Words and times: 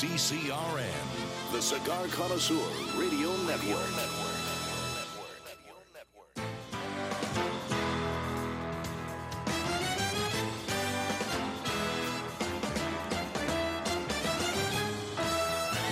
CCRN, 0.00 1.52
the 1.52 1.60
Cigar 1.60 2.06
Connoisseur 2.06 2.56
Radio 2.98 3.36
Network. 3.44 3.76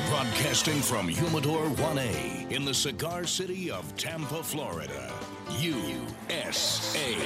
Broadcasting 0.09 0.80
from 0.80 1.06
Humidor 1.06 1.66
1A 1.66 2.50
in 2.50 2.64
the 2.64 2.72
cigar 2.72 3.27
city 3.27 3.70
of 3.70 3.95
Tampa, 3.98 4.43
Florida. 4.43 5.12
USA. 5.61 7.16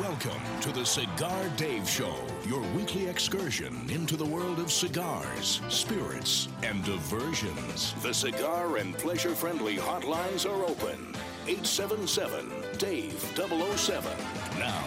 Welcome 0.00 0.40
to 0.60 0.72
the 0.72 0.84
Cigar 0.84 1.48
Dave 1.56 1.88
Show, 1.88 2.16
your 2.44 2.60
weekly 2.74 3.06
excursion 3.06 3.88
into 3.88 4.16
the 4.16 4.24
world 4.24 4.58
of 4.58 4.72
cigars, 4.72 5.60
spirits, 5.68 6.48
and 6.64 6.84
diversions. 6.84 7.94
The 8.02 8.12
cigar 8.12 8.78
and 8.78 8.98
pleasure 8.98 9.36
friendly 9.36 9.76
hotlines 9.76 10.44
are 10.50 10.64
open. 10.64 11.14
877 11.46 12.50
Dave 12.78 13.20
007. 13.36 14.10
Now, 14.58 14.82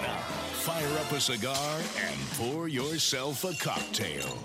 fire 0.52 1.00
up 1.00 1.12
a 1.14 1.22
cigar 1.22 1.80
and 2.06 2.20
pour 2.34 2.68
yourself 2.68 3.46
a 3.46 3.54
cocktail. 3.64 4.38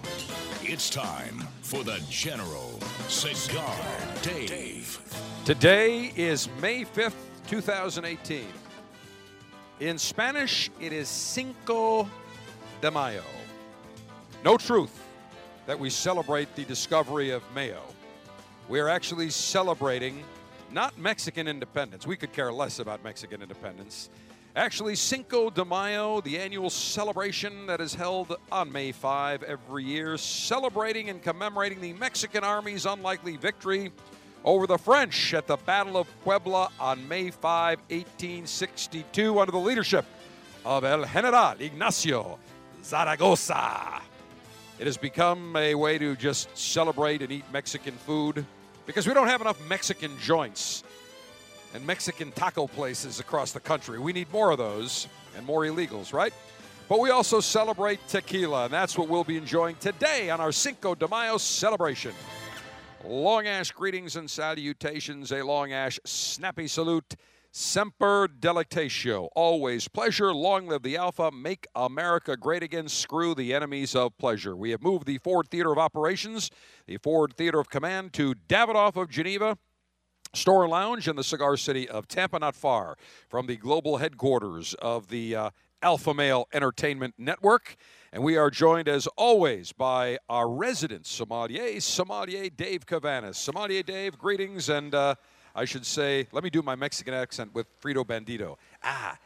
It's 0.62 0.88
time 0.88 1.42
for 1.62 1.82
the 1.82 2.00
General 2.08 2.78
Cigar 3.08 3.76
Dave. 4.22 5.00
Today 5.44 6.12
is 6.14 6.48
May 6.62 6.84
5th, 6.84 7.14
2018. 7.46 8.46
In 9.80 9.98
Spanish, 9.98 10.70
it 10.80 10.92
is 10.92 11.08
Cinco 11.08 12.08
de 12.80 12.90
Mayo. 12.90 13.24
No 14.44 14.56
truth 14.56 15.02
that 15.66 15.78
we 15.78 15.90
celebrate 15.90 16.54
the 16.54 16.64
discovery 16.64 17.30
of 17.30 17.42
Mayo. 17.54 17.82
We 18.68 18.80
are 18.80 18.88
actually 18.88 19.30
celebrating 19.30 20.22
not 20.70 20.98
Mexican 20.98 21.48
independence. 21.48 22.06
We 22.06 22.16
could 22.16 22.32
care 22.32 22.52
less 22.52 22.78
about 22.78 23.02
Mexican 23.04 23.42
independence. 23.42 24.10
Actually, 24.56 24.94
Cinco 24.94 25.50
de 25.50 25.64
Mayo, 25.64 26.20
the 26.20 26.38
annual 26.38 26.70
celebration 26.70 27.66
that 27.66 27.80
is 27.80 27.94
held 27.94 28.36
on 28.52 28.70
May 28.70 28.92
5 28.92 29.42
every 29.42 29.84
year, 29.84 30.16
celebrating 30.16 31.10
and 31.10 31.20
commemorating 31.20 31.80
the 31.80 31.92
Mexican 31.94 32.44
Army's 32.44 32.86
unlikely 32.86 33.36
victory 33.36 33.90
over 34.44 34.66
the 34.66 34.76
French 34.76 35.32
at 35.32 35.46
the 35.46 35.56
Battle 35.56 35.96
of 35.96 36.06
Puebla 36.22 36.70
on 36.78 37.08
May 37.08 37.30
5, 37.30 37.78
1862, 37.78 39.40
under 39.40 39.50
the 39.50 39.58
leadership 39.58 40.04
of 40.64 40.84
El 40.84 41.04
General 41.06 41.54
Ignacio 41.58 42.38
Zaragoza. 42.82 44.02
It 44.78 44.86
has 44.86 44.96
become 44.96 45.56
a 45.56 45.74
way 45.74 45.98
to 45.98 46.14
just 46.16 46.56
celebrate 46.56 47.22
and 47.22 47.32
eat 47.32 47.44
Mexican 47.52 47.94
food 47.94 48.44
because 48.86 49.06
we 49.06 49.14
don't 49.14 49.28
have 49.28 49.40
enough 49.40 49.58
Mexican 49.66 50.18
joints 50.18 50.84
and 51.72 51.86
Mexican 51.86 52.30
taco 52.32 52.66
places 52.66 53.20
across 53.20 53.52
the 53.52 53.60
country. 53.60 53.98
We 53.98 54.12
need 54.12 54.30
more 54.30 54.50
of 54.50 54.58
those 54.58 55.08
and 55.36 55.46
more 55.46 55.62
illegals, 55.62 56.12
right? 56.12 56.34
But 56.88 57.00
we 57.00 57.10
also 57.10 57.40
celebrate 57.40 58.06
tequila, 58.08 58.64
and 58.64 58.72
that's 58.72 58.98
what 58.98 59.08
we'll 59.08 59.24
be 59.24 59.38
enjoying 59.38 59.76
today 59.76 60.28
on 60.28 60.40
our 60.40 60.52
Cinco 60.52 60.94
de 60.94 61.08
Mayo 61.08 61.38
celebration. 61.38 62.12
Long 63.06 63.46
Ash 63.46 63.70
greetings 63.70 64.16
and 64.16 64.30
salutations, 64.30 65.30
a 65.30 65.44
Long 65.44 65.72
Ash 65.72 66.00
snappy 66.06 66.66
salute. 66.66 67.16
Semper 67.50 68.26
delectatio. 68.26 69.28
Always 69.36 69.88
pleasure. 69.88 70.32
Long 70.32 70.68
live 70.68 70.82
the 70.82 70.96
Alpha. 70.96 71.30
Make 71.30 71.66
America 71.76 72.34
great 72.34 72.62
again. 72.62 72.88
Screw 72.88 73.34
the 73.34 73.52
enemies 73.52 73.94
of 73.94 74.16
pleasure. 74.16 74.56
We 74.56 74.70
have 74.70 74.82
moved 74.82 75.06
the 75.06 75.18
Ford 75.18 75.50
Theater 75.50 75.70
of 75.70 75.78
Operations, 75.78 76.50
the 76.86 76.96
Ford 76.96 77.34
Theater 77.36 77.60
of 77.60 77.68
Command, 77.68 78.14
to 78.14 78.34
Davidoff 78.48 78.96
of 78.96 79.10
Geneva. 79.10 79.58
Store 80.32 80.66
Lounge 80.66 81.06
in 81.06 81.14
the 81.14 81.22
cigar 81.22 81.56
city 81.58 81.88
of 81.88 82.08
Tampa, 82.08 82.38
not 82.38 82.56
far 82.56 82.96
from 83.28 83.46
the 83.46 83.56
global 83.56 83.98
headquarters 83.98 84.74
of 84.80 85.08
the 85.08 85.36
uh, 85.36 85.50
Alpha 85.82 86.14
Male 86.14 86.48
Entertainment 86.54 87.14
Network. 87.18 87.76
And 88.14 88.22
we 88.22 88.36
are 88.36 88.48
joined, 88.48 88.88
as 88.88 89.08
always, 89.16 89.72
by 89.72 90.18
our 90.28 90.48
resident 90.48 91.04
sommelier, 91.04 91.80
sommelier 91.80 92.48
Dave 92.48 92.86
Cavanis. 92.86 93.34
Sommelier 93.34 93.82
Dave, 93.82 94.16
greetings, 94.16 94.68
and 94.68 94.94
uh, 94.94 95.16
I 95.52 95.64
should 95.64 95.84
say, 95.84 96.28
let 96.30 96.44
me 96.44 96.48
do 96.48 96.62
my 96.62 96.76
Mexican 96.76 97.12
accent 97.12 97.52
with 97.52 97.66
Frito 97.80 98.06
Bandito. 98.06 98.56
Ah, 98.84 99.18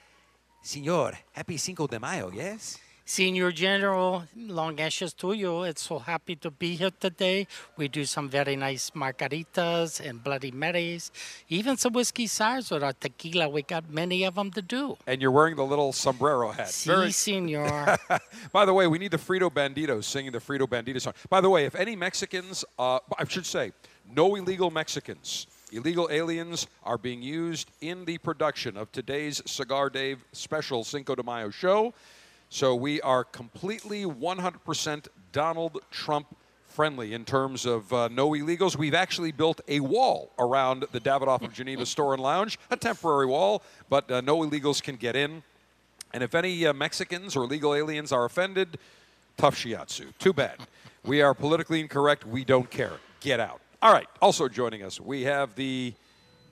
Senor, 0.62 1.12
happy 1.32 1.58
Cinco 1.58 1.86
de 1.86 2.00
Mayo, 2.00 2.30
yes? 2.32 2.78
Senior 3.08 3.52
General 3.52 4.24
Long 4.36 4.78
Ashes 4.78 5.14
to 5.14 5.32
you. 5.32 5.62
It's 5.62 5.80
so 5.80 5.98
happy 5.98 6.36
to 6.36 6.50
be 6.50 6.76
here 6.76 6.90
today. 6.90 7.46
We 7.78 7.88
do 7.88 8.04
some 8.04 8.28
very 8.28 8.54
nice 8.54 8.90
margaritas 8.90 9.98
and 9.98 10.22
Bloody 10.22 10.50
Marys, 10.50 11.10
even 11.48 11.78
some 11.78 11.94
whiskey 11.94 12.26
sours 12.26 12.70
with 12.70 12.84
our 12.84 12.92
tequila. 12.92 13.48
We 13.48 13.62
got 13.62 13.88
many 13.88 14.24
of 14.24 14.34
them 14.34 14.50
to 14.50 14.60
do. 14.60 14.98
And 15.06 15.22
you're 15.22 15.30
wearing 15.30 15.56
the 15.56 15.64
little 15.64 15.94
sombrero 15.94 16.50
hat. 16.50 16.68
Si, 16.68 17.10
senor. 17.12 17.96
By 18.52 18.66
the 18.66 18.74
way, 18.74 18.86
we 18.86 18.98
need 18.98 19.12
the 19.12 19.16
Frito 19.16 19.50
Banditos 19.50 20.04
singing 20.04 20.32
the 20.32 20.38
Frito 20.38 20.68
Bandito 20.68 21.00
song. 21.00 21.14
By 21.30 21.40
the 21.40 21.48
way, 21.48 21.64
if 21.64 21.74
any 21.76 21.96
Mexicans, 21.96 22.62
uh, 22.78 22.98
I 23.18 23.24
should 23.24 23.46
say, 23.46 23.72
no 24.14 24.34
illegal 24.34 24.70
Mexicans, 24.70 25.46
illegal 25.72 26.10
aliens 26.12 26.66
are 26.84 26.98
being 26.98 27.22
used 27.22 27.70
in 27.80 28.04
the 28.04 28.18
production 28.18 28.76
of 28.76 28.92
today's 28.92 29.40
Cigar 29.46 29.88
Dave 29.88 30.22
special 30.32 30.84
Cinco 30.84 31.14
de 31.14 31.22
Mayo 31.22 31.48
show. 31.48 31.94
So 32.50 32.74
we 32.74 33.00
are 33.02 33.24
completely 33.24 34.04
100% 34.04 35.08
Donald 35.32 35.78
Trump 35.90 36.34
friendly 36.66 37.12
in 37.12 37.24
terms 37.24 37.66
of 37.66 37.92
uh, 37.92 38.08
no 38.08 38.30
illegals. 38.30 38.76
We've 38.76 38.94
actually 38.94 39.32
built 39.32 39.60
a 39.68 39.80
wall 39.80 40.30
around 40.38 40.84
the 40.92 41.00
Davidoff 41.00 41.42
of 41.42 41.52
Geneva 41.52 41.84
store 41.94 42.14
and 42.14 42.22
lounge, 42.22 42.58
a 42.70 42.76
temporary 42.76 43.26
wall, 43.26 43.62
but 43.90 44.10
uh, 44.10 44.20
no 44.20 44.38
illegals 44.38 44.82
can 44.82 44.96
get 44.96 45.16
in. 45.16 45.42
And 46.14 46.22
if 46.22 46.34
any 46.34 46.66
uh, 46.66 46.72
Mexicans 46.72 47.36
or 47.36 47.44
illegal 47.44 47.74
aliens 47.74 48.12
are 48.12 48.24
offended, 48.24 48.78
tough 49.36 49.56
shiatsu. 49.56 50.06
Too 50.18 50.32
bad. 50.32 50.56
We 51.04 51.20
are 51.20 51.34
politically 51.34 51.80
incorrect. 51.80 52.26
We 52.26 52.44
don't 52.44 52.70
care. 52.70 52.92
Get 53.20 53.40
out. 53.40 53.60
All 53.82 53.92
right. 53.92 54.08
Also 54.22 54.48
joining 54.48 54.82
us, 54.82 55.00
we 55.00 55.22
have 55.22 55.54
the 55.54 55.92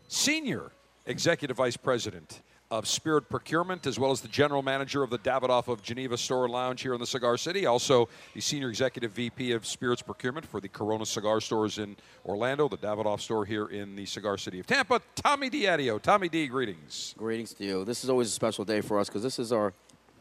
senior 0.08 0.72
executive 1.06 1.56
vice 1.56 1.76
president 1.76 2.40
of 2.70 2.86
Spirit 2.86 3.28
Procurement, 3.28 3.86
as 3.86 3.98
well 3.98 4.10
as 4.10 4.20
the 4.20 4.28
general 4.28 4.62
manager 4.62 5.02
of 5.02 5.10
the 5.10 5.18
Davidoff 5.18 5.68
of 5.68 5.82
Geneva 5.82 6.18
Store 6.18 6.44
and 6.44 6.52
Lounge 6.52 6.82
here 6.82 6.94
in 6.94 7.00
the 7.00 7.06
Cigar 7.06 7.36
City. 7.36 7.66
Also, 7.66 8.08
the 8.34 8.40
senior 8.40 8.68
executive 8.68 9.12
VP 9.12 9.52
of 9.52 9.64
Spirits 9.64 10.02
Procurement 10.02 10.44
for 10.44 10.60
the 10.60 10.68
Corona 10.68 11.06
Cigar 11.06 11.40
Stores 11.40 11.78
in 11.78 11.96
Orlando, 12.24 12.68
the 12.68 12.78
Davidoff 12.78 13.20
store 13.20 13.44
here 13.44 13.66
in 13.66 13.94
the 13.94 14.04
Cigar 14.06 14.36
City 14.36 14.58
of 14.58 14.66
Tampa. 14.66 15.00
Tommy 15.14 15.48
Diadio. 15.48 16.00
Tommy 16.00 16.28
D, 16.28 16.48
greetings. 16.48 17.14
Greetings 17.16 17.54
to 17.54 17.64
you. 17.64 17.84
This 17.84 18.02
is 18.02 18.10
always 18.10 18.28
a 18.28 18.32
special 18.32 18.64
day 18.64 18.80
for 18.80 18.98
us 18.98 19.08
because 19.08 19.22
this 19.22 19.38
is 19.38 19.52
our 19.52 19.72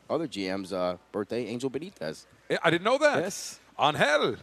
other 0.09 0.27
GM's 0.27 0.71
uh, 0.71 0.97
birthday, 1.11 1.45
Angel 1.47 1.69
Benitez. 1.69 2.25
I 2.63 2.69
didn't 2.69 2.83
know 2.83 2.99
that. 2.99 3.19
Yes. 3.19 3.59
Angel. 3.79 4.37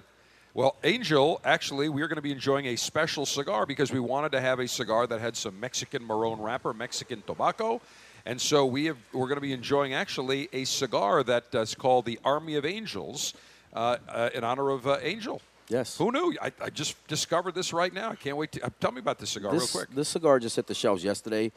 Well, 0.54 0.76
Angel, 0.84 1.40
actually, 1.46 1.88
we're 1.88 2.08
going 2.08 2.16
to 2.16 2.22
be 2.22 2.30
enjoying 2.30 2.66
a 2.66 2.76
special 2.76 3.24
cigar 3.24 3.64
because 3.64 3.90
we 3.90 4.00
wanted 4.00 4.32
to 4.32 4.40
have 4.42 4.58
a 4.58 4.68
cigar 4.68 5.06
that 5.06 5.18
had 5.18 5.34
some 5.34 5.58
Mexican 5.58 6.06
Marron 6.06 6.42
wrapper, 6.42 6.74
Mexican 6.74 7.22
tobacco. 7.26 7.80
And 8.26 8.38
so 8.38 8.66
we 8.66 8.84
have, 8.84 8.98
we're 9.14 9.28
going 9.28 9.38
to 9.38 9.40
be 9.42 9.54
enjoying 9.54 9.94
actually 9.94 10.50
a 10.52 10.64
cigar 10.64 11.22
that 11.22 11.54
is 11.54 11.74
called 11.74 12.04
the 12.04 12.20
Army 12.22 12.56
of 12.56 12.66
Angels 12.66 13.32
uh, 13.72 13.96
uh, 14.06 14.28
in 14.34 14.44
honor 14.44 14.68
of 14.68 14.86
uh, 14.86 14.98
Angel. 15.00 15.40
Yes. 15.68 15.96
Who 15.96 16.12
knew? 16.12 16.36
I, 16.42 16.52
I, 16.60 16.68
just 16.68 17.06
discovered 17.06 17.54
this 17.54 17.72
right 17.72 17.92
now. 17.92 18.10
I 18.10 18.16
can't 18.16 18.36
wait 18.36 18.52
to 18.52 18.66
uh, 18.66 18.68
tell 18.78 18.92
me 18.92 19.00
about 19.00 19.18
this 19.18 19.30
cigar 19.30 19.52
this, 19.52 19.74
real 19.74 19.84
quick. 19.84 19.96
This 19.96 20.10
cigar 20.10 20.38
just 20.38 20.56
hit 20.56 20.66
the 20.66 20.74
shelves 20.74 21.02
yesterday. 21.02 21.50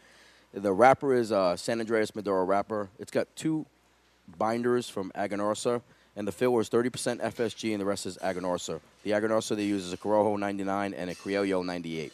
The 0.54 0.72
wrapper 0.72 1.14
is 1.14 1.34
uh, 1.34 1.58
San 1.58 1.82
Andreas 1.82 2.16
Maduro 2.16 2.46
wrapper. 2.46 2.88
It's 2.98 3.12
got 3.12 3.28
two 3.36 3.66
binders 4.38 4.88
from 4.88 5.12
Aganorsa 5.18 5.82
and 6.16 6.28
the 6.28 6.32
filler 6.32 6.62
is 6.62 6.70
30% 6.70 7.22
FSG, 7.22 7.72
and 7.72 7.82
the 7.82 7.86
rest 7.86 8.06
is 8.06 8.18
Aganorsa. 8.18 8.80
The 9.04 9.12
Aganorsa 9.12 9.56
they 9.56 9.66
use 9.66 9.86
is 9.86 9.94
a 9.94 9.98
Corojo 9.98 10.38
99 10.40 10.94
and 10.94 11.10
a 11.10 11.16
Criollo 11.16 11.66
98. 11.66 12.14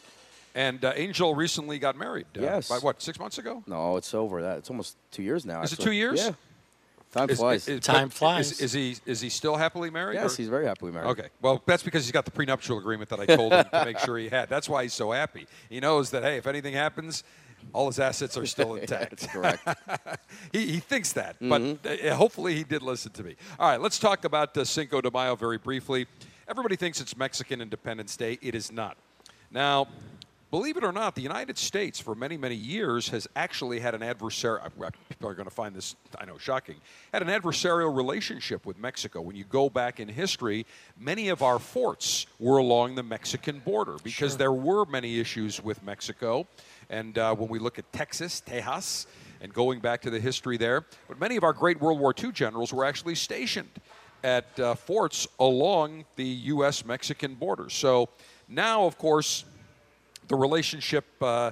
And 0.54 0.84
uh, 0.84 0.94
Angel 0.96 1.34
recently 1.34 1.80
got 1.80 1.96
married. 1.96 2.26
Uh, 2.38 2.42
yes. 2.42 2.68
By 2.70 2.78
what, 2.80 3.02
six 3.02 3.20
months 3.20 3.38
ago? 3.38 3.64
No, 3.68 3.98
it's 3.98 4.14
over 4.14 4.42
that. 4.42 4.58
It's 4.58 4.70
almost 4.70 4.98
two 5.12 5.24
years 5.24 5.46
now. 5.46 5.62
Is 5.62 5.72
actually. 5.72 5.84
it 5.84 5.86
two 5.86 5.92
years? 5.94 6.26
Yeah. 6.26 6.32
Time 7.12 7.30
Is- 7.30 7.40
flies. 7.40 7.68
is- 7.68 7.82
Time 7.82 8.10
flies. 8.10 8.52
Is, 8.54 8.62
is 8.62 8.74
he 8.74 8.96
is 9.06 9.20
he 9.20 9.30
still 9.30 9.58
happily 9.58 9.90
married? 9.90 10.16
yes, 10.16 10.34
or- 10.34 10.38
he's 10.38 10.50
very 10.50 10.66
happily 10.66 10.92
married. 10.92 11.10
Okay. 11.10 11.28
Well, 11.42 11.62
that's 11.66 11.84
because 11.84 12.06
he's 12.06 12.12
got 12.12 12.26
the 12.26 12.32
prenuptial 12.32 12.78
agreement 12.78 13.10
that 13.10 13.20
I 13.20 13.26
told 13.26 13.52
him 13.52 13.66
to 13.72 13.86
make 13.86 14.00
sure 14.00 14.18
he 14.18 14.30
had. 14.30 14.50
That's 14.50 14.70
why 14.70 14.84
he's 14.84 14.94
so 14.94 15.12
happy. 15.12 15.46
He 15.70 15.80
knows 15.80 16.10
that 16.12 16.24
hey, 16.24 16.38
if 16.38 16.48
anything 16.48 16.74
happens, 16.74 17.24
all 17.74 17.88
his 17.88 18.00
assets 18.00 18.38
are 18.38 18.46
still 18.46 18.76
intact. 18.76 19.12
That's 19.12 19.28
correct. 19.28 19.68
he, 20.52 20.68
he 20.68 20.80
thinks 20.80 21.14
that, 21.14 21.38
but 21.40 21.62
uh, 21.86 22.16
hopefully 22.16 22.56
he 22.56 22.64
did 22.64 22.82
listen 22.82 23.12
to 23.14 23.24
me. 23.24 23.36
All 23.60 23.70
right, 23.70 23.82
let's 23.82 24.00
talk 24.00 24.26
about 24.26 24.58
uh, 24.58 24.66
Cinco 24.66 25.02
de 25.02 25.12
Mayo 25.12 25.36
very 25.36 25.58
briefly. 25.58 26.08
Everybody 26.48 26.76
thinks 26.76 27.00
it's 27.00 27.16
Mexican 27.16 27.62
Independence 27.62 28.18
Day. 28.18 28.38
It 28.42 28.56
is 28.56 28.72
not. 28.72 28.98
Now, 29.52 29.88
believe 30.50 30.76
it 30.78 30.84
or 30.84 30.92
not, 30.92 31.16
the 31.16 31.22
United 31.22 31.58
States 31.58 32.00
for 32.00 32.14
many, 32.14 32.38
many 32.38 32.56
years 32.56 33.10
has 33.10 33.28
actually 33.36 33.80
had 33.80 33.96
an 33.96 34.02
adversarial. 34.02 34.70
People 35.10 35.30
are 35.30 35.34
going 35.34 35.48
to 35.48 35.54
find 35.54 35.74
this, 35.74 35.96
I 36.18 36.26
know, 36.26 36.38
shocking. 36.38 36.76
Had 37.14 37.22
an 37.22 37.30
adversarial 37.30 37.96
relationship 37.96 38.66
with 38.66 38.78
Mexico. 38.78 39.22
When 39.22 39.36
you 39.36 39.46
go 39.46 39.70
back 39.70 40.00
in 40.00 40.10
history, 40.10 40.66
many 41.00 41.30
of 41.30 41.42
our 41.42 41.58
forts 41.58 42.28
were 42.40 42.58
along 42.58 42.96
the 42.96 43.04
Mexican 43.04 43.60
border 43.60 43.96
because 44.04 44.38
there 44.38 44.52
were 44.52 44.86
many 44.86 45.20
issues 45.20 45.64
with 45.64 45.82
Mexico. 45.84 46.48
And 46.92 47.18
uh, 47.18 47.34
when 47.34 47.48
we 47.48 47.58
look 47.58 47.80
at 47.80 47.92
Texas, 47.94 48.44
Tejas, 48.46 49.08
and 49.40 49.52
going 49.52 49.80
back 49.80 50.02
to 50.02 50.10
the 50.10 50.20
history 50.20 50.58
there, 50.58 50.86
but 51.08 51.20
many 51.20 51.38
of 51.38 51.44
our 51.44 51.54
great 51.54 51.80
World 51.80 52.00
War 52.00 52.14
II 52.22 52.34
generals 52.34 52.74
were 52.74 52.84
actually 52.84 53.16
stationed 53.16 53.70
at 54.24 54.60
uh, 54.60 54.76
forts 54.76 55.26
along 55.40 56.04
the 56.18 56.26
U.S. 56.26 56.86
Mexican 56.86 57.34
border. 57.36 57.70
So 57.70 58.10
now, 58.50 58.84
of 58.86 58.98
course, 58.98 59.46
the 60.28 60.36
relationship 60.36 61.06
uh, 61.22 61.52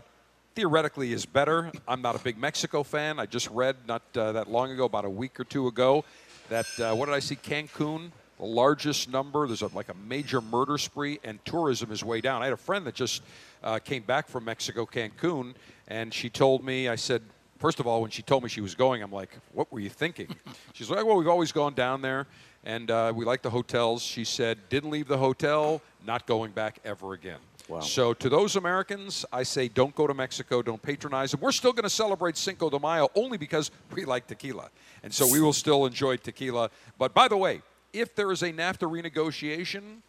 theoretically 0.56 1.14
is 1.14 1.26
better. 1.26 1.72
I'm 1.88 2.02
not 2.02 2.16
a 2.16 2.20
big 2.20 2.38
Mexico 2.38 2.84
fan. 2.84 3.18
I 3.18 3.26
just 3.26 3.50
read 3.50 3.78
not 3.88 4.04
uh, 4.16 4.34
that 4.34 4.52
long 4.52 4.72
ago, 4.72 4.84
about 4.84 5.06
a 5.06 5.10
week 5.10 5.40
or 5.40 5.46
two 5.46 5.68
ago, 5.68 6.04
that 6.50 6.68
uh, 6.80 6.94
what 6.94 7.06
did 7.06 7.16
I 7.16 7.20
see? 7.20 7.38
Cancun, 7.38 8.12
the 8.40 8.46
largest 8.46 9.10
number. 9.10 9.46
There's 9.46 9.62
a, 9.62 9.68
like 9.68 9.90
a 9.90 9.96
major 10.08 10.42
murder 10.42 10.78
spree, 10.78 11.20
and 11.24 11.44
tourism 11.46 11.92
is 11.92 12.04
way 12.04 12.22
down. 12.22 12.42
I 12.42 12.46
had 12.46 12.54
a 12.54 12.58
friend 12.58 12.86
that 12.88 12.96
just 12.96 13.22
uh, 13.64 13.80
came 13.80 14.04
back 14.04 14.28
from 14.28 14.46
Mexico, 14.46 14.86
Cancun, 14.86 15.54
and 15.88 16.14
she 16.14 16.30
told 16.30 16.64
me, 16.64 16.88
I 16.88 16.96
said, 16.96 17.22
First 17.60 17.82
of 17.82 17.88
all, 17.88 18.02
when 18.02 18.10
she 18.10 18.22
told 18.22 18.42
me 18.42 18.48
she 18.48 18.62
was 18.62 18.74
going, 18.74 19.04
I'm 19.04 19.12
like, 19.12 19.38
what 19.52 19.70
were 19.70 19.82
you 19.82 19.90
thinking? 19.90 20.34
She's 20.74 20.90
like, 20.90 21.06
well, 21.06 21.18
we've 21.18 21.28
always 21.28 21.52
gone 21.52 21.74
down 21.74 22.02
there 22.02 22.26
and 22.64 22.90
uh, 22.90 23.12
we 23.14 23.26
like 23.26 23.42
the 23.42 23.50
hotels. 23.50 24.02
She 24.02 24.24
said, 24.24 24.58
didn't 24.70 24.92
leave 24.92 25.10
the 25.10 25.18
hotel, 25.18 25.82
not 26.08 26.26
going 26.26 26.52
back 26.52 26.80
ever 26.86 27.12
again. 27.12 27.40
Wow. 27.68 27.82
So 27.82 28.14
to 28.14 28.30
those 28.30 28.56
Americans, 28.56 29.26
I 29.32 29.44
say 29.44 29.68
don't 29.68 29.94
go 29.94 30.08
to 30.08 30.14
Mexico, 30.14 30.62
don't 30.62 30.82
patronize 30.82 31.32
them. 31.32 31.42
We're 31.42 31.52
still 31.52 31.74
going 31.74 31.84
to 31.84 31.90
celebrate 31.90 32.38
Cinco 32.38 32.70
de 32.70 32.80
Mayo 32.80 33.10
only 33.14 33.38
because 33.38 33.72
we 33.94 34.06
like 34.06 34.26
tequila. 34.28 34.70
And 35.04 35.14
so 35.14 35.30
we 35.30 35.42
will 35.42 35.54
still 35.54 35.86
enjoy 35.86 36.16
tequila. 36.16 36.72
But 36.98 37.14
by 37.14 37.28
the 37.28 37.38
way, 37.38 37.62
if 37.94 38.16
there 38.16 38.32
is 38.32 38.44
a 38.44 38.52
NAFTA 38.52 38.90
renegotiation, 38.90 40.02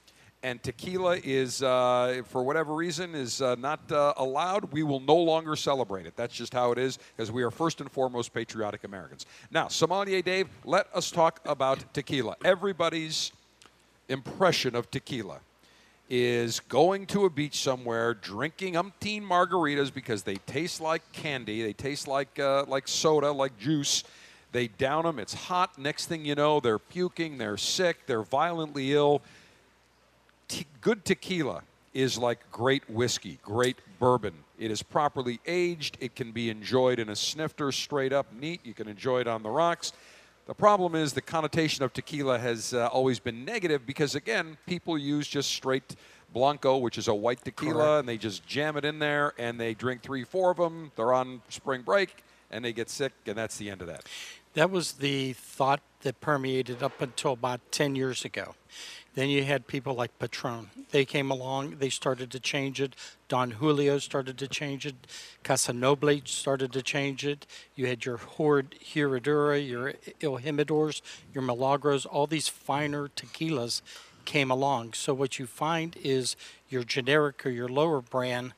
and 0.42 0.62
tequila 0.62 1.18
is, 1.22 1.62
uh, 1.62 2.22
for 2.26 2.42
whatever 2.42 2.74
reason, 2.74 3.14
is 3.14 3.42
uh, 3.42 3.56
not 3.56 3.92
uh, 3.92 4.14
allowed, 4.16 4.72
we 4.72 4.82
will 4.82 5.00
no 5.00 5.16
longer 5.16 5.54
celebrate 5.54 6.06
it. 6.06 6.16
That's 6.16 6.34
just 6.34 6.54
how 6.54 6.72
it 6.72 6.78
is, 6.78 6.98
because 7.14 7.30
we 7.30 7.42
are 7.42 7.50
first 7.50 7.80
and 7.80 7.90
foremost 7.92 8.32
patriotic 8.32 8.84
Americans. 8.84 9.26
Now, 9.50 9.68
Sommelier 9.68 10.22
Dave, 10.22 10.48
let 10.64 10.86
us 10.94 11.10
talk 11.10 11.40
about 11.44 11.92
tequila. 11.92 12.36
Everybody's 12.42 13.32
impression 14.08 14.74
of 14.74 14.90
tequila 14.90 15.40
is 16.08 16.58
going 16.58 17.06
to 17.06 17.24
a 17.24 17.30
beach 17.30 17.62
somewhere, 17.62 18.14
drinking 18.14 18.74
umpteen 18.74 19.22
margaritas 19.22 19.92
because 19.92 20.22
they 20.24 20.34
taste 20.34 20.80
like 20.80 21.02
candy, 21.12 21.62
they 21.62 21.72
taste 21.72 22.08
like 22.08 22.38
uh, 22.38 22.64
like 22.66 22.88
soda, 22.88 23.30
like 23.30 23.56
juice. 23.58 24.02
They 24.52 24.68
down 24.68 25.04
them. 25.04 25.18
It's 25.18 25.34
hot. 25.34 25.78
Next 25.78 26.06
thing 26.06 26.24
you 26.24 26.34
know, 26.34 26.60
they're 26.60 26.78
puking. 26.78 27.38
They're 27.38 27.56
sick. 27.56 28.06
They're 28.06 28.22
violently 28.22 28.92
ill 28.92 29.22
te- 30.50 30.66
good 30.80 31.04
tequila 31.04 31.62
is 31.94 32.18
like 32.18 32.38
great 32.52 32.88
whiskey, 32.90 33.38
great 33.42 33.78
bourbon. 33.98 34.34
It 34.58 34.70
is 34.70 34.82
properly 34.82 35.40
aged. 35.46 35.96
It 36.00 36.14
can 36.14 36.32
be 36.32 36.50
enjoyed 36.50 36.98
in 36.98 37.08
a 37.08 37.16
snifter, 37.16 37.72
straight 37.72 38.12
up 38.12 38.32
neat. 38.32 38.60
You 38.64 38.74
can 38.74 38.88
enjoy 38.88 39.20
it 39.20 39.26
on 39.26 39.42
the 39.42 39.48
rocks. 39.48 39.92
The 40.46 40.54
problem 40.54 40.94
is 40.94 41.12
the 41.12 41.22
connotation 41.22 41.84
of 41.84 41.92
tequila 41.92 42.38
has 42.38 42.74
uh, 42.74 42.88
always 42.88 43.18
been 43.18 43.44
negative 43.44 43.86
because, 43.86 44.14
again, 44.14 44.56
people 44.66 44.98
use 44.98 45.26
just 45.26 45.50
straight 45.50 45.96
Blanco, 46.32 46.76
which 46.76 46.96
is 46.96 47.08
a 47.08 47.14
white 47.14 47.44
tequila, 47.44 47.74
Correct. 47.74 48.00
and 48.00 48.08
they 48.08 48.16
just 48.16 48.46
jam 48.46 48.76
it 48.76 48.84
in 48.84 49.00
there 49.00 49.34
and 49.36 49.58
they 49.58 49.74
drink 49.74 50.02
three, 50.02 50.22
four 50.22 50.52
of 50.52 50.58
them. 50.58 50.92
They're 50.94 51.12
on 51.12 51.42
spring 51.48 51.82
break 51.82 52.22
and 52.52 52.64
they 52.64 52.72
get 52.72 52.90
sick, 52.90 53.12
and 53.26 53.36
that's 53.36 53.56
the 53.56 53.70
end 53.70 53.80
of 53.80 53.88
that. 53.88 54.04
That 54.54 54.70
was 54.70 54.92
the 54.92 55.34
thought 55.34 55.80
that 56.02 56.20
permeated 56.20 56.82
up 56.82 57.00
until 57.00 57.32
about 57.32 57.60
10 57.70 57.94
years 57.94 58.24
ago. 58.24 58.54
Then 59.14 59.28
you 59.28 59.44
had 59.44 59.66
people 59.66 59.94
like 59.94 60.18
Patron. 60.18 60.70
They 60.90 61.04
came 61.04 61.30
along, 61.30 61.76
they 61.78 61.88
started 61.88 62.30
to 62.32 62.40
change 62.40 62.80
it. 62.80 62.96
Don 63.28 63.52
Julio 63.52 63.98
started 63.98 64.38
to 64.38 64.48
change 64.48 64.86
it. 64.86 64.94
Casa 65.42 65.72
Noble 65.72 66.20
started 66.24 66.72
to 66.72 66.82
change 66.82 67.24
it. 67.24 67.46
You 67.74 67.86
had 67.86 68.04
your 68.04 68.16
Horde 68.16 68.74
Herradura, 68.92 69.66
your 69.66 69.94
Il 70.20 70.40
your 70.40 71.42
Milagros, 71.42 72.06
all 72.06 72.26
these 72.26 72.48
finer 72.48 73.08
tequilas 73.08 73.82
came 74.24 74.50
along. 74.50 74.94
So 74.94 75.14
what 75.14 75.38
you 75.38 75.46
find 75.46 75.96
is 76.02 76.36
your 76.68 76.84
generic 76.84 77.44
or 77.44 77.50
your 77.50 77.68
lower 77.68 78.00
brand 78.00 78.52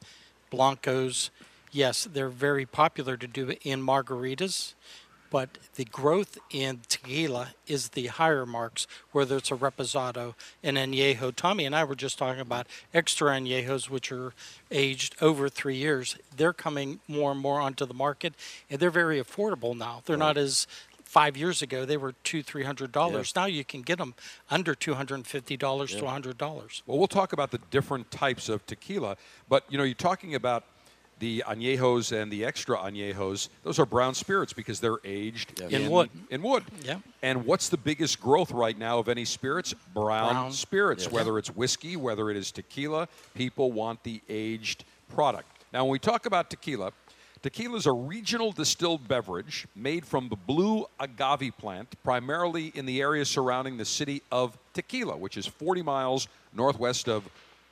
Blancos, 0.50 1.30
yes, 1.70 2.04
they're 2.04 2.28
very 2.28 2.66
popular 2.66 3.16
to 3.16 3.26
do 3.26 3.54
in 3.62 3.80
margaritas, 3.80 4.74
but 5.32 5.56
the 5.76 5.86
growth 5.86 6.36
in 6.50 6.82
tequila 6.90 7.54
is 7.66 7.88
the 7.88 8.08
higher 8.08 8.44
marks, 8.44 8.86
whether 9.12 9.38
it's 9.38 9.50
a 9.50 9.56
reposado, 9.56 10.34
and 10.62 10.76
an 10.76 10.92
añejo. 10.92 11.34
Tommy 11.34 11.64
and 11.64 11.74
I 11.74 11.84
were 11.84 11.94
just 11.94 12.18
talking 12.18 12.42
about 12.42 12.66
extra 12.92 13.30
añejos, 13.30 13.88
which 13.88 14.12
are 14.12 14.34
aged 14.70 15.16
over 15.22 15.48
three 15.48 15.76
years. 15.76 16.18
They're 16.36 16.52
coming 16.52 17.00
more 17.08 17.32
and 17.32 17.40
more 17.40 17.60
onto 17.60 17.86
the 17.86 17.94
market, 17.94 18.34
and 18.68 18.78
they're 18.78 18.90
very 18.90 19.18
affordable 19.18 19.74
now. 19.74 20.02
They're 20.04 20.18
not 20.18 20.36
as 20.36 20.66
five 21.02 21.36
years 21.36 21.60
ago 21.60 21.84
they 21.84 21.98
were 21.98 22.12
two 22.24 22.42
three 22.42 22.64
hundred 22.64 22.90
dollars 22.90 23.36
now 23.36 23.44
you 23.44 23.62
can 23.62 23.82
get 23.82 23.98
them 23.98 24.14
under 24.50 24.74
two 24.74 24.94
hundred 24.94 25.16
and 25.16 25.26
fifty 25.26 25.58
dollars 25.58 25.94
to 25.94 26.06
a 26.06 26.08
hundred 26.08 26.38
dollars 26.38 26.82
Well, 26.86 26.96
we'll 26.96 27.06
talk 27.06 27.34
about 27.34 27.50
the 27.50 27.58
different 27.70 28.10
types 28.10 28.48
of 28.48 28.64
tequila, 28.64 29.18
but 29.46 29.64
you 29.68 29.76
know, 29.76 29.84
you're 29.84 29.94
talking 29.94 30.34
about 30.34 30.64
the 31.22 31.44
añejos 31.46 32.10
and 32.10 32.32
the 32.32 32.44
extra 32.44 32.76
añejos. 32.78 33.48
Those 33.62 33.78
are 33.78 33.86
brown 33.86 34.12
spirits 34.12 34.52
because 34.52 34.80
they're 34.80 34.98
aged 35.04 35.60
In 35.60 35.88
wood. 35.88 36.08
Mm-hmm. 36.08 36.34
In 36.34 36.42
wood. 36.42 36.64
Yeah. 36.84 36.98
And 37.22 37.46
what's 37.46 37.68
the 37.68 37.76
biggest 37.76 38.20
growth 38.20 38.50
right 38.50 38.76
now 38.76 38.98
of 38.98 39.08
any 39.08 39.24
spirits? 39.24 39.72
Brown, 39.94 40.32
Brown. 40.32 40.52
spirits. 40.52 41.04
Yes. 41.04 41.12
Whether 41.12 41.38
it's 41.38 41.48
whiskey, 41.54 41.94
whether 41.94 42.28
it 42.28 42.36
is 42.36 42.50
tequila, 42.50 43.06
people 43.34 43.70
want 43.70 44.02
the 44.02 44.20
aged 44.28 44.84
product. 45.14 45.46
Now, 45.72 45.84
when 45.84 45.92
we 45.92 46.00
talk 46.00 46.26
about 46.26 46.50
tequila, 46.50 46.90
tequila 47.40 47.76
is 47.76 47.86
a 47.86 47.92
regional 47.92 48.50
distilled 48.50 49.06
beverage 49.06 49.68
made 49.76 50.04
from 50.04 50.28
the 50.28 50.34
blue 50.34 50.86
agave 50.98 51.56
plant, 51.56 51.94
primarily 52.02 52.72
in 52.74 52.84
the 52.84 53.00
area 53.00 53.24
surrounding 53.24 53.76
the 53.76 53.84
city 53.84 54.22
of 54.32 54.58
Tequila, 54.74 55.16
which 55.16 55.36
is 55.36 55.46
40 55.46 55.82
miles 55.82 56.26
northwest 56.52 57.08
of 57.08 57.28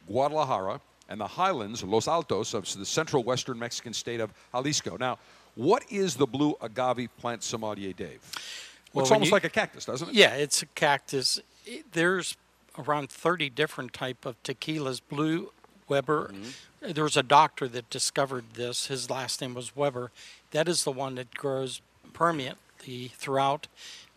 Guadalajara 0.06 0.80
and 1.10 1.20
the 1.20 1.26
highlands, 1.26 1.82
Los 1.82 2.08
Altos, 2.08 2.54
of 2.54 2.72
the 2.78 2.86
central 2.86 3.22
western 3.22 3.58
Mexican 3.58 3.92
state 3.92 4.20
of 4.20 4.32
Jalisco. 4.52 4.96
Now, 4.96 5.18
what 5.56 5.82
is 5.90 6.14
the 6.14 6.26
blue 6.26 6.54
agave 6.62 7.10
plant 7.18 7.42
sommelier, 7.42 7.92
Dave? 7.92 8.20
Well, 8.94 9.02
Looks 9.02 9.10
almost 9.10 9.28
you- 9.30 9.32
like 9.34 9.44
a 9.44 9.50
cactus, 9.50 9.84
doesn't 9.84 10.08
it? 10.10 10.14
Yeah, 10.14 10.34
it's 10.36 10.62
a 10.62 10.66
cactus. 10.66 11.40
It- 11.66 11.92
There's 11.92 12.36
around 12.78 13.10
30 13.10 13.50
different 13.50 13.92
type 13.92 14.24
of 14.24 14.40
tequilas. 14.44 15.00
Blue 15.06 15.52
Weber. 15.88 16.30
Mm-hmm. 16.32 16.92
There 16.92 17.04
was 17.04 17.16
a 17.16 17.22
doctor 17.22 17.66
that 17.68 17.90
discovered 17.90 18.44
this. 18.54 18.86
His 18.86 19.10
last 19.10 19.40
name 19.40 19.54
was 19.54 19.74
Weber. 19.76 20.12
That 20.52 20.68
is 20.68 20.84
the 20.84 20.92
one 20.92 21.16
that 21.16 21.34
grows 21.34 21.82
permanently 22.12 23.08
throughout 23.16 23.66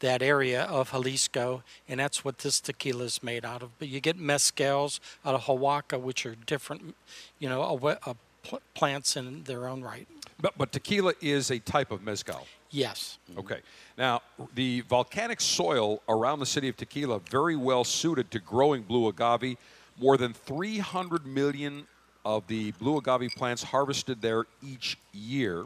that 0.04 0.22
area 0.22 0.64
of 0.64 0.92
Jalisco, 0.92 1.64
and 1.88 2.00
that's 2.00 2.26
what 2.26 2.38
this 2.40 2.60
tequila 2.60 3.06
is 3.06 3.24
made 3.24 3.46
out 3.46 3.64
of. 3.64 3.78
But 3.80 3.88
you 3.88 4.02
get 4.02 4.20
mezcals 4.20 5.00
out 5.26 5.34
of 5.34 5.50
Oaxaca, 5.50 5.98
which 5.98 6.26
are 6.26 6.36
different, 6.46 6.96
you 7.40 7.48
know, 7.50 7.62
a, 7.62 8.10
a 8.10 8.16
pl- 8.44 8.62
plants 8.76 9.16
in 9.16 9.44
their 9.46 9.68
own 9.68 9.82
right. 9.82 10.08
But, 10.40 10.58
but 10.58 10.74
tequila 10.74 11.14
is 11.22 11.52
a 11.52 11.60
type 11.60 11.90
of 11.90 12.04
mezcal. 12.04 12.46
Yes. 12.70 13.18
Okay. 13.38 13.62
Now, 13.98 14.22
the 14.56 14.82
volcanic 14.82 15.40
soil 15.40 16.02
around 16.10 16.40
the 16.40 16.46
city 16.46 16.68
of 16.68 16.76
Tequila 16.76 17.20
very 17.30 17.56
well 17.56 17.84
suited 17.84 18.32
to 18.32 18.40
growing 18.40 18.82
blue 18.82 19.08
agave. 19.08 19.58
More 20.00 20.18
than 20.18 20.34
300 20.34 21.26
million 21.28 21.86
of 22.26 22.48
the 22.48 22.72
blue 22.72 22.98
agave 22.98 23.32
plants 23.38 23.62
harvested 23.62 24.22
there 24.22 24.46
each 24.64 24.98
year. 25.14 25.66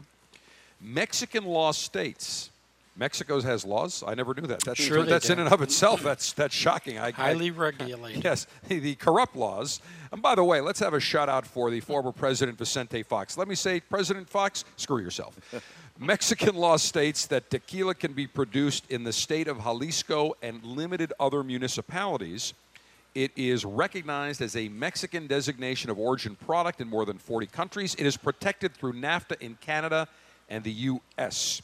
Mexican 0.82 1.44
law 1.44 1.72
states. 1.72 2.50
Mexico 2.98 3.40
has 3.40 3.64
laws. 3.64 4.02
I 4.06 4.14
never 4.14 4.34
knew 4.34 4.46
that. 4.48 4.60
That's 4.60 4.80
Sure 4.80 5.04
that's 5.04 5.30
in 5.30 5.38
and 5.38 5.52
of 5.52 5.62
itself. 5.62 6.02
That's 6.02 6.32
that's 6.32 6.54
shocking. 6.54 6.98
I, 6.98 7.08
I- 7.08 7.12
Highly 7.12 7.52
regulated. 7.52 8.24
Yes, 8.24 8.46
the, 8.66 8.80
the 8.80 8.96
corrupt 8.96 9.36
laws. 9.36 9.80
And 10.10 10.20
by 10.20 10.34
the 10.34 10.42
way, 10.42 10.60
let's 10.60 10.80
have 10.80 10.94
a 10.94 11.00
shout 11.00 11.28
out 11.28 11.46
for 11.46 11.70
the 11.70 11.80
former 11.80 12.10
President 12.10 12.58
Vicente 12.58 13.02
Fox. 13.04 13.38
Let 13.38 13.46
me 13.46 13.54
say, 13.54 13.78
President 13.80 14.28
Fox, 14.28 14.64
screw 14.76 14.98
yourself. 14.98 15.38
Mexican 15.98 16.54
law 16.56 16.76
states 16.76 17.26
that 17.26 17.50
tequila 17.50 17.94
can 17.94 18.12
be 18.12 18.26
produced 18.26 18.90
in 18.90 19.04
the 19.04 19.12
state 19.12 19.48
of 19.48 19.58
Jalisco 19.62 20.34
and 20.42 20.62
limited 20.64 21.12
other 21.20 21.42
municipalities. 21.44 22.54
It 23.14 23.32
is 23.36 23.64
recognized 23.64 24.40
as 24.40 24.54
a 24.54 24.68
Mexican 24.68 25.26
designation 25.26 25.90
of 25.90 25.98
origin 25.98 26.36
product 26.36 26.80
in 26.80 26.88
more 26.88 27.04
than 27.04 27.18
40 27.18 27.46
countries. 27.46 27.94
It 27.96 28.06
is 28.06 28.16
protected 28.16 28.74
through 28.74 28.92
NAFTA 28.94 29.40
in 29.40 29.56
Canada 29.60 30.06
and 30.48 30.62
the 30.62 30.72
U.S. 30.72 31.60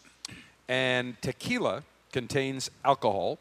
And 0.68 1.20
tequila 1.20 1.82
contains 2.12 2.70
alcohol, 2.84 3.38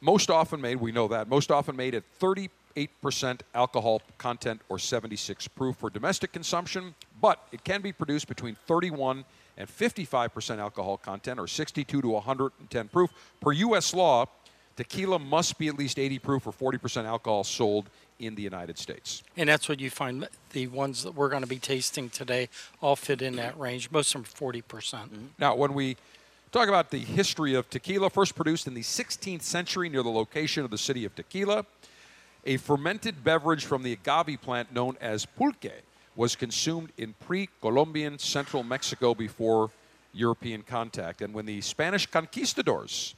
most 0.00 0.30
often 0.30 0.60
made, 0.60 0.76
we 0.76 0.92
know 0.92 1.08
that, 1.08 1.28
most 1.28 1.50
often 1.50 1.76
made 1.76 1.94
at 1.94 2.04
30 2.18 2.50
8% 2.76 3.40
alcohol 3.54 4.02
content 4.18 4.60
or 4.68 4.78
76 4.78 5.48
proof 5.48 5.76
for 5.76 5.90
domestic 5.90 6.32
consumption, 6.32 6.94
but 7.20 7.46
it 7.52 7.64
can 7.64 7.80
be 7.80 7.92
produced 7.92 8.28
between 8.28 8.56
31 8.66 9.24
and 9.58 9.68
55% 9.68 10.58
alcohol 10.58 10.96
content 10.96 11.38
or 11.38 11.46
62 11.46 12.02
to 12.02 12.08
110 12.08 12.88
proof. 12.88 13.10
Per 13.40 13.52
U.S. 13.52 13.92
law, 13.94 14.26
tequila 14.76 15.18
must 15.18 15.58
be 15.58 15.68
at 15.68 15.78
least 15.78 15.98
80 15.98 16.18
proof 16.18 16.46
or 16.46 16.72
40% 16.72 17.04
alcohol 17.04 17.44
sold 17.44 17.90
in 18.18 18.34
the 18.34 18.42
United 18.42 18.78
States. 18.78 19.22
And 19.36 19.48
that's 19.48 19.68
what 19.68 19.80
you 19.80 19.90
find 19.90 20.28
the 20.52 20.68
ones 20.68 21.02
that 21.02 21.14
we're 21.14 21.28
going 21.28 21.42
to 21.42 21.48
be 21.48 21.58
tasting 21.58 22.08
today 22.08 22.48
all 22.80 22.96
fit 22.96 23.20
in 23.20 23.36
that 23.36 23.58
range. 23.58 23.90
Most 23.90 24.14
of 24.14 24.22
them 24.22 24.50
40%. 24.50 24.68
percent 24.68 25.12
mm-hmm. 25.12 25.26
Now, 25.38 25.54
when 25.54 25.74
we 25.74 25.96
talk 26.52 26.68
about 26.68 26.90
the 26.90 26.98
history 26.98 27.54
of 27.54 27.68
tequila, 27.70 28.10
first 28.10 28.34
produced 28.34 28.66
in 28.66 28.74
the 28.74 28.82
16th 28.82 29.40
century 29.40 29.88
near 29.88 30.02
the 30.02 30.10
location 30.10 30.64
of 30.64 30.70
the 30.70 30.76
city 30.76 31.06
of 31.06 31.14
Tequila, 31.14 31.64
a 32.44 32.58
fermented 32.58 33.24
beverage 33.24 33.64
from 33.64 33.82
the 33.82 33.92
agave 33.92 34.40
plant 34.42 34.72
known 34.72 34.96
as 35.00 35.24
pulque 35.24 35.72
was 36.14 36.36
consumed 36.36 36.92
in 36.98 37.14
pre 37.26 37.48
Columbian 37.62 38.18
central 38.18 38.62
Mexico 38.62 39.14
before 39.14 39.70
European 40.12 40.60
contact. 40.60 41.22
And 41.22 41.32
when 41.32 41.46
the 41.46 41.62
Spanish 41.62 42.04
conquistadors 42.04 43.14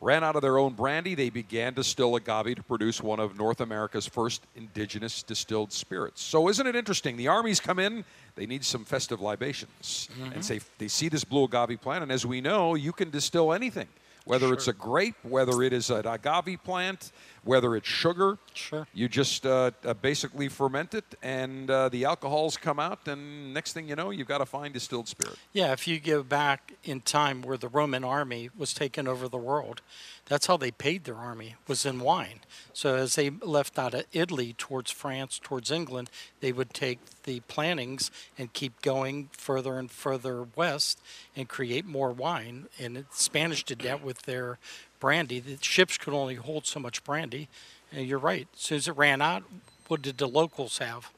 ran 0.00 0.22
out 0.22 0.36
of 0.36 0.42
their 0.42 0.58
own 0.58 0.74
brandy, 0.74 1.14
they 1.14 1.30
began 1.30 1.72
to 1.72 1.76
distill 1.76 2.16
agave 2.16 2.56
to 2.56 2.62
produce 2.62 3.02
one 3.02 3.18
of 3.18 3.36
North 3.36 3.60
America's 3.60 4.06
first 4.06 4.42
indigenous 4.54 5.22
distilled 5.22 5.72
spirits. 5.72 6.22
So, 6.22 6.48
isn't 6.48 6.66
it 6.66 6.76
interesting? 6.76 7.16
The 7.16 7.28
armies 7.28 7.60
come 7.60 7.78
in, 7.78 8.04
they 8.34 8.46
need 8.46 8.64
some 8.64 8.84
festive 8.84 9.20
libations. 9.20 10.08
And 10.20 10.32
mm-hmm. 10.32 10.40
say 10.42 10.60
they 10.78 10.88
see 10.88 11.08
this 11.08 11.24
blue 11.24 11.44
agave 11.44 11.80
plant, 11.80 12.02
and 12.02 12.12
as 12.12 12.26
we 12.26 12.40
know, 12.40 12.74
you 12.74 12.92
can 12.92 13.10
distill 13.10 13.52
anything. 13.52 13.88
Whether 14.24 14.52
it's 14.52 14.66
a 14.66 14.72
grape, 14.72 15.14
whether 15.22 15.62
it 15.62 15.72
is 15.72 15.88
an 15.88 16.04
agave 16.04 16.58
plant, 16.64 17.12
whether 17.46 17.76
it's 17.76 17.86
sugar, 17.88 18.38
Sure. 18.54 18.86
you 18.92 19.08
just 19.08 19.46
uh, 19.46 19.70
uh, 19.84 19.94
basically 19.94 20.48
ferment 20.48 20.94
it, 20.94 21.04
and 21.22 21.70
uh, 21.70 21.88
the 21.88 22.04
alcohols 22.04 22.56
come 22.56 22.78
out, 22.80 23.06
and 23.06 23.54
next 23.54 23.72
thing 23.72 23.88
you 23.88 23.94
know, 23.96 24.10
you've 24.10 24.26
got 24.26 24.40
a 24.40 24.46
fine 24.46 24.72
distilled 24.72 25.08
spirit. 25.08 25.38
Yeah, 25.52 25.72
if 25.72 25.86
you 25.86 26.00
go 26.00 26.22
back 26.22 26.74
in 26.84 27.00
time 27.00 27.42
where 27.42 27.56
the 27.56 27.68
Roman 27.68 28.02
army 28.04 28.50
was 28.56 28.74
taking 28.74 29.06
over 29.06 29.28
the 29.28 29.38
world, 29.38 29.80
that's 30.26 30.46
how 30.46 30.56
they 30.56 30.72
paid 30.72 31.04
their 31.04 31.14
army 31.16 31.54
was 31.68 31.86
in 31.86 32.00
wine. 32.00 32.40
So 32.72 32.96
as 32.96 33.14
they 33.14 33.30
left 33.30 33.78
out 33.78 33.94
of 33.94 34.04
Italy 34.12 34.54
towards 34.58 34.90
France, 34.90 35.38
towards 35.40 35.70
England, 35.70 36.10
they 36.40 36.50
would 36.52 36.74
take 36.74 36.98
the 37.22 37.40
plantings 37.40 38.10
and 38.36 38.52
keep 38.52 38.82
going 38.82 39.30
further 39.32 39.78
and 39.78 39.88
further 39.90 40.46
west 40.56 41.00
and 41.36 41.48
create 41.48 41.86
more 41.86 42.10
wine. 42.10 42.66
And 42.78 43.04
Spanish 43.12 43.64
did 43.64 43.80
that 43.80 44.02
with 44.02 44.22
their 44.22 44.58
brandy. 45.00 45.40
The 45.40 45.58
ships 45.60 45.96
could 45.98 46.14
only 46.14 46.34
hold 46.36 46.66
so 46.66 46.80
much 46.80 47.04
brandy. 47.04 47.48
And 47.92 48.06
you're 48.06 48.18
right. 48.18 48.48
As 48.54 48.60
soon 48.60 48.76
as 48.78 48.88
it 48.88 48.96
ran 48.96 49.22
out, 49.22 49.44
what 49.88 50.02
did 50.02 50.18
the 50.18 50.26
locals 50.28 50.78
have? 50.78 51.10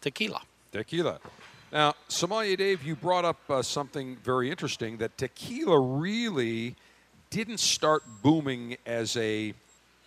Tequila. 0.00 0.42
Tequila. 0.72 1.18
Now, 1.72 1.94
Sommelier 2.08 2.56
Dave, 2.56 2.82
you 2.82 2.96
brought 2.96 3.24
up 3.24 3.38
uh, 3.48 3.62
something 3.62 4.16
very 4.24 4.50
interesting 4.50 4.96
that 4.96 5.16
tequila 5.16 5.78
really 5.78 6.74
didn't 7.30 7.60
start 7.60 8.02
booming 8.22 8.76
as 8.86 9.16
a 9.16 9.54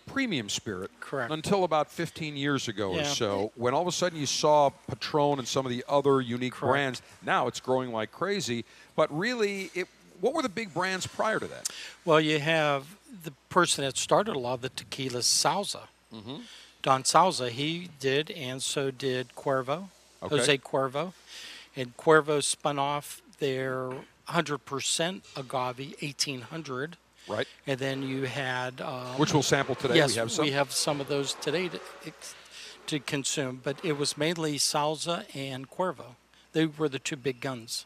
premium 0.06 0.50
spirit 0.50 0.92
Correct. 1.00 1.32
until 1.32 1.64
about 1.64 1.90
15 1.90 2.36
years 2.36 2.68
ago 2.68 2.92
or 2.92 2.98
Yeah. 2.98 3.04
so 3.04 3.54
when 3.56 3.74
all 3.74 3.82
of 3.84 3.88
a 3.88 3.92
sudden 3.94 4.20
you 4.20 4.26
saw 4.26 4.70
Patron 4.90 5.40
and 5.40 5.48
some 5.48 5.66
of 5.66 5.70
the 5.70 5.86
other 5.88 6.20
unique 6.20 6.52
Correct. 6.56 6.72
brands. 6.74 7.02
Now 7.26 7.48
it's 7.48 7.62
growing 7.62 7.94
like 7.94 8.12
crazy, 8.12 8.66
but 8.98 9.18
really 9.18 9.72
it 9.74 9.88
what 10.20 10.34
were 10.34 10.42
the 10.42 10.50
big 10.50 10.74
brands 10.74 11.08
prior 11.08 11.40
to 11.40 11.48
that? 11.48 11.70
Well, 12.06 12.20
you 12.20 12.40
have 12.40 12.86
the 13.24 13.32
person 13.50 13.84
that 13.84 13.98
started 13.98 14.36
a 14.36 14.40
lot 14.40 14.56
of 14.56 14.62
the 14.62 14.70
tequila 14.70 15.20
Sauza. 15.20 15.88
Mm-hmm. 16.14 16.38
Don 16.82 17.04
Sauza, 17.04 17.50
he 17.50 17.90
did, 18.00 18.32
and 18.32 18.62
so 18.62 18.92
did 18.92 19.36
Cuervo, 19.36 19.90
Okay. 20.22 20.38
Jose 20.38 20.58
Cuervo. 20.60 21.14
And 21.76 21.96
Cuervo 21.98 22.42
spun 22.44 22.78
off 22.80 23.22
their 23.40 23.92
100% 24.30 25.22
agave 25.36 25.80
1800. 26.02 26.98
Right. 27.28 27.48
And 27.66 27.80
then 27.80 28.04
you 28.04 28.24
had. 28.24 28.82
Um, 28.82 29.18
Which 29.18 29.34
we'll 29.34 29.44
sample 29.44 29.76
today. 29.76 29.96
yes, 29.96 30.12
we 30.14 30.20
have 30.20 30.32
some. 30.32 30.46
we 30.46 30.52
have 30.52 30.72
some 30.72 31.00
of 31.02 31.08
those 31.08 31.34
today 31.36 31.70
to, 31.70 31.80
to 32.88 33.00
consume, 33.00 33.62
but 33.64 33.78
it 33.84 33.98
was 33.98 34.18
mainly 34.18 34.58
Sauza 34.58 35.24
and 35.36 35.70
Cuervo. 35.70 36.16
They 36.52 36.66
were 36.66 36.90
the 36.90 37.00
two 37.00 37.16
big 37.16 37.40
guns. 37.42 37.86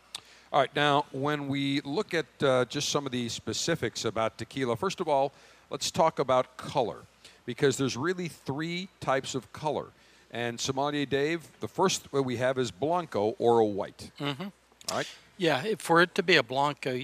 All 0.54 0.62
right, 0.62 0.74
now 0.75 1.06
when 1.12 1.50
we 1.50 1.82
look 1.82 2.13
at 2.13 2.25
uh, 2.42 2.66
just 2.66 2.89
some 2.89 3.06
of 3.06 3.12
the 3.12 3.27
specifics 3.27 4.06
about 4.06 4.38
tequila, 4.38 4.77
first 4.77 5.01
of 5.01 5.08
all, 5.10 5.34
let's 5.70 5.92
talk 5.92 6.20
about 6.20 6.56
color 6.56 7.00
because 7.46 7.77
there's 7.77 7.98
really 7.98 8.30
three 8.30 8.88
types 9.01 9.36
of 9.36 9.51
color. 9.51 9.88
And 10.32 10.60
Sommelier 10.60 11.06
Dave, 11.06 11.42
the 11.60 11.68
first 11.68 12.12
one 12.13 12.24
we 12.24 12.38
have 12.38 12.58
is 12.58 12.72
Blanco 12.72 13.36
or 13.39 13.60
a 13.60 13.66
white. 13.66 14.12
Mm-hmm. 14.20 14.44
All 14.44 14.98
right. 14.98 15.08
Yeah, 15.38 15.63
if- 15.66 15.82
for 15.82 16.01
it 16.01 16.16
to 16.16 16.24
be 16.24 16.38
a 16.38 16.44
Blanco, 16.44 17.01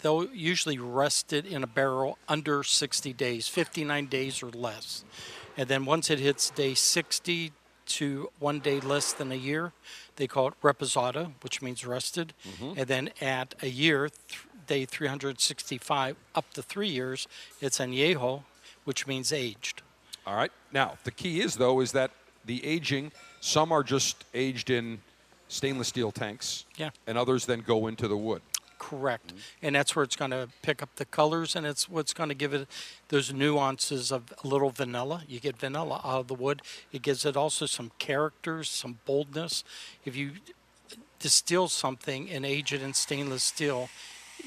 they'll 0.00 0.26
usually 0.32 0.78
rest 0.78 1.32
it 1.32 1.44
in 1.46 1.62
a 1.62 1.66
barrel 1.66 2.16
under 2.28 2.62
60 2.62 3.12
days, 3.12 3.46
59 3.48 4.06
days 4.06 4.42
or 4.42 4.48
less. 4.50 5.04
And 5.56 5.68
then 5.68 5.84
once 5.84 6.10
it 6.10 6.18
hits 6.18 6.50
day 6.50 6.74
60 6.74 7.52
to 7.86 8.30
one 8.38 8.60
day 8.60 8.80
less 8.80 9.12
than 9.12 9.32
a 9.32 9.36
year, 9.36 9.72
they 10.16 10.26
call 10.26 10.48
it 10.48 10.54
reposado, 10.62 11.32
which 11.42 11.62
means 11.62 11.86
rested. 11.86 12.32
Mm-hmm. 12.48 12.78
And 12.78 12.86
then 12.88 13.10
at 13.20 13.54
a 13.62 13.68
year, 13.68 14.08
th- 14.08 14.40
day 14.66 14.84
365 14.84 16.16
up 16.34 16.52
to 16.54 16.62
three 16.62 16.88
years, 16.88 17.28
it's 17.60 17.78
añejo, 17.78 18.42
which 18.84 19.06
means 19.06 19.32
aged. 19.32 19.82
All 20.26 20.34
right. 20.36 20.50
Now, 20.72 20.98
the 21.04 21.10
key 21.10 21.40
is, 21.40 21.56
though, 21.56 21.80
is 21.80 21.92
that 21.92 22.10
the 22.44 22.64
aging, 22.64 23.12
some 23.40 23.70
are 23.72 23.82
just 23.82 24.24
aged 24.34 24.70
in 24.70 24.98
stainless 25.48 25.88
steel 25.88 26.10
tanks, 26.10 26.64
Yeah. 26.76 26.90
and 27.06 27.16
others 27.16 27.46
then 27.46 27.60
go 27.60 27.86
into 27.86 28.08
the 28.08 28.16
wood. 28.16 28.42
Correct. 28.88 29.28
Mm-hmm. 29.28 29.66
And 29.66 29.74
that's 29.74 29.96
where 29.96 30.04
it's 30.04 30.14
going 30.14 30.30
to 30.30 30.48
pick 30.62 30.80
up 30.80 30.94
the 30.94 31.04
colors 31.04 31.56
and 31.56 31.66
it's 31.66 31.88
what's 31.88 32.14
going 32.14 32.28
to 32.28 32.36
give 32.36 32.54
it 32.54 32.68
those 33.08 33.32
nuances 33.32 34.12
of 34.12 34.32
a 34.44 34.46
little 34.46 34.70
vanilla. 34.70 35.24
You 35.26 35.40
get 35.40 35.56
vanilla 35.58 36.00
out 36.04 36.20
of 36.20 36.28
the 36.28 36.34
wood. 36.34 36.62
It 36.92 37.02
gives 37.02 37.24
it 37.24 37.36
also 37.36 37.66
some 37.66 37.90
characters, 37.98 38.68
some 38.70 39.00
boldness. 39.04 39.64
If 40.04 40.14
you 40.14 40.32
distill 41.18 41.66
something 41.66 42.30
and 42.30 42.46
age 42.46 42.72
it 42.72 42.80
in 42.80 42.94
stainless 42.94 43.42
steel, 43.42 43.88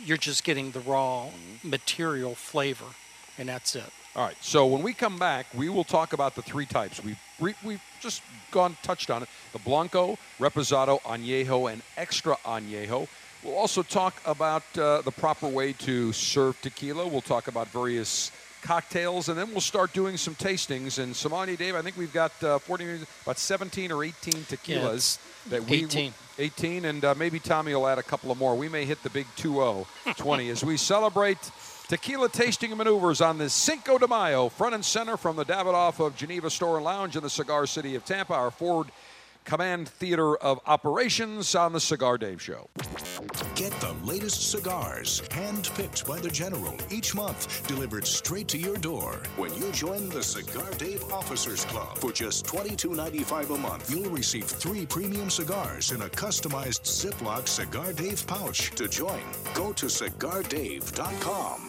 you're 0.05 0.15
just 0.15 0.46
getting 0.46 0.72
the 0.72 0.79
raw 0.79 1.25
mm-hmm. 1.25 1.69
material 1.69 2.34
flavor, 2.34 2.86
and 3.38 3.50
that's 3.50 3.75
it. 3.75 3.91
All 4.15 4.25
right. 4.25 4.38
So 4.39 4.65
when 4.65 4.81
we 4.81 4.93
come 4.93 5.19
back, 5.19 5.48
we 5.53 5.67
will 5.67 5.84
talk 5.84 6.13
about 6.13 6.36
the 6.36 6.41
three 6.41 6.65
types. 6.65 7.03
We've 7.03 7.19
we, 7.39 7.55
we've 7.63 7.84
just 8.00 8.22
gone 8.51 8.77
touched 8.84 9.10
on 9.12 9.24
it: 9.24 9.29
the 9.51 9.60
Blanco, 9.60 10.17
Reposado, 10.39 11.01
Añejo, 11.01 11.72
and 11.72 11.81
Extra 11.98 12.38
Añejo. 12.46 13.08
We'll 13.43 13.55
also 13.55 13.84
talk 13.84 14.22
about 14.25 14.63
uh, 14.77 15.01
the 15.01 15.12
proper 15.12 15.48
way 15.48 15.72
to 15.74 16.12
serve 16.12 16.60
tequila. 16.62 17.08
We'll 17.08 17.22
talk 17.22 17.48
about 17.48 17.69
various 17.69 18.31
cocktails, 18.62 19.29
and 19.29 19.39
then 19.39 19.50
we'll 19.51 19.62
start 19.62 19.93
doing 19.93 20.17
some 20.17 20.36
tastings. 20.36 21.01
And 21.01 21.15
Sommelier, 21.15 21.55
Dave, 21.55 21.75
I 21.75 21.81
think 21.81 21.96
we've 21.96 22.12
got 22.12 22.31
uh, 22.43 22.60
40, 22.60 23.05
about 23.24 23.38
17 23.38 23.93
or 23.93 24.03
18 24.03 24.34
tequilas 24.34 24.93
it's 24.93 25.19
that 25.50 25.63
we 25.63 25.86
18. 25.86 26.13
18, 26.38 26.86
and 26.86 27.05
uh, 27.05 27.15
maybe 27.15 27.39
Tommy 27.39 27.74
will 27.74 27.88
add 27.88 27.98
a 27.98 28.03
couple 28.03 28.29
of 28.29 28.38
more. 28.38 28.55
We 28.55 28.67
may 28.67 28.84
hit 28.84 29.01
the 29.03 29.10
big 29.10 29.25
2-0 29.38 29.86
20 30.17 30.50
as 30.50 30.65
we 30.65 30.75
celebrate 30.75 31.38
tequila 31.88 32.27
tasting 32.27 32.75
maneuvers 32.75 33.22
on 33.22 33.38
this 33.38 33.53
Cinco 33.53 33.98
de 33.98 34.08
Mayo, 34.08 34.50
front 34.50 34.75
and 34.75 34.84
center 34.84 35.15
from 35.15 35.38
the 35.38 35.46
Davidoff 35.46 36.05
of 36.05 36.15
Geneva 36.15 36.50
Store 36.50 36.75
and 36.75 36.86
Lounge 36.86 37.15
in 37.15 37.24
the 37.24 37.29
Cigar 37.29 37.65
City 37.65 37.96
of 37.96 38.03
Tampa, 38.03 38.34
our 38.34 38.51
Ford 38.51 38.88
Command 39.46 39.89
Theater 39.89 40.36
of 40.38 40.60
Operations 40.65 41.55
on 41.55 41.74
the 41.74 41.79
Cigar 41.79 42.17
Dave 42.17 42.41
Show. 42.41 42.69
Get 43.55 43.72
the 43.79 43.96
latest 44.03 44.51
cigars, 44.51 45.22
hand-picked 45.31 46.05
by 46.08 46.19
the 46.19 46.29
General 46.29 46.75
each 46.89 47.15
month, 47.15 47.67
delivered 47.67 48.05
straight 48.05 48.48
to 48.50 48.58
your 48.58 48.77
door. 48.77 49.22
When 49.36 49.53
you 49.55 49.72
join 49.72 50.10
the 50.10 50.24
Cigar 50.24 50.69
Dave 50.77 51.03
Officers 51.12 51.65
Club 51.65 51.98
for 51.98 52.12
just 52.12 52.46
$22.95 52.46 53.55
a 53.55 53.58
month, 53.58 53.89
you'll 53.89 54.10
receive 54.12 54.46
three 54.46 54.86
premium 54.86 55.29
cigars 55.29 55.91
in 55.91 56.01
a 56.03 56.10
customized 56.10 56.84
Ziploc 56.84 57.48
Cigar 57.48 57.93
Dave 57.93 58.25
pouch. 58.27 58.72
To 58.72 58.88
join, 58.88 59.22
go 59.53 59.74
to 59.74 59.88
cigardave.com. 59.88 61.68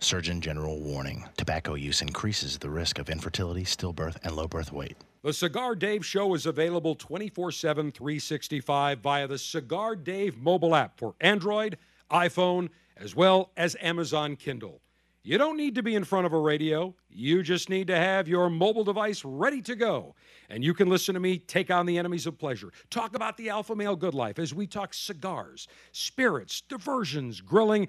Surgeon 0.00 0.40
General 0.40 0.78
warning 0.80 1.28
tobacco 1.36 1.74
use 1.74 2.02
increases 2.02 2.58
the 2.58 2.70
risk 2.70 2.98
of 2.98 3.08
infertility, 3.08 3.64
stillbirth, 3.64 4.16
and 4.22 4.36
low 4.36 4.46
birth 4.46 4.72
weight. 4.72 4.96
The 5.22 5.32
Cigar 5.32 5.74
Dave 5.74 6.04
Show 6.04 6.34
is 6.34 6.46
available 6.46 6.94
24 6.94 7.52
7, 7.52 7.90
365 7.90 9.00
via 9.00 9.26
the 9.26 9.38
Cigar 9.38 9.96
Dave 9.96 10.36
mobile 10.36 10.74
app 10.74 10.98
for 10.98 11.14
Android, 11.20 11.78
iPhone, 12.10 12.68
as 12.96 13.16
well 13.16 13.50
as 13.56 13.76
Amazon 13.80 14.36
Kindle. 14.36 14.80
You 15.26 15.38
don't 15.38 15.56
need 15.56 15.74
to 15.76 15.82
be 15.82 15.94
in 15.94 16.04
front 16.04 16.26
of 16.26 16.34
a 16.34 16.38
radio. 16.38 16.94
You 17.08 17.42
just 17.42 17.70
need 17.70 17.86
to 17.86 17.96
have 17.96 18.28
your 18.28 18.50
mobile 18.50 18.84
device 18.84 19.24
ready 19.24 19.62
to 19.62 19.74
go. 19.74 20.14
And 20.50 20.62
you 20.62 20.74
can 20.74 20.90
listen 20.90 21.14
to 21.14 21.20
me 21.20 21.38
take 21.38 21.70
on 21.70 21.86
the 21.86 21.96
enemies 21.96 22.26
of 22.26 22.38
pleasure, 22.38 22.70
talk 22.90 23.16
about 23.16 23.38
the 23.38 23.48
alpha 23.48 23.74
male 23.74 23.96
good 23.96 24.12
life 24.12 24.38
as 24.38 24.52
we 24.52 24.66
talk 24.66 24.92
cigars, 24.92 25.66
spirits, 25.92 26.60
diversions, 26.60 27.40
grilling, 27.40 27.88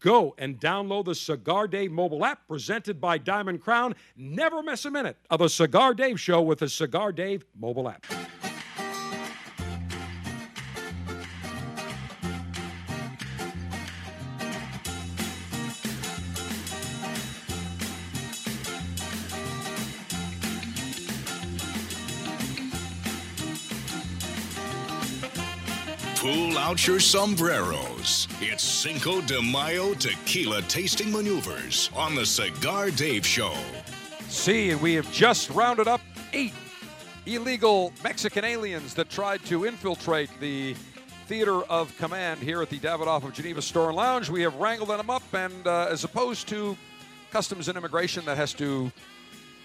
Go 0.00 0.34
and 0.38 0.58
download 0.58 1.04
the 1.04 1.14
Cigar 1.14 1.68
Dave 1.68 1.92
mobile 1.92 2.24
app 2.24 2.46
presented 2.48 3.00
by 3.00 3.18
Diamond 3.18 3.60
Crown. 3.60 3.94
Never 4.16 4.62
miss 4.62 4.84
a 4.84 4.90
minute 4.90 5.16
of 5.30 5.40
a 5.40 5.48
Cigar 5.48 5.94
Dave 5.94 6.18
show 6.18 6.40
with 6.40 6.60
the 6.60 6.68
Cigar 6.68 7.12
Dave 7.12 7.44
mobile 7.58 7.88
app. 7.88 8.06
Out 26.64 26.86
your 26.86 26.98
sombreros. 26.98 28.26
It's 28.40 28.62
Cinco 28.62 29.20
de 29.20 29.42
Mayo 29.42 29.92
tequila 29.92 30.62
tasting 30.62 31.12
maneuvers 31.12 31.90
on 31.94 32.14
the 32.14 32.24
Cigar 32.24 32.90
Dave 32.90 33.26
Show. 33.26 33.52
See, 34.30 34.70
and 34.70 34.80
we 34.80 34.94
have 34.94 35.12
just 35.12 35.50
rounded 35.50 35.88
up 35.88 36.00
eight 36.32 36.54
illegal 37.26 37.92
Mexican 38.02 38.46
aliens 38.46 38.94
that 38.94 39.10
tried 39.10 39.44
to 39.44 39.66
infiltrate 39.66 40.30
the 40.40 40.74
theater 41.26 41.64
of 41.64 41.94
command 41.98 42.40
here 42.40 42.62
at 42.62 42.70
the 42.70 42.78
Davidoff 42.78 43.24
of 43.24 43.34
Geneva 43.34 43.60
Store 43.60 43.88
and 43.88 43.96
Lounge. 43.96 44.30
We 44.30 44.40
have 44.40 44.54
wrangled 44.54 44.88
them 44.88 45.10
up, 45.10 45.34
and 45.34 45.66
uh, 45.66 45.88
as 45.90 46.02
opposed 46.04 46.48
to 46.48 46.78
Customs 47.30 47.68
and 47.68 47.76
Immigration 47.76 48.24
that 48.24 48.38
has 48.38 48.54
to 48.54 48.90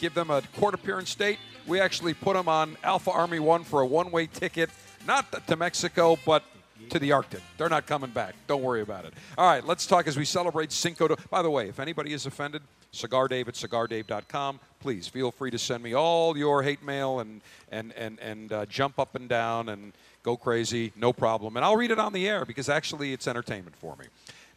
give 0.01 0.13
them 0.13 0.29
a 0.29 0.41
court 0.57 0.73
appearance 0.73 1.15
date, 1.15 1.39
we 1.65 1.79
actually 1.79 2.13
put 2.13 2.33
them 2.33 2.49
on 2.49 2.75
Alpha 2.83 3.11
Army 3.11 3.39
One 3.39 3.63
for 3.63 3.79
a 3.79 3.85
one 3.85 4.11
way 4.11 4.27
ticket, 4.27 4.69
not 5.07 5.47
to 5.47 5.55
Mexico, 5.55 6.19
but 6.25 6.43
to 6.89 6.99
the 6.99 7.11
Arctic. 7.11 7.41
They're 7.57 7.69
not 7.69 7.85
coming 7.85 8.09
back. 8.09 8.35
Don't 8.47 8.61
worry 8.61 8.81
about 8.81 9.05
it. 9.05 9.13
All 9.37 9.47
right, 9.47 9.65
let's 9.65 9.85
talk 9.85 10.07
as 10.07 10.17
we 10.17 10.25
celebrate 10.25 10.71
Cinco 10.71 11.07
de. 11.07 11.17
By 11.29 11.41
the 11.41 11.49
way, 11.49 11.69
if 11.69 11.79
anybody 11.79 12.13
is 12.13 12.25
offended, 12.25 12.61
CigarDave 12.93 13.47
at 13.47 13.53
CigarDave.com. 13.53 14.59
Please 14.79 15.07
feel 15.07 15.31
free 15.31 15.51
to 15.51 15.59
send 15.59 15.83
me 15.83 15.93
all 15.93 16.37
your 16.37 16.63
hate 16.63 16.83
mail 16.83 17.19
and 17.19 17.41
and 17.71 17.93
and 17.93 18.19
and 18.19 18.51
uh, 18.51 18.65
jump 18.65 18.99
up 18.99 19.15
and 19.15 19.29
down 19.29 19.69
and 19.69 19.93
go 20.23 20.35
crazy. 20.35 20.91
No 20.95 21.13
problem, 21.13 21.55
and 21.55 21.65
I'll 21.65 21.77
read 21.77 21.91
it 21.91 21.99
on 21.99 22.13
the 22.13 22.27
air 22.27 22.45
because 22.45 22.69
actually 22.69 23.13
it's 23.13 23.27
entertainment 23.27 23.75
for 23.75 23.95
me. 23.97 24.05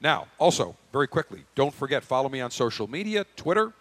Now, 0.00 0.26
also 0.38 0.76
very 0.92 1.06
quickly, 1.06 1.44
don't 1.54 1.74
forget 1.74 2.02
follow 2.02 2.28
me 2.28 2.40
on 2.40 2.50
social 2.50 2.88
media: 2.88 3.24
Twitter 3.36 3.72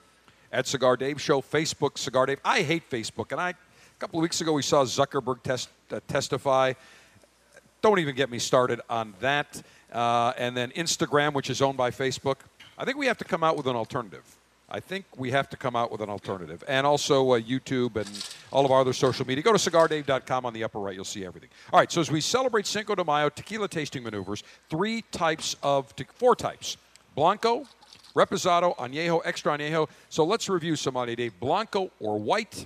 at 0.52 0.68
Cigar 0.68 0.98
Dave 0.98 1.22
Show, 1.22 1.42
Facebook 1.42 1.98
Cigar 1.98 2.26
Dave. 2.26 2.40
I 2.44 2.62
hate 2.62 2.90
Facebook, 2.90 3.32
and 3.32 3.40
I 3.40 3.52
a 3.52 3.56
couple 4.00 4.20
of 4.20 4.24
weeks 4.24 4.42
ago 4.42 4.54
we 4.54 4.64
saw 4.64 4.84
Zuckerberg 4.84 5.44
test, 5.44 5.70
uh, 5.92 6.00
testify. 6.08 6.74
Don't 7.82 8.00
even 8.00 8.16
get 8.16 8.30
me 8.30 8.40
started 8.40 8.82
on 8.90 9.14
that. 9.22 9.62
Uh, 9.92 10.34
and 10.38 10.56
then 10.56 10.72
Instagram, 10.72 11.34
which 11.34 11.50
is 11.50 11.62
owned 11.62 11.78
by 11.78 11.92
Facebook. 11.92 12.38
I 12.78 12.86
think 12.86 12.98
we 12.98 13.08
have 13.08 13.18
to 13.18 13.26
come 13.26 13.44
out 13.44 13.58
with 13.58 13.68
an 13.68 13.76
alternative. 13.76 14.24
I 14.74 14.80
think 14.80 15.06
we 15.18 15.32
have 15.32 15.50
to 15.50 15.58
come 15.58 15.76
out 15.76 15.92
with 15.92 16.00
an 16.00 16.10
alternative. 16.10 16.64
And 16.68 16.88
also 16.88 17.34
uh, 17.34 17.40
YouTube 17.40 17.98
and 17.98 18.36
all 18.52 18.64
of 18.64 18.72
our 18.72 18.82
other 18.82 18.94
social 18.94 19.28
media. 19.28 19.44
Go 19.44 19.52
to 19.52 19.58
cigardave.com 19.58 20.46
on 20.46 20.54
the 20.54 20.64
upper 20.64 20.80
right. 20.80 20.96
You'll 20.96 21.04
see 21.04 21.26
everything. 21.26 21.50
All 21.74 21.80
right, 21.80 21.92
so 21.92 22.00
as 22.00 22.10
we 22.10 22.22
celebrate 22.22 22.66
Cinco 22.66 22.96
de 22.96 23.04
Mayo 23.04 23.30
tequila 23.30 23.68
tasting 23.68 24.02
maneuvers, 24.04 24.44
three 24.70 25.04
types 25.12 25.58
of, 25.62 25.94
te- 25.96 26.06
four 26.16 26.36
types 26.36 26.78
Blanco, 27.16 27.66
Reposado, 28.16 28.76
Añejo, 28.78 29.22
Extra 29.26 29.58
Añejo. 29.58 29.90
So 30.10 30.24
let's 30.24 30.48
review 30.48 30.76
some 30.76 30.96
on 30.96 31.14
Dave. 31.14 31.38
Blanco 31.40 31.92
or 32.00 32.18
white, 32.18 32.66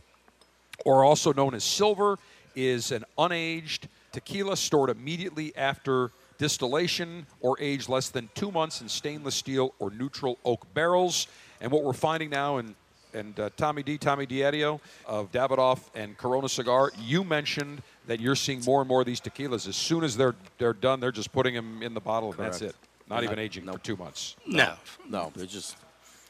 or 0.86 1.04
also 1.04 1.34
known 1.34 1.56
as 1.56 1.64
silver, 1.64 2.20
is 2.56 2.92
an 2.92 3.04
unaged 3.18 3.88
tequila 4.16 4.56
stored 4.56 4.90
immediately 4.90 5.54
after 5.58 6.10
distillation 6.38 7.28
or 7.42 7.58
aged 7.60 7.90
less 7.90 8.10
than 8.10 8.30
two 8.34 8.50
months 8.50 8.80
in 8.80 8.88
stainless 8.88 9.36
steel 9.36 9.74
or 9.78 9.92
neutral 9.92 10.38
oak 10.46 10.66
barrels. 10.74 11.28
And 11.60 11.70
what 11.70 11.84
we're 11.84 11.92
finding 11.92 12.30
now, 12.30 12.58
and, 12.58 12.76
and 13.14 13.38
uh, 13.38 13.50
Tommy 13.58 13.84
D, 13.84 13.98
Tommy 13.98 14.26
Diadio 14.26 14.80
of 15.06 15.34
Davidoff 15.34 15.82
and 15.96 16.18
Corona 16.18 16.48
Cigar, 16.48 16.94
you 16.98 17.26
mentioned 17.26 17.82
that 18.08 18.22
you're 18.22 18.36
seeing 18.36 18.62
more 18.66 18.80
and 18.80 18.88
more 18.88 19.02
of 19.02 19.06
these 19.06 19.20
tequilas. 19.20 19.68
As 19.68 19.76
soon 19.76 20.06
as 20.06 20.16
they're, 20.16 20.36
they're 20.60 20.74
done, 20.74 21.02
they're 21.02 21.12
just 21.12 21.34
putting 21.34 21.54
them 21.54 21.84
in 21.84 21.94
the 21.94 22.00
bottle, 22.00 22.32
and 22.32 22.40
that's 22.40 22.62
it. 22.62 22.74
Correct. 22.74 23.10
Not 23.10 23.24
even 23.24 23.38
aging 23.38 23.66
no. 23.66 23.74
for 23.74 23.80
two 23.80 23.98
months. 23.98 24.38
No. 24.48 24.76
No, 25.10 25.32
they're 25.36 25.46
just 25.46 25.76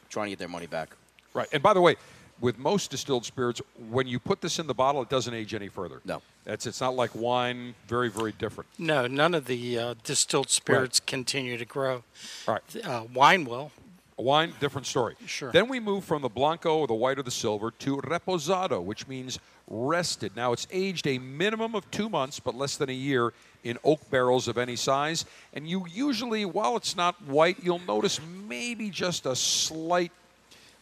trying 0.10 0.26
to 0.26 0.32
get 0.32 0.40
their 0.40 0.48
money 0.48 0.68
back. 0.68 0.96
Right. 1.36 1.48
And 1.54 1.62
by 1.62 1.74
the 1.74 1.82
way, 1.82 1.98
with 2.40 2.58
most 2.58 2.92
distilled 2.92 3.26
spirits, 3.26 3.62
when 3.90 4.08
you 4.08 4.20
put 4.20 4.42
this 4.42 4.60
in 4.60 4.68
the 4.68 4.74
bottle, 4.74 5.02
it 5.02 5.10
doesn't 5.10 5.34
age 5.34 5.54
any 5.54 5.68
further. 5.68 6.02
No. 6.06 6.22
That's 6.44 6.66
it's 6.68 6.82
not 6.82 6.96
like 6.96 7.16
wine. 7.16 7.74
Very 7.88 8.10
very 8.10 8.32
different. 8.34 8.70
No, 8.78 9.08
none 9.08 9.34
of 9.34 9.46
the 9.46 9.80
uh, 9.80 9.96
distilled 10.04 10.50
spirits 10.50 11.00
continue 11.00 11.58
to 11.58 11.66
grow. 11.66 12.04
All 12.48 12.54
right. 12.56 12.86
Uh, 12.86 13.06
wine 13.14 13.46
will. 13.46 13.72
Wine, 14.18 14.54
different 14.62 14.88
story. 14.88 15.16
Sure. 15.26 15.52
Then 15.52 15.68
we 15.68 15.82
move 15.82 16.06
from 16.06 16.22
the 16.22 16.30
blanco 16.30 16.78
or 16.78 16.88
the 16.88 16.94
white 16.94 17.20
or 17.20 17.24
the 17.24 17.32
silver 17.32 17.72
to 17.72 17.98
reposado, 17.98 18.82
which 18.82 19.08
means 19.08 19.40
rested. 19.68 20.36
Now 20.38 20.54
it's 20.54 20.68
aged 20.72 21.06
a 21.08 21.18
minimum 21.18 21.76
of 21.76 21.90
two 21.92 22.08
months, 22.08 22.40
but 22.40 22.56
less 22.56 22.78
than 22.78 22.90
a 22.90 22.94
year 22.94 23.34
in 23.66 23.78
oak 23.84 24.10
barrels 24.10 24.48
of 24.48 24.58
any 24.58 24.78
size. 24.78 25.26
And 25.54 25.68
you 25.68 25.86
usually, 25.92 26.46
while 26.46 26.78
it's 26.78 26.96
not 26.96 27.22
white, 27.24 27.58
you'll 27.62 27.80
notice 27.80 28.22
maybe 28.48 28.90
just 28.90 29.26
a 29.26 29.36
slight, 29.36 30.14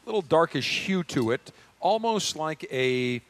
little 0.06 0.22
darkish 0.22 0.86
hue 0.86 1.04
to 1.04 1.32
it, 1.32 1.52
almost 1.80 2.36
like 2.36 2.66
a 2.72 3.22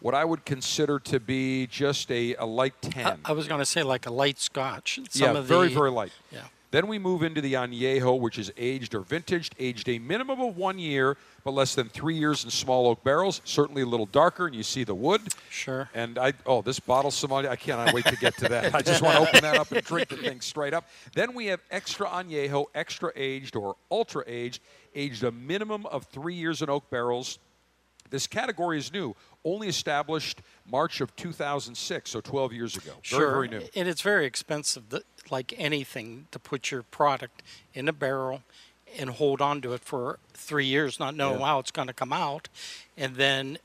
what 0.00 0.14
I 0.14 0.24
would 0.24 0.44
consider 0.44 0.98
to 1.00 1.18
be 1.18 1.66
just 1.66 2.10
a, 2.10 2.34
a 2.36 2.46
light 2.46 2.74
I, 2.96 3.16
I 3.24 3.32
was 3.32 3.48
going 3.48 3.58
to 3.60 3.66
say 3.66 3.82
like 3.82 4.06
a 4.06 4.12
light 4.12 4.38
scotch. 4.38 5.00
Some 5.10 5.34
yeah, 5.34 5.38
of 5.38 5.46
very, 5.46 5.68
the, 5.68 5.74
very 5.74 5.90
light. 5.90 6.12
Yeah. 6.30 6.42
Then 6.70 6.86
we 6.86 6.98
move 6.98 7.22
into 7.22 7.40
the 7.40 7.54
añejo, 7.54 8.20
which 8.20 8.38
is 8.38 8.52
aged 8.58 8.94
or 8.94 9.00
vintaged, 9.00 9.52
aged 9.58 9.88
a 9.88 9.98
minimum 9.98 10.40
of 10.40 10.56
one 10.56 10.78
year, 10.78 11.16
but 11.42 11.52
less 11.52 11.74
than 11.74 11.88
three 11.88 12.14
years 12.14 12.44
in 12.44 12.50
small 12.50 12.86
oak 12.86 13.02
barrels. 13.02 13.40
Certainly 13.44 13.82
a 13.82 13.86
little 13.86 14.04
darker, 14.04 14.46
and 14.46 14.54
you 14.54 14.62
see 14.62 14.84
the 14.84 14.94
wood. 14.94 15.22
Sure. 15.48 15.88
And 15.94 16.18
I 16.18 16.34
oh, 16.44 16.60
this 16.60 16.78
bottle 16.78 17.10
Sommelier, 17.10 17.48
I 17.48 17.56
cannot 17.56 17.94
wait 17.94 18.04
to 18.04 18.16
get 18.16 18.36
to 18.38 18.48
that. 18.50 18.74
I 18.74 18.82
just 18.82 19.00
want 19.00 19.16
to 19.16 19.22
open 19.22 19.40
that 19.40 19.56
up 19.56 19.72
and 19.72 19.82
drink 19.82 20.10
the 20.10 20.18
thing 20.18 20.42
straight 20.42 20.74
up. 20.74 20.86
Then 21.14 21.32
we 21.32 21.46
have 21.46 21.60
extra 21.70 22.06
añejo, 22.06 22.66
extra 22.74 23.12
aged 23.16 23.56
or 23.56 23.76
ultra 23.90 24.24
aged, 24.26 24.60
aged 24.98 25.22
a 25.24 25.30
minimum 25.30 25.86
of 25.86 26.04
three 26.04 26.34
years 26.34 26.60
in 26.60 26.68
oak 26.68 26.90
barrels. 26.90 27.38
This 28.10 28.26
category 28.26 28.78
is 28.78 28.92
new, 28.92 29.14
only 29.44 29.68
established 29.68 30.40
March 30.70 31.00
of 31.00 31.14
2006, 31.16 32.10
so 32.10 32.20
12 32.20 32.52
years 32.52 32.76
ago. 32.76 32.92
Very, 32.92 33.00
Sure. 33.02 33.30
very 33.32 33.48
new. 33.48 33.62
And 33.76 33.86
it's 33.88 34.00
very 34.00 34.26
expensive, 34.26 34.84
like 35.30 35.54
anything, 35.58 36.26
to 36.32 36.38
put 36.38 36.70
your 36.70 36.82
product 36.84 37.42
in 37.74 37.86
a 37.88 37.92
barrel 37.92 38.42
and 38.98 39.10
hold 39.10 39.42
on 39.42 39.60
to 39.60 39.74
it 39.74 39.84
for 39.84 40.18
three 40.32 40.64
years, 40.64 40.98
not 40.98 41.14
knowing 41.14 41.40
Yeah. 41.40 41.46
how 41.46 41.58
it's 41.58 41.70
going 41.70 41.88
to 41.88 41.94
come 41.94 42.12
out. 42.12 42.48
And 42.96 43.16
then, 43.16 43.58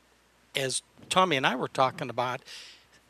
as 0.56 0.82
Tommy 1.10 1.38
and 1.38 1.48
I 1.48 1.56
were 1.56 1.70
talking 1.70 2.10
about, 2.10 2.42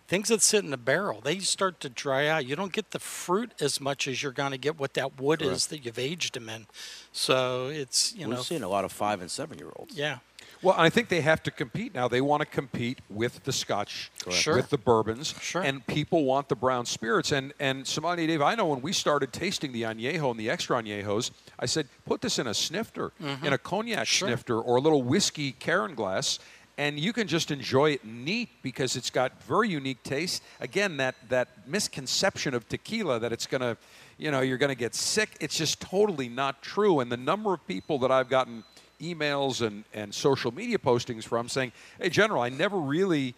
things 0.08 0.30
that 0.30 0.44
sit 0.44 0.64
in 0.64 0.72
a 0.72 0.78
barrel, 0.78 1.20
they 1.22 1.40
start 1.40 1.80
to 1.80 1.90
dry 1.90 2.28
out. 2.28 2.46
You 2.46 2.56
don't 2.56 2.72
get 2.72 2.92
the 2.92 3.00
fruit 3.00 3.54
as 3.60 3.82
much 3.82 4.08
as 4.08 4.22
you're 4.22 4.32
going 4.32 4.52
to 4.52 4.58
get 4.60 4.78
what 4.78 4.94
that 4.94 5.20
wood 5.20 5.42
is 5.42 5.68
that 5.68 5.80
you've 5.84 5.98
aged 5.98 6.36
them 6.36 6.48
in. 6.50 6.68
So 7.14 7.68
it's, 7.68 8.14
you 8.16 8.28
We've 8.28 8.38
know, 8.38 8.42
seen 8.44 8.64
a 8.64 8.68
lot 8.68 8.84
of 8.84 8.92
five 8.92 9.22
and 9.22 9.30
seven 9.32 9.58
year 9.60 9.72
olds. 9.76 9.96
yeah. 9.96 10.18
Well, 10.62 10.76
I 10.78 10.90
think 10.90 11.10
they 11.10 11.20
have 11.20 11.44
to 11.44 11.52
compete 11.52 11.94
now. 11.94 12.08
They 12.08 12.22
want 12.22 12.40
to 12.40 12.46
compete 12.46 13.00
with 13.10 13.44
the 13.44 13.52
Scotch, 13.52 14.10
Sure. 14.32 14.56
with 14.56 14.70
the 14.70 14.78
bourbons, 14.78 15.36
Sure. 15.42 15.62
and 15.62 15.86
people 15.88 16.24
want 16.24 16.48
the 16.48 16.56
brown 16.56 16.86
spirits. 16.86 17.34
And 17.34 17.54
and 17.60 17.86
Sommelier 17.86 18.28
Dave, 18.28 18.42
I 18.42 18.56
know 18.56 18.68
when 18.68 18.82
we 18.82 18.94
started 18.94 19.34
tasting 19.34 19.74
the 19.74 19.82
añejo 19.82 20.32
and 20.32 20.40
the 20.40 20.50
extra 20.50 20.82
añejos, 20.82 21.32
I 21.60 21.66
said, 21.66 21.90
put 22.06 22.22
this 22.22 22.40
in 22.40 22.48
a 22.48 22.54
snifter, 22.54 23.12
mm-hmm. 23.22 23.46
in 23.46 23.52
a 23.52 23.58
cognac 23.58 24.08
Sure. 24.08 24.30
snifter, 24.30 24.58
or 24.60 24.78
a 24.78 24.82
little 24.82 25.04
whiskey 25.04 25.52
Karen 25.52 25.96
glass. 25.96 26.40
And 26.78 27.00
you 27.00 27.14
can 27.14 27.28
just 27.28 27.52
enjoy 27.52 27.92
it 27.92 28.04
neat 28.04 28.50
because 28.64 28.96
it's 28.96 29.12
got 29.12 29.42
very 29.44 29.70
unique 29.70 30.02
taste. 30.04 30.42
Again, 30.60 30.98
that 30.98 31.16
that 31.30 31.50
misconception 31.68 32.54
of 32.54 32.68
tequila 32.68 33.20
that 33.20 33.32
it's 33.32 33.46
gonna, 33.46 33.78
you 34.18 34.32
know, 34.32 34.42
you're 34.42 34.58
gonna 34.58 34.74
get 34.74 34.96
sick. 34.96 35.38
It's 35.40 35.56
just 35.56 35.80
totally 35.80 36.30
not 36.30 36.64
true. 36.64 37.00
And 37.00 37.12
the 37.12 37.18
number 37.18 37.54
of 37.54 37.66
people 37.68 38.00
that 38.00 38.12
I've 38.12 38.30
gotten 38.30 38.64
emails 39.00 39.66
and, 39.66 39.84
and 39.94 40.14
social 40.14 40.52
media 40.52 40.78
postings 40.78 41.26
from 41.26 41.48
saying, 41.48 41.74
hey, 42.02 42.10
General, 42.10 42.42
I 42.42 42.50
never 42.50 42.78
really 42.78 43.36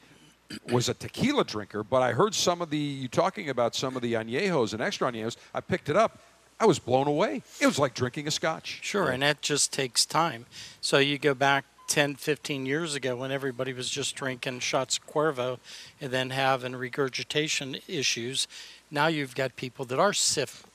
was 0.72 0.90
a 0.90 0.94
tequila 0.94 1.44
drinker, 1.44 1.84
but 1.84 2.02
I 2.02 2.14
heard 2.14 2.36
some 2.36 2.62
of 2.62 2.70
the, 2.70 2.78
you 2.78 3.08
talking 3.08 3.50
about 3.50 3.76
some 3.76 3.96
of 3.96 4.02
the 4.02 4.14
añejos 4.14 4.74
and 4.74 4.82
extra 4.82 5.12
añejos. 5.12 5.38
I 5.54 5.62
picked 5.62 5.90
it 5.90 5.98
up. 5.98 6.20
I 6.60 6.66
was 6.66 6.80
blown 6.80 7.08
away. 7.08 7.42
It 7.60 7.66
was 7.66 7.80
like 7.80 7.94
drinking 7.94 8.28
a 8.28 8.32
scotch. 8.32 8.80
Sure, 8.82 9.10
and 9.10 9.24
that 9.24 9.42
just 9.42 9.74
takes 9.74 10.06
time. 10.06 10.46
So 10.80 11.00
you 11.00 11.18
go 11.18 11.34
back 11.34 11.66
10, 11.88 12.16
15 12.16 12.66
years 12.66 12.96
ago 12.96 13.16
when 13.16 13.32
everybody 13.32 13.74
was 13.74 13.90
just 13.90 14.16
drinking 14.16 14.60
shots 14.60 14.98
of 14.98 15.08
Cuervo 15.08 15.60
and 16.02 16.12
then 16.12 16.32
having 16.32 16.76
regurgitation 16.76 17.78
issues. 17.88 18.48
Now 18.92 19.08
you've 19.08 19.36
got 19.36 19.56
people 19.56 19.86
that 19.86 20.00
are 20.00 20.14
sift, 20.14 20.66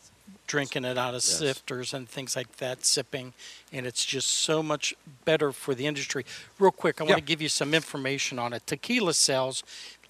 drinking 0.46 0.84
it 0.84 0.98
out 0.98 1.14
of 1.14 1.22
sifters 1.22 1.94
and 1.94 2.08
things 2.08 2.36
like 2.36 2.56
that, 2.56 2.84
sipping, 2.84 3.32
and 3.72 3.86
it's 3.86 4.04
just 4.04 4.28
so 4.28 4.62
much 4.62 4.94
better 5.24 5.52
for 5.52 5.74
the 5.74 5.86
industry. 5.86 6.24
Real 6.58 6.70
quick, 6.72 7.00
I 7.00 7.04
want 7.04 7.16
to 7.16 7.22
give 7.22 7.42
you 7.42 7.48
some 7.48 7.74
information 7.74 8.38
on 8.38 8.52
it. 8.52 8.66
Tequila 8.66 9.14
sales 9.14 9.62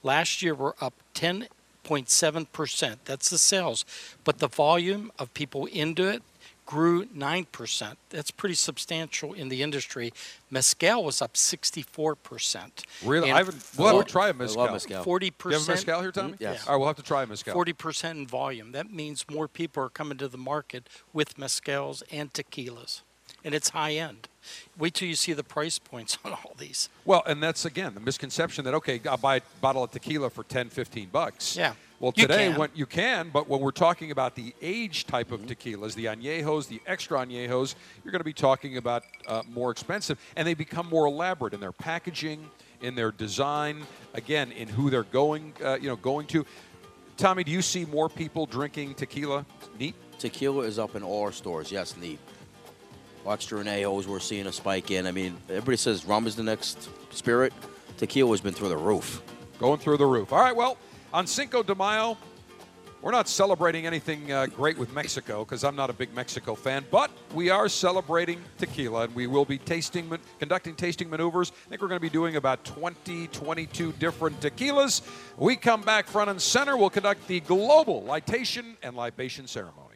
last 0.03 0.43
year 0.43 0.55
were 0.55 0.75
up 0.81 0.95
10.7%. 1.15 2.97
That's 3.05 3.31
the 3.31 3.39
sales. 3.39 3.85
But 4.25 4.39
the 4.39 4.49
volume 4.49 5.13
of 5.19 5.33
people 5.35 5.67
into 5.67 6.09
it 6.09 6.23
grew 6.71 7.05
9%. 7.07 7.97
That's 8.11 8.31
pretty 8.31 8.55
substantial 8.55 9.33
in 9.33 9.49
the 9.49 9.61
industry. 9.61 10.13
Mezcal 10.51 11.03
was 11.03 11.21
up 11.21 11.35
64%. 11.35 12.85
Really? 13.05 13.29
And 13.29 13.35
I 13.35 13.39
haven't, 13.39 13.65
we'll 13.77 13.97
have 13.97 14.07
to 14.07 14.13
try 14.13 14.27
a 14.27 14.29
I 14.29 14.33
mezcal. 14.33 14.63
love 14.63 14.73
mezcal. 14.73 15.05
40%. 15.05 15.19
Do 15.19 15.49
you 15.49 15.55
have 15.55 15.69
a 15.69 15.71
mezcal 15.73 16.01
here, 16.01 16.13
Tommy? 16.13 16.35
Yes. 16.39 16.69
All 16.69 16.75
right, 16.75 16.79
we'll 16.79 16.87
have 16.87 16.97
to 16.97 17.03
try 17.03 17.25
a 17.25 17.27
mezcal. 17.27 17.57
40% 17.57 18.11
in 18.13 18.27
volume. 18.29 18.71
That 18.71 18.93
means 18.93 19.25
more 19.29 19.49
people 19.49 19.83
are 19.83 19.89
coming 19.89 20.17
to 20.19 20.29
the 20.29 20.39
market 20.39 20.89
with 21.13 21.37
mezcals 21.37 22.05
and 22.13 22.33
tequilas. 22.33 23.03
And 23.45 23.55
it's 23.55 23.71
high 23.71 23.93
end. 23.95 24.29
Wait 24.79 24.95
till 24.95 25.09
you 25.09 25.15
see 25.15 25.33
the 25.33 25.45
price 25.45 25.79
points 25.79 26.19
on 26.25 26.33
all 26.33 26.55
these. 26.59 26.89
Well, 27.05 27.23
and 27.27 27.43
that's 27.43 27.65
again 27.65 27.95
the 27.95 28.01
misconception 28.01 28.65
that 28.65 28.75
okay, 28.75 29.01
I'll 29.09 29.17
buy 29.17 29.37
a 29.37 29.41
bottle 29.61 29.83
of 29.85 29.91
tequila 29.91 30.31
for 30.31 30.45
10, 30.45 30.69
15 30.71 31.09
bucks. 31.11 31.57
Yeah. 31.57 31.75
Well, 32.01 32.13
You 32.17 32.23
today 32.27 32.49
can. 32.49 32.59
when 32.59 32.71
you 32.75 32.87
can, 32.87 33.29
but 33.31 33.47
when 33.47 33.61
we're 33.61 33.73
talking 33.73 34.11
about 34.11 34.35
the 34.35 34.55
age 34.63 35.07
type 35.07 35.29
Mm-hmm. 35.29 35.45
of 35.45 35.59
tequilas, 35.59 35.95
the 35.95 36.07
añejos, 36.07 36.67
the 36.67 36.81
extra 36.87 37.19
añejos, 37.19 37.75
you're 38.03 38.13
going 38.13 38.21
to 38.21 38.25
be 38.25 38.33
talking 38.33 38.79
about 38.79 39.05
uh, 39.27 39.43
more 39.53 39.71
expensive, 39.71 40.19
and 40.35 40.49
they 40.49 40.55
become 40.55 40.87
more 40.89 41.05
elaborate 41.07 41.53
in 41.53 41.61
their 41.61 41.73
packaging, 41.73 42.49
in 42.81 42.95
their 42.95 43.13
design, 43.13 43.83
again, 44.15 44.51
in 44.53 44.67
who 44.67 44.89
they're 44.89 45.03
going, 45.03 45.53
uh, 45.63 45.75
you 45.79 45.89
know, 45.89 45.97
going 45.97 46.27
to. 46.29 46.47
Tommy, 47.19 47.45
do 47.45 47.53
you 47.53 47.61
see 47.61 47.85
more 47.85 48.09
people 48.09 48.47
drinking 48.47 48.95
tequila 48.95 49.45
neat? 49.79 49.95
Tequila 50.19 50.63
is 50.65 50.79
up 50.79 50.97
in 50.97 51.03
all 51.03 51.23
our 51.25 51.33
stores. 51.33 51.71
Yes, 51.71 51.95
neat. 51.99 52.19
Extra 53.27 53.63
Renejos, 53.63 54.07
we're 54.07 54.19
seeing 54.19 54.47
a 54.47 54.53
spike 54.53 54.91
in. 54.91 55.07
I 55.07 55.13
mean, 55.13 55.37
everybody 55.49 55.77
says 55.77 56.05
rum 56.05 56.27
is 56.27 56.37
the 56.37 56.43
next 56.43 56.89
spirit. 57.11 57.53
Tequila 57.97 58.31
has 58.31 58.41
been 58.41 58.55
through 58.55 58.71
the 58.71 58.77
roof. 58.77 59.23
going 59.59 59.79
through 59.79 59.99
the 59.99 60.07
roof. 60.07 60.33
All 60.33 60.41
right, 60.41 60.57
well, 60.57 60.79
on 61.13 61.27
Cinco 61.27 61.63
de 61.63 61.75
Mayo, 61.75 62.17
we're 63.03 63.13
not 63.13 63.29
celebrating 63.29 63.87
anything 63.87 64.31
uh, 64.31 64.47
great 64.47 64.77
with 64.77 64.93
Mexico 64.93 65.45
because 65.45 65.65
I'm 65.65 65.75
not 65.75 65.89
a 65.89 65.93
big 65.93 66.15
Mexico 66.15 66.55
fan, 66.55 66.85
but 66.91 67.11
we 67.35 67.49
are 67.49 67.69
celebrating 67.69 68.43
tequila 68.59 69.05
and 69.05 69.15
we 69.15 69.27
will 69.27 69.47
be 69.47 69.57
tasting, 69.57 70.11
conducting 70.39 70.75
tasting 70.75 71.09
maneuvers. 71.09 71.51
I 71.51 71.69
think 71.71 71.81
we're 71.81 71.89
going 71.89 71.99
to 71.99 72.03
be 72.03 72.11
doing 72.11 72.37
about 72.37 72.63
20, 72.65 73.29
22 73.29 73.93
different 73.93 74.41
tequilas. 74.41 75.01
We 75.39 75.57
come 75.57 75.81
back 75.81 76.09
front 76.09 76.29
and 76.29 76.41
center. 76.41 76.77
We'll 76.77 76.91
conduct 76.91 77.27
the 77.27 77.41
global 77.41 78.03
lightation 78.03 78.77
and 78.83 78.95
libation 78.95 79.47
ceremony. 79.47 79.90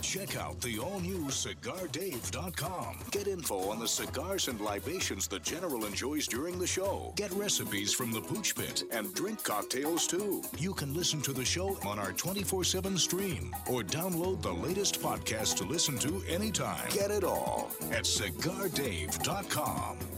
Check 0.00 0.36
out 0.36 0.58
the 0.62 0.78
all 0.78 1.00
new 1.00 1.26
CigarDave.com. 1.26 2.98
Get 3.10 3.28
info 3.28 3.70
on 3.70 3.78
the 3.78 3.86
cigars 3.86 4.48
and 4.48 4.58
libations 4.60 5.28
the 5.28 5.38
General 5.40 5.84
enjoys 5.84 6.26
during 6.26 6.58
the 6.58 6.66
show. 6.66 7.12
Get 7.16 7.30
recipes 7.32 7.92
from 7.92 8.12
the 8.12 8.22
Pooch 8.22 8.54
Pit 8.54 8.84
and 8.90 9.12
drink 9.14 9.44
cocktails 9.44 10.06
too. 10.06 10.42
You 10.56 10.72
can 10.72 10.94
listen 10.94 11.20
to 11.22 11.32
the 11.32 11.44
show 11.44 11.78
on 11.86 11.98
our 11.98 12.12
24 12.12 12.64
7 12.64 12.96
stream 12.96 13.54
or 13.70 13.82
download 13.82 14.40
the 14.40 14.52
latest 14.52 15.02
podcast 15.02 15.56
to 15.58 15.64
listen 15.64 15.98
to 15.98 16.22
anytime. 16.26 16.88
Get 16.90 17.10
it 17.10 17.24
all 17.24 17.70
at 17.90 18.04
CigarDave.com. 18.04 20.17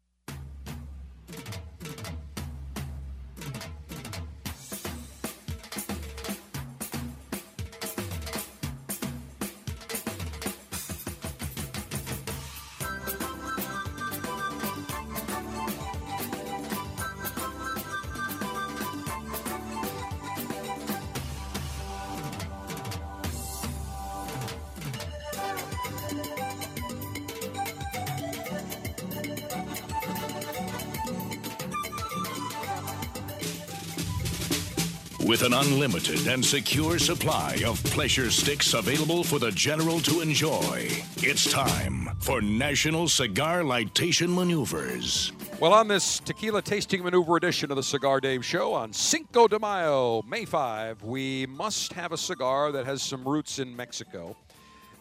unlimited 35.61 36.27
and 36.27 36.43
secure 36.43 36.97
supply 36.97 37.61
of 37.67 37.83
pleasure 37.83 38.31
sticks 38.31 38.73
available 38.73 39.23
for 39.23 39.37
the 39.37 39.51
general 39.51 39.99
to 39.99 40.21
enjoy, 40.21 40.87
it's 41.17 41.51
time 41.51 42.09
for 42.19 42.41
National 42.41 43.07
Cigar 43.07 43.61
Lightation 43.61 44.33
Maneuvers. 44.33 45.31
Well, 45.59 45.73
on 45.73 45.87
this 45.87 46.19
tequila 46.19 46.63
tasting 46.63 47.03
maneuver 47.03 47.37
edition 47.37 47.69
of 47.69 47.77
the 47.77 47.83
Cigar 47.83 48.19
Dave 48.19 48.43
Show 48.43 48.73
on 48.73 48.91
Cinco 48.91 49.47
de 49.47 49.59
Mayo, 49.59 50.23
May 50.23 50.45
5, 50.45 51.03
we 51.03 51.45
must 51.45 51.93
have 51.93 52.11
a 52.11 52.17
cigar 52.17 52.71
that 52.71 52.87
has 52.87 53.03
some 53.03 53.23
roots 53.23 53.59
in 53.59 53.75
Mexico. 53.75 54.35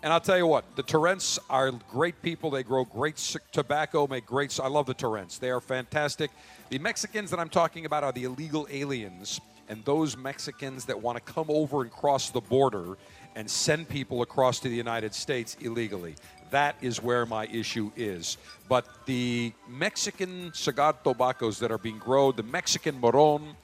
And 0.03 0.13
I'll 0.13 0.21
tell 0.21 0.37
you 0.37 0.47
what, 0.47 0.77
the 0.77 0.83
Torrents 0.83 1.39
are 1.49 1.71
great 1.91 2.21
people. 2.21 2.51
They 2.51 2.63
grow 2.63 2.85
great 2.85 3.17
tobacco, 3.53 4.07
make 4.07 4.27
great. 4.27 4.59
I 4.61 4.69
love 4.69 4.85
the 4.85 4.95
Torrents. 4.95 5.39
They 5.39 5.51
are 5.51 5.61
fantastic. 5.61 6.31
The 6.69 6.79
Mexicans 6.79 7.31
that 7.31 7.41
I'm 7.41 7.49
talking 7.49 7.87
about 7.87 8.05
are 8.05 8.13
the 8.13 8.25
illegal 8.25 8.67
aliens 8.71 9.41
and 9.71 9.85
those 9.85 10.17
Mexicans 10.17 10.85
that 10.87 11.01
want 11.01 11.17
to 11.17 11.33
come 11.33 11.47
over 11.49 11.83
and 11.83 11.91
cross 11.93 12.31
the 12.31 12.41
border 12.41 12.99
and 13.37 13.49
send 13.49 13.89
people 13.89 14.21
across 14.21 14.59
to 14.61 14.69
the 14.69 14.75
United 14.75 15.15
States 15.15 15.57
illegally. 15.61 16.17
That 16.51 16.75
is 16.83 17.01
where 17.01 17.25
my 17.25 17.47
issue 17.47 17.93
is. 17.97 18.37
But 18.69 19.07
the 19.07 19.53
Mexican 19.69 20.53
cigar 20.53 20.95
tobaccos 21.05 21.61
that 21.61 21.71
are 21.71 21.79
being 21.79 21.99
grown, 21.99 22.35
the 22.35 22.43
Mexican 22.43 22.99
Moron, 23.01 23.55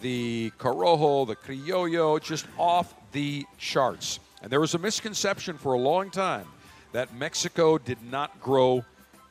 the 0.00 0.50
Corojo, 0.58 1.26
the 1.26 1.36
Criollo, 1.36 2.18
just 2.18 2.46
off 2.58 2.94
the 3.12 3.44
charts. 3.58 4.20
And 4.40 4.50
there 4.50 4.60
was 4.60 4.74
a 4.74 4.78
misconception 4.78 5.58
for 5.58 5.74
a 5.74 5.78
long 5.78 6.10
time 6.10 6.46
that 6.92 7.14
Mexico 7.14 7.76
did 7.76 7.98
not 8.10 8.40
grow 8.40 8.82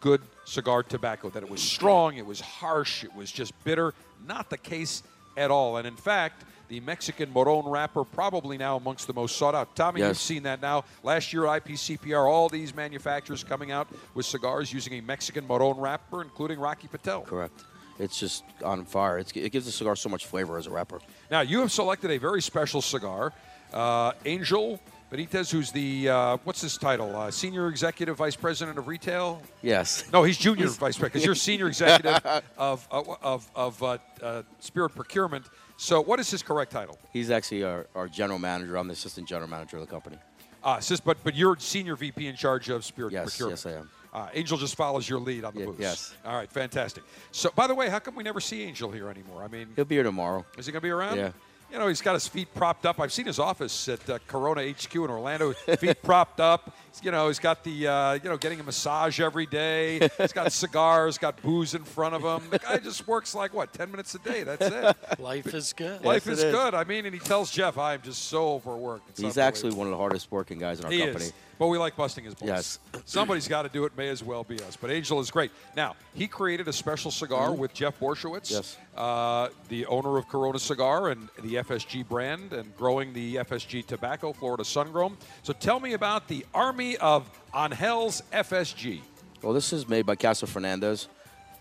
good 0.02 0.22
cigar 0.46 0.84
tobacco, 0.84 1.32
that 1.32 1.42
it 1.42 1.50
was 1.50 1.62
strong, 1.62 2.18
it 2.18 2.26
was 2.26 2.40
harsh, 2.40 3.04
it 3.04 3.16
was 3.16 3.32
just 3.32 3.52
bitter. 3.64 3.96
Not 4.28 4.52
the 4.52 4.58
case 4.58 5.02
at 5.38 5.52
all. 5.52 5.78
And 5.78 5.88
in 5.88 5.96
fact, 5.96 6.44
the 6.68 6.80
Mexican 6.80 7.30
Moron 7.32 7.70
wrapper 7.70 8.06
probably 8.06 8.58
now 8.58 8.78
amongst 8.78 9.06
the 9.06 9.14
most 9.14 9.36
sought 9.36 9.54
out. 9.54 9.76
Tommy, 9.76 10.02
you've 10.02 10.18
seen 10.18 10.44
that 10.44 10.62
now. 10.62 10.86
Last 11.04 11.34
year, 11.34 11.44
IPCPR, 11.44 12.30
all 12.30 12.48
these 12.48 12.74
manufacturers 12.74 13.44
coming 13.44 13.72
out 13.72 13.90
with 14.14 14.26
cigars 14.26 14.72
using 14.72 14.94
a 14.94 15.02
Mexican 15.02 15.46
Moron 15.46 15.78
wrapper, 15.78 16.22
including 16.22 16.60
Rocky 16.60 16.88
Patel. 16.88 17.24
Correct. 17.24 17.66
It's 18.00 18.18
just 18.18 18.46
on 18.64 18.86
fire. 18.86 19.20
It's, 19.20 19.32
it 19.34 19.52
gives 19.52 19.66
the 19.66 19.72
cigar 19.72 19.98
so 19.98 20.08
much 20.08 20.26
flavor 20.26 20.58
as 20.58 20.66
a 20.66 20.70
wrapper. 20.70 21.02
Now, 21.30 21.42
you 21.42 21.60
have 21.60 21.74
selected 21.74 22.10
a 22.10 22.18
very 22.18 22.42
special 22.42 22.82
cigar, 22.82 23.34
uh, 23.74 24.14
Angel 24.26 24.80
Benitez, 25.12 25.52
who's 25.52 25.72
the, 25.74 26.08
uh, 26.08 26.38
what's 26.46 26.62
his 26.62 26.78
title? 26.78 27.14
Uh, 27.14 27.30
Senior 27.30 27.68
Executive 27.68 28.16
Vice 28.16 28.38
President 28.38 28.78
of 28.78 28.88
Retail? 28.88 29.42
Yes. 29.62 30.06
No, 30.14 30.24
he's 30.24 30.38
Junior 30.38 30.68
Vice 30.68 30.98
President 30.98 31.12
because 31.12 31.26
you're 31.26 31.36
Senior 31.36 31.68
Executive 31.68 32.26
of, 32.58 32.88
of, 32.90 33.52
of 33.54 33.84
uh, 33.84 33.98
uh, 34.24 34.44
Spirit 34.60 34.92
Procurement. 34.92 35.46
So, 35.76 36.00
what 36.00 36.22
is 36.22 36.30
his 36.32 36.42
correct 36.42 36.72
title? 36.72 36.98
He's 37.12 37.30
actually 37.30 37.64
our, 37.66 37.88
our 37.94 38.08
general 38.08 38.40
manager. 38.40 38.78
I'm 38.78 38.88
the 38.88 38.94
assistant 38.94 39.28
general 39.28 39.50
manager 39.50 39.78
of 39.78 39.82
the 39.86 39.92
company. 39.92 40.18
Uh, 40.64 40.80
sis, 40.80 41.02
but, 41.02 41.18
but 41.26 41.36
you're 41.36 41.58
Senior 41.60 41.98
VP 41.98 42.28
in 42.28 42.36
charge 42.38 42.70
of 42.70 42.86
Spirit 42.86 43.12
Yes, 43.12 43.26
Procurement. 43.36 43.60
yes, 43.60 43.66
yes, 43.66 43.76
I 43.76 43.80
am. 43.80 43.90
Uh, 44.14 44.30
Angel 44.34 44.58
just 44.58 44.76
follows 44.76 45.10
your 45.10 45.20
lead 45.20 45.44
on 45.44 45.54
the 45.54 45.62
Ye- 45.62 45.66
booth. 45.66 45.80
yes. 45.80 46.14
All 46.24 46.36
right, 46.36 46.50
fantastic. 46.50 47.04
So, 47.32 47.50
by 47.54 47.68
the 47.68 47.76
way, 47.76 47.90
how 47.90 48.00
come 48.00 48.16
we 48.16 48.24
never 48.24 48.40
see 48.40 48.62
Angel 48.64 48.90
here 48.92 49.10
anymore? 49.10 49.44
I 49.44 49.48
mean, 49.50 49.68
He'll 49.76 49.84
be 49.84 49.96
here 49.96 50.04
tomorrow. 50.04 50.46
Is 50.58 50.68
he 50.68 50.72
going 50.72 50.82
to 50.82 50.86
be 50.86 50.90
around? 50.92 51.18
Yeah. 51.18 51.32
You 51.72 51.80
know, 51.80 51.88
he's 51.88 52.02
got 52.02 52.16
his 52.16 52.28
feet 52.28 52.54
propped 52.54 52.86
up. 52.86 53.00
I've 53.00 53.14
seen 53.14 53.28
his 53.28 53.40
office 53.40 53.88
at 53.88 54.10
uh, 54.10 54.20
Corona 54.28 54.70
HQ 54.70 54.94
in 54.94 55.10
Orlando. 55.10 55.54
Feet 55.54 56.02
propped 56.04 56.42
up. 56.42 56.76
You 57.02 57.10
know, 57.12 57.28
he's 57.30 57.40
got 57.40 57.64
the, 57.64 57.88
uh, 57.88 58.14
you 58.14 58.30
know, 58.30 58.38
getting 58.38 58.60
a 58.60 58.64
massage 58.64 59.20
every 59.20 59.46
day. 59.48 60.08
He's 60.18 60.34
got 60.34 60.52
cigars, 60.52 61.18
got 61.18 61.42
booze 61.42 61.74
in 61.74 61.84
front 61.84 62.14
of 62.14 62.22
him. 62.22 62.48
The 62.52 62.60
guy 62.60 62.78
just 62.78 63.08
works 63.08 63.34
like, 63.34 63.54
what, 63.54 63.74
10 63.74 63.90
minutes 63.90 64.14
a 64.14 64.20
day? 64.20 64.44
That's 64.44 64.66
it. 64.68 65.20
Life 65.20 65.54
is 65.54 65.74
good. 65.74 66.04
Life 66.04 66.28
it 66.28 66.34
is, 66.34 66.44
is. 66.44 66.54
good. 66.54 66.76
I 66.76 66.84
mean, 66.84 67.06
and 67.06 67.14
he 67.14 67.20
tells 67.20 67.50
Jeff, 67.50 67.78
I'm 67.78 68.02
just 68.02 68.26
so 68.26 68.54
overworked. 68.54 69.10
It's 69.12 69.20
He's 69.22 69.38
actually 69.38 69.74
one 69.74 69.88
of 69.88 69.92
the 69.92 69.98
hardest 69.98 70.32
working 70.32 70.60
guys 70.60 70.80
in 70.80 70.86
our 70.86 70.92
He 70.92 71.00
company. 71.00 71.26
is. 71.26 71.34
But 71.58 71.68
we 71.68 71.78
like 71.78 71.96
busting 71.96 72.26
his 72.26 72.34
balls. 72.34 72.50
Yes. 72.50 72.80
Somebody's 73.06 73.48
got 73.48 73.62
to 73.64 73.70
do 73.70 73.86
it. 73.86 73.96
May 73.96 74.10
as 74.10 74.24
well 74.24 74.44
be 74.44 74.60
us. 74.64 74.76
But 74.76 74.90
Angel 74.90 75.20
is 75.20 75.30
great. 75.30 75.52
Now, 75.76 75.96
he 76.16 76.28
created 76.28 76.68
a 76.68 76.74
special 76.74 77.12
cigar 77.12 77.54
with 77.54 77.72
Jeff 77.72 78.00
Borysiewicz. 78.00 78.50
Yes. 78.50 78.78
uh, 78.98 79.50
the 79.70 79.86
owner 79.86 80.18
of 80.18 80.28
Corona 80.28 80.58
Cigar 80.58 81.12
and 81.12 81.30
the 81.44 81.56
FSG 81.56 82.08
brand 82.10 82.52
and 82.54 82.76
growing 82.76 83.14
the 83.14 83.36
FSG 83.36 83.86
tobacco, 83.86 84.34
Florida 84.34 84.64
Sungrown. 84.64 85.16
So 85.44 85.54
tell 85.54 85.80
me 85.80 85.94
about 85.94 86.28
the 86.28 86.44
Army 86.56 86.81
of 86.98 87.30
Angel's 87.56 88.24
FSG. 88.34 89.02
Well, 89.42 89.54
this 89.54 89.72
is 89.72 89.88
made 89.88 90.06
by 90.06 90.16
Casa 90.16 90.48
Fernandez, 90.48 91.08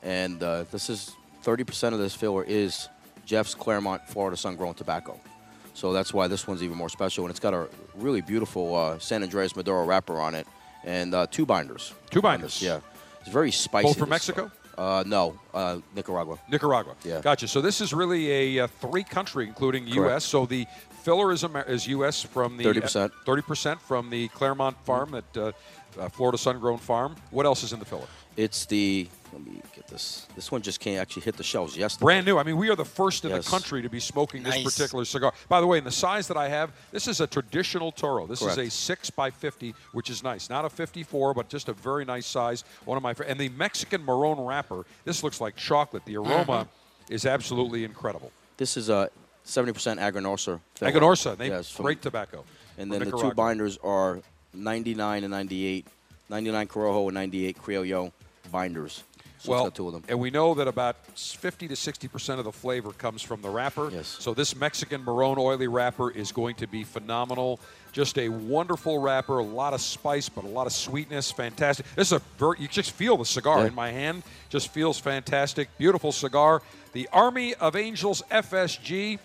and 0.02 0.42
uh, 0.42 0.64
this 0.70 0.88
is 0.88 1.14
30% 1.44 1.92
of 1.92 1.98
this 1.98 2.14
filler 2.14 2.44
is 2.44 2.88
Jeff's 3.26 3.54
Clermont 3.54 4.06
Florida 4.08 4.36
Sun-grown 4.36 4.74
tobacco. 4.74 5.20
So 5.74 5.92
that's 5.92 6.12
why 6.12 6.26
this 6.26 6.46
one's 6.46 6.62
even 6.62 6.76
more 6.76 6.88
special, 6.88 7.24
and 7.24 7.30
it's 7.30 7.40
got 7.40 7.54
a 7.54 7.68
really 7.96 8.20
beautiful 8.20 8.74
uh, 8.74 8.98
San 8.98 9.22
Andreas 9.22 9.54
Maduro 9.56 9.84
wrapper 9.84 10.18
on 10.18 10.34
it, 10.34 10.46
and 10.84 11.14
uh, 11.14 11.26
two 11.30 11.46
binders. 11.46 11.94
Two 12.10 12.22
binders. 12.22 12.54
this, 12.54 12.62
Yeah, 12.62 12.80
it's 13.20 13.30
very 13.30 13.50
spicy. 13.50 13.88
Both 13.88 13.98
from 13.98 14.08
Mexico? 14.08 14.50
Uh, 14.76 15.04
no, 15.06 15.38
uh, 15.52 15.78
Nicaragua. 15.94 16.38
Nicaragua. 16.50 16.94
Yeah. 17.04 17.20
Gotcha. 17.20 17.46
So 17.46 17.60
this 17.60 17.82
is 17.82 17.92
really 17.92 18.58
a 18.58 18.64
uh, 18.64 18.66
three 18.66 19.04
country, 19.04 19.46
including 19.46 19.86
U.S. 19.88 20.24
So 20.24 20.46
the 20.46 20.66
filler 21.00 21.32
is, 21.32 21.44
Amer- 21.44 21.62
is 21.62 21.86
U.S. 21.88 22.22
from 22.22 22.56
the 22.56 22.64
30%. 22.64 23.10
Thirty 23.24 23.42
percent 23.42 23.80
from 23.80 24.10
the 24.10 24.28
Clermont 24.28 24.76
farm, 24.84 25.10
that 25.12 25.36
uh, 25.36 25.52
uh, 26.00 26.08
Florida 26.08 26.38
Sun-grown 26.38 26.78
farm. 26.78 27.16
What 27.30 27.46
else 27.46 27.62
is 27.62 27.72
in 27.72 27.78
the 27.78 27.84
filler? 27.84 28.06
It's 28.36 28.64
the 28.66 29.08
let 29.32 29.44
me 29.44 29.60
get 29.76 29.86
this. 29.86 30.26
This 30.34 30.50
one 30.50 30.60
just 30.62 30.80
can't 30.80 30.98
actually 31.00 31.22
hit 31.22 31.36
the 31.36 31.44
shelves 31.44 31.76
yesterday. 31.76 32.04
Brand 32.04 32.26
new. 32.26 32.38
I 32.38 32.42
mean, 32.42 32.56
we 32.56 32.68
are 32.68 32.74
the 32.74 32.84
first 32.84 33.24
in 33.24 33.30
Yes. 33.30 33.44
the 33.44 33.50
country 33.50 33.80
to 33.82 33.88
be 33.88 34.00
smoking 34.00 34.42
this 34.42 34.60
particular 34.62 35.04
cigar. 35.04 35.32
By 35.48 35.60
the 35.60 35.66
way, 35.68 35.78
in 35.78 35.84
the 35.84 35.90
size 35.92 36.26
that 36.28 36.36
I 36.36 36.48
have, 36.48 36.72
this 36.90 37.06
is 37.06 37.20
a 37.20 37.26
traditional 37.28 37.92
Toro. 37.92 38.26
This 38.26 38.42
is 38.42 38.56
a 38.58 38.68
six 38.70 39.08
by 39.10 39.30
fifty, 39.30 39.74
which 39.92 40.10
is 40.10 40.22
nice. 40.24 40.48
Not 40.50 40.64
a 40.64 40.68
fifty-four, 40.70 41.34
but 41.34 41.48
just 41.48 41.68
a 41.68 41.72
very 41.72 42.04
nice 42.04 42.26
size. 42.26 42.64
One 42.84 42.96
of 42.96 43.02
my 43.02 43.14
fa- 43.14 43.28
and 43.28 43.38
the 43.38 43.50
Mexican 43.50 44.04
Marron 44.04 44.40
wrapper. 44.40 44.84
This 45.04 45.22
looks 45.22 45.40
like 45.40 45.54
chocolate. 45.56 46.04
The 46.04 46.16
aroma 46.16 46.66
is 47.08 47.26
absolutely 47.26 47.84
incredible. 47.84 48.32
This 48.56 48.76
is 48.76 48.88
a 48.88 49.10
70% 49.50 49.98
Aganorsa. 49.98 50.60
filler. 50.74 50.92
Aganorsa, 50.92 51.36
they 51.36 51.48
Yes, 51.48 51.70
from- 51.70 51.84
great 51.84 52.02
tobacco. 52.02 52.44
And 52.78 52.90
then 52.90 53.00
the 53.00 53.10
two 53.10 53.32
binders 53.34 53.78
are 53.82 54.20
99 54.54 55.24
and 55.24 55.30
98, 55.30 55.86
99 56.28 56.66
Corojo 56.68 57.06
and 57.08 57.14
98 57.14 57.58
Criollo 57.62 58.12
binders. 58.50 59.02
So 59.38 59.52
well, 59.52 59.70
two 59.70 59.86
of 59.86 59.94
them. 59.94 60.04
and 60.06 60.20
we 60.20 60.28
know 60.30 60.52
that 60.52 60.68
about 60.68 60.96
50 61.16 61.66
to 61.68 61.74
60 61.74 62.08
percent 62.08 62.38
of 62.40 62.44
the 62.44 62.52
flavor 62.52 62.90
comes 62.92 63.22
from 63.22 63.40
the 63.40 63.48
wrapper. 63.48 63.88
Yes. 63.90 64.18
So 64.20 64.34
this 64.34 64.54
Mexican 64.54 65.02
Marron 65.02 65.38
oily 65.38 65.66
wrapper 65.66 66.10
is 66.10 66.30
going 66.30 66.56
to 66.56 66.66
be 66.66 66.84
phenomenal. 66.84 67.58
Just 67.92 68.18
a 68.18 68.28
wonderful 68.28 68.98
wrapper, 68.98 69.38
a 69.38 69.42
lot 69.42 69.72
of 69.72 69.80
spice, 69.80 70.28
but 70.28 70.44
a 70.44 70.46
lot 70.46 70.66
of 70.66 70.74
sweetness. 70.74 71.30
Fantastic. 71.32 71.86
This 71.96 72.08
is 72.08 72.12
a 72.12 72.22
very, 72.38 72.58
you 72.60 72.68
just 72.68 72.90
feel 72.90 73.16
the 73.16 73.24
cigar 73.24 73.60
Yeah. 73.60 73.68
in 73.68 73.74
my 73.74 73.90
hand. 73.90 74.24
Just 74.50 74.68
feels 74.74 74.98
fantastic. 75.00 75.70
Beautiful 75.78 76.12
cigar. 76.12 76.60
The 76.92 77.08
Army 77.10 77.54
of 77.54 77.76
Angels 77.76 78.22
FSG, 78.30 79.18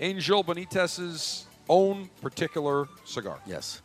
Angel 0.00 0.42
Benitez's 0.42 1.46
own 1.68 2.08
particular 2.22 2.88
cigar. 3.04 3.38
Yes. 3.46 3.82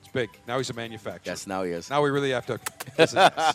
It's 0.00 0.08
big. 0.12 0.30
Now 0.46 0.58
he's 0.58 0.70
a 0.70 0.74
manufacturer. 0.74 1.32
Yes, 1.32 1.46
now 1.46 1.64
he 1.64 1.72
is. 1.72 1.90
Now 1.90 2.02
we 2.02 2.10
really 2.10 2.30
have 2.30 2.46
to. 2.46 2.58
This 2.96 3.10
is 3.10 3.16
nice. 3.16 3.54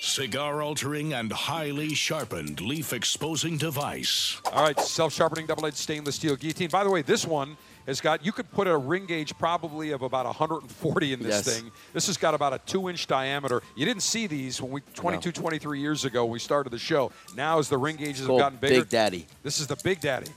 Cigar 0.00 0.62
altering 0.62 1.12
and 1.12 1.32
highly 1.32 1.94
sharpened 1.94 2.60
leaf 2.60 2.92
exposing 2.92 3.58
device. 3.58 4.40
All 4.52 4.62
right, 4.64 4.78
self-sharpening 4.78 5.46
double-edged 5.46 5.76
stainless 5.76 6.16
steel 6.16 6.36
guillotine. 6.36 6.68
By 6.68 6.84
the 6.84 6.90
way, 6.90 7.02
this 7.02 7.26
one 7.26 7.56
has 7.86 8.00
got 8.00 8.24
you 8.24 8.32
could 8.32 8.50
put 8.52 8.66
a 8.66 8.76
ring 8.76 9.06
gauge 9.06 9.36
probably 9.38 9.90
of 9.90 10.02
about 10.02 10.26
140 10.26 11.12
in 11.12 11.20
this 11.22 11.46
Yes. 11.46 11.58
thing. 11.60 11.70
This 11.92 12.06
has 12.06 12.16
got 12.16 12.34
about 12.34 12.52
a 12.52 12.58
two-inch 12.66 13.06
diameter. 13.06 13.62
You 13.76 13.84
didn't 13.86 14.02
see 14.02 14.26
these 14.26 14.60
when 14.60 14.70
we 14.72 14.80
22, 14.94 15.32
23 15.32 15.80
years 15.80 16.04
ago 16.04 16.24
we 16.24 16.38
started 16.38 16.70
the 16.70 16.78
show. 16.78 17.12
Now 17.36 17.58
as 17.58 17.68
the 17.68 17.78
ring 17.78 17.96
gauges 17.96 18.26
have 18.26 18.36
gotten 18.38 18.58
bigger, 18.58 18.82
Big 18.82 18.88
Daddy. 18.88 19.26
This 19.42 19.60
is 19.60 19.66
the 19.66 19.76
Big 19.76 20.00
Daddy. 20.00 20.28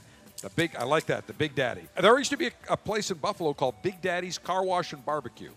The 0.42 0.50
big, 0.50 0.76
I 0.76 0.84
like 0.84 1.06
that. 1.06 1.26
The 1.26 1.32
Big 1.32 1.54
Daddy. 1.54 1.82
There 1.98 2.18
used 2.18 2.30
to 2.30 2.36
be 2.36 2.48
a, 2.48 2.52
a 2.70 2.76
place 2.76 3.10
in 3.10 3.16
Buffalo 3.16 3.54
called 3.54 3.76
Big 3.82 4.02
Daddy's 4.02 4.36
Car 4.36 4.62
Wash 4.62 4.92
and 4.92 5.02
Barbecue 5.04 5.50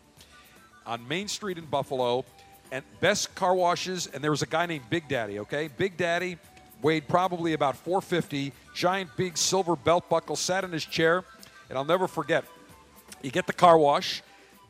on 0.85 1.05
Main 1.09 1.27
Street 1.27 1.57
in 1.57 1.65
Buffalo, 1.65 2.23
and 2.71 2.85
best 3.01 3.35
car 3.35 3.53
washes. 3.53 4.07
And 4.07 4.23
there 4.23 4.31
was 4.31 4.41
a 4.43 4.45
guy 4.47 4.65
named 4.65 4.85
Big 4.89 5.09
Daddy. 5.09 5.39
Okay, 5.39 5.67
Big 5.77 5.97
Daddy 5.97 6.37
weighed 6.81 7.07
probably 7.07 7.51
about 7.53 7.75
450, 7.75 8.53
giant 8.73 9.09
big 9.17 9.37
silver 9.37 9.75
belt 9.75 10.07
buckle, 10.09 10.35
sat 10.35 10.63
in 10.63 10.71
his 10.71 10.85
chair, 10.85 11.23
and 11.69 11.77
I'll 11.77 11.85
never 11.85 12.07
forget. 12.07 12.45
You 13.21 13.31
get 13.31 13.47
the 13.47 13.53
car 13.53 13.77
wash, 13.77 14.21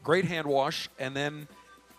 great 0.03 0.25
hand 0.25 0.47
wash, 0.47 0.89
and 0.99 1.15
then 1.15 1.47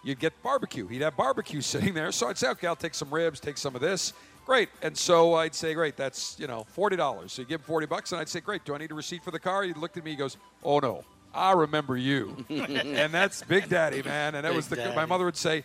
you'd 0.03 0.19
get 0.19 0.41
barbecue. 0.43 0.87
He'd 0.87 1.03
have 1.03 1.17
barbecue 1.17 1.61
sitting 1.73 1.95
there. 1.95 2.13
So 2.13 2.29
I'd 2.29 2.39
say, 2.39 2.49
okay, 2.51 2.67
I'll 2.67 2.77
take 2.77 2.95
some 2.95 3.11
ribs, 3.11 3.41
take 3.41 3.59
some 3.59 3.75
of 3.75 3.81
this. 3.81 4.13
Great. 4.47 4.71
And 4.81 4.97
so 4.97 5.35
I'd 5.35 5.55
say, 5.55 5.75
great, 5.75 5.97
that's, 5.97 6.39
you 6.39 6.47
know, 6.47 6.67
$40. 6.75 7.29
So 7.29 7.43
you 7.43 7.49
give 7.49 7.61
him 7.61 7.67
40 7.67 7.87
bucks, 7.87 8.13
and 8.13 8.21
I'd 8.21 8.31
say, 8.31 8.41
great, 8.41 8.65
do 8.65 8.75
I 8.75 8.79
need 8.79 8.91
a 8.91 8.95
receipt 8.95 9.23
for 9.23 9.31
the 9.31 9.39
car? 9.39 9.63
He 9.63 9.75
looked 9.75 9.99
at 9.99 10.05
me, 10.05 10.13
he 10.13 10.17
goes, 10.17 10.39
oh, 10.65 10.79
no, 10.79 11.05
I 11.35 11.53
remember 11.53 11.99
you. 11.99 12.47
and 12.49 13.13
that's 13.13 13.43
Big 13.43 13.69
Daddy, 13.69 14.03
man. 14.03 14.35
And 14.35 14.45
that 14.47 14.55
was 14.55 14.69
the, 14.69 14.93
my 14.97 15.05
mother 15.05 15.27
would 15.27 15.37
say, 15.37 15.65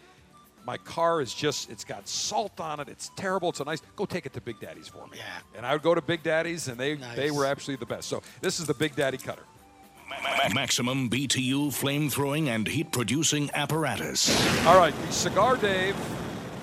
my 0.65 0.77
car 0.77 1.21
is 1.21 1.33
just, 1.33 1.69
it's 1.69 1.83
got 1.83 2.07
salt 2.07 2.59
on 2.59 2.79
it. 2.79 2.87
It's 2.89 3.11
terrible. 3.15 3.49
It's 3.49 3.59
a 3.59 3.65
nice, 3.65 3.81
go 3.95 4.05
take 4.05 4.25
it 4.25 4.33
to 4.33 4.41
Big 4.41 4.59
Daddy's 4.59 4.87
for 4.87 5.05
me. 5.07 5.17
Yeah. 5.17 5.57
And 5.57 5.65
I 5.65 5.73
would 5.73 5.81
go 5.81 5.93
to 5.95 6.01
Big 6.01 6.23
Daddy's, 6.23 6.67
and 6.67 6.77
they, 6.77 6.95
they 7.15 7.31
were 7.31 7.45
absolutely 7.45 7.85
the 7.85 7.93
best. 7.93 8.07
So 8.07 8.21
this 8.41 8.59
is 8.59 8.67
the 8.67 8.73
Big 8.73 8.95
Daddy 8.95 9.17
cutter. 9.17 9.43
Maximum 10.53 11.09
BTU 11.09 11.73
flame 11.73 12.09
throwing 12.09 12.49
and 12.49 12.67
heat 12.67 12.91
producing 12.91 13.49
apparatus. 13.53 14.29
All 14.65 14.77
right, 14.77 14.93
the 15.05 15.11
Cigar 15.11 15.57
Dave 15.57 15.95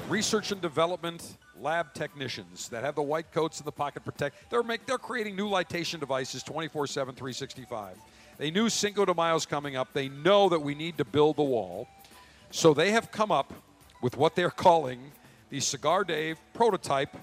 research 0.08 0.50
and 0.50 0.60
development 0.60 1.36
lab 1.60 1.92
technicians 1.94 2.68
that 2.68 2.82
have 2.82 2.94
the 2.94 3.02
white 3.02 3.30
coats 3.32 3.58
and 3.58 3.66
the 3.66 3.72
pocket 3.72 4.04
protect. 4.04 4.50
They're 4.50 4.62
make 4.62 4.86
they're 4.86 4.98
creating 4.98 5.36
new 5.36 5.48
lightation 5.48 6.00
devices 6.00 6.42
24/7 6.42 6.90
365. 6.92 7.96
They 8.38 8.50
knew 8.50 8.68
Cinco 8.68 9.04
de 9.04 9.14
Mayo's 9.14 9.46
coming 9.46 9.76
up. 9.76 9.92
They 9.92 10.08
know 10.08 10.48
that 10.48 10.60
we 10.60 10.74
need 10.74 10.98
to 10.98 11.04
build 11.04 11.36
the 11.36 11.42
wall. 11.42 11.88
So 12.50 12.74
they 12.74 12.90
have 12.90 13.10
come 13.10 13.30
up 13.30 13.52
with 14.00 14.16
what 14.16 14.34
they're 14.34 14.50
calling 14.50 15.00
the 15.50 15.60
Cigar 15.60 16.04
Dave 16.04 16.38
prototype 16.54 17.16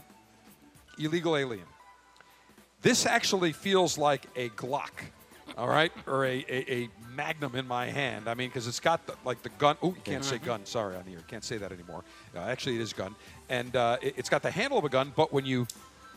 illegal 1.00 1.36
alien. 1.36 1.66
This 2.82 3.06
actually 3.06 3.54
feels 3.54 3.98
like 3.98 4.28
a 4.36 4.50
Glock, 4.50 4.92
all 5.58 5.68
right, 5.68 5.92
or 6.06 6.26
a, 6.26 6.46
a, 6.50 6.72
a 6.72 6.90
Magnum 7.16 7.56
in 7.56 7.68
my 7.68 7.88
hand. 7.88 8.30
I 8.30 8.36
mean, 8.36 8.50
because 8.50 8.68
it's 8.68 8.80
got 8.80 9.08
the, 9.08 9.16
like 9.26 9.42
the 9.42 9.50
gun. 9.50 9.76
Oh, 9.82 9.88
you 9.88 10.02
can't 10.04 10.24
say 10.24 10.38
gun. 10.38 10.64
Sorry 10.66 10.96
on 10.96 11.04
air. 11.12 11.18
Can't 11.28 11.44
say 11.44 11.58
that 11.58 11.72
anymore. 11.72 12.04
Uh, 12.36 12.42
actually, 12.42 12.76
it 12.76 12.82
is 12.82 12.94
gun, 12.94 13.16
and 13.50 13.76
uh, 13.76 13.98
it, 14.04 14.14
it's 14.18 14.30
got 14.30 14.44
the 14.44 14.52
handle 14.52 14.78
of 14.78 14.86
a 14.86 14.90
gun. 14.90 15.14
But 15.16 15.34
when 15.34 15.44
you 15.44 15.66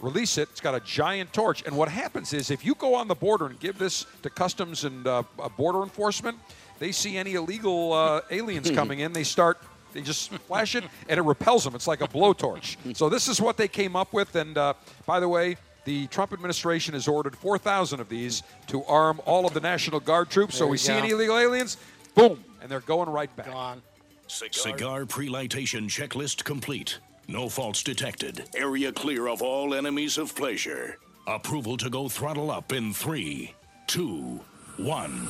release 0.03 0.37
it, 0.37 0.49
it's 0.51 0.61
got 0.61 0.75
a 0.75 0.81
giant 0.81 1.33
torch. 1.33 1.63
And 1.65 1.75
what 1.75 1.89
happens 1.89 2.35
is, 2.35 2.51
if 2.51 2.67
you 2.67 2.75
go 2.75 2.95
on 2.95 3.09
the 3.09 3.15
border 3.15 3.47
and 3.47 3.59
give 3.59 3.79
this 3.79 4.05
to 4.23 4.29
customs 4.29 4.85
and 4.85 5.07
uh, 5.07 5.23
uh, 5.39 5.49
border 5.49 5.83
enforcement, 5.83 6.39
they 6.79 6.93
see 6.93 7.17
any 7.17 7.35
illegal 7.35 7.95
uh, 7.95 8.21
aliens 8.31 8.71
coming 8.81 9.01
in, 9.01 9.15
they 9.15 9.25
start. 9.25 9.59
They 9.93 10.03
just 10.03 10.31
flash 10.31 10.75
it, 10.75 10.85
and 11.09 11.19
it 11.19 11.23
repels 11.23 11.65
them. 11.65 11.75
It's 11.75 11.87
like 11.87 12.01
a 12.01 12.09
blowtorch. 12.09 12.77
So 12.97 13.09
this 13.09 13.29
is 13.29 13.41
what 13.41 13.57
they 13.57 13.69
came 13.69 13.97
up 13.97 14.13
with. 14.13 14.35
And 14.37 14.59
uh, 14.59 14.75
by 15.07 15.21
the 15.21 15.29
way, 15.29 15.57
the 15.85 16.07
Trump 16.09 16.33
administration 16.33 16.95
has 16.95 17.09
ordered 17.09 17.37
4,000 17.37 18.01
of 18.01 18.09
these 18.09 18.43
to 18.67 18.85
arm 18.85 19.21
all 19.25 19.47
of 19.47 19.55
the 19.55 19.61
National 19.61 20.01
Guard 20.01 20.29
troops. 20.31 20.57
so 20.57 20.67
we 20.67 20.73
you 20.75 20.79
see 20.79 20.93
go. 20.93 20.99
any 20.99 21.11
illegal 21.11 21.39
aliens, 21.39 21.77
boom, 22.15 22.45
and 22.61 22.71
they're 22.71 22.81
going 22.81 23.09
right 23.09 23.35
back. 23.37 23.47
Gone. 23.47 23.83
Cigar 24.29 25.07
pre-lightation 25.07 25.89
checklist 25.89 26.45
complete. 26.45 26.99
No 27.27 27.49
faults 27.49 27.83
detected. 27.83 28.49
Area 28.55 28.93
clear 28.93 29.29
of 29.29 29.43
all 29.43 29.75
enemies 29.75 30.19
of 30.19 30.35
pleasure. 30.35 30.99
Approval 31.27 31.77
to 31.79 31.91
go 31.91 32.09
throttle 32.09 32.51
up 32.51 32.73
in 32.73 32.93
three, 32.93 33.55
two, 33.87 34.41
one. 34.77 35.29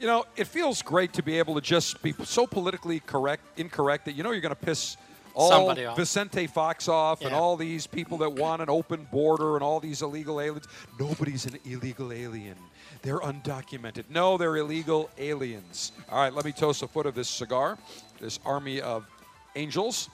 You 0.00 0.06
know, 0.06 0.24
it 0.34 0.46
feels 0.46 0.80
great 0.80 1.12
to 1.12 1.22
be 1.22 1.38
able 1.38 1.54
to 1.56 1.60
just 1.60 2.02
be 2.02 2.14
so 2.24 2.46
politically 2.46 3.00
correct, 3.00 3.42
incorrect 3.58 4.06
that 4.06 4.14
you 4.14 4.22
know 4.22 4.30
you're 4.30 4.40
going 4.40 4.54
to 4.54 4.60
piss 4.60 4.96
all. 5.34 5.74
Vicente 5.94 6.46
Fox 6.46 6.88
off 6.88 7.20
and 7.20 7.34
all 7.34 7.54
these 7.54 7.86
people 7.86 8.16
that 8.18 8.32
want 8.32 8.62
an 8.62 8.70
open 8.70 9.06
border 9.12 9.56
and 9.56 9.62
all 9.62 9.78
these 9.78 10.00
illegal 10.00 10.40
aliens. 10.40 10.66
Nobody's 10.98 11.44
an 11.44 11.58
illegal 11.66 12.14
alien. 12.14 12.56
They're 13.02 13.20
undocumented. 13.20 14.04
No, 14.08 14.38
they're 14.38 14.56
illegal 14.56 15.10
aliens. 15.18 15.92
All 16.10 16.18
right, 16.18 16.32
let 16.32 16.46
me 16.46 16.52
toast 16.52 16.82
a 16.82 16.88
foot 16.88 17.04
of 17.04 17.14
this 17.14 17.28
cigar, 17.28 17.76
this 18.20 18.40
army 18.46 18.80
of 18.80 19.06
angels. 19.54 20.08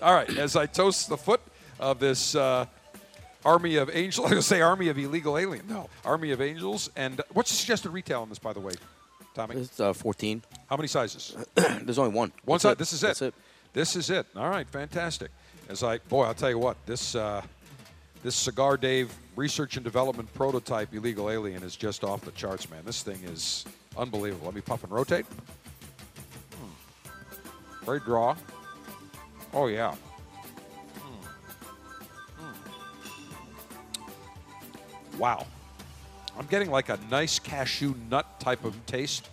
All 0.00 0.14
right, 0.14 0.38
as 0.38 0.56
I 0.56 0.64
toast 0.64 1.10
the 1.10 1.18
foot 1.18 1.42
of 1.78 1.98
this 2.00 2.34
uh, 2.34 2.64
army 3.44 3.76
of 3.76 3.90
angels, 3.94 4.30
I 4.32 4.34
was 4.34 4.46
say 4.46 4.60
army 4.60 4.88
of 4.88 4.98
illegal 4.98 5.38
alien. 5.38 5.66
No, 5.68 5.88
army 6.04 6.30
of 6.32 6.40
angels. 6.40 6.90
And 6.96 7.20
what's 7.32 7.50
the 7.50 7.56
suggested 7.56 7.90
retail 7.90 8.22
on 8.22 8.28
this, 8.28 8.38
by 8.38 8.52
the 8.52 8.60
way, 8.60 8.72
Tommy? 9.34 9.56
It's 9.56 9.80
uh, 9.80 9.92
14. 9.92 10.42
How 10.68 10.76
many 10.76 10.88
sizes? 10.88 11.36
There's 11.54 11.98
only 11.98 12.12
one. 12.12 12.32
One 12.44 12.58
side. 12.58 12.78
This 12.78 12.92
is 12.92 13.02
it. 13.02 13.08
That's 13.08 13.22
it. 13.22 13.34
This 13.72 13.96
is 13.96 14.10
it. 14.10 14.26
All 14.36 14.48
right, 14.48 14.68
fantastic. 14.68 15.30
As 15.68 15.82
I, 15.82 15.98
boy, 15.98 16.24
I'll 16.24 16.34
tell 16.34 16.50
you 16.50 16.58
what, 16.58 16.76
this 16.86 17.14
uh, 17.14 17.42
this 18.22 18.34
cigar 18.34 18.76
Dave 18.76 19.14
research 19.36 19.76
and 19.76 19.84
development 19.84 20.32
prototype 20.34 20.94
illegal 20.94 21.30
alien 21.30 21.62
is 21.62 21.76
just 21.76 22.04
off 22.04 22.22
the 22.22 22.30
charts, 22.32 22.70
man. 22.70 22.82
This 22.84 23.02
thing 23.02 23.20
is 23.24 23.66
unbelievable. 23.98 24.46
Let 24.46 24.54
me 24.54 24.60
puff 24.60 24.82
and 24.82 24.92
rotate. 24.92 25.26
Hmm. 26.56 27.84
Very 27.84 28.00
draw. 28.00 28.36
Oh 29.52 29.66
yeah. 29.66 29.94
Wow. 35.18 35.46
I'm 36.38 36.46
getting 36.46 36.70
like 36.70 36.88
a 36.88 36.98
nice 37.10 37.38
cashew 37.38 37.94
nut 38.10 38.40
type 38.40 38.64
of 38.64 38.74
taste 38.86 39.28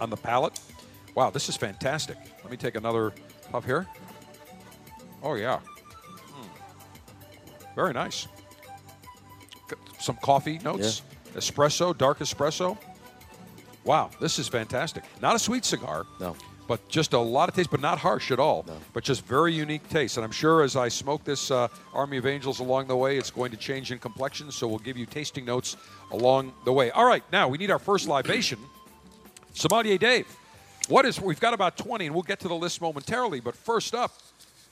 on 0.00 0.10
the 0.10 0.16
palate. 0.16 0.58
Wow, 1.14 1.30
this 1.30 1.48
is 1.48 1.56
fantastic. 1.56 2.16
Let 2.42 2.50
me 2.50 2.56
take 2.56 2.74
another 2.74 3.12
puff 3.50 3.64
here. 3.64 3.86
Oh, 5.22 5.34
yeah. 5.34 5.60
Mm. 6.30 7.74
Very 7.76 7.92
nice. 7.92 8.26
Some 10.00 10.16
coffee 10.16 10.58
notes, 10.58 11.02
espresso, 11.34 11.96
dark 11.96 12.18
espresso. 12.18 12.76
Wow, 13.84 14.10
this 14.20 14.38
is 14.38 14.48
fantastic. 14.48 15.04
Not 15.20 15.36
a 15.36 15.38
sweet 15.38 15.64
cigar. 15.64 16.06
No. 16.18 16.36
But 16.68 16.88
just 16.88 17.12
a 17.12 17.18
lot 17.18 17.48
of 17.48 17.54
taste, 17.54 17.70
but 17.70 17.80
not 17.80 17.98
harsh 17.98 18.30
at 18.30 18.38
all. 18.38 18.64
But 18.92 19.04
just 19.04 19.24
very 19.24 19.52
unique 19.52 19.88
taste. 19.88 20.16
And 20.16 20.24
I'm 20.24 20.30
sure 20.32 20.62
as 20.62 20.76
I 20.76 20.88
smoke 20.88 21.24
this 21.24 21.50
uh, 21.50 21.68
Army 21.92 22.16
of 22.18 22.26
Angels 22.26 22.60
along 22.60 22.86
the 22.86 22.96
way, 22.96 23.18
it's 23.18 23.30
going 23.30 23.50
to 23.50 23.56
change 23.56 23.90
in 23.90 23.98
complexion. 23.98 24.50
So 24.52 24.68
we'll 24.68 24.78
give 24.78 24.96
you 24.96 25.06
tasting 25.06 25.44
notes 25.44 25.76
along 26.12 26.52
the 26.64 26.72
way. 26.72 26.90
All 26.92 27.04
right, 27.04 27.24
now 27.32 27.48
we 27.48 27.58
need 27.58 27.70
our 27.70 27.78
first 27.80 28.06
libation. 28.08 28.58
Sommelier 29.54 29.98
Dave, 29.98 30.26
what 30.88 31.04
is, 31.04 31.20
we've 31.20 31.40
got 31.40 31.52
about 31.54 31.76
20, 31.76 32.06
and 32.06 32.14
we'll 32.14 32.22
get 32.22 32.40
to 32.40 32.48
the 32.48 32.54
list 32.54 32.80
momentarily. 32.80 33.40
But 33.40 33.54
first 33.54 33.94
up, 33.94 34.12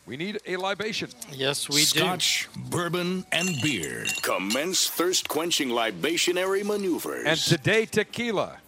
we 0.07 0.16
need 0.16 0.40
a 0.46 0.57
libation. 0.57 1.11
Yes, 1.33 1.68
we 1.68 1.76
do 1.76 1.85
Scotch, 1.85 2.48
bourbon, 2.70 3.24
and 3.33 3.48
beer. 3.62 4.07
Commence 4.22 4.88
thirst-quenching 4.88 5.68
libationary 5.68 6.64
maneuvers. 6.64 7.26
And 7.26 7.38
today, 7.38 7.87
tequila. 7.87 8.59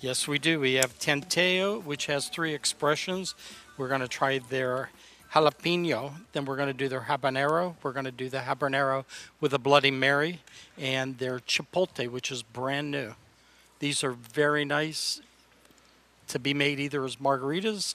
Do. 0.00 0.06
Yes, 0.06 0.28
we 0.28 0.38
do. 0.38 0.60
We 0.60 0.74
have 0.74 0.98
Tanteo, 0.98 1.82
which 1.82 2.06
has 2.06 2.28
three 2.28 2.54
expressions. 2.54 3.34
We're 3.76 3.88
going 3.88 4.00
to 4.00 4.08
try 4.08 4.38
their 4.38 4.90
jalapeno. 5.32 6.12
Then 6.32 6.44
we're 6.44 6.56
going 6.56 6.68
to 6.68 6.74
do 6.74 6.88
their 6.88 7.02
habanero. 7.02 7.74
We're 7.82 7.92
going 7.92 8.04
to 8.04 8.12
do 8.12 8.28
the 8.28 8.38
habanero 8.38 9.04
with 9.40 9.52
a 9.52 9.58
Bloody 9.58 9.90
Mary, 9.90 10.40
and 10.76 11.18
their 11.18 11.40
chipotle, 11.40 12.08
which 12.10 12.30
is 12.30 12.42
brand 12.42 12.90
new. 12.90 13.14
These 13.80 14.02
are 14.02 14.12
very 14.12 14.64
nice 14.64 15.20
to 16.28 16.38
be 16.38 16.54
made 16.54 16.78
either 16.80 17.04
as 17.04 17.16
margaritas, 17.16 17.94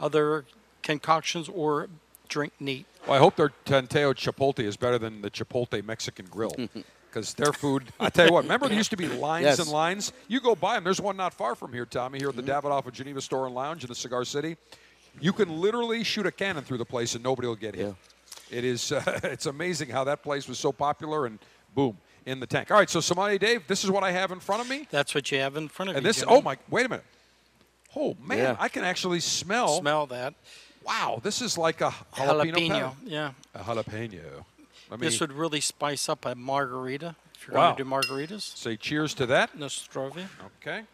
other 0.00 0.44
concoctions, 0.82 1.48
or 1.48 1.88
drink 2.28 2.52
neat. 2.60 2.86
Well, 3.06 3.16
I 3.16 3.18
hope 3.18 3.36
their 3.36 3.52
Tanteo 3.66 4.14
Chipotle 4.14 4.60
is 4.60 4.76
better 4.76 4.98
than 4.98 5.22
the 5.22 5.30
Chipotle 5.30 5.84
Mexican 5.84 6.26
Grill. 6.26 6.54
Because 7.14 7.32
their 7.34 7.52
food, 7.52 7.84
I 8.00 8.08
tell 8.10 8.26
you 8.26 8.32
what, 8.32 8.42
remember 8.42 8.66
there 8.66 8.76
used 8.76 8.90
to 8.90 8.96
be 8.96 9.06
lines 9.06 9.44
Yes. 9.44 9.60
and 9.60 9.68
lines? 9.68 10.12
You 10.26 10.40
go 10.40 10.56
by 10.56 10.74
them. 10.74 10.82
There's 10.82 11.00
one 11.00 11.16
not 11.16 11.32
far 11.32 11.54
from 11.54 11.72
here, 11.72 11.86
Tommy, 11.86 12.18
here 12.18 12.28
at 12.28 12.34
the 12.34 12.42
Davidoff 12.42 12.86
of 12.86 12.92
Geneva 12.92 13.20
Store 13.20 13.46
and 13.46 13.54
Lounge 13.54 13.84
in 13.84 13.88
the 13.88 13.94
Cigar 13.94 14.24
City. 14.24 14.56
You 15.20 15.32
can 15.32 15.60
literally 15.60 16.02
shoot 16.02 16.26
a 16.26 16.32
cannon 16.32 16.64
through 16.64 16.78
the 16.78 16.84
place 16.84 17.14
and 17.14 17.22
nobody 17.22 17.46
will 17.46 17.54
get 17.54 17.76
hit. 17.76 17.94
It 18.50 18.64
is, 18.64 18.90
uh, 18.90 19.20
it's 19.22 19.46
amazing 19.46 19.90
how 19.90 20.02
that 20.04 20.24
place 20.24 20.48
was 20.48 20.58
so 20.58 20.72
popular 20.72 21.26
and 21.26 21.38
boom, 21.72 21.96
in 22.26 22.40
the 22.40 22.48
tank. 22.48 22.72
All 22.72 22.78
right, 22.78 22.90
so 22.90 22.98
Sommelier 22.98 23.38
Dave, 23.38 23.64
this 23.68 23.84
is 23.84 23.92
what 23.92 24.02
I 24.02 24.10
have 24.10 24.32
in 24.32 24.40
front 24.40 24.62
of 24.62 24.68
me. 24.68 24.88
That's 24.90 25.14
what 25.14 25.30
you 25.30 25.38
have 25.38 25.56
in 25.56 25.68
front 25.68 25.90
of 25.90 25.96
And 25.96 26.04
you. 26.04 26.08
this, 26.08 26.18
Jimmy. 26.20 26.32
oh 26.32 26.42
my, 26.42 26.56
wait 26.68 26.84
a 26.86 26.88
minute. 26.88 27.04
Oh 27.94 28.16
man, 28.20 28.38
Yeah. 28.38 28.56
I 28.58 28.68
can 28.68 28.82
actually 28.82 29.20
smell. 29.20 29.78
Smell 29.78 30.06
that. 30.06 30.34
Wow, 30.84 31.20
this 31.22 31.40
is 31.40 31.56
like 31.56 31.80
a 31.80 31.90
jalapeno. 32.14 32.54
Jalapeno. 32.68 32.94
Yeah. 33.04 33.30
A 33.54 33.60
jalapeno. 33.60 34.44
Let 34.90 35.00
me 35.00 35.06
This 35.06 35.20
would 35.20 35.32
really 35.32 35.60
spice 35.60 36.08
up 36.08 36.24
a 36.26 36.34
margarita 36.34 37.16
if 37.34 37.46
you're 37.48 37.56
Wow. 37.56 37.74
going 37.74 37.76
to 37.76 37.84
do 37.84 37.90
margaritas. 37.90 38.56
say 38.56 38.76
cheers 38.76 39.14
to 39.14 39.26
that. 39.26 39.56
Nostrovia. 39.58 40.26
Okay. 40.60 40.84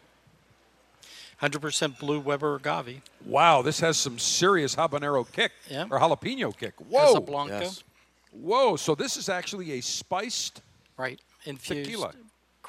100% 1.41 1.97
blue 1.99 2.19
Weber 2.19 2.55
agave. 2.55 3.01
Wow, 3.25 3.61
this 3.61 3.79
has 3.79 3.97
some 3.97 4.19
serious 4.19 4.75
habanero 4.75 5.29
kick 5.31 5.51
Yeah. 5.69 5.87
or 5.89 5.99
jalapeno 5.99 6.55
kick. 6.55 6.75
Whoa, 6.79 7.07
Casablanca. 7.07 7.59
Yes. 7.63 7.83
whoa! 8.31 8.75
So 8.75 8.93
this 8.95 9.17
is 9.17 9.27
actually 9.27 9.71
a 9.73 9.81
spiced. 9.81 10.61
Right. 10.97 11.19
Infused. 11.45 11.85
Tequila. 11.85 12.13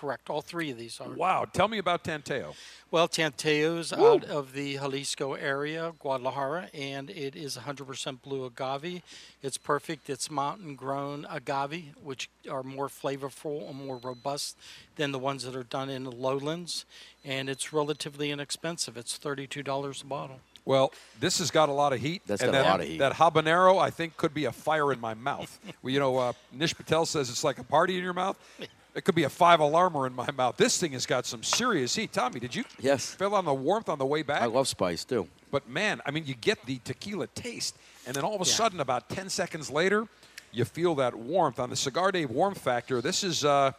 Correct. 0.02 0.30
All 0.30 0.42
three 0.42 0.72
of 0.72 0.78
these 0.78 1.00
are. 1.00 1.10
Wow, 1.10 1.44
tell 1.44 1.68
me 1.68 1.78
about 1.78 2.02
Tanteo. 2.02 2.56
Well, 2.90 3.06
Tanteo's 3.06 3.92
out 3.92 4.24
of 4.24 4.52
the 4.52 4.74
Jalisco 4.74 5.34
area, 5.34 5.92
Guadalajara, 6.00 6.70
and 6.74 7.08
it 7.08 7.36
is 7.36 7.56
100% 7.56 8.20
blue 8.20 8.44
agave. 8.44 9.02
It's 9.44 9.56
perfect. 9.58 10.10
It's 10.10 10.28
mountain 10.28 10.74
grown 10.74 11.24
agave, 11.30 11.94
which 12.02 12.28
are 12.50 12.64
more 12.64 12.88
flavorful 12.88 13.70
and 13.70 13.78
more 13.78 13.98
robust 13.98 14.56
than 14.96 15.12
the 15.12 15.20
ones 15.20 15.44
that 15.44 15.54
are 15.54 15.62
done 15.62 15.88
in 15.88 16.02
the 16.02 16.10
lowlands. 16.10 16.84
And 17.24 17.48
it's 17.48 17.72
relatively 17.72 18.32
inexpensive. 18.32 18.96
It's 18.96 19.16
$32 19.20 20.02
a 20.02 20.06
bottle. 20.06 20.40
Well, 20.64 20.92
this 21.20 21.38
has 21.38 21.52
got 21.52 21.68
a 21.68 21.72
lot 21.72 21.92
of 21.92 22.00
heat. 22.00 22.22
That's 22.26 22.42
and 22.42 22.50
got 22.50 22.58
a 22.58 22.62
that, 22.62 22.70
lot 22.70 22.80
of 22.80 22.88
heat. 22.88 22.98
That 22.98 23.12
habanero, 23.12 23.80
I 23.80 23.90
think, 23.90 24.16
could 24.16 24.34
be 24.34 24.46
a 24.46 24.52
fire 24.52 24.92
in 24.92 25.00
my 25.00 25.14
mouth. 25.14 25.60
well, 25.80 25.92
you 25.92 26.00
know, 26.00 26.18
uh, 26.18 26.32
Nish 26.52 26.74
Patel 26.74 27.06
says 27.06 27.30
it's 27.30 27.44
like 27.44 27.60
a 27.60 27.64
party 27.64 27.96
in 27.96 28.02
your 28.02 28.14
mouth. 28.14 28.36
It 28.94 29.04
could 29.04 29.14
be 29.14 29.24
a 29.24 29.30
five 29.30 29.60
alarmer 29.60 30.06
in 30.06 30.14
my 30.14 30.30
mouth. 30.36 30.56
This 30.56 30.78
thing 30.78 30.92
has 30.92 31.06
got 31.06 31.24
some 31.26 31.42
serious 31.42 31.94
heat. 31.94 32.12
Tommy, 32.12 32.40
did 32.40 32.54
you 32.54 32.64
Yes. 32.80 33.14
feel 33.14 33.34
on 33.34 33.44
the 33.44 33.54
warmth 33.54 33.88
on 33.88 33.98
the 33.98 34.06
way 34.06 34.22
back? 34.22 34.42
I 34.42 34.46
love 34.46 34.68
spice 34.68 35.04
too. 35.04 35.28
But 35.50 35.68
man, 35.68 36.00
I 36.06 36.10
mean, 36.10 36.24
you 36.26 36.34
get 36.34 36.64
the 36.66 36.78
tequila 36.84 37.26
taste, 37.28 37.76
and 38.06 38.14
then 38.14 38.24
all 38.24 38.34
of 38.34 38.40
a 38.40 38.44
Yeah. 38.44 38.54
sudden, 38.54 38.80
about 38.80 39.08
10 39.08 39.28
seconds 39.28 39.70
later, 39.70 40.06
you 40.50 40.64
feel 40.64 40.94
that 40.96 41.14
warmth 41.14 41.58
on 41.58 41.70
the 41.70 41.76
Cigar 41.76 42.12
Dave 42.12 42.30
warmth 42.30 42.58
factor. 42.58 43.00
This 43.00 43.22
is 43.24 43.44
uh, 43.44 43.72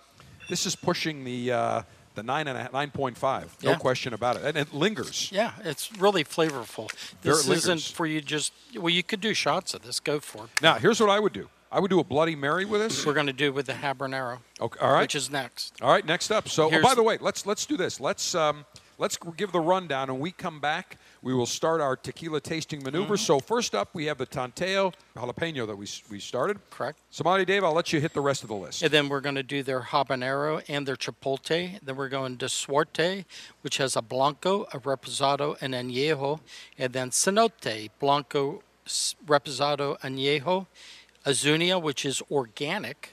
this 0.49 0.65
is 0.65 0.75
pushing 0.75 1.23
the 1.23 1.51
uh, 1.51 1.81
the 2.15 2.21
nine 2.23 2.47
and 2.47 2.57
a, 2.57 2.69
nine 2.71 2.89
point 2.91 3.17
five. 3.17 3.55
No 3.63 3.71
Yeah. 3.71 3.77
question 3.77 4.13
about 4.13 4.37
it, 4.37 4.43
and 4.45 4.57
it 4.57 4.73
lingers. 4.73 5.31
Yeah, 5.31 5.53
it's 5.63 5.91
really 5.97 6.23
flavorful. 6.23 6.91
There 7.21 7.33
This 7.33 7.47
it 7.47 7.53
isn't 7.57 7.81
for 7.81 8.05
you 8.07 8.21
just. 8.21 8.53
Well, 8.75 8.89
you 8.89 9.03
could 9.03 9.21
do 9.21 9.33
shots 9.35 9.73
of 9.75 9.81
this. 9.83 9.99
Go 9.99 10.19
for 10.19 10.45
it. 10.45 10.49
Now, 10.61 10.75
here's 10.75 10.99
what 10.99 11.09
I 11.11 11.19
would 11.19 11.33
do. 11.33 11.49
I 11.73 11.79
would 11.79 11.89
do 11.89 11.99
a 11.99 12.03
Bloody 12.03 12.35
Mary 12.35 12.65
with 12.65 12.81
this. 12.81 13.03
We're 13.03 13.15
going 13.15 13.25
to 13.25 13.33
do 13.33 13.51
with 13.51 13.65
the 13.65 13.73
habanero, 13.73 14.37
Okay, 14.61 14.79
all 14.79 14.93
right. 14.93 15.01
which 15.01 15.15
is 15.15 15.31
next. 15.31 15.73
All 15.81 15.89
right, 15.89 16.05
next 16.05 16.29
up. 16.29 16.47
So, 16.47 16.69
oh, 16.71 16.81
by 16.83 16.93
the 16.93 17.01
way, 17.01 17.17
let's 17.19 17.47
let's 17.47 17.65
do 17.65 17.77
this. 17.77 17.99
Let's 17.99 18.35
um, 18.35 18.63
let's 18.99 19.17
give 19.37 19.51
the 19.51 19.59
rundown, 19.59 20.11
and 20.11 20.19
we 20.19 20.29
come 20.31 20.59
back. 20.59 20.99
We 21.23 21.33
will 21.33 21.47
start 21.47 21.81
our 21.81 21.95
tequila 21.95 22.41
tasting 22.41 22.83
maneuver. 22.83 23.15
Mm-hmm. 23.15 23.25
So, 23.25 23.39
first 23.39 23.73
up, 23.73 23.89
we 23.95 24.05
have 24.05 24.19
the 24.19 24.27
Tanteo 24.27 24.93
jalapeno 25.17 25.65
that 25.65 25.75
we 25.75 25.87
we 26.11 26.19
started. 26.19 26.59
Correct. 26.69 26.99
Sommelier 27.09 27.43
Dave, 27.43 27.63
I'll 27.63 27.73
let 27.73 27.91
you 27.91 27.99
hit 27.99 28.13
the 28.13 28.21
rest 28.21 28.43
of 28.43 28.49
the 28.49 28.55
list. 28.55 28.83
And 28.83 28.91
then 28.91 29.09
we're 29.09 29.21
going 29.21 29.33
to 29.33 29.41
do 29.41 29.63
their 29.63 29.81
habanero 29.81 30.63
and 30.67 30.87
their 30.87 30.95
chipotle. 30.95 31.79
Then 31.81 31.95
we're 31.95 32.07
going 32.07 32.37
to 32.37 32.45
Suerte, 32.49 33.25
which 33.63 33.77
has 33.77 33.95
a 33.95 34.03
blanco, 34.03 34.67
a 34.73 34.79
reposado, 34.79 35.57
and 35.59 35.73
añejo. 35.73 36.39
And 36.77 36.93
then 36.93 37.09
cenote, 37.09 37.89
blanco, 37.99 38.61
reposado, 39.25 39.99
añejo. 40.01 40.67
Azunia, 41.25 41.81
which 41.81 42.05
is 42.05 42.21
organic. 42.29 43.11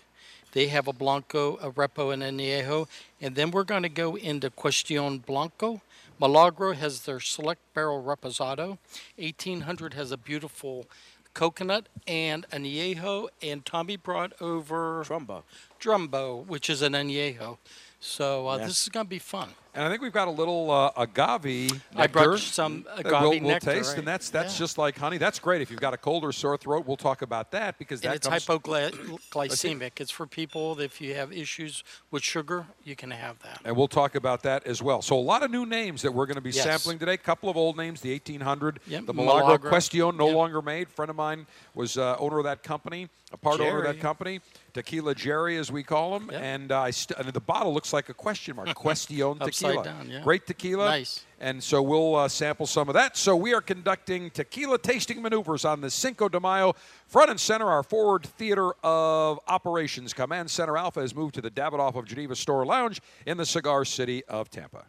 They 0.52 0.66
have 0.66 0.88
a 0.88 0.92
blanco, 0.92 1.56
a 1.58 1.70
repo, 1.70 2.12
and 2.12 2.22
añejo. 2.22 2.88
And 3.20 3.36
then 3.36 3.50
we're 3.52 3.64
going 3.64 3.84
to 3.84 3.88
go 3.88 4.16
into 4.16 4.50
Question 4.50 5.18
Blanco. 5.18 5.80
Milagro 6.20 6.72
has 6.74 7.02
their 7.02 7.20
select 7.20 7.60
barrel 7.72 8.02
reposado. 8.02 8.78
1800 9.16 9.94
has 9.94 10.10
a 10.10 10.16
beautiful 10.16 10.86
coconut 11.34 11.88
and 12.08 12.48
añejo. 12.50 13.28
And 13.42 13.64
Tommy 13.64 13.96
brought 13.96 14.32
over 14.40 15.04
Trumbo. 15.06 15.44
Drumbo, 15.80 16.44
which 16.46 16.68
is 16.68 16.82
an 16.82 16.94
añejo. 16.94 17.58
So 18.00 18.48
uh, 18.48 18.56
Yes. 18.56 18.68
this 18.68 18.82
is 18.82 18.88
going 18.88 19.06
to 19.06 19.10
be 19.10 19.18
fun. 19.20 19.50
And 19.72 19.84
I 19.84 19.88
think 19.88 20.02
we've 20.02 20.12
got 20.12 20.26
a 20.26 20.32
little 20.32 20.68
uh, 20.70 20.90
agave 20.96 21.44
nectar. 21.70 21.78
I 21.96 22.06
brought 22.08 22.38
some 22.40 22.84
agave 22.96 23.12
we'll, 23.12 23.30
we'll 23.30 23.40
nectar, 23.42 23.72
taste, 23.72 23.90
right. 23.90 23.98
and 23.98 24.08
that's 24.08 24.28
that's 24.30 24.54
Yeah. 24.54 24.58
just 24.58 24.78
like 24.78 24.98
honey. 24.98 25.16
That's 25.16 25.38
great. 25.38 25.62
If 25.62 25.70
you've 25.70 25.80
got 25.80 25.94
a 25.94 25.96
cold 25.96 26.24
or 26.24 26.32
sore 26.32 26.56
throat, 26.56 26.86
we'll 26.86 26.96
talk 26.96 27.22
about 27.22 27.52
that 27.52 27.78
because 27.78 28.00
And 28.02 28.10
that 28.10 28.16
it's 28.16 28.26
hypoglycemic. 28.28 30.00
It's 30.00 30.10
for 30.10 30.26
people 30.26 30.74
that 30.76 30.84
if 30.84 31.00
you 31.00 31.14
have 31.14 31.32
issues 31.32 31.84
with 32.10 32.22
sugar, 32.24 32.66
you 32.82 32.96
can 32.96 33.10
have 33.12 33.38
that. 33.40 33.60
and 33.64 33.76
we'll 33.76 33.86
talk 33.88 34.14
about 34.16 34.42
that 34.42 34.66
as 34.66 34.82
well. 34.82 35.02
So 35.02 35.16
a 35.16 35.20
lot 35.20 35.42
of 35.44 35.50
new 35.50 35.64
names 35.66 36.02
that 36.02 36.12
we're 36.12 36.26
going 36.26 36.34
to 36.36 36.40
be 36.40 36.50
Yes. 36.50 36.64
sampling 36.64 36.98
today. 36.98 37.14
A 37.14 37.16
couple 37.18 37.48
of 37.48 37.56
old 37.56 37.76
names, 37.76 38.00
the 38.00 38.10
1800, 38.12 38.80
Yep, 38.86 39.06
the 39.06 39.14
Milagro, 39.14 39.46
Milagro. 39.46 39.68
Question, 39.70 40.16
no 40.16 40.26
Yep. 40.26 40.34
longer 40.36 40.62
made. 40.62 40.88
friend 40.88 41.10
of 41.10 41.16
mine 41.16 41.46
was 41.74 41.96
uh, 41.96 42.16
owner 42.18 42.38
of 42.38 42.44
that 42.44 42.62
company, 42.64 43.08
a 43.32 43.36
part 43.36 43.60
owner 43.60 43.78
of 43.78 43.84
that 43.84 44.00
company. 44.00 44.40
Tequila 44.72 45.14
Jerry, 45.14 45.56
as 45.56 45.70
we 45.70 45.82
call 45.82 46.16
him, 46.16 46.30
Yep. 46.32 46.40
and 46.42 46.72
uh, 46.72 46.80
I 46.80 46.90
st- 46.90 47.18
and 47.18 47.28
the 47.32 47.40
bottle 47.40 47.72
looks 47.74 47.92
like 47.92 48.08
a 48.08 48.14
question 48.14 48.56
mark. 48.56 48.74
Question 48.74 49.16
tequila, 49.38 49.84
down, 49.84 50.08
yeah. 50.10 50.20
great 50.22 50.46
tequila. 50.46 50.86
Nice. 50.86 51.24
And 51.40 51.62
so 51.62 51.80
we'll 51.80 52.16
uh, 52.16 52.28
sample 52.28 52.66
some 52.66 52.88
of 52.88 52.94
that. 52.94 53.16
So 53.16 53.34
we 53.34 53.54
are 53.54 53.62
conducting 53.62 54.30
tequila 54.30 54.78
tasting 54.78 55.22
maneuvers 55.22 55.64
on 55.64 55.80
the 55.80 55.90
Cinco 55.90 56.28
de 56.28 56.38
Mayo. 56.38 56.74
Front 57.06 57.30
and 57.30 57.40
center, 57.40 57.66
our 57.66 57.82
forward 57.82 58.24
theater 58.24 58.72
of 58.84 59.40
operations. 59.48 60.12
Command 60.12 60.50
Center 60.50 60.76
Alpha 60.76 61.00
has 61.00 61.14
moved 61.14 61.34
to 61.36 61.40
the 61.40 61.50
Davidoff 61.50 61.96
of 61.96 62.04
Geneva 62.04 62.36
Store 62.36 62.66
Lounge 62.66 63.00
in 63.26 63.36
the 63.38 63.46
cigar 63.46 63.86
city 63.86 64.22
of 64.26 64.50
Tampa. 64.50 64.84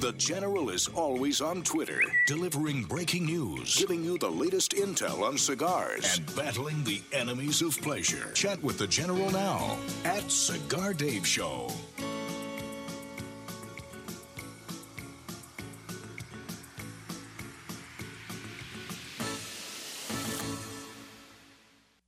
The 0.00 0.12
General 0.18 0.68
is 0.68 0.88
always 0.88 1.40
on 1.40 1.62
Twitter, 1.62 2.02
delivering 2.26 2.84
breaking 2.84 3.24
news, 3.24 3.76
giving 3.76 4.04
you 4.04 4.18
the 4.18 4.30
latest 4.30 4.72
intel 4.72 5.22
on 5.22 5.38
cigars, 5.38 6.18
and 6.18 6.36
battling 6.36 6.84
the 6.84 7.00
enemies 7.12 7.62
of 7.62 7.80
pleasure. 7.80 8.30
Chat 8.34 8.62
with 8.62 8.78
the 8.78 8.86
General 8.86 9.30
now 9.30 9.78
at 10.04 10.30
Cigar 10.30 10.92
Dave 10.92 11.26
Show. 11.26 11.70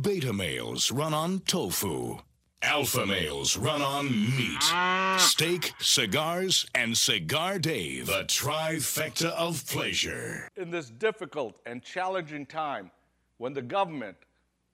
Beta 0.00 0.32
males 0.32 0.90
run 0.90 1.14
on 1.14 1.38
tofu. 1.40 2.18
Alpha 2.62 3.06
males 3.06 3.56
run 3.56 3.80
on 3.80 4.10
meat, 4.10 5.20
steak, 5.20 5.72
cigars, 5.78 6.66
and 6.74 6.98
Cigar 6.98 7.60
Dave. 7.60 8.06
The 8.06 8.24
trifecta 8.24 9.28
of 9.30 9.64
pleasure. 9.68 10.48
in 10.56 10.72
this 10.72 10.90
difficult 10.90 11.60
and 11.64 11.80
challenging 11.80 12.44
time 12.44 12.90
when 13.36 13.52
the 13.52 13.62
government 13.62 14.16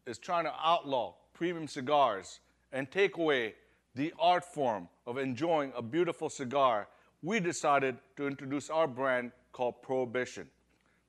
is 0.07 0.17
trying 0.17 0.45
to 0.45 0.55
outlaw 0.65 1.15
premium 1.35 1.69
cigars 1.69 2.41
and 2.73 2.91
take 2.91 3.19
away 3.19 3.55
the 3.95 4.15
art 4.19 4.45
form 4.45 4.89
of 5.07 5.19
enjoying 5.19 5.71
a 5.77 5.83
beautiful 5.83 6.31
cigar, 6.31 6.89
we 7.23 7.41
decided 7.41 7.99
to 8.17 8.27
introduce 8.27 8.71
our 8.71 8.87
brand 8.87 9.33
called 9.53 9.83
Prohibition. 9.83 10.49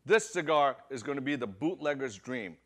This 0.06 0.34
cigar 0.34 0.76
is 0.90 1.02
going 1.02 1.18
to 1.18 1.22
be 1.22 1.38
the 1.38 1.48
bootlegger's 1.48 2.18
dream. 2.18 2.58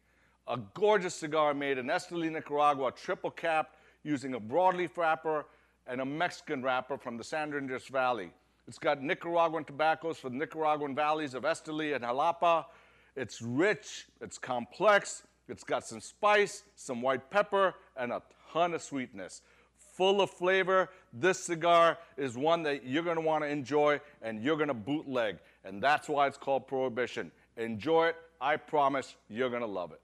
A 0.48 0.58
gorgeous 0.76 1.16
cigar 1.16 1.56
made 1.56 1.80
in 1.80 1.88
Esteli, 1.88 2.32
Nicaragua, 2.32 2.92
triple 2.92 3.32
capped 3.32 3.78
using 4.04 4.36
a 4.36 4.40
broadleaf 4.40 4.96
wrapper 4.96 5.48
and 5.88 6.02
a 6.02 6.06
Mexican 6.06 6.62
wrapper 6.62 7.00
from 7.00 7.18
the 7.18 7.24
San 7.24 7.52
Andres 7.52 7.88
Valley. 7.88 8.30
It's 8.68 8.78
got 8.78 9.02
Nicaraguan 9.02 9.64
tobaccos 9.64 10.20
from 10.20 10.34
the 10.34 10.46
Nicaraguan 10.46 10.94
valleys 10.94 11.34
of 11.34 11.44
Esteli 11.44 11.96
and 11.96 12.04
Jalapa. 12.04 12.66
It's 13.16 13.42
rich, 13.42 14.06
it's 14.22 14.38
complex, 14.38 15.24
it's 15.48 15.64
got 15.64 15.84
some 15.84 16.00
spice, 16.00 16.64
some 16.76 17.02
white 17.02 17.32
pepper, 17.32 17.74
and 17.98 18.12
a 18.12 18.22
ton 18.54 18.76
of 18.76 18.84
sweetness. 18.84 19.42
Full 19.96 20.22
of 20.22 20.30
flavor, 20.30 20.90
this 21.12 21.40
cigar 21.40 21.98
is 22.18 22.38
one 22.38 22.62
that 22.64 22.86
you're 22.86 23.04
gonna 23.04 23.22
wanna 23.22 23.48
enjoy 23.48 24.00
and 24.22 24.44
you're 24.44 24.58
gonna 24.58 24.76
bootleg. 24.76 25.40
And 25.64 25.82
that's 25.82 26.08
why 26.08 26.28
it's 26.28 26.38
called 26.38 26.68
Prohibition. 26.68 27.32
Enjoy 27.58 28.08
it, 28.08 28.16
I 28.40 28.58
promise 28.58 29.16
you're 29.28 29.50
gonna 29.50 29.66
love 29.66 29.92
it. 29.92 30.02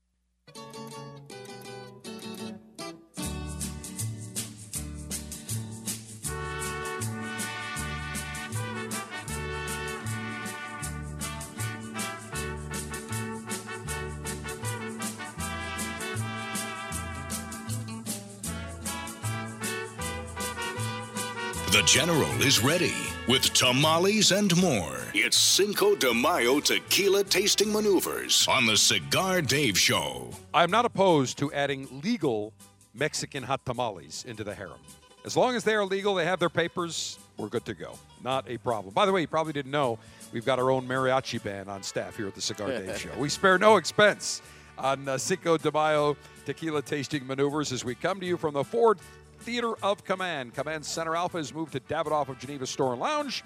The 21.72 21.84
General 21.84 22.42
is 22.42 22.62
ready 22.62 22.94
with 23.30 23.44
tamales 23.54 24.34
and 24.34 24.54
more. 24.62 24.98
It's 25.14 25.38
Cinco 25.38 25.96
de 25.96 26.14
Mayo 26.14 26.60
tequila 26.60 27.24
tasting 27.24 27.72
maneuvers 27.72 28.46
on 28.50 28.66
the 28.66 28.76
Cigar 28.76 29.42
Dave 29.42 29.78
Show. 29.80 30.32
I'm 30.54 30.70
not 30.70 30.84
opposed 30.84 31.38
to 31.38 31.50
adding 31.54 31.88
legal 32.04 32.52
Mexican 32.94 33.42
hot 33.42 33.66
tamales 33.66 34.26
into 34.28 34.44
the 34.44 34.54
harem. 34.54 34.82
As 35.24 35.38
long 35.38 35.56
as 35.56 35.64
they 35.64 35.74
are 35.74 35.86
legal, 35.86 36.14
they 36.14 36.26
have 36.26 36.40
their 36.40 36.50
papers, 36.50 37.18
we're 37.38 37.48
good 37.48 37.64
to 37.64 37.74
go. 37.74 37.98
Not 38.22 38.50
a 38.50 38.58
problem. 38.58 38.94
By 38.94 39.06
the 39.06 39.14
way, 39.14 39.22
you 39.22 39.28
probably 39.28 39.54
didn't 39.54 39.72
know 39.72 39.98
we've 40.34 40.46
got 40.46 40.60
our 40.60 40.72
own 40.72 40.86
mariachi 40.86 41.42
band 41.42 41.70
on 41.70 41.84
staff 41.84 42.18
here 42.18 42.28
at 42.28 42.36
the 42.36 42.42
Cigar 42.42 42.68
Dave 42.68 43.00
Show. 43.00 43.12
We 43.18 43.30
spare 43.30 43.58
no 43.58 43.78
expense 43.78 44.42
on 44.78 45.08
uh, 45.08 45.18
Cinco 45.18 45.56
de 45.56 45.72
Mayo 45.72 46.18
tequila 46.46 46.82
tasting 46.82 47.26
maneuvers 47.26 47.72
as 47.72 47.86
we 47.86 47.96
come 47.96 48.20
to 48.20 48.26
you 48.26 48.36
from 48.36 48.56
the 48.56 48.64
Ford 48.66 49.00
Theater 49.42 49.74
of 49.82 50.04
Command. 50.04 50.54
Command 50.54 50.86
Center 50.86 51.16
Alpha 51.16 51.38
has 51.38 51.52
moved 51.52 51.74
to 51.74 51.80
Davidoff 51.80 52.30
of 52.30 52.38
Geneva 52.38 52.68
Store 52.68 52.92
and 52.92 53.02
Lounge 53.02 53.44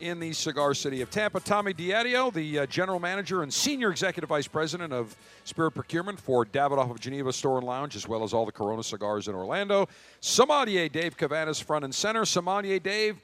in 0.00 0.18
the 0.18 0.32
cigar 0.32 0.74
city 0.74 1.02
of 1.02 1.10
Tampa. 1.10 1.38
Tommy 1.38 1.72
Diadio, 1.72 2.32
the 2.32 2.60
uh, 2.60 2.66
general 2.66 2.98
manager 2.98 3.42
and 3.44 3.52
senior 3.52 3.90
executive 3.90 4.28
vice 4.28 4.48
president 4.48 4.92
of 4.92 5.16
Spirit 5.44 5.70
Procurement 5.70 6.18
for 6.18 6.44
Davidoff 6.44 6.90
of 6.90 6.98
Geneva 6.98 7.32
Store 7.32 7.58
and 7.58 7.66
Lounge, 7.66 7.94
as 7.94 8.08
well 8.08 8.24
as 8.24 8.34
all 8.34 8.44
the 8.44 8.50
Corona 8.50 8.82
cigars 8.82 9.28
in 9.28 9.34
Orlando. 9.34 9.88
Sommelier 10.20 10.88
Dave 10.88 11.16
Cavanas, 11.16 11.62
front 11.62 11.84
and 11.84 11.94
center. 11.94 12.24
Sommelier 12.24 12.80
Dave, 12.80 13.20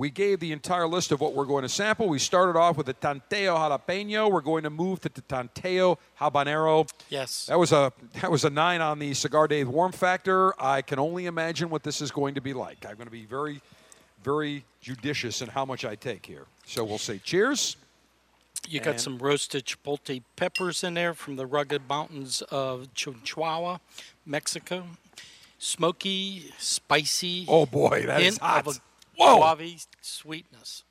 we 0.00 0.08
gave 0.08 0.40
the 0.40 0.50
entire 0.50 0.86
list 0.88 1.12
of 1.12 1.20
what 1.20 1.34
we're 1.34 1.44
going 1.44 1.60
to 1.60 1.68
sample. 1.68 2.08
We 2.08 2.18
started 2.18 2.58
off 2.58 2.78
with 2.78 2.86
the 2.86 2.94
Tanteo 2.94 3.54
Jalapeno. 3.54 4.32
We're 4.32 4.40
going 4.40 4.62
to 4.62 4.70
move 4.70 4.98
to 5.02 5.10
the 5.10 5.20
Tanteo 5.20 5.98
Habanero. 6.18 6.88
Yes. 7.10 7.44
That 7.46 7.58
was 7.58 7.70
a 7.70 7.92
that 8.22 8.30
was 8.30 8.46
a 8.46 8.50
nine 8.50 8.80
on 8.80 8.98
the 8.98 9.12
Cigar 9.12 9.46
Dave 9.46 9.68
warm 9.68 9.92
factor. 9.92 10.54
I 10.58 10.80
can 10.80 10.98
only 10.98 11.26
imagine 11.26 11.68
what 11.68 11.82
this 11.82 12.00
is 12.00 12.10
going 12.10 12.34
to 12.36 12.40
be 12.40 12.54
like. 12.54 12.86
I'm 12.88 12.94
going 12.94 13.08
to 13.08 13.12
be 13.12 13.26
very, 13.26 13.60
very 14.24 14.64
judicious 14.80 15.42
in 15.42 15.48
how 15.50 15.66
much 15.66 15.84
I 15.84 15.96
take 15.96 16.24
here. 16.24 16.46
So 16.64 16.82
we'll 16.82 16.96
say 16.96 17.18
cheers. 17.18 17.76
You 18.70 18.80
got 18.80 18.92
And- 18.92 19.00
some 19.02 19.18
roasted 19.18 19.66
chipotle 19.66 20.22
peppers 20.34 20.82
in 20.82 20.94
there 20.94 21.12
from 21.12 21.36
the 21.36 21.44
rugged 21.44 21.82
mountains 21.86 22.40
of 22.50 22.88
Chihuahua, 22.94 23.80
Mexico. 24.24 24.84
Smoky, 25.58 26.54
spicy. 26.56 27.44
Oh, 27.46 27.66
boy, 27.66 28.04
that 28.06 28.22
is 28.22 28.38
hot. 28.38 28.66
Of 28.66 28.80
Whoa. 29.20 29.54
guave 29.56 29.86
sweetness. 30.00 30.84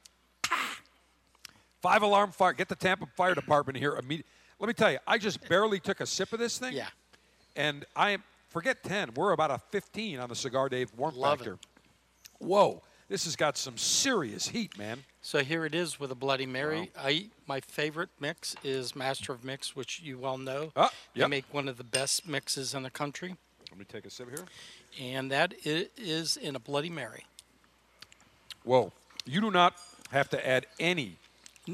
Five 1.82 2.02
alarm 2.02 2.32
fire. 2.32 2.54
Get 2.54 2.68
the 2.68 2.76
Tampa 2.76 3.06
Fire 3.16 3.34
Department 3.34 3.78
here 3.78 3.96
immediately. 3.96 4.30
Let 4.60 4.68
me 4.68 4.74
tell 4.74 4.92
you, 4.92 4.98
I 5.08 5.18
just 5.18 5.48
barely 5.48 5.80
took 5.80 6.02
a 6.02 6.06
sip 6.06 6.34
of 6.34 6.40
this 6.40 6.58
thing. 6.58 6.74
Yeah. 6.74 6.88
And 7.56 7.86
I 7.96 8.12
am 8.12 8.24
forget 8.50 8.84
ten. 8.84 9.12
We're 9.16 9.32
about 9.32 9.52
a 9.52 9.60
fifteen 9.72 10.20
on 10.20 10.28
the 10.30 10.36
Cigar 10.36 10.68
Dave 10.70 10.92
warm 10.98 11.16
Love 11.16 11.46
it. 11.46 11.54
Whoa, 12.40 12.82
this 13.08 13.24
has 13.26 13.36
got 13.38 13.58
some 13.58 13.78
serious 13.78 14.48
heat, 14.50 14.78
man. 14.78 15.04
So 15.22 15.40
here 15.44 15.66
it 15.66 15.74
is 15.76 16.00
with 16.00 16.12
a 16.12 16.16
Bloody 16.16 16.46
Mary. 16.46 16.92
I 16.98 17.28
my 17.48 17.62
favorite 17.62 18.10
mix 18.20 18.56
is 18.64 18.96
Master 18.96 19.32
of 19.32 19.44
Mix, 19.46 19.76
which 19.76 20.02
you 20.02 20.18
well 20.18 20.38
know. 20.38 20.72
Ah, 20.76 20.92
They 21.16 21.26
make 21.28 21.46
one 21.54 21.68
of 21.70 21.78
the 21.78 21.84
best 21.86 22.28
mixes 22.28 22.74
in 22.74 22.84
the 22.84 22.90
country, 22.90 23.36
Let 23.72 23.80
me 23.80 23.86
take 23.86 24.06
a 24.06 24.10
sip 24.10 24.28
here. 24.30 24.46
and 25.00 25.32
that 25.32 25.54
is 25.66 26.36
in 26.38 26.56
a 26.56 26.60
Bloody 26.60 26.90
Mary. 26.90 27.26
Whoa, 28.64 28.92
you 29.26 29.42
do 29.42 29.52
not 29.52 29.76
have 30.12 30.30
to 30.30 30.48
add 30.48 30.66
any 30.80 31.18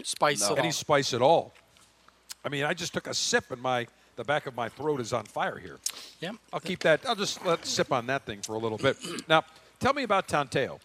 Spice 0.04 0.44
at 0.44 0.58
any 0.58 0.68
all. 0.68 0.72
spice 0.74 1.14
at 1.14 1.22
all. 1.22 1.54
I 2.44 2.50
mean, 2.50 2.64
I 2.64 2.74
just 2.74 2.94
took 2.94 3.08
a 3.08 3.14
sip 3.14 3.50
and 3.52 3.62
my 3.62 3.88
the 4.18 4.24
back 4.24 4.46
of 4.46 4.56
my 4.56 4.70
throat 4.70 5.02
is 5.02 5.12
on 5.12 5.26
fire 5.26 5.58
here. 5.58 5.78
Yeah. 6.22 6.32
I'll 6.54 6.62
keep 6.62 6.80
that. 6.80 7.06
I'll 7.06 7.16
just 7.16 7.46
let 7.46 7.66
sip 7.66 7.92
on 7.92 8.08
that 8.08 8.26
thing 8.26 8.42
for 8.42 8.56
a 8.56 8.58
little 8.58 8.78
bit. 8.78 8.96
Now, 9.28 9.44
tell 9.80 9.94
me 9.94 10.04
about 10.04 10.28
Tanteo. 10.30 10.80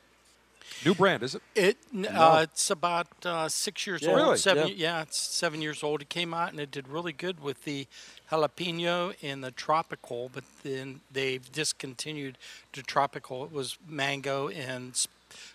New 0.84 0.94
brand, 0.94 1.22
is 1.22 1.34
it? 1.36 1.42
It 1.54 1.76
n 1.94 2.06
uh, 2.06 2.40
it's 2.42 2.70
about 2.70 3.06
uh, 3.24 3.48
six 3.48 3.86
years 3.86 4.02
Yeah. 4.02 4.10
old. 4.10 4.16
Really? 4.18 4.36
Seven, 4.38 4.68
Yeah. 4.68 4.74
yeah. 4.76 5.02
it's 5.02 5.18
seven 5.18 5.60
years 5.62 5.82
old. 5.82 6.02
It 6.02 6.08
came 6.08 6.32
out 6.34 6.50
and 6.50 6.58
it 6.60 6.70
did 6.70 6.88
really 6.88 7.12
good 7.12 7.40
with 7.40 7.64
the 7.64 7.86
jalapeno 8.30 9.14
and 9.22 9.42
the 9.44 9.50
tropical, 9.50 10.28
but 10.32 10.44
then 10.62 11.00
they've 11.12 11.50
discontinued 11.52 12.38
the 12.72 12.82
tropical. 12.82 13.44
It 13.44 13.52
was 13.52 13.78
mango 13.86 14.48
and 14.48 14.92
s- 14.92 15.06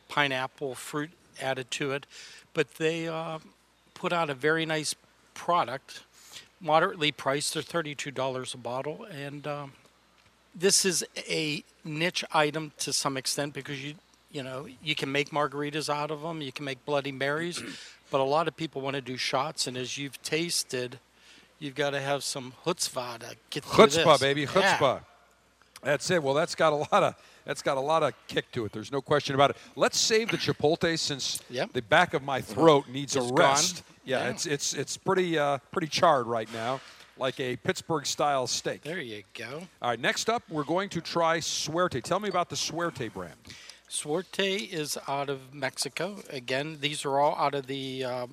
pineapple 0.09 0.75
fruit 0.75 1.11
added 1.41 1.69
to 1.71 1.91
it, 1.91 2.05
but 2.53 2.75
they 2.75 3.07
uh, 3.07 3.39
put 3.93 4.13
out 4.13 4.29
a 4.29 4.33
very 4.33 4.65
nice 4.65 4.95
product, 5.33 6.03
moderately 6.61 7.11
priced. 7.11 7.53
They're 7.53 7.63
thirty-two 7.63 8.11
dollars 8.11 8.53
a 8.53 8.57
bottle, 8.57 9.05
and 9.05 9.45
um, 9.47 9.73
this 10.53 10.85
is 10.85 11.03
a 11.29 11.63
niche 11.83 12.23
item 12.33 12.71
to 12.79 12.93
some 12.93 13.17
extent 13.17 13.53
because 13.53 13.83
you 13.83 13.95
you 14.31 14.43
know 14.43 14.67
you 14.83 14.95
can 14.95 15.11
make 15.11 15.29
margaritas 15.29 15.93
out 15.93 16.11
of 16.11 16.21
them 16.21 16.41
you 16.41 16.51
can 16.51 16.65
make 16.65 16.83
bloody 16.85 17.11
marys 17.11 17.61
but 18.11 18.19
a 18.19 18.23
lot 18.23 18.47
of 18.47 18.57
people 18.57 18.81
want 18.81 18.95
to 18.95 19.01
do 19.01 19.15
shots 19.15 19.67
and 19.67 19.77
as 19.77 19.97
you've 19.97 20.21
tasted 20.23 20.99
you've 21.59 21.75
got 21.75 21.91
to 21.91 21.99
have 22.01 22.23
some 22.23 22.53
chutzpah 22.65 23.19
to 23.19 23.35
get 23.49 23.63
through 23.63 23.85
Chutzpah, 23.85 24.13
this. 24.13 24.21
baby, 24.21 24.47
Yeah. 24.55 24.99
That's 25.83 26.09
it. 26.09 26.23
Well, 26.23 26.33
that's 26.33 26.55
got 26.55 26.73
a 26.73 26.75
lot 26.75 27.03
of 27.03 27.15
that's 27.45 27.61
got 27.61 27.77
a 27.77 27.81
lot 27.81 28.03
of 28.03 28.13
kick 28.27 28.51
to 28.53 28.65
it. 28.65 28.71
There's 28.71 28.91
no 28.91 29.01
question 29.01 29.35
about 29.35 29.51
it. 29.51 29.57
Let's 29.75 29.97
save 29.97 30.29
the 30.31 30.37
chipotle 30.37 30.97
since 30.99 31.39
Yep. 31.49 31.73
the 31.73 31.81
back 31.81 32.13
of 32.13 32.23
my 32.23 32.41
throat 32.41 32.87
needs 32.89 33.15
It's 33.15 33.29
a 33.29 33.33
rest. 33.33 33.83
Yeah, 34.03 34.23
Yeah. 34.23 34.29
it's 34.31 34.45
it's 34.45 34.73
it's 34.73 34.97
pretty 34.97 35.37
uh, 35.37 35.59
pretty 35.71 35.87
charred 35.87 36.27
right 36.27 36.51
now, 36.53 36.81
like 37.17 37.39
a 37.39 37.55
Pittsburgh 37.57 38.05
style 38.05 38.47
steak. 38.47 38.81
there 38.83 38.99
you 38.99 39.23
go 39.33 39.67
All 39.81 39.89
right, 39.89 39.99
next 39.99 40.29
up, 40.29 40.43
we're 40.49 40.63
going 40.63 40.89
to 40.89 41.01
try 41.01 41.39
Suerte. 41.39 42.01
Tell 42.01 42.19
me 42.19 42.29
about 42.29 42.49
the 42.49 42.55
Suerte 42.55 43.07
brand. 43.07 43.35
Suerte 43.87 44.55
is 44.71 44.97
out 45.07 45.29
of 45.29 45.53
Mexico. 45.53 46.21
Again, 46.29 46.77
these 46.81 47.05
are 47.05 47.19
all 47.19 47.35
out 47.35 47.53
of 47.53 47.67
the. 47.67 48.03
Uh, 48.03 48.27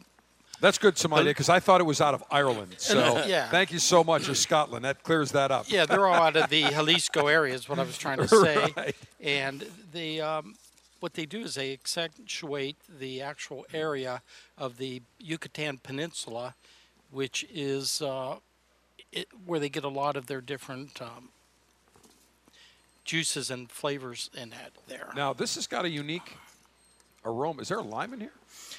That's 0.62 0.78
good, 0.78 0.96
Sommelier, 0.96 1.24
because 1.30 1.48
I 1.48 1.58
thought 1.58 1.80
it 1.80 1.84
was 1.84 2.00
out 2.00 2.14
of 2.14 2.22
Ireland. 2.30 2.76
So 2.78 3.24
Yeah. 3.26 3.50
thank 3.50 3.72
you 3.72 3.80
so 3.80 4.04
much, 4.04 4.28
or 4.28 4.34
Scotland. 4.36 4.84
That 4.84 5.02
clears 5.02 5.32
that 5.32 5.50
up. 5.50 5.66
yeah, 5.68 5.86
they're 5.86 6.06
all 6.06 6.14
out 6.14 6.36
of 6.36 6.50
the 6.50 6.62
Jalisco 6.70 7.26
area, 7.26 7.52
is 7.52 7.68
what 7.68 7.80
I 7.80 7.82
was 7.82 7.98
trying 7.98 8.18
to 8.18 8.28
say. 8.28 8.72
Right. 8.76 8.96
And 9.20 9.66
the 9.92 10.20
um, 10.20 10.54
what 11.00 11.14
they 11.14 11.26
do 11.26 11.40
is 11.40 11.56
they 11.56 11.72
accentuate 11.72 12.76
the 12.88 13.20
actual 13.22 13.66
area 13.74 14.22
of 14.56 14.78
the 14.78 15.02
Yucatan 15.18 15.78
Peninsula, 15.82 16.54
which 17.10 17.44
is 17.52 18.00
uh, 18.00 18.36
it, 19.10 19.26
where 19.44 19.58
they 19.58 19.68
get 19.68 19.82
a 19.82 19.88
lot 19.88 20.16
of 20.16 20.28
their 20.28 20.40
different 20.40 21.02
um, 21.02 21.30
juices 23.04 23.50
and 23.50 23.68
flavors 23.68 24.30
in 24.32 24.50
that 24.50 24.70
there. 24.86 25.08
Now 25.16 25.32
this 25.32 25.56
has 25.56 25.66
got 25.66 25.84
a 25.84 25.88
unique 25.90 26.36
aroma. 27.24 27.62
Is 27.62 27.68
there 27.68 27.78
a 27.78 27.82
lime 27.82 28.12
in 28.14 28.20
here? 28.20 28.32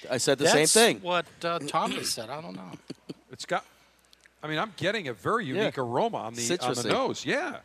I 0.10 0.18
said 0.18 0.38
the 0.38 0.46
That's 0.46 0.72
same 0.72 1.00
thing. 1.02 1.02
That's 1.04 1.04
what 1.44 1.46
uh, 1.46 1.60
Thomas 1.68 2.12
said. 2.12 2.30
I 2.30 2.41
don't 2.41 2.56
know. 2.56 2.72
It's 3.32 3.46
got. 3.46 3.66
I 4.44 4.48
mean, 4.48 4.60
I'm 4.60 4.74
getting 4.78 5.08
a 5.08 5.14
very 5.14 5.46
Yeah. 5.46 5.56
unique 5.56 5.78
aroma 5.80 6.18
on 6.18 6.36
the 6.36 6.60
on 6.62 6.76
the 6.76 6.84
nose. 6.84 7.26
Yeah. 7.26 7.58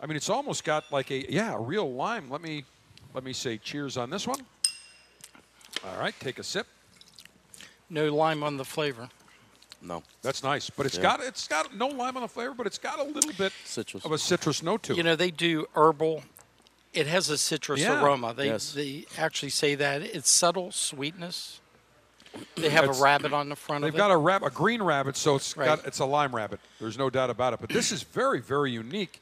I 0.00 0.06
mean, 0.06 0.16
it's 0.16 0.30
almost 0.30 0.64
got 0.64 0.90
like 0.90 1.10
a 1.10 1.30
yeah, 1.30 1.54
a 1.54 1.58
real 1.60 1.92
lime. 1.92 2.30
Let 2.30 2.40
me 2.40 2.64
let 3.12 3.22
me 3.22 3.34
say 3.34 3.58
cheers 3.58 3.98
on 3.98 4.08
this 4.08 4.26
one. 4.26 4.40
All 5.84 6.00
right, 6.00 6.14
take 6.20 6.38
a 6.38 6.42
sip. 6.42 6.66
No 7.90 8.08
lime 8.14 8.42
on 8.42 8.56
the 8.56 8.64
flavor. 8.64 9.08
No. 9.82 10.02
That's 10.22 10.42
nice, 10.42 10.70
but 10.70 10.86
it's 10.86 10.96
Yeah. 10.96 11.02
got 11.02 11.20
it's 11.20 11.46
got 11.46 11.74
no 11.76 11.88
lime 11.88 12.16
on 12.16 12.22
the 12.22 12.28
flavor, 12.28 12.54
but 12.54 12.66
it's 12.66 12.78
got 12.78 12.98
a 12.98 13.02
little 13.04 13.32
bit 13.34 13.52
Citrus. 13.64 14.04
of 14.06 14.12
a 14.12 14.18
citrus 14.18 14.62
note 14.62 14.82
to 14.84 14.92
it. 14.92 14.96
You 14.96 15.02
know, 15.02 15.16
they 15.16 15.30
do 15.30 15.66
herbal. 15.74 16.22
It 16.92 17.06
has 17.06 17.28
a 17.28 17.38
citrus 17.38 17.80
Yeah. 17.80 18.02
aroma. 18.02 18.34
They 18.34 18.46
Yes. 18.46 18.72
they 18.72 19.04
actually 19.16 19.50
say 19.50 19.74
that 19.74 20.02
it's 20.02 20.30
subtle 20.30 20.72
sweetness. 20.72 21.60
They 22.56 22.70
have 22.70 22.84
It's- 22.84 22.98
a 22.98 23.02
rabbit 23.02 23.32
on 23.32 23.48
the 23.48 23.56
front 23.56 23.84
of 23.84 23.88
it. 23.88 23.92
They've 23.92 24.00
of 24.00 24.06
it. 24.06 24.08
got 24.08 24.14
a 24.14 24.16
rab- 24.16 24.42
a 24.42 24.50
green 24.50 24.82
rabbit, 24.82 25.16
so 25.16 25.36
it's 25.36 25.56
Right. 25.56 25.66
got 25.66 25.86
it's 25.86 25.98
a 25.98 26.04
lime 26.04 26.34
rabbit. 26.34 26.60
There's 26.80 26.98
no 26.98 27.10
doubt 27.10 27.30
about 27.30 27.52
it. 27.54 27.60
But 27.60 27.70
this 27.70 27.90
is 27.92 28.02
very 28.02 28.40
very 28.40 28.70
unique. 28.72 29.20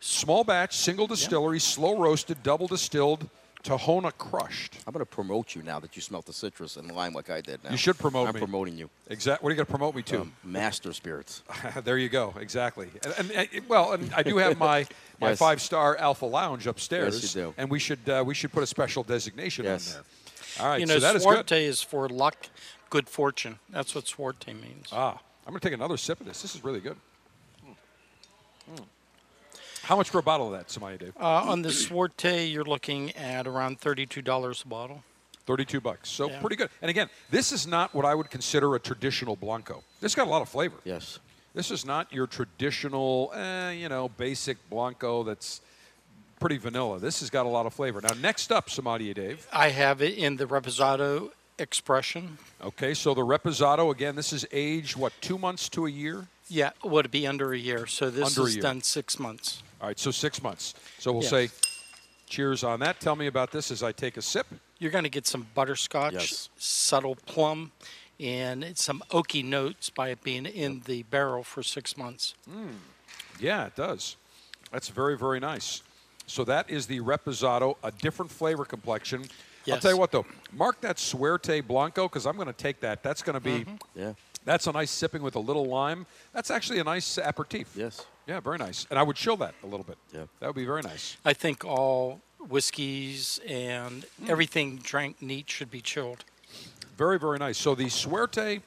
Small 0.00 0.44
batch, 0.44 0.76
single 0.76 1.06
distillery, 1.06 1.58
slow 1.58 1.96
roasted, 1.98 2.42
double 2.42 2.66
distilled, 2.66 3.28
Tahona 3.62 4.12
crushed. 4.18 4.74
I'm 4.86 4.92
going 4.92 5.00
to 5.00 5.06
promote 5.06 5.54
you 5.54 5.62
now 5.62 5.80
that 5.80 5.96
you 5.96 6.02
smelt 6.02 6.26
the 6.26 6.34
citrus 6.34 6.76
and 6.76 6.92
lime 6.92 7.14
like 7.14 7.30
I 7.30 7.40
did 7.40 7.64
now. 7.64 7.70
You 7.70 7.78
should 7.78 7.96
promote 7.98 8.28
I'm 8.28 8.34
me. 8.34 8.38
promoting 8.40 8.76
you. 8.76 8.90
Exactly. 9.08 9.42
What 9.42 9.48
are 9.48 9.52
you 9.52 9.56
going 9.56 9.64
to 9.66 9.70
promote 9.70 9.94
me 9.94 10.02
to? 10.02 10.20
Um, 10.20 10.36
master 10.44 10.92
spirits. 10.92 11.42
there 11.84 11.96
you 11.96 12.10
go. 12.10 12.34
Exactly. 12.38 12.90
And, 13.02 13.30
and, 13.32 13.48
and- 13.50 13.66
well, 13.68 13.92
and 13.92 14.12
I 14.12 14.22
do 14.22 14.36
have 14.36 14.58
my 14.58 14.86
my 15.20 15.30
Yes. 15.30 15.38
five 15.38 15.60
star 15.60 15.96
Alpha 15.96 16.26
Lounge 16.26 16.66
upstairs. 16.66 17.20
Yes, 17.22 17.34
you 17.34 17.42
do. 17.42 17.54
And 17.56 17.70
we 17.70 17.78
should 17.78 18.08
uh, 18.08 18.22
we 18.26 18.34
should 18.34 18.52
put 18.52 18.62
a 18.62 18.66
special 18.66 19.02
designation 19.02 19.64
Yes. 19.64 19.88
on 19.88 19.92
there. 19.94 20.64
All 20.64 20.70
right. 20.72 20.80
you 20.80 20.86
know, 20.86 20.94
so 20.94 21.00
that 21.00 21.16
is 21.16 21.22
Suerte 21.22 21.48
good. 21.48 21.56
is 21.68 21.82
for 21.82 22.08
luck, 22.08 22.48
good 22.90 23.08
fortune. 23.08 23.58
That's 23.70 23.94
what 23.94 24.06
Suerte 24.06 24.52
means. 24.54 24.88
Ah, 24.92 25.18
I'm 25.46 25.52
going 25.52 25.60
to 25.60 25.66
take 25.68 25.74
another 25.74 25.96
sip 25.96 26.20
of 26.20 26.26
this. 26.26 26.42
This 26.42 26.54
is 26.54 26.62
really 26.64 26.80
good. 26.80 26.96
Mm. 27.66 28.84
How 29.82 29.96
much 29.96 30.10
for 30.10 30.18
a 30.18 30.22
bottle 30.22 30.46
of 30.46 30.52
that, 30.52 30.70
somebody, 30.70 30.96
Dave? 30.96 31.12
Uh, 31.20 31.24
on 31.50 31.62
the 31.62 31.70
Suerte, 31.72 32.46
you're 32.46 32.64
looking 32.64 33.10
at 33.16 33.46
around 33.46 33.80
thirty-two 33.80 34.22
dollars 34.22 34.62
a 34.64 34.68
bottle. 34.68 35.02
32 35.46 35.78
bucks. 35.78 36.08
So 36.08 36.30
Yeah. 36.30 36.40
pretty 36.40 36.56
good. 36.56 36.70
And 36.80 36.88
again, 36.88 37.10
this 37.28 37.52
is 37.52 37.66
not 37.66 37.92
what 37.92 38.06
I 38.06 38.14
would 38.14 38.30
consider 38.30 38.74
a 38.76 38.80
traditional 38.80 39.36
Blanco. 39.36 39.84
This 40.00 40.12
has 40.12 40.14
got 40.14 40.26
a 40.26 40.30
lot 40.30 40.40
of 40.40 40.48
flavor. 40.48 40.76
Yes. 40.84 41.18
This 41.54 41.70
is 41.70 41.86
not 41.86 42.12
your 42.12 42.26
traditional, 42.26 43.32
eh, 43.34 43.70
you 43.72 43.88
know, 43.88 44.08
basic 44.08 44.56
Blanco 44.68 45.22
that's 45.22 45.60
pretty 46.40 46.56
vanilla. 46.58 46.98
This 46.98 47.20
has 47.20 47.30
got 47.30 47.46
a 47.46 47.48
lot 47.48 47.64
of 47.64 47.72
flavor. 47.72 48.00
Now, 48.00 48.12
next 48.20 48.50
up, 48.50 48.68
Sommelier 48.68 49.14
Dave. 49.14 49.46
I 49.52 49.68
have 49.68 50.02
it 50.02 50.18
in 50.18 50.36
the 50.36 50.46
Reposado 50.46 51.30
expression. 51.58 52.38
Okay, 52.62 52.92
so 52.92 53.14
the 53.14 53.22
Reposado, 53.22 53.92
again, 53.92 54.16
this 54.16 54.32
is 54.32 54.44
aged, 54.50 54.96
what, 54.96 55.12
two 55.20 55.38
months 55.38 55.68
to 55.70 55.86
a 55.86 55.90
year? 55.90 56.26
Yeah, 56.48 56.70
would 56.82 57.06
it 57.06 57.10
be 57.12 57.26
under 57.26 57.52
a 57.52 57.58
year? 57.58 57.86
So 57.86 58.10
this 58.10 58.36
Under 58.36 58.48
is 58.48 58.56
done 58.56 58.82
six 58.82 59.18
months. 59.20 59.62
All 59.80 59.86
right, 59.86 59.98
so 59.98 60.10
six 60.10 60.42
months. 60.42 60.74
So 60.98 61.12
we'll 61.12 61.22
Yes. 61.22 61.30
say 61.30 61.50
Cheers 62.26 62.64
on 62.64 62.80
that. 62.80 63.00
Tell 63.00 63.14
me 63.16 63.26
about 63.26 63.52
this 63.52 63.70
as 63.70 63.82
I 63.82 63.92
take 63.92 64.16
a 64.16 64.22
sip. 64.22 64.46
You're 64.78 64.90
going 64.90 65.04
to 65.04 65.10
get 65.10 65.26
some 65.26 65.46
butterscotch, 65.54 66.14
Yes. 66.14 66.48
subtle 66.56 67.14
plum, 67.16 67.70
and 68.20 68.76
some 68.76 69.02
oaky 69.10 69.44
notes 69.44 69.90
by 69.90 70.08
it 70.08 70.22
being 70.22 70.46
in 70.46 70.82
the 70.86 71.02
barrel 71.04 71.42
for 71.42 71.62
six 71.62 71.96
months. 71.96 72.34
Yeah, 73.40 73.66
it 73.66 73.76
does. 73.76 74.16
That's 74.72 74.88
very, 74.88 75.16
very 75.16 75.40
nice. 75.40 75.82
So 76.26 76.44
that 76.44 76.70
is 76.70 76.86
the 76.86 77.00
Reposado, 77.00 77.76
a 77.82 77.90
different 77.90 78.30
flavor 78.30 78.64
complection. 78.64 79.24
I'll 79.70 79.78
tell 79.78 79.90
you 79.92 79.96
what, 79.96 80.10
though, 80.12 80.26
mark 80.52 80.80
that 80.82 80.98
Suerte 80.98 81.60
Blanco 81.60 82.08
because 82.08 82.26
I'm 82.26 82.36
going 82.36 82.46
to 82.46 82.52
take 82.52 82.80
that. 82.80 83.02
That's 83.02 83.22
going 83.22 83.34
to 83.34 83.40
be, 83.40 83.60
Mm-hmm. 83.64 83.74
Yeah. 83.98 84.12
that's 84.44 84.66
a 84.66 84.72
nice 84.72 84.90
sipping 84.90 85.22
with 85.22 85.36
a 85.36 85.40
little 85.40 85.66
lime. 85.66 86.06
That's 86.32 86.50
actually 86.50 86.78
a 86.80 86.84
nice 86.84 87.18
aperitif. 87.18 87.72
Yes. 87.74 88.04
Yeah, 88.26 88.40
very 88.40 88.58
nice. 88.58 88.86
And 88.90 88.98
I 88.98 89.02
would 89.02 89.16
chill 89.16 89.36
that 89.38 89.54
a 89.62 89.66
little 89.66 89.84
bit. 89.84 89.98
Yeah. 90.12 90.24
That 90.40 90.46
would 90.46 90.56
be 90.56 90.64
very 90.66 90.82
nice. 90.82 91.16
I 91.24 91.32
think 91.34 91.64
all 91.64 92.20
whiskeys 92.48 93.40
and 93.46 94.04
everything 94.28 94.76
drank 94.76 95.20
neat 95.22 95.48
should 95.50 95.70
be 95.70 95.80
chilled. 95.80 96.24
Very, 96.96 97.18
very 97.18 97.38
nice. 97.38 97.58
So 97.58 97.74
the 97.74 97.88
Suerte 97.88 98.60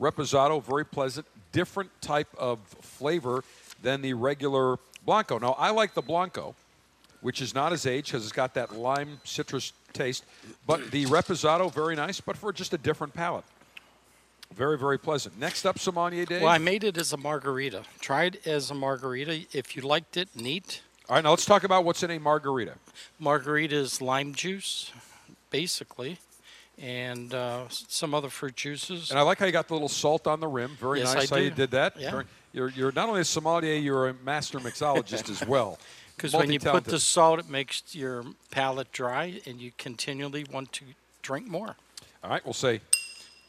Reposado, 0.00 0.62
very 0.62 0.84
pleasant, 0.84 1.26
different 1.52 1.90
type 2.00 2.28
of 2.36 2.58
flavor 2.80 3.44
than 3.82 4.02
the 4.02 4.14
regular 4.14 4.78
Blanco. 5.06 5.38
Now, 5.38 5.52
I 5.58 5.70
like 5.70 5.94
the 5.94 6.02
Blanco, 6.02 6.54
which 7.20 7.40
is 7.40 7.54
not 7.54 7.72
as 7.72 7.86
aged 7.86 8.08
because 8.08 8.24
it's 8.24 8.32
got 8.32 8.54
that 8.54 8.76
lime 8.76 9.20
citrus 9.24 9.72
taste. 9.92 10.24
But 10.66 10.90
the 10.90 11.06
Reposado, 11.06 11.72
very 11.72 11.94
nice, 11.94 12.20
but 12.20 12.36
for 12.36 12.52
just 12.52 12.72
a 12.72 12.78
different 12.78 13.14
palate. 13.14 13.44
Very, 14.54 14.78
very 14.78 14.98
pleasant. 14.98 15.38
Next 15.38 15.64
up, 15.66 15.78
Sommelier 15.78 16.26
Dave. 16.26 16.42
Well, 16.42 16.50
I 16.50 16.58
made 16.58 16.84
it 16.84 16.96
as 16.96 17.12
a 17.12 17.16
margarita. 17.16 17.82
Tried 18.00 18.38
as 18.46 18.70
a 18.70 18.74
margarita. 18.74 19.46
If 19.52 19.74
you 19.74 19.82
liked 19.82 20.16
it, 20.16 20.28
neat. 20.34 20.82
All 21.08 21.16
right, 21.16 21.24
now 21.24 21.30
let's 21.30 21.44
talk 21.44 21.64
about 21.64 21.84
what's 21.84 22.02
in 22.02 22.10
a 22.10 22.18
margarita. 22.18 22.74
Margarita 23.18 23.76
is 23.76 24.00
lime 24.00 24.34
juice, 24.34 24.92
basically, 25.50 26.18
and 26.78 27.32
uh, 27.34 27.64
some 27.68 28.14
other 28.14 28.28
fruit 28.28 28.56
juices. 28.56 29.10
And 29.10 29.18
I 29.18 29.22
like 29.22 29.38
how 29.38 29.46
you 29.46 29.52
got 29.52 29.68
the 29.68 29.74
little 29.74 29.88
salt 29.88 30.26
on 30.26 30.40
the 30.40 30.48
rim. 30.48 30.76
Very 30.80 31.00
Yes, 31.00 31.14
nice 31.14 31.32
I 31.32 31.36
how 31.36 31.42
you 31.42 31.50
did 31.50 31.70
that. 31.72 31.98
Yeah. 31.98 32.22
You're, 32.52 32.70
you're 32.70 32.92
not 32.92 33.08
only 33.08 33.20
a 33.20 33.24
sommelier, 33.24 33.74
you're 33.74 34.08
a 34.08 34.14
master 34.24 34.58
mixologist 34.58 35.30
as 35.30 35.46
well. 35.46 35.78
Because 36.16 36.32
when 36.32 36.52
you 36.52 36.60
put 36.60 36.84
the 36.84 37.00
salt, 37.00 37.40
it 37.40 37.48
makes 37.48 37.92
your 37.92 38.24
palate 38.52 38.92
dry, 38.92 39.40
and 39.46 39.60
you 39.60 39.72
continually 39.78 40.44
want 40.44 40.72
to 40.74 40.84
drink 41.22 41.48
more. 41.48 41.74
All 42.22 42.30
right, 42.30 42.44
we'll 42.44 42.52
say 42.52 42.80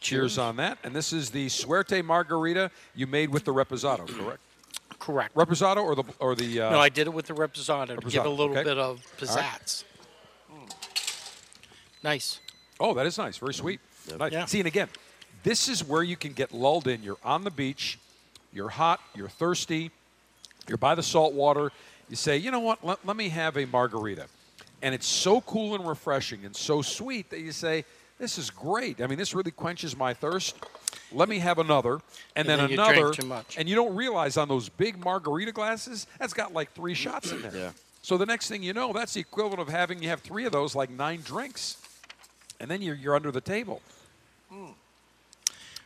cheers, 0.01 0.39
on 0.39 0.55
that. 0.55 0.79
And 0.83 0.95
this 0.95 1.13
is 1.13 1.29
the 1.29 1.47
Suerte 1.47 2.01
Margarita 2.01 2.71
you 2.95 3.05
made 3.05 3.29
with 3.29 3.45
the 3.45 3.53
Reposado, 3.53 4.07
correct? 4.19 4.39
Correct. 4.97 5.35
Reposado 5.35 5.83
or 5.83 5.95
the 5.95 6.03
or 6.19 6.33
the 6.33 6.61
uh, 6.61 6.71
no, 6.71 6.79
I 6.79 6.89
did 6.89 7.05
it 7.05 7.13
with 7.13 7.27
the 7.27 7.33
reposado 7.33 7.87
to 7.87 7.95
give 7.97 8.23
Reposado, 8.23 8.25
a 8.25 8.29
little 8.29 8.57
okay. 8.57 8.63
bit 8.63 8.77
of 8.79 8.99
All 9.21 9.35
right. 9.35 9.61
pizzazz. 9.61 9.83
Nice. 12.03 12.39
Oh, 12.79 12.93
that 12.93 13.05
is 13.05 13.17
nice. 13.17 13.37
Very 13.37 13.53
sweet. 13.53 13.79
Nice. 14.17 14.31
Yeah. 14.31 14.45
See, 14.45 14.59
and 14.59 14.67
again, 14.67 14.89
this 15.43 15.67
is 15.69 15.83
where 15.83 16.03
you 16.03 16.17
can 16.17 16.33
get 16.33 16.53
lulled 16.53 16.87
in. 16.87 17.03
You're 17.03 17.17
on 17.23 17.43
the 17.43 17.51
beach, 17.51 17.99
you're 18.53 18.69
hot, 18.69 18.99
you're 19.15 19.29
thirsty, 19.29 19.91
you're 20.67 20.77
by 20.77 20.95
the 20.95 21.03
salt 21.03 21.33
water. 21.33 21.71
You 22.09 22.15
say, 22.15 22.37
you 22.37 22.51
know 22.51 22.59
what? 22.59 22.83
Let, 22.83 23.05
let 23.05 23.15
me 23.15 23.29
have 23.29 23.57
a 23.57 23.65
margarita. 23.65 24.27
And 24.81 24.93
it's 24.93 25.07
so 25.07 25.41
cool 25.41 25.73
and 25.73 25.87
refreshing 25.87 26.45
and 26.45 26.55
so 26.55 26.81
sweet 26.81 27.29
that 27.31 27.39
you 27.39 27.51
say, 27.51 27.85
this 28.19 28.37
is 28.37 28.49
great. 28.49 29.01
I 29.01 29.07
mean, 29.07 29.17
this 29.17 29.33
really 29.33 29.51
quenches 29.51 29.97
my 29.97 30.13
thirst. 30.13 30.55
Let 31.11 31.29
me 31.29 31.39
have 31.39 31.59
another, 31.59 31.93
and, 32.35 32.47
And 32.47 32.49
then, 32.49 32.59
then 32.59 32.69
you 32.69 32.75
another. 32.75 33.11
too 33.11 33.25
much. 33.25 33.57
And 33.57 33.67
you 33.69 33.75
don't 33.75 33.95
realize 33.95 34.37
on 34.37 34.47
those 34.47 34.69
big 34.69 35.03
margarita 35.03 35.51
glasses, 35.51 36.07
that's 36.19 36.33
got 36.33 36.53
like 36.53 36.71
three 36.73 36.93
shots 36.93 37.31
in 37.31 37.41
there. 37.41 37.55
Yeah. 37.55 37.71
So 38.01 38.17
the 38.17 38.25
next 38.25 38.47
thing 38.49 38.63
you 38.63 38.73
know, 38.73 38.93
that's 38.93 39.13
the 39.13 39.19
equivalent 39.21 39.59
of 39.59 39.69
having 39.69 40.01
you 40.01 40.09
have 40.09 40.21
three 40.21 40.45
of 40.45 40.51
those, 40.51 40.75
like 40.75 40.89
nine 40.89 41.21
drinks, 41.23 41.77
and 42.59 42.69
then 42.69 42.81
you're 42.81 42.95
you're 42.95 43.15
under 43.15 43.31
the 43.31 43.41
table. 43.41 43.81
Hmm. 44.49 44.67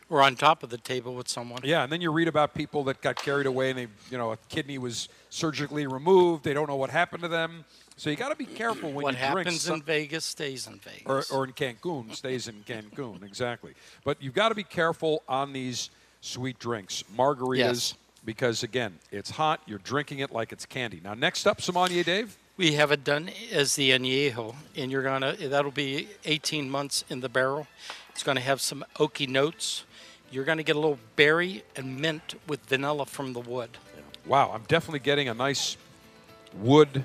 We're 0.08 0.22
on 0.22 0.34
top 0.34 0.64
of 0.64 0.70
the 0.70 0.78
table 0.78 1.14
with 1.14 1.28
someone. 1.28 1.60
Yeah, 1.62 1.84
and 1.84 1.92
then 1.92 2.00
you 2.00 2.10
read 2.10 2.26
about 2.26 2.52
people 2.52 2.82
that 2.84 3.00
got 3.00 3.14
carried 3.14 3.46
away 3.46 3.70
and 3.70 3.78
they, 3.78 3.86
you 4.10 4.18
know, 4.18 4.32
a 4.32 4.36
kidney 4.48 4.76
was 4.76 5.08
surgically 5.30 5.86
removed. 5.86 6.42
They 6.42 6.52
don't 6.52 6.68
know 6.68 6.74
what 6.74 6.90
happened 6.90 7.22
to 7.22 7.28
them. 7.28 7.64
So 7.96 8.10
you 8.10 8.16
got 8.16 8.30
to 8.30 8.34
be 8.34 8.44
careful 8.46 8.88
when 8.90 9.04
what 9.04 9.14
you 9.14 9.20
drink. 9.20 9.34
What 9.34 9.44
happens 9.46 9.68
in 9.68 9.82
Vegas 9.82 10.24
stays 10.24 10.66
in 10.66 10.80
Vegas. 10.80 11.30
or 11.30 11.44
in 11.44 11.52
Cancun, 11.52 12.12
stays 12.16 12.48
in 12.48 12.64
Cancun, 12.66 13.22
exactly. 13.24 13.74
But 14.02 14.20
you've 14.20 14.34
got 14.34 14.48
to 14.48 14.54
be 14.56 14.64
careful 14.64 15.22
on 15.28 15.52
these 15.52 15.90
sweet 16.22 16.58
drinks, 16.58 17.04
margaritas, 17.16 17.58
Yes. 17.58 17.94
because 18.24 18.64
again, 18.64 18.98
it's 19.12 19.30
hot. 19.30 19.60
You're 19.66 19.78
drinking 19.78 20.18
it 20.20 20.32
like 20.32 20.50
it's 20.50 20.66
candy. 20.66 21.00
Now, 21.04 21.14
next 21.14 21.46
up, 21.46 21.60
Sommelier 21.60 22.02
Dave. 22.02 22.36
We 22.60 22.74
have 22.74 22.92
it 22.92 23.02
done 23.02 23.30
as 23.50 23.74
the 23.76 23.90
añejo, 23.90 24.54
and 24.76 24.92
you're 24.92 25.02
gonna 25.02 25.34
that'll 25.34 25.70
be 25.70 26.08
18 26.26 26.68
months 26.68 27.04
in 27.08 27.20
the 27.20 27.28
barrel. 27.28 27.66
It's 28.10 28.22
gonna 28.22 28.40
have 28.40 28.60
some 28.60 28.84
oaky 28.96 29.26
notes. 29.26 29.84
You're 30.30 30.44
gonna 30.44 30.62
get 30.62 30.76
a 30.76 30.78
little 30.78 30.98
berry 31.16 31.64
and 31.74 31.98
mint 31.98 32.34
with 32.46 32.60
vanilla 32.66 33.06
from 33.06 33.32
the 33.32 33.40
wood. 33.40 33.70
Wow, 34.26 34.52
I'm 34.52 34.64
definitely 34.68 34.98
getting 34.98 35.30
a 35.30 35.34
nice 35.34 35.78
wood 36.54 37.04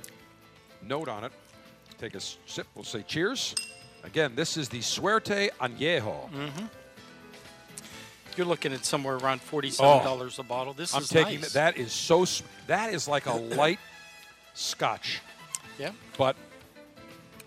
note 0.86 1.08
on 1.08 1.24
it. 1.24 1.32
Take 2.00 2.16
a 2.16 2.20
sip. 2.20 2.68
We'll 2.76 2.84
say 2.84 3.04
cheers. 3.04 3.56
Again, 4.04 4.36
this 4.36 4.58
is 4.58 4.68
the 4.68 4.82
Suerte 4.82 5.50
Añejo. 5.62 6.30
Mm-hmm. 6.32 6.66
You're 8.36 8.46
looking 8.46 8.74
at 8.74 8.84
somewhere 8.84 9.16
around 9.16 9.40
forty-seven 9.40 10.04
dollars 10.04 10.38
a 10.38 10.44
bottle. 10.44 10.74
This 10.74 10.94
I'm 10.94 11.04
is 11.04 11.08
taking 11.08 11.40
nice. 11.40 11.54
that. 11.54 11.76
That 11.76 11.82
is 11.82 11.94
so. 11.94 12.26
That 12.68 12.94
is 12.94 13.08
like 13.08 13.26
a 13.28 13.34
light 13.56 13.80
Scotch, 14.56 15.22
Yeah. 15.80 15.92
but 16.18 16.36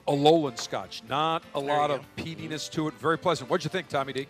a 0.06 0.12
lowland 0.12 0.58
Scotch. 0.58 1.02
Not 1.08 1.42
a 1.54 1.60
There 1.60 1.68
lot 1.68 1.90
you 1.90 1.96
of 1.96 2.16
peatiness 2.16 2.70
to 2.72 2.88
it. 2.88 2.94
Very 2.94 3.18
pleasant. 3.18 3.50
What'd 3.50 3.64
you 3.64 3.70
think, 3.70 3.88
Tommy 3.88 4.12
D? 4.12 4.26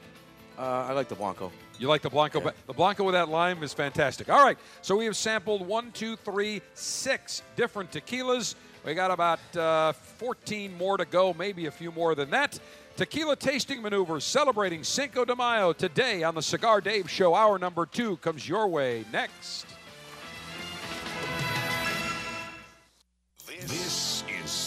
Uh, 0.59 0.87
I 0.89 0.93
like 0.93 1.09
the 1.09 1.15
Blanco. 1.15 1.53
You 1.79 1.87
like 1.87 2.03
the 2.03 2.11
Blanco? 2.11 2.41
but 2.41 2.57
The 2.67 2.73
Blanco 2.73 3.05
with 3.05 3.13
that 3.13 3.29
lime 3.29 3.63
is 3.63 3.73
fantastic. 3.73 4.29
All 4.29 4.45
right, 4.45 4.59
so 4.83 4.97
we 4.97 5.05
have 5.05 5.17
sampled 5.17 5.65
one, 5.65 5.93
two, 5.93 6.17
three, 6.17 6.61
six 6.75 7.43
different 7.55 7.93
tequilas. 7.93 8.57
We 8.85 8.95
got 8.95 9.13
about 9.13 9.39
uh, 9.57 9.93
14 9.93 10.77
more 10.77 10.97
to 10.97 11.05
go, 11.05 11.33
maybe 11.35 11.67
a 11.67 11.71
few 11.71 11.93
more 11.93 12.17
than 12.17 12.31
that. 12.31 12.59
Tequila 12.97 13.37
tasting 13.37 13.81
maneuvers 13.81 14.25
celebrating 14.25 14.83
Cinco 14.83 15.25
de 15.25 15.37
Mayo 15.37 15.73
today 15.73 16.25
on 16.25 16.35
the 16.35 16.43
Cigar 16.43 16.81
Dave 16.81 17.09
Show. 17.09 17.37
Hour 17.37 17.59
number 17.61 17.87
two 17.87 18.17
comes 18.17 18.49
your 18.49 18.67
way 18.67 19.05
next. 19.13 19.67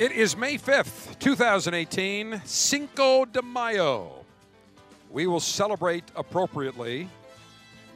It 0.00 0.12
is 0.12 0.34
May 0.34 0.56
5th, 0.56 1.18
2018, 1.18 2.40
Cinco 2.46 3.26
de 3.26 3.42
Mayo. 3.42 4.24
We 5.10 5.26
will 5.26 5.40
celebrate 5.40 6.04
appropriately 6.16 7.06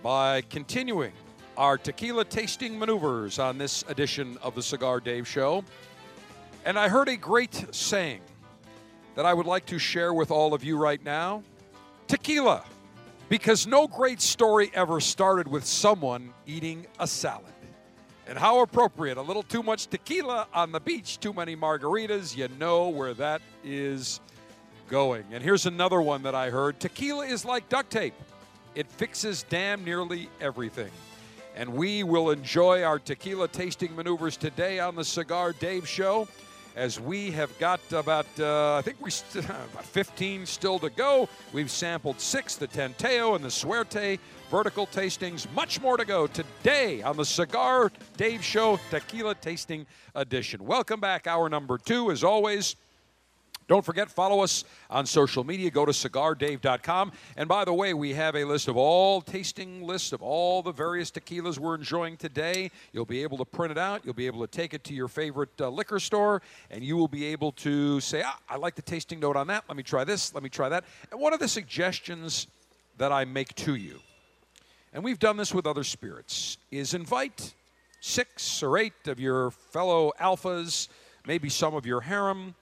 by 0.03 0.43
continuing 0.43 1.15
our 1.57 1.79
tequila 1.79 2.27
tasting 2.27 2.79
maneuvers 2.79 3.39
on 3.39 3.57
this 3.57 3.87
edition 3.89 4.37
of 4.43 4.55
the 4.55 4.63
Cigar 4.63 5.01
Dave 5.01 5.27
Show. 5.27 5.65
And 6.67 6.79
I 6.79 6.91
heard 6.91 7.09
a 7.09 7.17
great 7.17 7.75
saying 7.75 8.21
that 9.15 9.25
I 9.25 9.33
would 9.33 9.47
like 9.47 9.65
to 9.65 9.79
share 9.79 10.13
with 10.13 10.31
all 10.31 10.53
of 10.53 10.63
you 10.63 10.77
right 10.77 11.03
now 11.03 11.43
tequila, 12.07 12.65
because 13.31 13.67
no 13.67 13.89
great 13.89 14.21
story 14.21 14.71
ever 14.75 15.01
started 15.01 15.49
with 15.49 15.65
someone 15.65 16.35
eating 16.47 16.87
a 17.01 17.07
salad. 17.07 17.54
And 18.27 18.39
how 18.39 18.63
appropriate. 18.63 19.19
A 19.19 19.23
little 19.23 19.43
too 19.43 19.63
much 19.63 19.87
tequila 19.89 20.47
on 20.55 20.73
the 20.73 20.81
beach, 20.81 21.21
too 21.21 21.33
many 21.33 21.57
margaritas. 21.57 22.37
You 22.37 22.49
know 22.59 22.89
where 22.89 23.13
that 23.15 23.43
is 23.63 24.21
going. 24.89 25.25
And 25.33 25.43
here's 25.43 25.67
another 25.67 26.01
one 26.01 26.23
that 26.23 26.35
I 26.35 26.51
heard 26.51 26.81
tequila 26.81 27.27
is 27.27 27.45
like 27.45 27.69
duct 27.69 27.91
tape, 27.91 28.15
it 28.75 28.87
fixes 28.91 29.45
damn 29.49 29.85
nearly 29.85 30.29
everything. 30.41 30.91
And 31.57 31.75
we 31.75 32.03
will 32.03 32.31
enjoy 32.31 32.83
our 32.83 32.99
tequila 32.99 33.47
tasting 33.49 33.95
maneuvers 33.95 34.37
today 34.37 34.81
on 34.81 34.97
the 34.97 35.05
Cigar 35.05 35.53
Dave 35.53 35.87
Show 35.87 36.27
as 36.77 36.99
we 36.99 37.31
have 37.31 37.57
got 37.59 37.81
about, 37.93 38.27
uh, 38.39 38.77
I 38.77 38.83
think 38.83 38.97
we 39.01 39.11
st- 39.11 39.45
about 39.45 39.85
15 39.85 40.47
still 40.47 40.79
to 40.81 40.91
go. 40.91 41.29
We've 41.53 41.71
sampled 41.71 42.21
six, 42.21 42.57
the 42.57 42.67
Tanteo 42.67 43.37
and 43.37 43.45
the 43.45 43.51
Suerte 43.51 44.19
vertical 44.55 44.87
tastings. 44.87 45.53
Much 45.53 45.81
more 45.81 45.97
to 45.97 46.05
go 46.05 46.29
today 46.29 47.03
on 47.03 47.17
the 47.17 47.25
Cigar 47.25 47.91
Dave 48.17 48.45
Show 48.45 48.79
Tequila 48.89 49.35
Tasting 49.35 49.85
Edition. 50.15 50.65
Welcome 50.65 51.01
back, 51.01 51.27
hour 51.27 51.49
number 51.49 51.77
two, 51.77 52.13
as 52.13 52.23
always. 52.23 52.77
Don't 53.67 53.85
forget, 53.85 54.09
follow 54.09 54.45
us 54.45 54.63
on 54.89 55.07
social 55.07 55.43
media. 55.43 55.73
Go 55.73 55.85
to 55.85 55.91
cigardave.com. 55.91 57.11
And 57.37 57.49
by 57.49 57.65
the 57.65 57.75
way, 57.75 57.95
we 57.95 58.15
have 58.15 58.37
a 58.37 58.45
list 58.45 58.69
of 58.69 58.77
all 58.77 59.21
tasting 59.21 59.83
lists 59.83 60.13
of 60.13 60.23
all 60.23 60.63
the 60.63 60.71
various 60.71 61.11
tequilas 61.11 61.59
we're 61.59 61.75
enjoying 61.75 62.17
today. 62.17 62.71
You'll 62.93 63.07
be 63.07 63.25
able 63.25 63.39
to 63.39 63.45
print 63.45 63.73
it 63.73 63.79
out. 63.79 64.03
You'll 64.05 64.15
be 64.15 64.29
able 64.29 64.47
to 64.47 64.47
take 64.47 64.73
it 64.73 64.85
to 64.85 64.95
your 64.95 65.09
favorite 65.09 65.61
uh, 65.61 65.69
liquor 65.69 65.99
store, 65.99 66.43
and 66.71 66.85
you 66.85 66.97
will 66.97 67.09
be 67.09 67.25
able 67.25 67.51
to 67.51 67.99
say, 67.99 68.23
ah, 68.25 68.39
I 68.49 68.57
like 68.59 68.77
the 68.77 68.83
tasting 68.83 69.19
note 69.19 69.35
on 69.35 69.49
that. 69.49 69.65
Let 69.67 69.77
me 69.77 69.83
try 69.83 70.05
this. 70.05 70.33
Let 70.33 70.45
me 70.45 70.49
try 70.49 70.69
that. 70.69 70.85
And 71.11 71.19
one 71.19 71.33
of 71.33 71.41
the 71.41 71.49
suggestions 71.49 72.47
that 72.99 73.11
I 73.11 73.25
make 73.25 73.53
to 73.57 73.75
you, 73.75 73.99
and 74.95 75.03
we've 75.03 75.19
done 75.19 75.37
this 75.37 75.53
with 75.53 75.67
other 75.67 75.83
spirits, 75.83 76.57
is 76.71 76.95
invite 76.95 77.53
six 78.01 78.63
or 78.63 78.79
eight 78.79 79.09
of 79.09 79.19
your 79.19 79.51
fellow 79.51 80.13
alphas, 80.21 80.89
maybe 81.27 81.49
some 81.49 81.75
of 81.75 81.85
your 81.85 82.01
harem. 82.01 82.55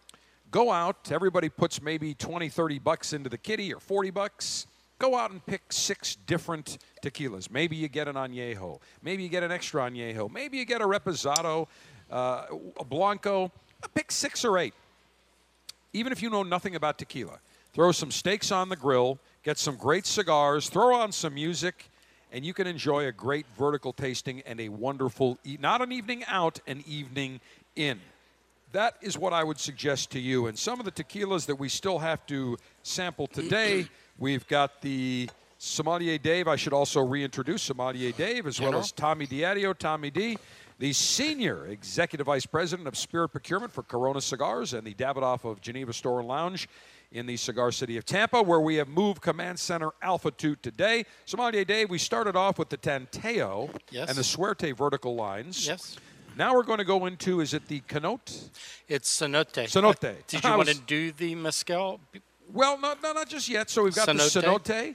Go 0.50 0.72
out. 0.72 1.12
Everybody 1.12 1.50
puts 1.50 1.82
maybe 1.82 2.14
20 2.14 2.48
30 2.48 2.78
bucks 2.78 3.12
into 3.12 3.28
the 3.28 3.38
kitty 3.38 3.72
or 3.72 3.80
40 3.80 4.10
bucks. 4.10 4.66
Go 4.98 5.14
out 5.14 5.30
and 5.30 5.44
pick 5.44 5.72
six 5.72 6.16
different 6.26 6.78
tequilas. 7.02 7.50
Maybe 7.50 7.76
you 7.76 7.88
get 7.88 8.08
an 8.08 8.14
añejo. 8.14 8.80
Maybe 9.02 9.22
you 9.22 9.28
get 9.28 9.42
an 9.42 9.52
extra 9.52 9.90
añejo. 9.90 10.30
Maybe 10.30 10.58
you 10.58 10.64
get 10.64 10.80
a 10.80 10.86
reposado 10.86 11.66
uh, 12.10 12.46
a 12.78 12.84
blanco. 12.84 13.50
Pick 13.94 14.10
six 14.10 14.44
or 14.44 14.58
eight. 14.58 14.74
Even 15.92 16.12
if 16.12 16.22
you 16.22 16.30
know 16.30 16.42
nothing 16.42 16.76
about 16.76 16.98
tequila 16.98 17.38
throw 17.74 17.90
some 17.90 18.10
steaks 18.10 18.52
on 18.52 18.68
the 18.68 18.76
grill 18.76 19.18
get 19.42 19.58
some 19.58 19.76
great 19.76 20.04
cigars 20.04 20.68
throw 20.68 20.94
on 20.94 21.10
some 21.10 21.34
music 21.34 21.86
and 22.32 22.44
you 22.44 22.54
can 22.54 22.66
enjoy 22.66 23.06
a 23.06 23.12
great 23.12 23.46
vertical 23.56 23.92
tasting 23.92 24.42
and 24.46 24.60
a 24.60 24.68
wonderful 24.68 25.38
e- 25.44 25.58
not 25.60 25.82
an 25.82 25.92
evening 25.92 26.24
out 26.26 26.58
an 26.66 26.82
evening 26.86 27.40
in 27.76 28.00
that 28.72 28.96
is 29.02 29.18
what 29.18 29.32
I 29.32 29.44
would 29.44 29.60
suggest 29.60 30.10
to 30.12 30.18
you. 30.18 30.46
And 30.46 30.58
some 30.58 30.80
of 30.80 30.84
the 30.84 30.92
tequilas 30.92 31.46
that 31.46 31.56
we 31.56 31.68
still 31.68 31.98
have 31.98 32.26
to 32.26 32.56
sample 32.82 33.26
today, 33.26 33.86
we've 34.18 34.46
got 34.48 34.80
the 34.80 35.28
Sommelier 35.58 36.18
Dave. 36.18 36.48
I 36.48 36.56
should 36.56 36.72
also 36.72 37.02
reintroduce 37.02 37.62
Sommelier 37.62 38.12
Dave, 38.12 38.46
as 38.46 38.60
well 38.60 38.76
as 38.76 38.90
Tommy 38.90 39.26
Diadio, 39.26 39.76
Tommy 39.76 40.10
D, 40.10 40.38
the 40.78 40.92
Senior 40.92 41.66
Executive 41.66 42.26
Vice 42.26 42.46
President 42.46 42.88
of 42.88 42.96
Spirit 42.96 43.28
Procurement 43.28 43.72
for 43.72 43.82
Corona 43.82 44.20
Cigars 44.20 44.72
and 44.72 44.86
the 44.86 44.94
Davidoff 44.94 45.44
of 45.44 45.60
Geneva 45.60 45.92
Store 45.92 46.18
and 46.18 46.28
Lounge 46.28 46.68
in 47.12 47.26
the 47.26 47.36
cigar 47.36 47.70
city 47.70 47.96
of 47.96 48.04
Tampa, 48.04 48.42
where 48.42 48.60
we 48.60 48.76
have 48.76 48.88
moved 48.88 49.20
Command 49.20 49.58
Center 49.58 49.90
Alpha 50.00 50.30
to 50.32 50.56
today. 50.56 51.04
Sommelier 51.26 51.64
Dave, 51.64 51.90
we 51.90 51.98
started 51.98 52.34
off 52.36 52.58
with 52.58 52.70
the 52.70 52.78
Tanteo 52.78 53.70
Yes. 53.90 54.08
and 54.08 54.16
the 54.16 54.24
Suerte 54.24 54.72
vertical 54.72 55.14
lines. 55.14 55.66
Yes. 55.66 55.96
Now 56.36 56.54
we're 56.54 56.62
going 56.62 56.78
to 56.78 56.84
go 56.84 57.04
into, 57.04 57.40
is 57.40 57.52
it 57.52 57.68
the 57.68 57.80
Canote? 57.80 58.48
It's 58.88 59.14
cenote. 59.20 59.52
Cenote. 59.52 60.04
Uh, 60.08 60.14
did 60.26 60.44
I 60.46 60.50
you 60.52 60.56
want 60.56 60.68
to 60.70 60.80
do 60.80 61.12
the 61.12 61.34
mezcal? 61.34 62.00
Well, 62.50 62.78
no, 62.80 62.94
no, 63.02 63.12
not 63.12 63.28
just 63.28 63.48
yet. 63.50 63.68
So 63.68 63.82
we've 63.84 63.94
got 63.94 64.06
the 64.06 64.14
Cenote. 64.14 64.62
Cenote. 64.64 64.94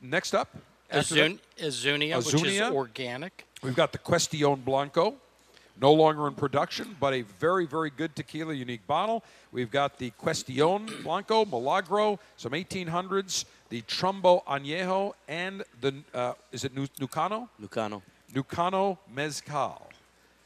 Next 0.00 0.34
up, 0.34 0.56
Azun- 0.92 1.40
Azunia, 1.58 2.18
which 2.18 2.34
is 2.34 2.42
Azunia. 2.42 2.72
organic. 2.72 3.44
we've 3.62 3.74
got 3.74 3.90
the 3.90 3.98
Question 3.98 4.54
Blanco, 4.56 5.14
no 5.80 5.92
longer 5.92 6.26
in 6.26 6.34
production, 6.34 6.96
but 6.98 7.12
a 7.12 7.22
very, 7.22 7.66
very 7.66 7.90
good 7.90 8.14
tequila, 8.16 8.54
unique 8.54 8.86
bottle. 8.86 9.22
We've 9.52 9.70
got 9.70 9.98
the 9.98 10.10
Question 10.10 10.88
Blanco, 11.02 11.44
Milagro, 11.44 12.18
some 12.36 12.52
1800s, 12.52 13.44
the 13.68 13.82
Trumbo 13.82 14.44
Añejo, 14.44 15.12
and 15.28 15.62
the, 15.80 15.94
uh, 16.14 16.34
is 16.52 16.64
it 16.64 16.74
Nu- 16.74 16.86
Nucano? 16.98 17.48
Lucano. 17.60 18.02
Nucano 18.32 18.98
Mezcal. 19.12 19.90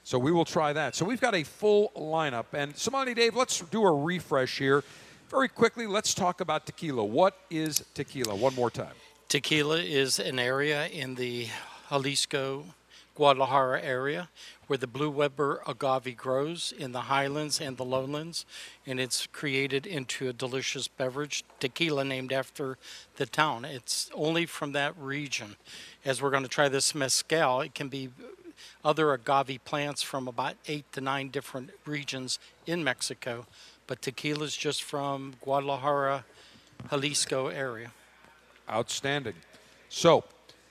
So 0.03 0.19
we 0.19 0.33
will 0.33 0.45
try 0.45 0.73
that. 0.73 0.97
So 0.97 1.05
we've 1.05 1.21
got 1.21 1.35
a 1.35 1.45
full 1.45 1.93
lineup. 1.95 2.47
And 2.53 2.77
Sommelier 2.77 3.15
Dave, 3.15 3.37
let's 3.37 3.61
do 3.61 3.85
a 3.85 3.93
refresh 3.93 4.59
here. 4.59 4.83
Very 5.31 5.49
quickly, 5.49 5.87
let's 5.87 6.15
talk 6.15 6.41
about 6.41 6.67
tequila. 6.67 7.05
What 7.05 7.39
is 7.51 7.85
tequila? 7.95 8.35
One 8.35 8.55
more 8.55 8.71
time. 8.71 8.95
Tequila 9.29 9.79
is 9.79 10.19
an 10.19 10.41
area 10.41 10.89
in 10.89 11.15
the 11.15 11.47
Jalisco, 11.89 12.65
Guadalajara 13.15 13.83
area 13.83 14.29
where 14.71 14.79
the 14.79 14.87
blue 14.87 15.11
Weber 15.11 15.65
agave 15.67 16.17
grows 16.17 16.73
in 16.79 16.93
the 16.93 17.01
highlands 17.01 17.61
and 17.61 17.77
the 17.77 17.85
lowlands, 17.85 18.47
and 18.87 19.01
it's 19.01 19.27
created 19.27 19.85
into 19.85 20.29
a 20.29 20.33
delicious 20.33 20.87
beverage, 20.87 21.43
tequila 21.59 22.05
named 22.05 22.33
after 22.33 22.79
the 23.17 23.27
town. 23.27 23.65
It's 23.65 24.13
only 24.15 24.47
from 24.47 24.71
that 24.71 24.97
region. 24.97 25.57
As 26.05 26.23
we're 26.23 26.31
going 26.31 26.45
to 26.45 26.49
try 26.49 26.69
this 26.69 26.95
mezcal, 26.95 27.63
it 27.63 27.75
can 27.75 27.89
be 27.89 28.11
other 28.85 29.13
agave 29.13 29.59
plants 29.65 30.03
from 30.03 30.29
about 30.29 30.55
eight 30.69 30.85
to 30.93 31.01
nine 31.01 31.31
different 31.31 31.71
regions 31.85 32.39
in 32.65 32.85
Mexico, 32.85 33.49
but 33.89 34.01
tequila 34.01 34.45
is 34.45 34.57
just 34.57 34.85
from 34.85 35.35
Guadalajara, 35.41 36.25
Jalisco 36.91 37.49
area. 37.49 37.91
Outstanding. 38.71 39.35
So, 39.89 40.23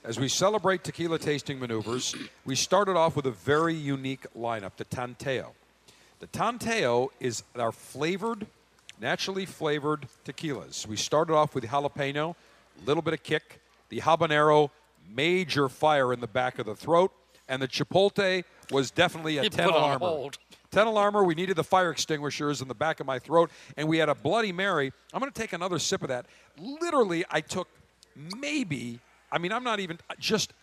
as 0.04 0.20
we 0.20 0.28
celebrate 0.28 0.84
tequila 0.84 1.20
tasting 1.20 1.60
maneuvers, 1.60 2.16
we 2.46 2.56
started 2.56 2.96
off 2.96 3.16
with 3.16 3.26
a 3.26 3.32
very 3.32 3.74
unique 3.74 4.26
lineup, 4.38 4.72
the 4.78 4.86
Tanteo. 4.86 5.48
The 6.20 6.28
Tanteo 6.28 7.10
is 7.20 7.44
our 7.58 7.72
flavored, 7.72 8.48
naturally 9.00 9.46
flavored 9.46 10.08
tequilas. 10.26 10.88
We 10.88 10.96
started 10.96 11.34
off 11.34 11.56
with 11.56 11.66
jalapeno, 11.66 12.36
a 12.82 12.86
little 12.86 13.04
bit 13.04 13.14
of 13.14 13.24
kick, 13.24 13.60
the 13.90 14.00
habanero, 14.02 14.70
major 15.14 15.70
fire 15.70 16.14
in 16.14 16.20
the 16.20 16.28
back 16.28 16.60
of 16.60 16.66
the 16.66 16.76
throat, 16.76 17.12
and 17.48 17.62
the 17.62 17.68
chipotle 17.68 18.44
was 18.72 18.92
definitely 18.92 19.38
a 19.38 19.44
You 19.44 19.50
10 19.50 19.70
alarmer. 19.70 20.00
hold. 20.00 20.38
10 20.72 20.86
alarmer, 20.86 21.26
we 21.26 21.34
needed 21.34 21.56
the 21.56 21.64
fire 21.64 21.90
extinguishers 21.90 22.62
in 22.62 22.68
the 22.68 22.76
back 22.76 23.00
of 23.00 23.08
my 23.08 23.18
throat, 23.18 23.50
and 23.76 23.88
we 23.88 23.98
had 23.98 24.08
a 24.08 24.14
Bloody 24.16 24.52
Mary. 24.52 24.92
I'm 25.14 25.20
going 25.20 25.32
to 25.32 25.40
take 25.40 25.54
another 25.54 25.80
sip 25.80 26.04
of 26.04 26.10
that. 26.10 26.28
Literally, 26.60 27.26
I 27.32 27.42
took 27.42 27.68
maybe, 28.16 29.00
I 29.32 29.38
mean, 29.38 29.52
I'm 29.52 29.64
not 29.64 29.80
even, 29.80 29.98
just 30.20 30.54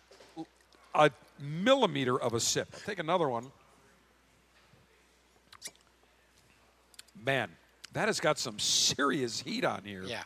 a 0.93 1.11
millimeter 1.39 2.19
of 2.19 2.33
a 2.33 2.39
sip. 2.39 2.67
I'll 2.73 2.79
take 2.81 2.99
another 2.99 3.29
one. 3.29 3.45
Man, 7.23 7.49
that 7.93 8.07
has 8.07 8.19
got 8.19 8.37
some 8.37 8.59
serious 8.59 9.41
heat 9.41 9.65
on 9.65 9.83
here. 9.83 10.03
Yeah. 10.05 10.23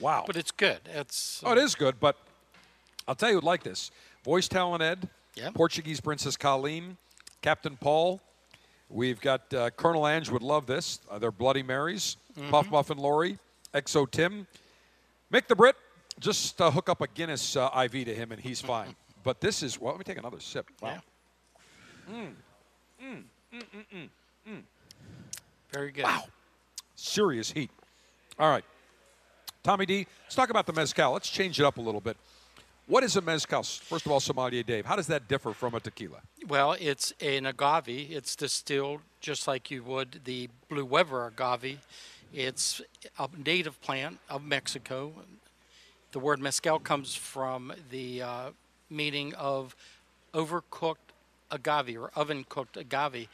Wow. 0.00 0.24
But 0.26 0.36
it's 0.36 0.50
good. 0.50 0.80
It's 0.86 1.42
Oh, 1.44 1.52
it 1.52 1.58
is 1.58 1.74
good, 1.74 1.98
but 2.00 2.16
I'll 3.06 3.14
tell 3.14 3.30
you 3.30 3.40
like 3.40 3.62
this. 3.62 3.90
Voice 4.24 4.48
Talent 4.48 4.82
Ed, 4.82 5.08
Yep. 5.34 5.54
Portuguese 5.54 6.00
Princess 6.00 6.36
Colleen, 6.36 6.96
Captain 7.42 7.76
Paul. 7.76 8.20
We've 8.90 9.20
got 9.20 9.52
uh, 9.52 9.70
Colonel 9.70 10.06
Ange 10.06 10.30
would 10.30 10.42
love 10.42 10.66
this. 10.66 11.00
Uh, 11.10 11.18
they're 11.18 11.30
Bloody 11.30 11.62
Marys. 11.62 12.16
Mm-hmm. 12.38 12.50
Puff 12.50 12.70
Muffin 12.70 12.98
Lori, 12.98 13.38
Exo 13.74 14.10
Tim. 14.10 14.46
Mick 15.32 15.46
the 15.46 15.54
Brit, 15.54 15.76
just 16.20 16.60
uh, 16.60 16.70
hook 16.70 16.88
up 16.88 17.00
a 17.00 17.06
Guinness 17.08 17.56
uh, 17.56 17.70
IV 17.84 18.04
to 18.06 18.14
him 18.14 18.32
and 18.32 18.40
he's 18.40 18.60
fine. 18.60 18.94
but 19.24 19.40
this 19.40 19.62
is, 19.62 19.80
well, 19.80 19.92
let 19.92 19.98
me 19.98 20.04
take 20.04 20.18
another 20.18 20.40
sip. 20.40 20.68
Wow. 20.80 21.00
Yeah. 22.10 22.14
Mm, 22.14 23.22
mm, 23.52 24.08
mm, 24.48 24.62
very 25.72 25.92
good. 25.92 26.04
Wow. 26.04 26.24
Serious 26.94 27.50
heat. 27.50 27.70
All 28.38 28.50
right. 28.50 28.64
Tommy 29.62 29.86
D, 29.86 30.06
let's 30.24 30.34
talk 30.34 30.50
about 30.50 30.66
the 30.66 30.72
Mezcal. 30.72 31.12
Let's 31.12 31.28
change 31.28 31.60
it 31.60 31.64
up 31.64 31.78
a 31.78 31.80
little 31.80 32.00
bit. 32.00 32.16
What 32.86 33.04
is 33.04 33.16
a 33.16 33.20
Mezcal? 33.20 33.62
First 33.62 34.06
of 34.06 34.12
all, 34.12 34.20
Sommelier 34.20 34.62
Dave, 34.62 34.86
how 34.86 34.96
does 34.96 35.08
that 35.08 35.28
differ 35.28 35.52
from 35.52 35.74
a 35.74 35.80
tequila? 35.80 36.20
Well, 36.46 36.74
it's 36.80 37.12
an 37.20 37.44
agave. 37.44 38.10
It's 38.10 38.34
distilled 38.34 39.00
just 39.20 39.46
like 39.46 39.70
you 39.70 39.82
would 39.82 40.20
the 40.24 40.48
blue 40.70 40.86
Weber 40.86 41.26
agave. 41.26 41.80
It's 42.32 42.80
a 43.18 43.28
native 43.44 43.80
plant 43.82 44.18
of 44.30 44.42
Mexico. 44.42 45.12
The 46.12 46.18
word 46.18 46.40
mezcal 46.40 46.78
comes 46.78 47.14
from 47.14 47.70
the 47.90 48.22
uh, 48.22 48.50
meaning 48.88 49.34
of 49.34 49.76
overcooked 50.32 51.12
agave 51.50 51.98
or 51.98 52.10
oven 52.16 52.46
cooked 52.48 52.78
agave. 52.78 53.28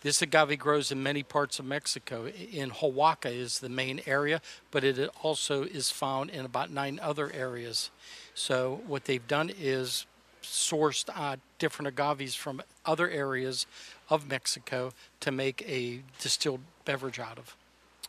This 0.00 0.22
agave 0.22 0.58
grows 0.58 0.90
in 0.90 1.02
many 1.02 1.22
parts 1.22 1.58
of 1.58 1.66
Mexico. 1.66 2.26
In 2.26 2.72
Oaxaca 2.82 3.28
is 3.28 3.60
the 3.60 3.68
main 3.68 4.00
area, 4.06 4.40
but 4.70 4.84
it 4.84 5.10
also 5.22 5.64
is 5.64 5.90
found 5.90 6.30
in 6.30 6.46
about 6.46 6.70
nine 6.70 6.98
other 7.02 7.30
areas. 7.32 7.90
So 8.34 8.80
what 8.86 9.04
they've 9.04 9.26
done 9.26 9.50
is 9.58 10.06
sourced 10.42 11.10
uh, 11.14 11.36
different 11.58 11.88
agaves 11.88 12.34
from 12.34 12.62
other 12.86 13.08
areas 13.10 13.66
of 14.08 14.28
Mexico 14.28 14.92
to 15.20 15.30
make 15.30 15.62
a 15.68 16.00
distilled 16.20 16.60
beverage 16.86 17.18
out 17.18 17.38
of. 17.38 17.54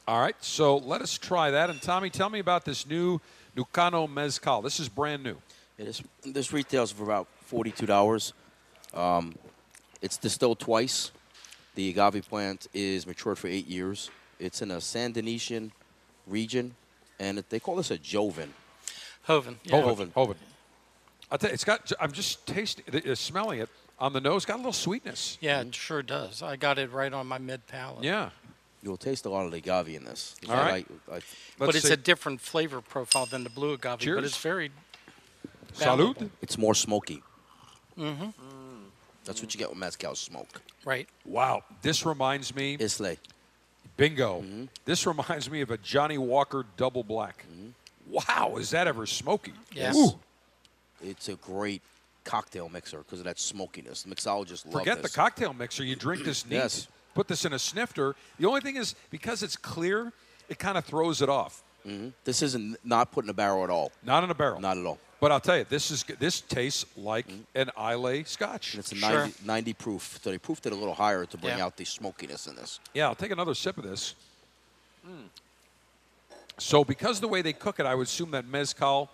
All 0.07 0.21
right, 0.21 0.35
so 0.39 0.77
let 0.77 1.01
us 1.01 1.17
try 1.17 1.51
that. 1.51 1.69
And 1.69 1.81
Tommy, 1.81 2.09
tell 2.09 2.29
me 2.29 2.39
about 2.39 2.63
this 2.63 2.85
new 2.85 3.19
Nucano 3.55 4.09
Mezcal. 4.09 4.61
This 4.61 4.79
is 4.79 4.89
brand 4.89 5.23
new. 5.23 5.37
It 5.77 5.87
is, 5.87 6.03
this 6.23 6.51
retails 6.53 6.91
for 6.91 7.03
about 7.03 7.27
forty-two 7.45 7.85
dollars. 7.85 8.33
Um, 8.93 9.35
it's 10.01 10.17
distilled 10.17 10.59
twice. 10.59 11.11
The 11.75 11.89
agave 11.89 12.27
plant 12.29 12.67
is 12.73 13.05
matured 13.05 13.37
for 13.37 13.47
eight 13.47 13.67
years. 13.67 14.09
It's 14.39 14.61
in 14.61 14.71
a 14.71 14.79
San 14.79 15.13
Denisian 15.13 15.71
region, 16.27 16.75
and 17.19 17.39
it, 17.39 17.49
they 17.49 17.59
call 17.59 17.75
this 17.75 17.91
a 17.91 17.97
Joven. 17.97 18.53
Hoven. 19.23 19.59
Yeah. 19.63 19.81
Hoven. 19.81 20.11
Hoven. 20.13 20.37
I 21.31 21.37
tell 21.37 21.49
you, 21.49 21.53
it's 21.53 21.63
got. 21.63 21.91
I'm 21.99 22.11
just 22.11 22.45
tasting, 22.45 22.85
it, 22.87 23.05
uh, 23.05 23.15
smelling 23.15 23.59
it 23.59 23.69
on 23.99 24.13
the 24.13 24.21
nose. 24.21 24.45
Got 24.45 24.55
a 24.55 24.57
little 24.57 24.73
sweetness. 24.73 25.37
Yeah, 25.41 25.61
it 25.61 25.73
sure 25.73 26.03
does. 26.03 26.41
I 26.41 26.55
got 26.55 26.77
it 26.77 26.91
right 26.91 27.11
on 27.11 27.27
my 27.27 27.37
mid 27.37 27.65
palate. 27.67 28.03
Yeah. 28.03 28.29
You'll 28.85 28.97
taste 28.97 29.25
a 29.25 29.29
lot 29.29 29.47
of 29.47 29.51
the 29.51 29.57
agave 29.57 29.95
in 29.95 30.03
this. 30.03 30.35
All 30.47 30.55
right. 30.55 30.85
I, 31.11 31.15
I, 31.15 31.19
but 31.57 31.65
Let's 31.65 31.77
it's 31.77 31.87
see. 31.87 31.93
a 31.93 31.97
different 31.97 32.39
flavor 32.39 32.81
profile 32.81 33.25
than 33.25 33.43
the 33.43 33.49
blue 33.49 33.73
agave. 33.73 33.97
Cheers. 33.97 34.15
But 34.17 34.23
it's 34.25 34.37
very. 34.37 34.69
Salud. 35.73 36.29
it's 36.39 36.55
more 36.55 36.75
smoky. 36.75 37.23
Mm-hmm. 37.97 38.29
That's 39.25 39.41
what 39.41 39.55
you 39.55 39.57
get 39.57 39.69
with 39.69 39.79
mezcal 39.79 40.13
smoke. 40.13 40.61
Right. 40.85 41.09
Wow. 41.25 41.63
This 41.81 42.05
reminds 42.05 42.55
me. 42.55 42.77
Islay. 42.79 43.17
Bingo. 43.97 44.41
Mm-hmm. 44.41 44.65
This 44.85 45.07
reminds 45.07 45.49
me 45.49 45.61
of 45.61 45.71
a 45.71 45.77
Johnnie 45.77 46.19
Walker 46.19 46.63
Double 46.77 47.03
Black. 47.03 47.43
Wow, 48.07 48.57
is 48.59 48.69
that 48.69 48.85
ever 48.85 49.07
smoky? 49.07 49.53
Yes. 49.73 49.97
Ooh, 49.97 50.11
It's 51.03 51.27
a 51.27 51.33
great 51.35 51.81
cocktail 52.23 52.69
mixer 52.69 52.99
because 52.99 53.17
of 53.17 53.25
that 53.25 53.39
smokiness. 53.39 54.03
The 54.03 54.13
mixologists 54.13 54.63
love 54.65 54.73
forget 54.73 55.01
the 55.01 55.09
cocktail 55.09 55.53
mixer. 55.53 55.83
You 55.83 55.95
drink 55.95 56.23
this 56.23 56.45
neat. 56.45 56.57
Yes. 56.57 56.87
Put 57.15 57.27
this 57.27 57.45
in 57.45 57.53
a 57.53 57.59
snifter. 57.59 58.15
The 58.37 58.45
only 58.45 58.61
thing 58.61 58.75
is 58.75 58.93
because 59.09 59.41
it's 59.41 59.55
clear, 59.55 60.13
it 60.49 60.59
kind 60.59 60.77
of 60.77 60.85
throws 60.85 61.21
it 61.23 61.29
off. 61.29 61.63
Mhm. 61.87 62.13
This 62.25 62.41
isn't 62.43 62.77
not 62.83 63.11
put 63.11 63.23
in 63.23 63.29
a 63.29 63.33
barrel 63.33 63.63
at 63.63 63.69
all. 63.71 63.91
Not 64.03 64.23
in 64.23 64.29
a 64.29 64.35
barrel. 64.35 64.59
Not 64.59 64.77
at 64.77 64.85
all. 64.85 64.99
But 65.21 65.31
I'll 65.31 65.39
tell 65.39 65.57
you, 65.57 65.63
this 65.63 65.89
is 65.91 66.03
this 66.19 66.41
tastes 66.41 66.85
like 66.97 67.25
an 67.55 67.71
Islay 67.77 68.25
Scotch. 68.25 68.73
And 68.73 68.79
it's 68.81 68.91
a 68.91 68.95
Sure. 68.95 69.09
90, 69.09 69.45
90 69.45 69.73
proof. 69.73 70.19
So 70.21 70.29
they 70.29 70.37
proofed 70.37 70.65
it 70.65 70.73
a 70.73 70.75
little 70.75 70.93
higher 70.93 71.25
to 71.25 71.37
bring 71.37 71.57
Yeah. 71.57 71.65
out 71.65 71.77
the 71.77 71.85
smokiness 71.85 72.47
in 72.47 72.55
this. 72.55 72.79
Yeah, 72.93 73.07
I'll 73.07 73.15
take 73.15 73.31
another 73.31 73.55
sip 73.55 73.77
of 73.77 73.85
this. 73.85 74.13
Mm. 75.07 75.29
So, 76.57 76.83
because 76.83 77.19
the 77.21 77.27
way 77.27 77.41
they 77.41 77.53
cook 77.53 77.79
it, 77.79 77.85
I 77.85 77.95
would 77.95 78.07
assume 78.07 78.31
that 78.31 78.45
mezcal, 78.45 79.09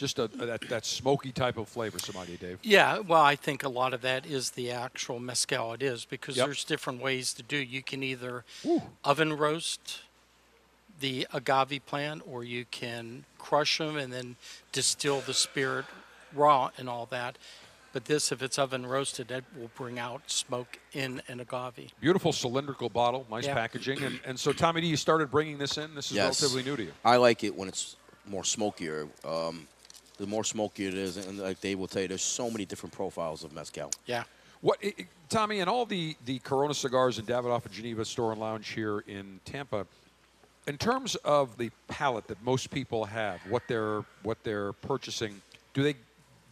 just 0.00 0.18
a, 0.18 0.28
that, 0.28 0.62
that 0.70 0.86
smoky 0.86 1.30
type 1.30 1.58
of 1.58 1.68
flavor, 1.68 1.98
Sommelier 1.98 2.38
Dave. 2.38 2.58
Yeah, 2.62 3.00
well, 3.00 3.20
I 3.22 3.36
think 3.36 3.62
a 3.62 3.68
lot 3.68 3.92
of 3.92 4.00
that 4.00 4.24
is 4.24 4.52
the 4.52 4.70
actual 4.70 5.20
mezcal. 5.20 5.74
It 5.74 5.82
is 5.82 6.06
because 6.06 6.38
Yep. 6.38 6.46
there's 6.46 6.64
different 6.64 7.02
ways 7.02 7.34
to 7.34 7.42
do. 7.42 7.58
You 7.58 7.82
can 7.82 8.02
either 8.02 8.44
oven 9.04 9.34
roast 9.34 10.00
the 10.98 11.26
agave 11.34 11.84
plant, 11.86 12.22
or 12.26 12.44
you 12.44 12.64
can 12.70 13.24
crush 13.38 13.78
them 13.78 13.96
and 13.96 14.10
then 14.12 14.36
distill 14.72 15.20
the 15.20 15.34
spirit 15.34 15.84
raw 16.34 16.70
and 16.78 16.88
all 16.88 17.06
that. 17.06 17.36
But 17.92 18.04
this, 18.06 18.30
if 18.32 18.42
it's 18.42 18.58
oven 18.58 18.86
roasted, 18.86 19.28
that 19.28 19.44
will 19.58 19.70
bring 19.74 19.98
out 19.98 20.22
smoke 20.30 20.78
in 20.92 21.20
an 21.28 21.40
agave. 21.40 21.92
Beautiful 22.00 22.32
cylindrical 22.32 22.88
bottle, 22.88 23.26
nice 23.30 23.46
Yeah. 23.46 23.54
packaging. 23.54 24.02
And, 24.02 24.20
and 24.24 24.38
so, 24.38 24.52
Tommy 24.52 24.80
D, 24.80 24.86
you 24.86 24.96
started 24.96 25.30
bringing 25.30 25.58
this 25.58 25.76
in. 25.76 25.94
This 25.94 26.06
is 26.10 26.16
Yes. 26.16 26.40
relatively 26.40 26.62
new 26.70 26.76
to 26.76 26.84
you. 26.84 26.92
I 27.04 27.16
like 27.16 27.44
it 27.44 27.54
when 27.54 27.68
it's 27.68 27.96
more 28.26 28.44
smokier. 28.44 29.08
Um, 29.24 29.66
the 30.20 30.26
more 30.26 30.44
smoky 30.44 30.86
it 30.86 30.94
is, 30.94 31.16
and 31.16 31.38
like 31.38 31.60
Dave 31.60 31.78
will 31.78 31.88
tell 31.88 32.02
you, 32.02 32.08
there's 32.08 32.22
so 32.22 32.50
many 32.50 32.64
different 32.66 32.92
profiles 32.92 33.42
of 33.42 33.52
mezcal. 33.54 33.90
Yeah. 34.06 34.24
What, 34.60 34.78
i- 34.84 34.94
i- 34.98 35.06
Tommy, 35.30 35.60
and 35.60 35.70
all 35.70 35.86
the, 35.86 36.14
the 36.26 36.38
Corona 36.40 36.74
cigars 36.74 37.18
in 37.18 37.24
Davidoff 37.24 37.64
and 37.64 37.72
Geneva 37.72 38.04
Store 38.04 38.30
and 38.32 38.40
Lounge 38.40 38.68
here 38.68 39.00
in 39.08 39.40
Tampa, 39.46 39.86
in 40.66 40.76
terms 40.76 41.14
of 41.16 41.56
the 41.56 41.70
palate 41.88 42.26
that 42.28 42.42
most 42.44 42.70
people 42.70 43.06
have, 43.06 43.40
what 43.48 43.62
they're 43.66 44.04
what 44.22 44.36
they're 44.44 44.72
purchasing, 44.74 45.40
do 45.72 45.82
they 45.82 45.94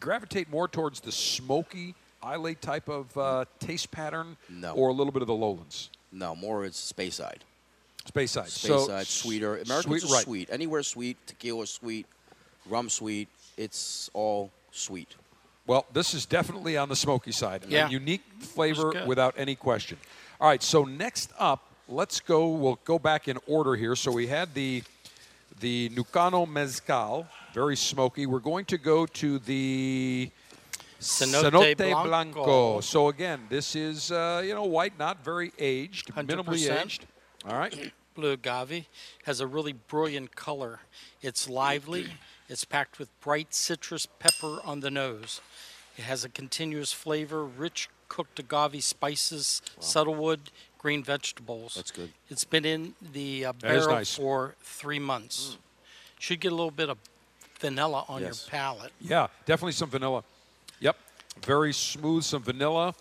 gravitate 0.01 0.49
more 0.51 0.66
towards 0.66 1.01
the 1.01 1.12
smoky 1.12 1.95
Islay 2.25 2.55
type 2.55 2.89
of 2.89 3.16
uh, 3.19 3.45
taste 3.61 3.91
pattern, 3.91 4.37
No. 4.49 4.73
or 4.75 4.89
a 4.89 4.93
little 4.93 5.12
bit 5.12 5.21
of 5.23 5.29
the 5.29 5.35
lowlands? 5.35 5.91
No, 6.11 6.35
more 6.35 6.64
it's 6.64 6.81
Speyside. 6.93 7.41
Space 8.07 8.31
side. 8.31 8.49
Space 8.49 8.69
so, 8.71 8.87
side, 8.87 9.07
sweeter. 9.07 9.59
s- 9.59 9.66
Americans 9.69 10.03
sweet, 10.03 10.11
are 10.11 10.14
right. 10.14 10.25
sweet. 10.25 10.49
Anywhere 10.51 10.83
sweet, 10.83 11.19
tequila 11.27 11.66
sweet, 11.66 12.07
rum 12.66 12.89
sweet. 12.89 13.29
It's 13.59 14.09
all 14.15 14.51
sweet. 14.71 15.17
Well, 15.67 15.85
this 15.93 16.15
is 16.15 16.25
definitely 16.25 16.79
on 16.79 16.89
the 16.89 16.97
smoky 16.97 17.33
side. 17.33 17.65
and 17.65 17.73
a 17.73 17.75
Yeah. 17.75 17.89
unique 17.91 18.23
flavor 18.41 19.05
without 19.05 19.35
any 19.37 19.55
question. 19.57 19.99
All 20.41 20.49
right, 20.49 20.63
so 20.63 20.85
next 20.85 21.31
up, 21.39 21.61
let's 21.89 22.21
go. 22.21 22.49
We'll 22.49 22.79
go 22.85 22.99
back 22.99 23.29
in 23.29 23.37
order 23.47 23.75
here. 23.75 23.95
So 23.97 24.11
we 24.13 24.29
had 24.29 24.55
the 24.55 24.83
the 25.61 25.89
Nucano 25.91 26.47
Mezcal, 26.49 27.27
very 27.53 27.75
smoky. 27.77 28.27
We're 28.27 28.39
going 28.39 28.65
to 28.67 28.79
go 28.79 29.07
to 29.07 29.41
the 29.41 30.31
Cenote 31.01 31.77
Blanco. 31.77 32.81
So 32.81 33.09
again, 33.09 33.41
this 33.49 33.75
is 33.75 34.13
uh, 34.13 34.43
you 34.45 34.55
know 34.55 34.65
white, 34.65 34.97
not 34.99 35.25
very 35.25 35.53
aged, 35.59 36.15
minimally 36.15 36.69
100%. 36.69 36.85
aged. 36.85 37.07
All 37.45 37.59
right. 37.59 37.93
Blue 38.19 38.33
agave 38.33 38.87
has 39.27 39.41
a 39.41 39.47
really 39.47 39.73
brilliant 39.73 40.35
color. 40.35 40.81
It's 41.23 41.49
lively. 41.49 42.07
It's 42.49 42.64
packed 42.64 42.99
with 42.99 43.09
bright 43.21 43.55
citrus 43.55 44.07
pepper 44.07 44.59
on 44.64 44.81
the 44.81 44.91
nose. 44.91 45.41
It 45.97 46.03
has 46.03 46.25
a 46.25 46.29
continuous 46.29 46.93
flavor, 46.93 47.45
rich 47.45 47.89
cooked 48.09 48.41
agave 48.41 48.83
spices, 48.83 49.62
subtle 49.79 50.16
wood, 50.16 50.51
green 50.79 51.05
vegetables. 51.05 51.75
That's 51.77 51.93
good. 51.93 52.11
It's 52.29 52.43
been 52.43 52.64
in 52.64 52.95
the 53.12 53.47
uh, 53.47 53.53
barrel 53.53 53.95
nice. 53.95 54.16
for 54.16 54.57
three 54.61 54.99
months. 54.99 55.57
Should 56.19 56.41
get 56.41 56.51
a 56.51 56.57
little 56.57 56.73
bit 56.73 56.89
of 56.89 56.99
vanilla 57.61 58.05
on 58.09 58.23
Yes. 58.23 58.47
your 58.47 58.51
palate. 58.51 58.93
Yeah, 59.01 59.29
definitely 59.47 59.73
some 59.73 59.91
vanilla. 59.91 60.25
Yep, 60.81 60.97
very 61.45 61.73
smooth. 61.73 62.25
Some 62.25 62.43
vanilla, 62.43 62.95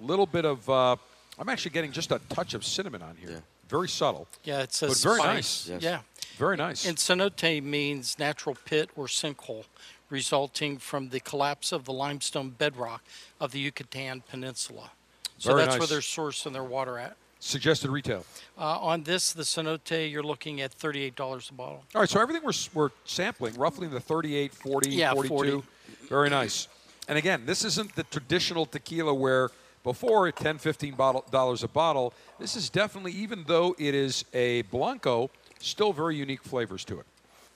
a 0.00 0.04
little 0.04 0.26
bit 0.26 0.44
of. 0.44 0.68
Uh, 0.70 0.94
I'm 1.40 1.48
actually 1.48 1.72
getting 1.72 1.90
just 1.90 2.12
a 2.12 2.20
touch 2.28 2.54
of 2.54 2.64
cinnamon 2.64 3.02
on 3.02 3.16
here. 3.16 3.30
Yeah. 3.30 3.40
Very 3.74 3.88
subtle, 3.88 4.28
Yeah, 4.44 4.60
it 4.62 4.72
says 4.72 5.02
but 5.02 5.08
very 5.10 5.18
spice. 5.18 5.34
nice. 5.34 5.68
Yes. 5.68 5.82
Yeah. 5.82 6.00
Very 6.38 6.56
nice. 6.56 6.86
And 6.86 6.96
cenote 6.96 7.60
means 7.60 8.16
natural 8.20 8.56
pit 8.64 8.88
or 8.94 9.06
sinkhole, 9.06 9.64
resulting 10.10 10.78
from 10.78 11.08
the 11.08 11.18
collapse 11.18 11.72
of 11.72 11.84
the 11.84 11.92
limestone 11.92 12.50
bedrock 12.50 13.02
of 13.40 13.50
the 13.50 13.58
Yucatan 13.58 14.22
Peninsula. 14.30 14.92
So 15.38 15.50
Very 15.50 15.62
that's 15.62 15.72
where 15.72 15.80
nice. 15.80 15.88
they're 15.88 15.98
sourcing 15.98 16.52
their 16.52 16.62
water 16.62 17.00
at. 17.00 17.16
Suggested 17.40 17.90
retail. 17.90 18.24
Uh, 18.56 18.78
on 18.78 19.02
this, 19.02 19.32
the 19.32 19.42
cenote, 19.42 20.08
you're 20.08 20.22
looking 20.22 20.60
at 20.60 20.70
$38 20.78 21.50
a 21.50 21.54
bottle. 21.54 21.82
All 21.96 22.00
right, 22.00 22.08
so 22.08 22.20
everything 22.20 22.44
we're, 22.44 22.52
we're 22.74 22.90
sampling 23.04 23.54
roughly 23.54 23.88
in 23.88 23.92
the 23.92 23.98
38, 23.98 24.54
40, 24.54 24.90
Yeah, 24.90 25.14
42. 25.14 25.34
40. 25.34 25.62
Very 26.08 26.30
nice. 26.30 26.68
And 27.08 27.18
again, 27.18 27.44
this 27.44 27.64
isn't 27.64 27.96
the 27.96 28.04
traditional 28.04 28.66
tequila 28.66 29.12
where 29.12 29.50
before 29.84 30.26
at 30.26 30.34
10, 30.36 30.58
15 30.58 30.94
bottle, 30.94 31.24
dollars 31.30 31.62
a 31.62 31.68
bottle. 31.68 32.12
This 32.40 32.56
is 32.56 32.68
definitely, 32.68 33.12
even 33.12 33.44
though 33.46 33.76
it 33.78 33.94
is 33.94 34.24
a 34.34 34.62
Blanco, 34.62 35.30
still 35.60 35.92
very 35.92 36.16
unique 36.16 36.42
flavors 36.42 36.84
to 36.86 36.98
it. 36.98 37.06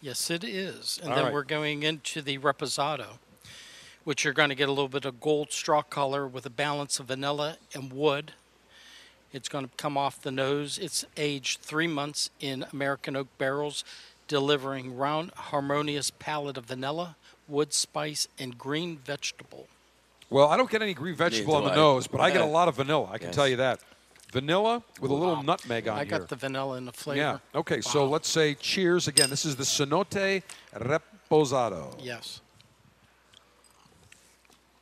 Yes, 0.01 0.31
it 0.31 0.45
is. 0.45 1.01
And 1.03 1.11
All 1.11 1.17
then 1.17 1.25
right. 1.25 1.35
we're 1.35 1.43
going 1.43 1.83
into 1.83 2.23
the 2.23 2.39
reposado, 2.39 3.19
which 4.05 4.23
you're 4.23 4.35
going 4.35 4.51
to 4.51 4.55
get 4.55 4.69
a 4.69 4.73
little 4.73 4.89
bit 4.89 5.05
of 5.05 5.21
gold 5.21 5.51
straw 5.51 5.83
color 5.83 6.29
with 6.29 6.47
a 6.47 6.51
balance 6.51 7.01
of 7.01 7.07
vanilla 7.07 7.57
and 7.75 7.93
wood. 7.93 8.33
It's 9.33 9.49
going 9.49 9.67
to 9.67 9.71
come 9.77 9.97
off 9.97 10.23
the 10.23 10.31
nose. 10.31 10.79
It's 10.79 11.05
aged 11.17 11.61
three 11.61 11.89
months 11.89 12.31
in 12.41 12.65
American 12.73 13.17
oak 13.17 13.27
barrels, 13.39 13.85
delivering 14.29 14.97
round, 14.97 15.33
harmonious 15.35 16.11
palette 16.11 16.57
of 16.57 16.67
vanilla, 16.67 17.17
wood 17.49 17.73
spice, 17.73 18.29
and 18.39 18.57
green 18.57 18.99
vegetable. 18.99 19.67
Well, 20.31 20.49
I 20.49 20.57
don't 20.57 20.71
get 20.71 20.83
any 20.83 20.95
green 20.95 21.15
vegetable 21.15 21.55
on 21.55 21.65
the 21.65 21.71
I. 21.71 21.77
nose, 21.77 22.07
but 22.07 22.21
I 22.21 22.31
get 22.31 22.41
a 22.43 22.47
lot 22.47 22.69
of 22.69 22.77
vanilla. 22.77 23.09
I 23.11 23.19
can 23.19 23.29
Yes. 23.29 23.35
tell 23.35 23.49
you 23.49 23.57
that. 23.57 23.81
Vanilla 24.31 24.83
with 25.01 25.11
a 25.11 25.15
little 25.15 25.43
nutmeg 25.43 25.89
on 25.89 25.97
I 25.99 26.05
here. 26.05 26.15
I 26.15 26.19
got 26.19 26.29
the 26.29 26.37
vanilla 26.37 26.77
in 26.77 26.85
the 26.85 26.93
flavor. 26.93 27.19
Yeah. 27.55 27.59
Okay. 27.61 27.81
So 27.81 28.07
let's 28.07 28.29
say 28.29 28.55
cheers 28.55 29.09
again. 29.09 29.31
This 29.31 29.47
is 29.47 29.57
the 29.57 29.63
Cenote 29.65 30.43
Reposado. 30.75 31.95
Yes. 31.99 32.43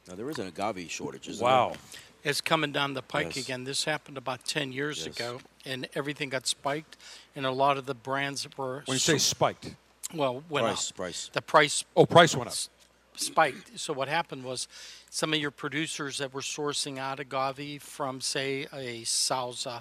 Now 0.08 0.14
there 0.16 0.28
is 0.30 0.38
an 0.38 0.48
agave 0.48 0.90
shortage, 0.90 1.28
isn't 1.28 1.44
Wow. 1.44 1.70
there? 1.70 1.78
It's 2.24 2.40
coming 2.40 2.72
down 2.72 2.94
the 2.94 3.02
pike 3.02 3.36
Yes. 3.36 3.44
again. 3.44 3.62
This 3.64 3.84
happened 3.84 4.16
about 4.18 4.44
10 4.44 4.72
years 4.72 5.06
Yes. 5.06 5.14
ago, 5.16 5.40
and 5.64 5.88
everything 5.94 6.28
got 6.28 6.48
spiked, 6.48 6.96
and 7.36 7.46
a 7.46 7.52
lot 7.52 7.76
of 7.78 7.86
the 7.86 7.94
brands 7.94 8.42
that 8.42 8.58
were 8.58 8.82
When 8.86 8.96
you 8.96 8.98
say 8.98 9.18
spiked, 9.18 9.76
well 10.12 10.42
went 10.48 10.66
Price, 10.66 10.90
up. 10.90 10.96
price. 10.96 11.30
The 11.32 11.42
price 11.42 11.84
oh, 11.96 12.04
price 12.06 12.34
went 12.34 12.50
up. 12.50 12.56
spiked. 13.16 13.78
So 13.78 13.92
what 13.92 14.08
happened 14.08 14.42
was 14.44 14.66
some 15.16 15.32
of 15.32 15.40
your 15.40 15.50
producers 15.50 16.18
that 16.18 16.34
were 16.34 16.42
sourcing 16.42 16.98
out 16.98 17.18
agave 17.18 17.82
from, 17.82 18.20
say, 18.20 18.66
a 18.70 19.00
Sauza 19.00 19.80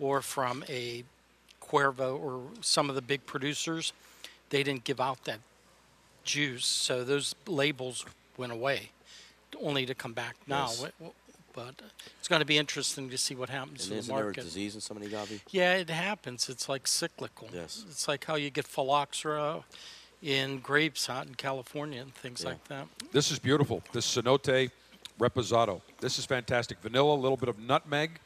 or 0.00 0.20
from 0.20 0.64
a 0.68 1.04
Cuervo 1.62 2.18
or 2.18 2.40
some 2.62 2.88
of 2.88 2.96
the 2.96 3.00
big 3.00 3.24
producers, 3.24 3.92
they 4.50 4.64
didn't 4.64 4.82
give 4.82 5.00
out 5.00 5.22
that 5.26 5.38
juice. 6.24 6.66
So 6.66 7.04
those 7.04 7.32
labels 7.46 8.04
went 8.36 8.50
away, 8.50 8.90
only 9.60 9.86
to 9.86 9.94
come 9.94 10.14
back 10.14 10.34
now. 10.48 10.66
Yes. 10.66 10.86
But 11.54 11.80
it's 12.18 12.26
going 12.26 12.40
to 12.40 12.46
be 12.46 12.58
interesting 12.58 13.08
to 13.08 13.18
see 13.18 13.36
what 13.36 13.50
happens 13.50 13.84
And 13.84 13.92
in 13.92 13.96
the 13.96 13.98
isn't 14.00 14.12
there 14.16 14.24
a 14.24 14.26
market. 14.26 14.42
disease 14.42 14.74
in 14.74 14.80
some 14.80 14.96
of 14.96 15.04
the 15.04 15.16
agave? 15.16 15.44
Yeah, 15.52 15.74
it 15.74 15.90
happens. 15.90 16.48
It's 16.48 16.68
like 16.68 16.88
cyclical. 16.88 17.48
Yes. 17.54 17.84
It's 17.88 18.08
like 18.08 18.24
how 18.24 18.34
you 18.34 18.50
get 18.50 18.66
phylloxera 18.66 19.62
in 20.22 20.60
grapes 20.60 21.10
out 21.10 21.26
in 21.26 21.34
California 21.34 22.00
and 22.00 22.14
things 22.14 22.42
Yeah. 22.42 22.50
like 22.50 22.64
that. 22.68 22.86
This 23.10 23.30
is 23.30 23.38
beautiful. 23.38 23.82
This 23.92 24.06
Cenote 24.06 24.70
Reposado. 25.18 25.80
This 26.00 26.18
is 26.18 26.24
fantastic. 26.24 26.78
Vanilla, 26.80 27.14
a 27.14 27.16
little 27.16 27.36
bit 27.36 27.48
of 27.48 27.58
nutmeg. 27.58 28.18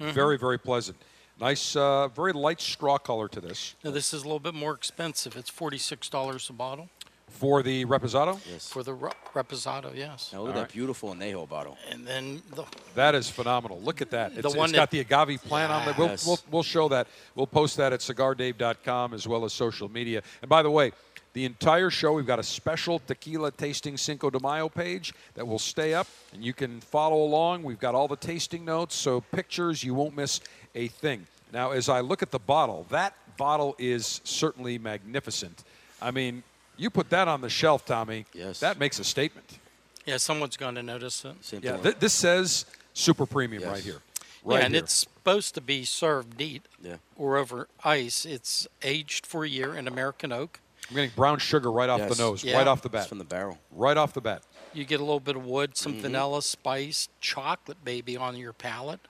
Mhm. 0.00 0.12
Very, 0.12 0.36
very 0.36 0.58
pleasant. 0.58 0.96
Nice, 1.40 1.74
uh, 1.74 2.08
very 2.08 2.32
light 2.32 2.60
straw 2.60 2.98
color 2.98 3.28
to 3.28 3.40
this. 3.40 3.74
Now, 3.82 3.90
this 3.90 4.12
is 4.12 4.22
a 4.22 4.24
little 4.24 4.38
bit 4.40 4.54
more 4.54 4.72
expensive. 4.74 5.36
It's 5.36 5.50
$46 5.50 6.48
a 6.48 6.52
bottle. 6.52 6.90
For 7.28 7.64
the 7.64 7.84
Reposado? 7.86 8.38
Yes. 8.48 8.68
For 8.68 8.84
the 8.84 8.94
re- 8.94 9.10
Reposado, 9.34 9.92
yes. 9.96 10.30
Now 10.32 10.42
look 10.42 10.50
at 10.50 10.54
that 10.54 10.72
beautiful 10.72 11.12
anejo 11.12 11.48
bottle. 11.48 11.76
And 11.90 12.06
then 12.06 12.42
the 12.54 12.64
That 12.94 13.16
is 13.16 13.28
phenomenal. 13.28 13.80
Look 13.80 14.00
at 14.00 14.10
that. 14.10 14.40
The 14.40 14.50
one 14.50 14.70
it's 14.70 14.72
got 14.76 14.92
the 14.92 15.00
agave 15.00 15.42
plant 15.42 15.72
on 15.72 15.84
there. 15.84 15.94
We'll, 15.98 16.08
Yes. 16.08 16.24
we'll, 16.24 16.38
we'll 16.48 16.62
show 16.62 16.88
that. 16.90 17.08
We'll 17.34 17.48
post 17.48 17.76
that 17.78 17.92
at 17.92 17.98
cigardave.com 18.00 19.14
as 19.14 19.26
well 19.26 19.44
as 19.44 19.52
social 19.52 19.88
media. 19.88 20.22
And 20.42 20.48
by 20.48 20.62
the 20.62 20.70
way, 20.70 20.92
the 21.34 21.44
entire 21.44 21.90
show, 21.90 22.12
we've 22.12 22.26
got 22.26 22.38
a 22.38 22.42
special 22.44 23.00
tequila 23.00 23.50
tasting 23.50 23.96
Cinco 23.96 24.30
de 24.30 24.38
Mayo 24.40 24.68
page 24.68 25.12
that 25.34 25.46
will 25.46 25.58
stay 25.58 25.92
up, 25.92 26.06
and 26.32 26.42
you 26.44 26.52
can 26.54 26.80
follow 26.80 27.22
along. 27.22 27.64
We've 27.64 27.78
got 27.78 27.94
all 27.94 28.08
the 28.08 28.16
tasting 28.16 28.64
notes, 28.64 28.94
so 28.94 29.20
pictures, 29.20 29.82
you 29.84 29.94
won't 29.94 30.16
miss 30.16 30.40
a 30.76 30.88
thing. 30.88 31.26
Now, 31.52 31.72
as 31.72 31.88
I 31.88 32.00
look 32.00 32.22
at 32.22 32.30
the 32.30 32.38
bottle, 32.38 32.86
that 32.90 33.14
bottle 33.36 33.74
is 33.78 34.20
certainly 34.24 34.78
magnificent. 34.78 35.64
I 36.00 36.12
mean, 36.12 36.44
you 36.76 36.88
put 36.88 37.10
that 37.10 37.26
on 37.26 37.40
the 37.40 37.50
shelf, 37.50 37.84
Tommy. 37.84 38.26
Yes. 38.32 38.60
That 38.60 38.78
makes 38.78 38.98
a 39.00 39.04
statement. 39.04 39.58
yeah, 40.06 40.18
someone's 40.18 40.56
going 40.56 40.76
to 40.76 40.82
notice 40.82 41.24
it. 41.24 41.34
Same 41.44 41.60
Yeah, 41.64 41.78
th- 41.78 41.96
this 41.98 42.12
says 42.12 42.64
super 42.92 43.26
premium 43.26 43.62
Yes. 43.62 43.72
right 43.72 43.82
here. 43.82 44.00
yeah, 44.46 44.58
and 44.58 44.74
here. 44.74 44.84
it's 44.84 44.92
supposed 44.92 45.54
to 45.54 45.60
be 45.60 45.84
served 45.84 46.38
neat 46.38 46.62
Yeah. 46.82 46.96
or 47.16 47.36
over 47.38 47.68
ice. 47.82 48.24
It's 48.24 48.68
aged 48.82 49.26
for 49.26 49.44
a 49.44 49.48
year 49.48 49.74
in 49.74 49.88
American 49.88 50.30
oak. 50.30 50.60
I'm 50.90 50.96
getting 50.96 51.10
brown 51.16 51.38
sugar 51.38 51.70
right 51.72 51.88
off 51.88 52.00
Yes. 52.00 52.16
the 52.16 52.22
nose, 52.22 52.44
Yeah. 52.44 52.56
right 52.58 52.66
off 52.66 52.82
the 52.82 52.88
It's 52.88 52.92
bat. 52.92 53.08
from 53.08 53.18
the 53.18 53.24
barrel. 53.24 53.58
Right 53.70 53.96
off 53.96 54.12
the 54.12 54.20
bat. 54.20 54.42
You 54.72 54.84
get 54.84 55.00
a 55.00 55.04
little 55.04 55.20
bit 55.20 55.36
of 55.36 55.44
wood, 55.44 55.76
some 55.76 55.92
Mm-hmm. 55.94 56.02
vanilla, 56.02 56.42
spice, 56.42 57.08
chocolate 57.20 57.78
maybe 57.84 58.16
on 58.16 58.36
your 58.36 58.52
palate. 58.52 59.00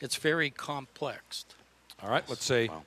It's 0.00 0.16
very 0.16 0.50
complex. 0.50 1.44
All 2.02 2.10
right, 2.10 2.28
let's 2.28 2.44
say 2.44 2.68
Wow. 2.68 2.82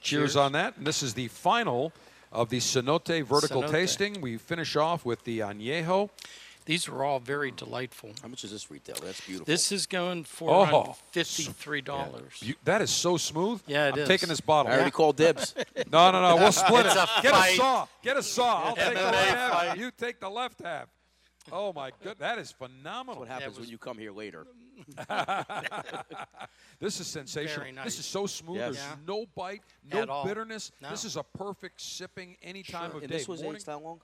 cheers, 0.00 0.32
Cheers. 0.32 0.36
on 0.36 0.52
that. 0.52 0.76
And 0.76 0.86
this 0.86 1.02
is 1.02 1.14
the 1.14 1.28
final 1.28 1.92
of 2.32 2.48
the 2.48 2.58
Cenote 2.58 3.22
vertical 3.24 3.62
Cenote. 3.62 3.70
tasting. 3.70 4.20
We 4.20 4.38
finish 4.38 4.74
off 4.74 5.04
with 5.04 5.22
the 5.24 5.40
Añejo. 5.40 6.10
These 6.64 6.88
are 6.88 7.02
all 7.04 7.18
very 7.18 7.50
delightful. 7.50 8.10
How 8.22 8.28
much 8.28 8.44
is 8.44 8.50
this 8.52 8.70
retail? 8.70 8.96
That's 9.02 9.20
beautiful. 9.20 9.46
This 9.46 9.72
is 9.72 9.86
going 9.86 10.24
for 10.24 10.50
Oh, 10.72 10.96
fifty-three 11.10 11.80
dollars. 11.80 12.34
You, 12.40 12.54
that 12.64 12.80
is 12.82 12.90
so 12.90 13.16
smooth. 13.16 13.60
Yeah, 13.66 13.88
it 13.88 13.94
I'm 13.94 13.98
is. 14.00 14.08
taking 14.08 14.28
this 14.28 14.40
bottle. 14.40 14.70
I 14.70 14.76
already 14.76 14.90
called 14.92 15.16
dibs. 15.16 15.54
No, 15.90 16.10
no, 16.10 16.22
no. 16.22 16.36
We'll 16.36 16.52
split 16.52 16.86
It's 16.86 16.94
it. 16.94 16.98
a 17.18 17.22
Get 17.22 17.32
fight. 17.32 17.52
a 17.54 17.56
saw. 17.56 17.86
Get 18.02 18.16
a 18.16 18.22
saw. 18.22 18.62
I'll 18.68 18.76
take 18.76 18.94
the 18.94 19.02
right 19.02 19.14
half. 19.14 19.52
fight. 19.52 19.78
You 19.78 19.90
take 19.90 20.20
the 20.20 20.30
left 20.30 20.62
half. 20.62 20.86
Oh 21.50 21.72
my 21.72 21.90
good. 22.02 22.18
That 22.20 22.38
is 22.38 22.52
phenomenal. 22.52 23.20
what 23.20 23.28
happens 23.28 23.56
was- 23.58 23.66
when 23.66 23.68
you 23.68 23.78
come 23.78 23.98
here 23.98 24.12
later. 24.12 24.46
This 26.80 26.98
is 26.98 27.06
sensational. 27.06 27.60
Very 27.60 27.72
nice. 27.72 27.84
This 27.84 27.98
is 28.00 28.06
so 28.06 28.26
smooth. 28.26 28.56
Yes. 28.56 28.74
There's 28.74 28.84
Yeah. 28.86 28.96
no 29.06 29.26
bite, 29.36 29.62
no 29.92 30.24
bitterness. 30.24 30.72
No. 30.80 30.90
This 30.90 31.04
is 31.04 31.16
a 31.16 31.22
perfect 31.22 31.80
sipping 31.80 32.36
any 32.42 32.62
time 32.64 32.90
of 32.90 33.02
and 33.02 33.08
day. 33.10 33.18
this 33.18 33.28
was 33.28 33.40
Morning- 33.42 33.60
aged 33.60 33.66
how 33.68 33.78
long? 33.78 34.00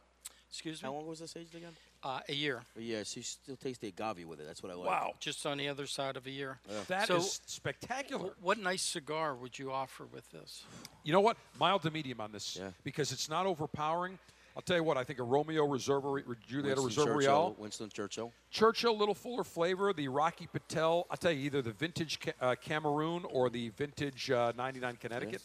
Excuse 0.48 0.80
me. 0.82 0.86
How 0.86 0.94
long 0.94 1.06
was 1.06 1.18
this 1.18 1.34
aged 1.36 1.54
again? 1.56 1.74
Uh, 2.00 2.20
a 2.28 2.32
year, 2.32 2.62
yeah, 2.78 3.02
so 3.02 3.16
you 3.18 3.24
still 3.24 3.56
taste 3.56 3.80
the 3.80 3.88
agave 3.88 4.24
with 4.28 4.38
it. 4.40 4.46
That's 4.46 4.62
what 4.62 4.70
I 4.70 4.76
like. 4.76 4.86
Wow. 4.86 5.14
just 5.18 5.44
on 5.46 5.58
the 5.58 5.68
other 5.68 5.84
side 5.86 6.16
of 6.16 6.26
a 6.26 6.30
year. 6.30 6.60
That 6.86 7.10
is 7.10 7.32
So- 7.32 7.40
spectacular. 7.46 8.30
What 8.40 8.56
nice 8.58 8.82
cigar 8.82 9.34
would 9.34 9.58
you 9.58 9.72
offer 9.72 10.04
with 10.06 10.30
this? 10.30 10.62
You 11.02 11.12
know 11.12 11.20
what? 11.20 11.36
Mild 11.58 11.82
to 11.82 11.90
medium 11.90 12.20
on 12.20 12.30
this 12.30 12.54
Yeah. 12.54 12.70
because 12.84 13.10
it's 13.10 13.28
not 13.28 13.46
overpowering. 13.46 14.16
I'll 14.54 14.62
tell 14.62 14.76
you 14.76 14.84
what. 14.84 14.96
I 14.96 15.02
think 15.02 15.18
a 15.18 15.24
Romeo 15.24 15.64
Reserve, 15.66 16.04
Julieta 16.04 16.26
Winston 16.28 16.84
Reserve 16.84 17.04
Churchill, 17.06 17.16
Real, 17.16 17.56
Winston 17.58 17.90
Churchill. 17.90 18.32
Churchill, 18.52 18.96
little 18.96 19.14
fuller 19.14 19.42
flavor. 19.44 19.92
The 19.92 20.06
Rocky 20.06 20.46
Patel. 20.46 21.04
I'll 21.10 21.16
tell 21.16 21.32
you 21.32 21.40
either 21.46 21.62
the 21.62 21.72
vintage 21.72 22.20
Ca- 22.20 22.32
uh, 22.40 22.54
Cameroon 22.54 23.24
or 23.24 23.50
the 23.50 23.70
vintage 23.70 24.30
uh, 24.30 24.52
99 24.56 24.96
Connecticut. 25.00 25.42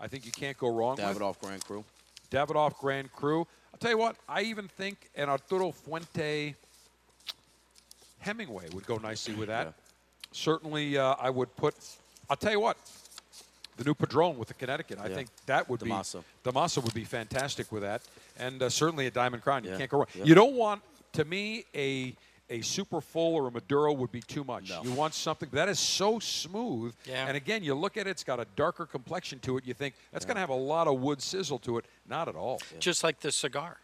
I 0.00 0.08
think 0.08 0.26
you 0.26 0.32
can't 0.32 0.58
go 0.58 0.68
wrong 0.68 0.96
with. 0.96 1.04
Davidoff 1.04 1.38
Grand 1.40 1.64
Cru. 1.64 1.84
Davidoff 2.30 2.76
Grand 2.78 3.12
Cru. 3.12 3.46
I'll 3.82 3.88
tell 3.88 3.98
you 3.98 3.98
what. 3.98 4.16
I 4.28 4.42
even 4.42 4.68
think 4.68 5.10
an 5.16 5.28
Arturo 5.28 5.72
Fuente 5.72 6.54
Hemingway 8.20 8.68
would 8.72 8.86
go 8.86 8.98
nicely 8.98 9.34
with 9.34 9.48
that. 9.48 9.66
Yeah. 9.66 9.72
Certainly, 10.30 10.98
uh, 10.98 11.16
I 11.18 11.30
would 11.30 11.56
put. 11.56 11.74
I'll 12.30 12.36
tell 12.36 12.52
you 12.52 12.60
what. 12.60 12.76
The 13.78 13.82
new 13.82 13.94
Padron 13.94 14.38
with 14.38 14.46
the 14.46 14.54
Connecticut. 14.54 15.00
I 15.00 15.08
Yeah. 15.08 15.16
think 15.16 15.30
that 15.46 15.68
would 15.68 15.80
Damaso. 15.80 16.22
be 16.44 16.50
Damaso 16.52 16.84
would 16.84 16.94
be 16.94 17.02
fantastic 17.02 17.72
with 17.72 17.82
that, 17.82 18.02
and 18.38 18.62
uh, 18.62 18.70
certainly 18.70 19.08
a 19.08 19.10
Diamond 19.10 19.42
Crown. 19.42 19.64
You 19.64 19.70
Yeah. 19.72 19.78
can't 19.78 19.90
go 19.90 19.96
wrong. 19.98 20.06
You 20.14 20.36
don't 20.36 20.54
want, 20.54 20.80
to 21.14 21.24
me, 21.24 21.64
a 21.74 22.14
a 22.52 22.60
super 22.60 23.00
full 23.00 23.34
or 23.34 23.48
a 23.48 23.50
Maduro 23.50 23.92
would 23.94 24.12
be 24.12 24.20
too 24.20 24.44
much. 24.44 24.68
No. 24.68 24.82
You 24.84 24.92
want 24.92 25.14
something 25.14 25.48
that 25.52 25.68
is 25.68 25.80
so 25.80 26.18
smooth. 26.18 26.94
Yeah. 27.06 27.26
And 27.26 27.36
again, 27.36 27.64
you 27.64 27.74
look 27.74 27.96
at 27.96 28.06
it; 28.06 28.10
it's 28.10 28.24
got 28.24 28.38
a 28.38 28.46
darker 28.56 28.84
complexion 28.84 29.38
to 29.40 29.56
it. 29.56 29.66
You 29.66 29.74
think 29.74 29.94
that's 30.12 30.26
going 30.26 30.36
to 30.36 30.40
have 30.40 30.50
a 30.50 30.54
lot 30.54 30.86
of 30.86 31.00
wood 31.00 31.22
sizzle 31.22 31.58
to 31.60 31.78
it. 31.78 31.86
Not 32.08 32.28
at 32.28 32.36
all. 32.36 32.60
Just 32.78 33.02
like 33.02 33.20
the 33.20 33.32
cigar. 33.32 33.78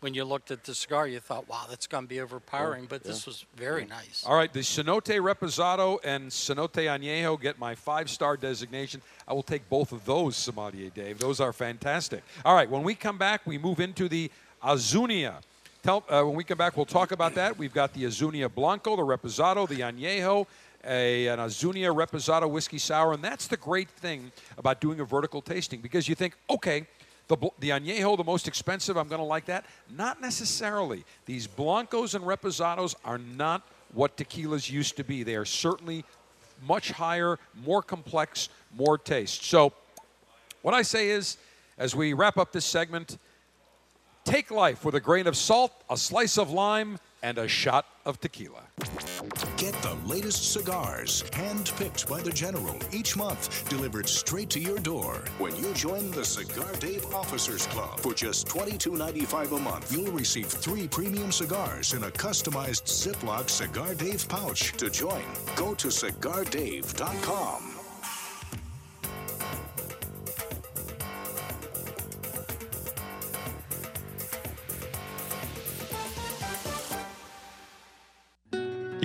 When 0.00 0.14
you 0.14 0.24
looked 0.24 0.50
at 0.50 0.64
the 0.64 0.74
cigar, 0.74 1.06
you 1.06 1.20
thought, 1.20 1.46
"Wow, 1.46 1.66
that's 1.68 1.86
going 1.86 2.04
to 2.04 2.08
be 2.08 2.20
overpowering," 2.20 2.86
but 2.86 3.04
this 3.04 3.26
was 3.26 3.44
very 3.54 3.84
nice. 3.84 4.24
All 4.26 4.34
right, 4.34 4.50
the 4.50 4.60
Cenote 4.60 5.20
Reposado 5.20 5.98
and 6.02 6.30
Cenote 6.30 6.86
Añejo 6.86 7.38
get 7.38 7.58
my 7.58 7.74
five-star 7.74 8.38
designation. 8.38 9.02
I 9.28 9.34
will 9.34 9.42
take 9.42 9.68
both 9.68 9.92
of 9.92 10.06
those, 10.06 10.36
Sommelier 10.36 10.88
Dave. 10.88 11.18
Those 11.18 11.38
are 11.38 11.52
fantastic. 11.52 12.22
All 12.46 12.54
right, 12.54 12.70
when 12.70 12.82
we 12.82 12.94
come 12.94 13.18
back, 13.18 13.46
we 13.46 13.58
move 13.58 13.78
into 13.78 14.08
the 14.08 14.30
Azunia. 14.62 15.42
Tell, 15.82 16.04
uh, 16.10 16.22
when 16.24 16.34
we 16.34 16.44
come 16.44 16.58
back, 16.58 16.76
we'll 16.76 16.84
talk 16.84 17.10
about 17.10 17.34
that. 17.36 17.56
We've 17.56 17.72
got 17.72 17.94
the 17.94 18.04
Azunia 18.04 18.52
Blanco, 18.54 18.96
the 18.96 19.02
Reposado, 19.02 19.66
the 19.66 19.80
Añejo, 19.80 20.46
a, 20.84 21.26
an 21.28 21.38
Azunia 21.38 21.94
Reposado 21.94 22.50
whiskey 22.50 22.76
sour, 22.76 23.14
and 23.14 23.24
that's 23.24 23.46
the 23.46 23.56
great 23.56 23.88
thing 23.88 24.30
about 24.58 24.82
doing 24.82 25.00
a 25.00 25.04
vertical 25.04 25.40
tasting 25.40 25.80
because 25.80 26.06
you 26.06 26.14
think, 26.14 26.36
okay, 26.50 26.86
the, 27.28 27.36
the 27.60 27.70
Añejo, 27.70 28.18
the 28.18 28.24
most 28.24 28.46
expensive, 28.46 28.98
I'm 28.98 29.08
going 29.08 29.20
to 29.20 29.26
like 29.26 29.46
that. 29.46 29.64
Not 29.96 30.20
necessarily. 30.20 31.02
These 31.24 31.46
Blancos 31.46 32.14
and 32.14 32.26
Reposados 32.26 32.94
are 33.02 33.16
not 33.16 33.66
what 33.94 34.18
tequilas 34.18 34.70
used 34.70 34.98
to 34.98 35.04
be. 35.04 35.22
They 35.22 35.36
are 35.36 35.46
certainly 35.46 36.04
much 36.68 36.90
higher, 36.90 37.38
more 37.64 37.80
complex, 37.80 38.50
more 38.76 38.98
taste. 38.98 39.44
So, 39.44 39.72
what 40.60 40.74
I 40.74 40.82
say 40.82 41.08
is, 41.08 41.38
as 41.78 41.96
we 41.96 42.12
wrap 42.12 42.36
up 42.36 42.52
this 42.52 42.66
segment, 42.66 43.16
take 44.24 44.50
life 44.50 44.84
with 44.84 44.94
a 44.94 45.00
grain 45.00 45.26
of 45.26 45.36
salt, 45.36 45.72
a 45.88 45.96
slice 45.96 46.38
of 46.38 46.50
lime, 46.50 46.98
and 47.22 47.38
a 47.38 47.48
shot 47.48 47.86
of 48.06 48.20
tequila. 48.20 48.62
Get 49.56 49.74
the 49.82 49.96
latest 50.06 50.52
cigars, 50.52 51.24
hand-picked 51.32 52.08
by 52.08 52.22
the 52.22 52.30
General 52.30 52.76
each 52.92 53.16
month, 53.16 53.68
delivered 53.68 54.08
straight 54.08 54.48
to 54.50 54.60
your 54.60 54.78
door. 54.78 55.22
When 55.38 55.54
you 55.56 55.72
join 55.74 56.10
the 56.10 56.24
Cigar 56.24 56.72
Dave 56.76 57.04
Officers 57.14 57.66
Club 57.66 58.00
for 58.00 58.14
just 58.14 58.46
$22.95 58.48 59.56
a 59.56 59.60
month, 59.60 59.92
you'll 59.92 60.12
receive 60.12 60.46
three 60.46 60.88
premium 60.88 61.30
cigars 61.30 61.92
in 61.92 62.04
a 62.04 62.10
customized 62.10 62.84
Ziploc 62.84 63.50
Cigar 63.50 63.94
Dave 63.94 64.26
pouch. 64.28 64.72
To 64.78 64.88
join, 64.88 65.24
go 65.56 65.74
to 65.74 65.88
cigardave.com. 65.88 67.79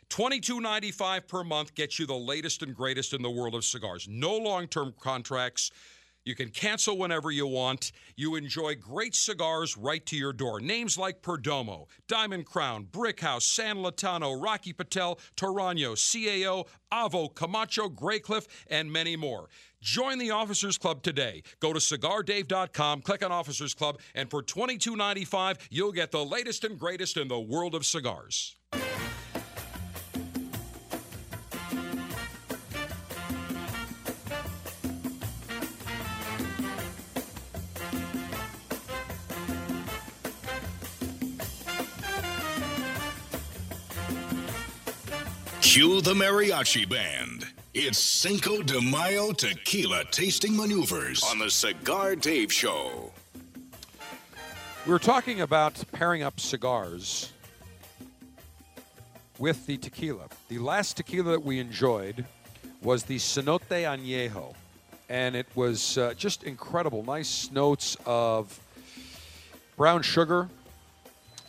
$22.95 0.10 1.28
per 1.28 1.44
month 1.44 1.74
gets 1.74 1.98
you 1.98 2.06
the 2.06 2.14
latest 2.14 2.62
and 2.62 2.76
greatest 2.76 3.14
in 3.14 3.22
the 3.22 3.30
world 3.30 3.56
of 3.56 3.64
cigars. 3.64 4.08
No 4.10 4.36
long 4.36 4.68
term 4.68 4.94
contracts. 5.00 5.72
You 6.26 6.34
can 6.34 6.50
cancel 6.50 6.98
whenever 6.98 7.30
you 7.30 7.46
want. 7.46 7.92
You 8.16 8.36
enjoy 8.36 8.76
great 8.76 9.14
cigars 9.14 9.78
right 9.78 10.04
to 10.08 10.16
your 10.16 10.34
door. 10.34 10.60
Names 10.60 10.98
like 10.98 11.22
Perdomo, 11.22 11.86
Diamond 12.08 12.48
Crown, 12.48 12.88
Brickhouse, 12.92 13.44
San 13.44 13.78
Lotano, 13.78 14.42
Rocky 14.42 14.74
Patel, 14.74 15.20
Torano, 15.38 15.94
CAO, 15.94 16.66
Avo, 16.92 17.34
Camacho, 17.36 17.90
Graycliff, 17.90 18.48
and 18.72 18.92
many 18.92 19.16
more. 19.16 19.50
Join 19.86 20.18
the 20.18 20.32
Officers 20.32 20.80
Club 20.80 21.04
today. 21.04 21.44
Go 21.60 21.72
to 21.72 21.78
cigardave.com, 21.78 23.04
click 23.04 23.24
on 23.24 23.32
Officers 23.32 23.76
Club, 23.76 24.00
and 24.16 24.32
for 24.32 24.42
$22.95, 24.42 25.60
you'll 25.70 25.92
get 25.92 26.10
the 26.10 26.26
latest 26.26 26.64
and 26.64 26.80
greatest 26.80 27.18
in 27.18 27.28
the 27.28 27.40
world 27.40 27.76
of 27.76 27.86
cigars. 27.86 28.56
Cue 45.62 46.02
the 46.02 46.16
mariachi 46.16 46.90
band. 46.90 47.55
It's 47.78 48.00
Cinco 48.00 48.62
de 48.62 48.80
Mayo 48.80 49.34
tequila 49.34 50.06
tasting 50.06 50.56
maneuvers 50.56 51.22
on 51.26 51.40
the 51.40 51.50
Cigar 51.50 52.16
Dave 52.16 52.50
Show. 52.50 53.12
We 54.86 54.94
were 54.94 54.98
talking 54.98 55.42
about 55.42 55.84
pairing 55.92 56.24
up 56.24 56.40
cigars 56.40 57.34
with 59.40 59.66
the 59.66 59.76
tequila. 59.76 60.30
The 60.48 60.60
last 60.60 60.96
tequila 60.96 61.32
that 61.32 61.44
we 61.44 61.60
enjoyed 61.60 62.24
was 62.82 63.04
the 63.04 63.18
Cenote 63.18 63.68
Añejo, 63.68 64.56
and 65.10 65.36
it 65.36 65.48
was 65.54 65.98
uh, 65.98 66.14
just 66.16 66.46
incredible. 66.46 67.04
Nice 67.04 67.52
notes 67.52 67.98
of 68.06 68.58
brown 69.76 70.02
sugar, 70.02 70.48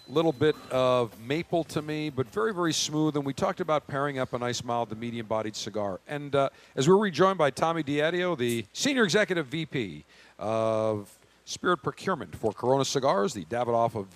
little 0.09 0.33
bit 0.33 0.57
of 0.71 1.19
maple 1.21 1.65
to 1.65 1.83
me, 1.83 2.11
but 2.11 2.29
very, 2.31 2.55
very 2.55 2.73
smooth. 2.73 3.17
And 3.17 3.25
we 3.25 3.33
talked 3.33 3.61
about 3.61 3.87
pairing 3.87 4.19
up 4.19 4.33
a 4.33 4.39
nice 4.39 4.63
mild 4.63 4.91
to 4.91 4.97
medium 4.97 5.27
bodied 5.27 5.57
cigar. 5.57 6.01
And 6.07 6.35
uh, 6.35 6.49
as 6.75 6.89
we 6.89 6.95
we're 6.95 7.01
rejoined 7.01 7.39
by 7.39 7.51
Tommy 7.51 7.83
Diadio, 7.83 8.37
the 8.37 8.65
Senior 8.73 9.05
Executive 9.05 9.47
VP 9.47 10.05
of 10.39 11.11
Spirit 11.45 11.79
Procurement 11.79 12.35
for 12.37 12.53
Corona 12.53 12.85
Cigars, 12.85 13.35
the 13.35 13.45
Davidoff 13.45 13.95
of 13.95 14.07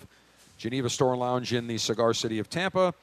Geneva 0.56 0.90
Store 0.90 1.12
and 1.12 1.20
Lounge 1.20 1.52
in 1.52 1.66
the 1.66 1.78
cigar 1.78 2.12
city 2.14 2.38
of 2.38 2.48
Tampa. 2.48 2.94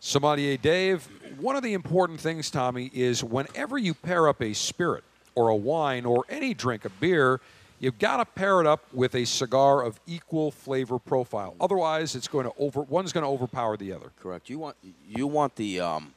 Sommelier 0.00 0.56
Dave, 0.56 1.08
one 1.40 1.56
of 1.56 1.62
the 1.62 1.72
important 1.72 2.20
things, 2.20 2.50
Tommy, 2.50 2.90
is 2.92 3.24
whenever 3.24 3.78
you 3.78 3.94
pair 3.94 4.28
up 4.28 4.42
a 4.42 4.52
spirit 4.52 5.02
or 5.34 5.48
a 5.48 5.56
wine 5.56 6.04
or 6.04 6.24
any 6.28 6.54
drink, 6.54 6.84
a 6.84 6.90
beer, 6.90 7.40
you've 7.78 7.98
got 7.98 8.18
to 8.18 8.24
pair 8.24 8.60
it 8.60 8.66
up 8.66 8.92
with 8.92 9.14
a 9.14 9.24
cigar 9.24 9.82
of 9.82 10.00
equal 10.06 10.50
flavor 10.50 10.98
profile. 10.98 11.54
Otherwise, 11.60 12.14
it's 12.14 12.28
going 12.28 12.46
to 12.46 12.52
over 12.58 12.82
one's 12.82 13.12
going 13.12 13.24
to 13.24 13.30
overpower 13.30 13.76
the 13.76 13.92
other. 13.92 14.12
Correct. 14.20 14.48
You 14.50 14.58
want 14.58 14.76
you 15.08 15.26
want 15.26 15.56
the 15.56 15.80
um, 15.80 16.14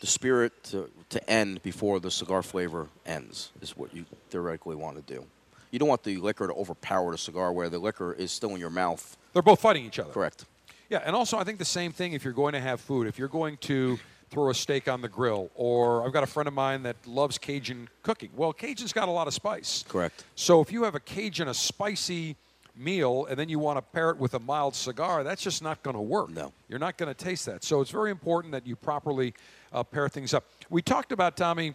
the 0.00 0.06
spirit 0.06 0.64
to, 0.64 0.90
to 1.10 1.30
end 1.30 1.62
before 1.62 2.00
the 2.00 2.10
cigar 2.10 2.42
flavor 2.42 2.88
ends. 3.06 3.50
Is 3.60 3.76
what 3.76 3.94
you 3.94 4.04
theoretically 4.30 4.76
want 4.76 4.96
to 4.96 5.14
do. 5.14 5.24
You 5.70 5.78
don't 5.78 5.88
want 5.88 6.04
the 6.04 6.18
liquor 6.18 6.46
to 6.46 6.52
overpower 6.52 7.10
the 7.10 7.18
cigar 7.18 7.52
where 7.52 7.68
the 7.68 7.78
liquor 7.78 8.12
is 8.12 8.30
still 8.30 8.50
in 8.50 8.60
your 8.60 8.70
mouth. 8.70 9.16
They're 9.32 9.42
both 9.42 9.60
fighting 9.60 9.84
each 9.84 9.98
other. 9.98 10.12
Correct. 10.12 10.44
Yeah, 10.88 11.02
and 11.04 11.16
also 11.16 11.38
I 11.38 11.44
think 11.44 11.58
the 11.58 11.64
same 11.64 11.90
thing 11.92 12.12
if 12.12 12.22
you're 12.22 12.32
going 12.32 12.52
to 12.52 12.60
have 12.60 12.80
food. 12.80 13.08
If 13.08 13.18
you're 13.18 13.26
going 13.28 13.56
to 13.62 13.98
throw 14.34 14.50
a 14.50 14.54
steak 14.54 14.88
on 14.88 15.00
the 15.00 15.08
grill, 15.08 15.48
or 15.54 16.04
I've 16.04 16.12
got 16.12 16.24
a 16.24 16.26
friend 16.26 16.48
of 16.48 16.54
mine 16.54 16.82
that 16.82 16.96
loves 17.06 17.38
Cajun 17.38 17.88
cooking. 18.02 18.30
Well, 18.34 18.52
Cajun's 18.52 18.92
got 18.92 19.08
a 19.08 19.12
lot 19.12 19.28
of 19.28 19.32
spice. 19.32 19.84
Correct. 19.88 20.24
So 20.34 20.60
if 20.60 20.72
you 20.72 20.82
have 20.82 20.96
a 20.96 21.00
Cajun, 21.00 21.46
a 21.46 21.54
spicy 21.54 22.34
meal, 22.76 23.26
and 23.26 23.38
then 23.38 23.48
you 23.48 23.60
want 23.60 23.78
to 23.78 23.82
pair 23.82 24.10
it 24.10 24.16
with 24.16 24.34
a 24.34 24.40
mild 24.40 24.74
cigar, 24.74 25.22
that's 25.22 25.40
just 25.40 25.62
not 25.62 25.80
going 25.84 25.94
to 25.94 26.02
work. 26.02 26.30
No. 26.30 26.52
You're 26.68 26.80
not 26.80 26.96
going 26.96 27.14
to 27.14 27.24
taste 27.24 27.46
that. 27.46 27.62
So 27.62 27.80
it's 27.80 27.92
very 27.92 28.10
important 28.10 28.50
that 28.52 28.66
you 28.66 28.74
properly 28.74 29.34
uh, 29.72 29.84
pair 29.84 30.08
things 30.08 30.34
up. 30.34 30.44
We 30.68 30.82
talked 30.82 31.12
about, 31.12 31.36
Tommy, 31.36 31.74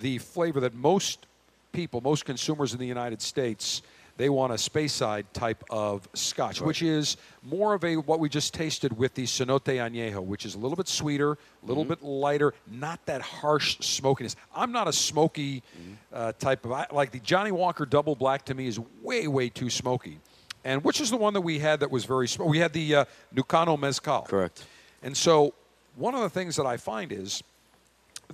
the 0.00 0.18
flavor 0.18 0.60
that 0.60 0.74
most 0.74 1.26
people, 1.72 2.00
most 2.00 2.24
consumers 2.24 2.72
in 2.72 2.78
the 2.78 2.86
United 2.86 3.20
States, 3.20 3.82
they 4.16 4.28
want 4.28 4.52
a 4.52 4.56
Speyside 4.56 5.24
type 5.32 5.62
of 5.70 6.08
scotch, 6.14 6.60
which 6.60 6.82
is 6.82 7.16
more 7.42 7.74
of 7.74 7.84
a 7.84 7.96
what 7.96 8.18
we 8.18 8.28
just 8.28 8.54
tasted 8.54 8.96
with 8.96 9.14
the 9.14 9.24
Cenote 9.24 9.64
Añejo, 9.64 10.24
which 10.24 10.46
is 10.46 10.54
a 10.54 10.58
little 10.58 10.76
bit 10.76 10.88
sweeter, 10.88 11.32
a 11.32 11.66
little 11.66 11.84
bit 11.84 12.02
lighter, 12.02 12.54
not 12.66 13.04
that 13.06 13.20
harsh 13.20 13.78
smokiness. 13.80 14.36
I'm 14.54 14.72
not 14.72 14.88
a 14.88 14.92
smoky 14.92 15.62
uh, 16.12 16.32
type 16.38 16.64
of 16.64 16.72
I, 16.72 16.86
like 16.92 17.10
the 17.10 17.20
Johnnie 17.20 17.52
Walker 17.52 17.84
Double 17.84 18.14
Black 18.14 18.44
to 18.46 18.54
me 18.54 18.66
is 18.66 18.80
way 19.02 19.28
way 19.28 19.48
too 19.48 19.70
smoky. 19.70 20.18
And 20.64 20.82
which 20.82 21.00
is 21.00 21.10
the 21.10 21.16
one 21.16 21.34
that 21.34 21.42
we 21.42 21.58
had 21.58 21.80
that 21.80 21.90
was 21.90 22.06
very 22.06 22.26
smoky? 22.26 22.50
We 22.50 22.58
had 22.58 22.72
the 22.72 22.94
uh, 22.94 23.04
Nucano 23.34 23.78
Mezcal. 23.78 24.22
Correct. 24.22 24.64
And 25.02 25.16
so 25.16 25.54
one 25.94 26.14
of 26.14 26.22
the 26.22 26.30
things 26.30 26.56
that 26.56 26.66
I 26.66 26.76
find 26.76 27.12
is 27.12 27.42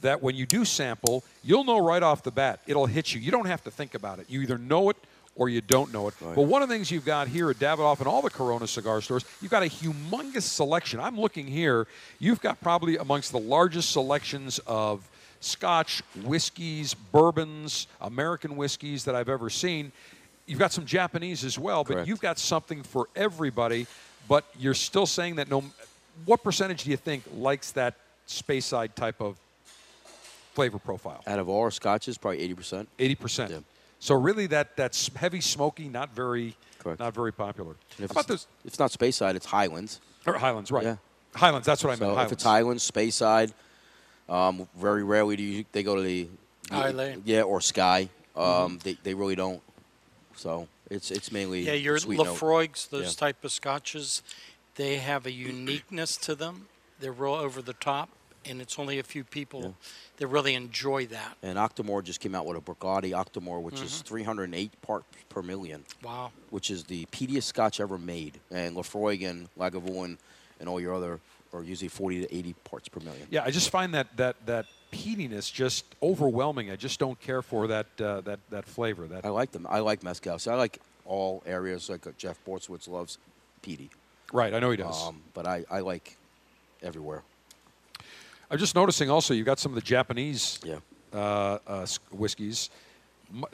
that 0.01 0.23
when 0.23 0.35
you 0.35 0.47
do 0.47 0.65
sample, 0.65 1.25
you'll 1.43 1.65
know 1.65 1.79
right 1.79 2.03
off 2.03 2.23
the 2.23 2.31
bat. 2.31 2.61
It'll 2.67 2.87
hit 2.87 3.15
you. 3.15 3.21
You 3.21 3.31
don't 3.31 3.47
have 3.47 3.63
to 3.65 3.71
think 3.71 3.95
about 3.95 4.19
it. 4.19 4.31
You 4.31 4.41
either 4.41 4.57
know 4.57 4.89
it 4.89 4.97
or 5.35 5.49
you 5.49 5.61
don't 5.61 5.93
know 5.93 6.09
it. 6.09 6.15
But 6.21 6.43
one 6.43 6.63
of 6.63 6.69
the 6.69 6.75
things 6.75 6.91
you've 6.91 7.05
got 7.05 7.29
here 7.29 7.51
at 7.51 7.57
Davidoff 7.57 7.99
and 7.99 8.07
all 8.07 8.23
the 8.23 8.31
Corona 8.31 8.67
cigar 8.67 9.01
stores, 9.01 9.25
you've 9.41 9.51
got 9.51 9.63
a 9.63 9.67
humongous 9.67 10.43
selection. 10.43 11.01
I'm 11.01 11.19
looking 11.19 11.47
here. 11.47 11.87
You've 12.19 12.41
got 12.41 12.61
probably 12.61 12.97
amongst 12.99 13.33
the 13.33 13.41
largest 13.41 13.93
selections 13.93 14.61
of 14.67 15.09
scotch, 15.41 16.03
whiskeys, 16.25 16.95
bourbons, 16.95 17.87
American 18.01 18.57
whiskeys 18.57 19.05
that 19.05 19.15
I've 19.15 19.29
ever 19.29 19.49
seen. 19.51 19.93
You've 20.47 20.59
got 20.59 20.73
some 20.73 20.85
Japanese 20.85 21.45
as 21.45 21.59
well, 21.59 21.85
but 21.85 21.95
Correct. 21.95 22.09
you've 22.09 22.21
got 22.21 22.39
something 22.39 22.83
for 22.83 23.09
everybody. 23.17 23.87
But 24.29 24.45
you're 24.59 24.75
still 24.75 25.07
saying 25.07 25.37
that 25.37 25.51
no. 25.51 25.65
What 26.27 26.45
percentage 26.45 26.85
do 26.85 26.91
you 26.91 26.97
think 26.97 27.25
likes 27.37 27.73
that 27.73 27.95
Speyside 28.29 28.95
type 28.95 29.21
of 29.21 29.37
flavor 30.55 30.79
profile? 30.79 31.23
Out 31.27 31.39
of 31.39 31.49
all 31.49 31.63
our 31.63 31.71
scotches, 31.71 32.19
probably 32.19 32.41
eighty 32.41 32.55
percent. 32.55 32.89
Eighty 32.99 33.15
percent. 33.15 33.51
Yeah. 33.51 33.59
So 34.03 34.17
really, 34.17 34.49
that 34.49 34.77
that's 34.77 35.09
heavy 35.15 35.41
smoky, 35.41 35.89
not 35.89 36.13
very, 36.13 36.57
Correct. 36.81 36.99
not 36.99 37.15
very 37.15 37.33
popular. 37.33 37.77
If 37.93 37.99
How 37.99 38.05
about 38.07 38.19
it's, 38.23 38.27
those 38.27 38.47
if 38.65 38.67
it's 38.73 38.79
not 38.81 38.91
Speyside, 38.91 39.37
it's 39.37 39.47
Highlands. 39.47 40.01
or 40.27 40.35
Highlands? 40.35 40.73
Right. 40.73 40.83
Yeah. 40.83 40.97
Highlands. 41.37 41.67
That's 41.67 41.85
what 41.85 41.91
I 41.91 41.97
meant. 42.05 42.17
So 42.17 42.21
if 42.21 42.33
it's 42.33 42.43
Highlands, 42.43 42.91
Speyside, 42.91 43.53
um, 44.29 44.69
very 44.77 45.05
rarely 45.05 45.37
do 45.37 45.45
you, 45.45 45.65
they 45.71 45.85
go 45.85 45.95
to 45.95 46.03
the 46.03 46.29
Island. 46.73 47.23
Yeah, 47.27 47.43
or 47.43 47.61
Skye. 47.61 48.09
Um, 48.35 48.43
Mm-hmm. 48.43 48.77
they, 48.79 48.97
they 49.05 49.15
really 49.15 49.37
don't. 49.37 49.63
So 50.35 50.67
it's 50.91 51.13
it's 51.13 51.31
mainly 51.31 51.61
Yeah, 51.61 51.75
your. 51.75 51.99
Laphroaigs, 51.99 52.89
those 52.91 53.05
Yeah. 53.05 53.27
type 53.27 53.45
of 53.45 53.53
scotches, 53.53 54.23
they 54.75 54.97
have 54.97 55.27
a 55.27 55.31
uniqueness 55.31 56.17
to 56.17 56.35
them. 56.35 56.67
They're 56.99 57.13
real 57.13 57.35
over 57.35 57.63
the 57.63 57.75
top, 57.75 58.09
and 58.49 58.61
it's 58.61 58.79
only 58.79 58.99
a 58.99 59.03
few 59.03 59.25
people 59.25 59.75
that 60.19 60.27
really 60.27 60.55
enjoy 60.55 61.07
that. 61.07 61.37
And 61.43 61.59
Octomore 61.59 62.03
just 62.05 62.21
came 62.21 62.35
out 62.35 62.47
with 62.47 62.57
a 62.57 62.61
Burgundy 62.61 63.11
Octomore, 63.13 63.61
which 63.63 63.81
is 63.81 63.93
Mm-hmm. 63.93 64.09
308 64.15 64.83
parts 64.83 65.07
per 65.29 65.43
million, 65.43 65.85
Wow. 66.03 66.31
which 66.51 66.71
is 66.71 66.85
the 66.85 67.07
peatiest 67.07 67.45
Scotch 67.45 67.81
ever 67.81 67.99
made. 67.99 68.39
And 68.51 68.77
Laphroaig 68.77 69.29
and 69.29 69.49
Lagavulin 69.59 70.19
and 70.61 70.69
all 70.69 70.81
your 70.81 70.95
other 70.95 71.21
are 71.53 71.63
usually 71.63 71.89
40 71.89 72.27
to 72.27 72.35
80 72.35 72.55
parts 72.65 72.89
per 72.89 73.01
million. 73.01 73.27
Yeah, 73.31 73.43
I 73.45 73.51
just 73.51 73.71
find 73.71 73.95
that 73.95 74.17
that 74.17 74.37
that 74.47 74.67
peatiness 74.93 75.53
just 75.53 75.85
overwhelming. 76.03 76.71
I 76.71 76.77
just 76.77 76.99
don't 76.99 77.19
care 77.21 77.43
for 77.43 77.67
that 77.69 77.87
uh, 78.01 78.21
that 78.23 78.41
that 78.51 78.65
flavor. 78.67 79.07
That 79.07 79.25
I 79.25 79.29
like 79.29 79.53
them. 79.53 79.67
I 79.69 79.81
like 79.81 80.03
mezcal. 80.03 80.39
So 80.39 80.51
I 80.53 80.55
like 80.55 80.79
all 81.05 81.43
areas. 81.47 81.89
Like 81.91 82.07
uh, 82.07 82.11
Jeff 82.17 82.39
Borysiewicz 82.47 82.89
loves 82.89 83.19
peaty. 83.61 83.91
right. 84.33 84.55
I 84.55 84.59
know 84.61 84.71
he 84.71 84.77
does. 84.79 85.07
Um, 85.09 85.21
but 85.35 85.47
I, 85.47 85.65
I 85.71 85.81
like 85.81 86.17
everywhere. 86.83 87.23
I'm 88.53 88.59
just 88.59 88.75
noticing 88.75 89.09
also 89.09 89.33
you've 89.33 89.47
got 89.47 89.59
some 89.59 89.73
of 89.73 89.77
the 89.77 89.81
Japanese 89.81 90.61
Yeah. 90.63 90.81
uh, 91.13 91.59
uh, 91.67 91.87
whiskeys. 92.11 92.69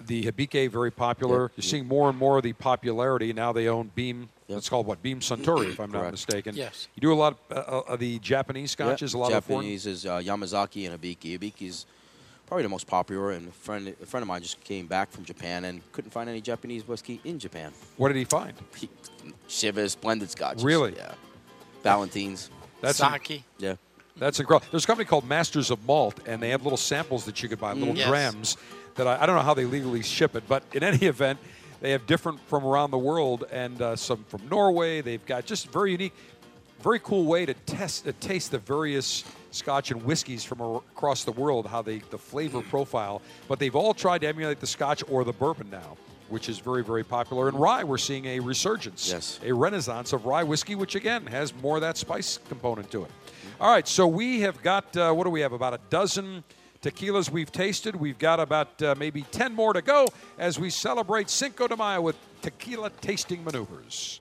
The 0.00 0.24
Hibiki 0.24 0.68
very 0.68 0.90
popular. 0.90 1.42
Yep, 1.42 1.50
You're 1.56 1.62
yep. 1.62 1.70
seeing 1.70 1.86
more 1.86 2.08
and 2.08 2.18
more 2.18 2.36
of 2.38 2.42
the 2.42 2.52
popularity. 2.52 3.32
Now 3.32 3.52
they 3.52 3.68
own 3.68 3.92
Beam. 3.94 4.28
Yep. 4.48 4.58
It's 4.58 4.68
called 4.68 4.86
what? 4.88 5.00
Beam 5.00 5.20
Suntory, 5.20 5.68
if 5.70 5.78
I'm 5.78 5.92
not 5.92 6.10
mistaken. 6.10 6.56
Yes. 6.56 6.88
You 6.96 7.00
do 7.00 7.12
a 7.12 7.14
lot 7.14 7.38
of, 7.50 7.56
uh, 7.56 7.92
of 7.92 8.00
the 8.00 8.18
Japanese 8.18 8.74
Yeah, 8.76 8.86
scotches. 8.86 9.14
A 9.14 9.18
lot 9.18 9.32
of. 9.32 9.46
Japanese 9.46 9.86
is 9.86 10.04
uh, 10.04 10.18
Yamazaki 10.18 10.90
and 10.90 11.00
Hibiki. 11.00 11.38
Hibiki's 11.38 11.86
probably 12.46 12.64
the 12.64 12.68
most 12.68 12.88
popular. 12.88 13.30
And 13.30 13.48
a 13.48 13.52
friend, 13.52 13.94
a 14.02 14.06
friend 14.06 14.22
of 14.22 14.26
mine 14.26 14.42
just 14.42 14.60
came 14.64 14.88
back 14.88 15.12
from 15.12 15.24
Japan 15.24 15.66
and 15.66 15.80
couldn't 15.92 16.10
find 16.10 16.28
any 16.28 16.40
Japanese 16.40 16.88
whiskey 16.88 17.20
in 17.24 17.38
Japan. 17.38 17.72
What 17.98 18.08
did 18.08 18.16
he 18.16 18.24
find? 18.24 18.54
He, 18.74 18.88
Chivas, 19.48 20.00
blended 20.00 20.28
scotches. 20.30 20.64
Really? 20.64 20.96
Yeah. 20.96 21.12
Ballantines. 21.84 22.50
That's 22.80 22.98
Sake. 22.98 23.44
Yeah. 23.58 23.76
That's 24.18 24.40
incredible. 24.40 24.66
There's 24.70 24.84
a 24.84 24.86
company 24.86 25.06
called 25.06 25.26
Masters 25.28 25.70
of 25.70 25.84
Malt, 25.86 26.20
and 26.26 26.42
they 26.42 26.50
have 26.50 26.62
little 26.64 26.76
samples 26.76 27.24
that 27.26 27.42
you 27.42 27.48
could 27.48 27.60
buy, 27.60 27.72
little 27.72 27.96
Yes. 27.96 28.08
grams. 28.08 28.56
That 28.96 29.06
I, 29.06 29.22
I 29.22 29.26
don't 29.26 29.36
know 29.36 29.42
how 29.42 29.54
they 29.54 29.64
legally 29.64 30.02
ship 30.02 30.34
it, 30.34 30.44
but 30.48 30.64
in 30.72 30.82
any 30.82 31.06
event, 31.06 31.38
they 31.80 31.92
have 31.92 32.06
different 32.06 32.40
from 32.48 32.64
around 32.64 32.90
the 32.90 32.98
world, 32.98 33.44
and 33.52 33.80
uh, 33.80 33.94
some 33.96 34.24
from 34.28 34.42
Norway. 34.48 35.00
They've 35.00 35.24
got 35.24 35.44
just 35.46 35.68
very 35.68 35.92
unique, 35.92 36.14
very 36.82 36.98
cool 36.98 37.24
way 37.24 37.46
to 37.46 37.54
test, 37.54 38.08
uh, 38.08 38.12
taste 38.20 38.50
the 38.50 38.58
various 38.58 39.24
Scotch 39.52 39.90
and 39.92 40.04
whiskeys 40.04 40.44
from 40.44 40.60
across 40.60 41.24
the 41.24 41.32
world. 41.32 41.66
How 41.66 41.80
they 41.80 41.98
the 42.10 42.18
flavor 42.18 42.60
profile, 42.60 43.22
but 43.46 43.58
they've 43.60 43.76
all 43.76 43.94
tried 43.94 44.22
to 44.22 44.26
emulate 44.26 44.58
the 44.60 44.66
Scotch 44.66 45.02
or 45.08 45.22
the 45.24 45.32
bourbon 45.32 45.70
now. 45.70 45.96
Which 46.28 46.50
is 46.50 46.58
very, 46.58 46.84
very 46.84 47.04
popular. 47.04 47.48
And 47.48 47.58
rye, 47.58 47.84
we're 47.84 47.96
seeing 47.96 48.26
a 48.26 48.40
resurgence, 48.40 49.08
Yes. 49.10 49.40
a 49.42 49.50
renaissance 49.50 50.12
of 50.12 50.26
rye 50.26 50.42
whiskey, 50.42 50.74
which 50.74 50.94
again 50.94 51.24
has 51.24 51.54
more 51.62 51.76
of 51.76 51.80
that 51.80 51.96
spice 51.96 52.38
component 52.50 52.90
to 52.90 53.04
it. 53.04 53.10
All 53.60 53.68
right, 53.68 53.88
so 53.88 54.06
we 54.06 54.42
have 54.42 54.62
got, 54.62 54.96
uh, 54.96 55.12
what 55.12 55.24
do 55.24 55.30
we 55.30 55.40
have? 55.40 55.52
About 55.52 55.74
a 55.74 55.80
dozen 55.90 56.44
tequilas 56.80 57.28
we've 57.28 57.50
tasted. 57.50 57.96
We've 57.96 58.16
got 58.16 58.38
about 58.38 58.80
uh, 58.80 58.94
maybe 58.96 59.22
10 59.22 59.52
more 59.52 59.72
to 59.72 59.82
go 59.82 60.06
as 60.38 60.60
we 60.60 60.70
celebrate 60.70 61.28
Cinco 61.28 61.66
de 61.66 61.76
Mayo 61.76 62.00
with 62.00 62.14
tequila 62.40 62.90
tasting 62.90 63.42
maneuvers. 63.42 64.20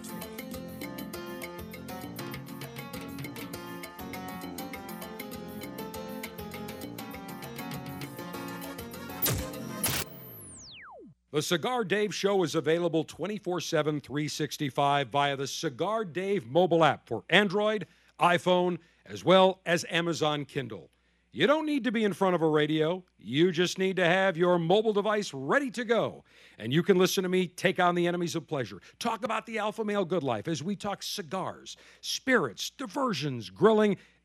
The 11.31 11.41
Cigar 11.41 11.85
Dave 11.85 12.13
Show 12.13 12.43
is 12.43 12.55
available 12.55 13.05
24 13.05 13.61
7, 13.61 14.01
365 14.01 15.07
via 15.07 15.37
the 15.37 15.47
Cigar 15.47 16.03
Dave 16.03 16.45
mobile 16.45 16.83
app 16.83 17.07
for 17.07 17.23
Android, 17.29 17.87
iPhone, 18.19 18.79
as 19.05 19.23
well 19.23 19.61
as 19.65 19.85
Amazon 19.89 20.43
Kindle. 20.43 20.89
You 21.31 21.47
don't 21.47 21.65
need 21.65 21.85
to 21.85 21.91
be 21.93 22.03
in 22.03 22.11
front 22.11 22.35
of 22.35 22.41
a 22.41 22.47
radio. 22.49 23.01
You 23.17 23.53
just 23.53 23.79
need 23.79 23.95
to 23.95 24.05
have 24.05 24.35
your 24.35 24.59
mobile 24.59 24.91
device 24.91 25.33
ready 25.33 25.71
to 25.71 25.85
go. 25.85 26.25
And 26.59 26.73
you 26.73 26.83
can 26.83 26.97
listen 26.97 27.23
to 27.23 27.29
me 27.29 27.47
take 27.47 27.79
on 27.79 27.95
the 27.95 28.07
enemies 28.07 28.35
of 28.35 28.45
pleasure, 28.45 28.81
talk 28.99 29.23
about 29.23 29.45
the 29.45 29.57
alpha 29.57 29.85
male 29.85 30.03
good 30.03 30.23
life 30.23 30.49
as 30.49 30.61
we 30.61 30.75
talk 30.75 31.01
cigars, 31.01 31.77
spirits, 32.01 32.71
diversions, 32.71 33.49
grilling, 33.49 33.95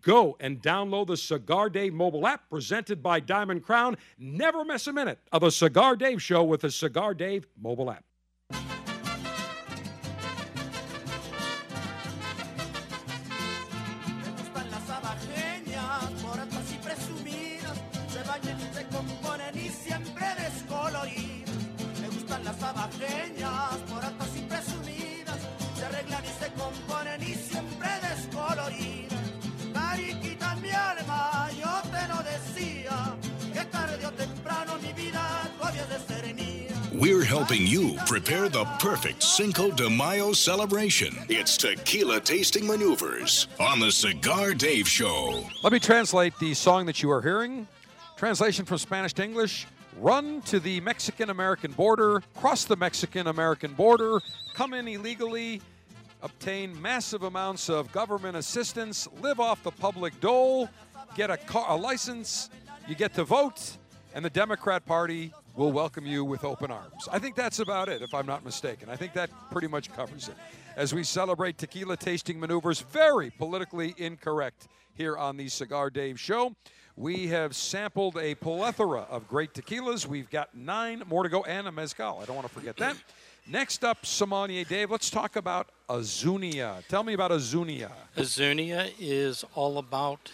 Go 0.00 0.36
and 0.40 0.60
download 0.60 1.08
the 1.08 1.16
Cigar 1.16 1.70
Dave 1.70 1.92
mobile 1.92 2.26
app 2.26 2.48
presented 2.50 3.02
by 3.02 3.20
Diamond 3.20 3.62
Crown. 3.62 3.96
Never 4.18 4.64
miss 4.64 4.86
a 4.86 4.92
minute 4.92 5.18
of 5.32 5.42
the 5.42 5.50
Cigar 5.50 5.96
Dave 5.96 6.22
Show 6.22 6.44
with 6.44 6.62
the 6.62 6.70
Cigar 6.70 7.14
Dave 7.14 7.46
mobile 7.60 7.90
app. 7.90 8.04
Me 17.24 17.34
We're 37.04 37.22
helping 37.22 37.66
you 37.66 37.98
prepare 38.06 38.48
the 38.48 38.64
perfect 38.78 39.22
Cinco 39.22 39.70
de 39.70 39.90
Mayo 39.90 40.32
celebration. 40.32 41.14
It's 41.28 41.58
Tequila 41.58 42.18
Tasting 42.18 42.66
Maneuvers 42.66 43.46
on 43.60 43.78
the 43.78 43.92
Cigar 43.92 44.54
Dave 44.54 44.88
Show. 44.88 45.44
Let 45.62 45.74
me 45.74 45.78
translate 45.78 46.32
the 46.38 46.54
song 46.54 46.86
that 46.86 47.02
you 47.02 47.10
are 47.10 47.20
hearing. 47.20 47.68
Translation 48.16 48.64
from 48.64 48.78
Spanish 48.78 49.12
to 49.12 49.22
English. 49.22 49.66
Run 49.98 50.40
to 50.46 50.58
the 50.58 50.80
Mexican 50.80 51.28
American 51.28 51.72
border, 51.72 52.22
cross 52.36 52.64
the 52.64 52.76
Mexican 52.76 53.26
American 53.26 53.74
border, 53.74 54.22
come 54.54 54.72
in 54.72 54.88
illegally, 54.88 55.60
obtain 56.22 56.80
massive 56.80 57.24
amounts 57.24 57.68
of 57.68 57.92
government 57.92 58.34
assistance, 58.34 59.06
live 59.20 59.40
off 59.40 59.62
the 59.62 59.72
public 59.72 60.18
dole, 60.22 60.70
get 61.14 61.30
a, 61.30 61.36
car, 61.36 61.66
a 61.68 61.76
license, 61.76 62.48
you 62.88 62.94
get 62.94 63.12
to 63.12 63.24
vote, 63.24 63.76
and 64.14 64.24
the 64.24 64.30
Democrat 64.30 64.86
Party 64.86 65.34
will 65.54 65.72
welcome 65.72 66.04
you 66.06 66.24
with 66.24 66.44
open 66.44 66.70
arms. 66.70 67.08
I 67.10 67.18
think 67.18 67.36
that's 67.36 67.60
about 67.60 67.88
it, 67.88 68.02
if 68.02 68.12
I'm 68.12 68.26
not 68.26 68.44
mistaken. 68.44 68.88
I 68.88 68.96
think 68.96 69.12
that 69.12 69.30
pretty 69.50 69.68
much 69.68 69.92
covers 69.92 70.28
it. 70.28 70.34
As 70.76 70.92
we 70.92 71.04
celebrate 71.04 71.58
tequila 71.58 71.96
tasting 71.96 72.40
maneuvers, 72.40 72.80
very 72.80 73.30
politically 73.30 73.94
incorrect 73.96 74.68
here 74.94 75.16
on 75.16 75.36
the 75.36 75.48
Cigar 75.48 75.90
Dave 75.90 76.18
Show. 76.18 76.54
We 76.96 77.26
have 77.28 77.56
sampled 77.56 78.16
a 78.18 78.36
plethora 78.36 79.02
of 79.10 79.28
great 79.28 79.52
tequilas. 79.52 80.06
We've 80.06 80.30
got 80.30 80.54
nine 80.54 81.02
more 81.08 81.24
to 81.24 81.28
go, 81.28 81.42
and 81.42 81.66
a 81.66 81.72
mezcal. 81.72 82.20
I 82.20 82.24
don't 82.24 82.36
want 82.36 82.46
to 82.48 82.54
forget 82.54 82.76
that. 82.76 82.96
Next 83.46 83.84
up, 83.84 84.06
Sommelier 84.06 84.64
Dave, 84.64 84.90
let's 84.90 85.10
talk 85.10 85.36
about 85.36 85.68
Azunia. 85.88 86.86
Tell 86.88 87.02
me 87.02 87.12
about 87.12 87.30
Azunia. 87.30 87.90
Azunia 88.16 88.92
is 88.98 89.44
all 89.54 89.76
about 89.78 90.30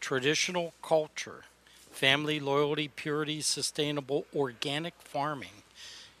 traditional 0.00 0.72
culture, 0.82 1.44
family 1.94 2.40
loyalty, 2.40 2.88
purity, 2.88 3.40
sustainable 3.40 4.26
organic 4.34 4.94
farming, 4.98 5.62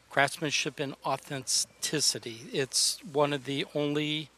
craftsmanship, 0.08 0.78
and 0.78 0.94
authenticity. 1.04 2.42
It's 2.52 2.98
one 3.12 3.32
of 3.32 3.44
the 3.44 3.66
only 3.74 4.30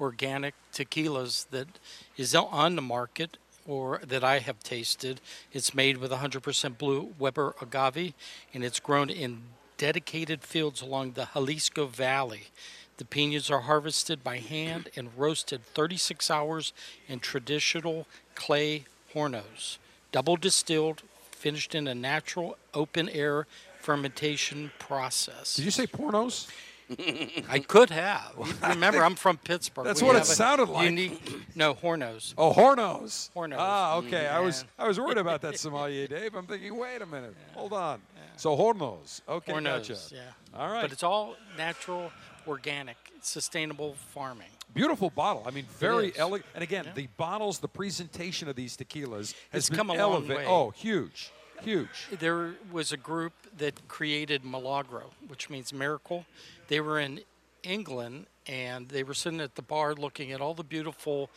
organic 0.00 0.54
tequilas 0.72 1.48
that 1.50 1.68
is 2.16 2.34
on 2.34 2.74
the 2.74 2.82
market 2.82 3.36
or 3.66 4.00
that 4.04 4.24
I 4.24 4.40
have 4.40 4.60
tasted. 4.60 5.20
It's 5.52 5.74
made 5.74 5.98
with 5.98 6.10
100% 6.10 6.76
blue 6.76 7.14
Weber 7.18 7.54
agave 7.62 8.14
and 8.52 8.64
it's 8.64 8.80
grown 8.80 9.10
in 9.10 9.42
dedicated 9.76 10.42
fields 10.42 10.82
along 10.82 11.12
the 11.12 11.28
Jalisco 11.34 11.86
Valley. 11.86 12.48
The 12.96 13.04
pinas 13.04 13.48
are 13.50 13.60
harvested 13.60 14.24
by 14.24 14.38
hand 14.38 14.90
and 14.96 15.10
roasted 15.16 15.64
36 15.64 16.30
hours 16.30 16.72
in 17.08 17.20
traditional 17.20 18.06
clay 18.34 18.84
hornos, 19.14 19.78
double 20.12 20.36
distilled, 20.36 21.02
finished 21.30 21.74
in 21.74 21.86
a 21.86 21.94
natural 21.94 22.56
open 22.74 23.08
air 23.08 23.46
fermentation 23.80 24.70
process. 24.78 25.56
Did 25.56 25.64
you 25.64 25.70
say 25.70 25.86
pornos? 25.86 26.48
I 27.48 27.60
could 27.60 27.90
have. 27.90 28.32
Remember, 28.68 29.04
I'm 29.04 29.14
from 29.14 29.36
Pittsburgh. 29.38 29.84
That's 29.84 30.02
We 30.02 30.08
what 30.08 30.16
it 30.16 30.26
sounded 30.26 30.68
like. 30.68 30.86
Unique, 30.90 31.22
no, 31.54 31.72
Hornos. 31.74 32.34
Oh, 32.36 32.52
Hornos. 32.52 33.30
Hornos. 33.34 33.56
Ah, 33.58 33.96
okay. 33.98 34.26
I 34.26 34.40
was 34.40 34.64
I 34.76 34.88
was 34.88 34.98
worried 34.98 35.18
about 35.18 35.40
that 35.42 35.56
sommelier, 35.60 36.08
Dave. 36.08 36.34
I'm 36.34 36.46
thinking, 36.46 36.76
wait 36.76 37.00
a 37.00 37.06
minute, 37.06 37.34
hold 37.54 37.72
on. 37.72 38.00
So 38.36 38.56
Hornos. 38.56 39.20
Okay, 39.28 39.52
Hornos, 39.52 39.88
gotcha. 39.88 39.96
yeah. 40.12 40.20
All 40.58 40.68
right. 40.72 40.82
But 40.82 40.90
it's 40.90 41.04
all 41.04 41.36
natural, 41.56 42.10
organic, 42.48 42.96
sustainable 43.20 43.94
farming. 43.94 44.48
Beautiful 44.74 45.10
bottle. 45.10 45.42
I 45.46 45.50
mean, 45.50 45.66
very 45.78 46.12
elegant. 46.16 46.50
And 46.54 46.62
again, 46.62 46.88
the 46.94 47.08
bottles, 47.16 47.58
the 47.58 47.68
presentation 47.68 48.48
of 48.48 48.56
these 48.56 48.76
tequilas 48.76 49.34
has 49.50 49.68
come 49.68 49.90
a 49.90 49.94
long 49.94 50.26
way. 50.28 50.46
Oh, 50.46 50.70
huge, 50.70 51.32
huge. 51.62 52.08
There 52.18 52.54
was 52.70 52.92
a 52.92 52.96
group 52.96 53.32
that 53.58 53.88
created 53.88 54.44
Milagro, 54.44 55.10
which 55.28 55.50
means 55.50 55.72
miracle. 55.72 56.24
They 56.68 56.80
were 56.80 57.00
in 57.00 57.20
England 57.62 58.26
and 58.46 58.88
they 58.88 59.02
were 59.02 59.14
sitting 59.14 59.40
at 59.40 59.54
the 59.56 59.62
bar 59.62 59.94
looking 59.94 60.32
at 60.32 60.40
all 60.40 60.54
the 60.54 60.64
beautiful 60.64 61.30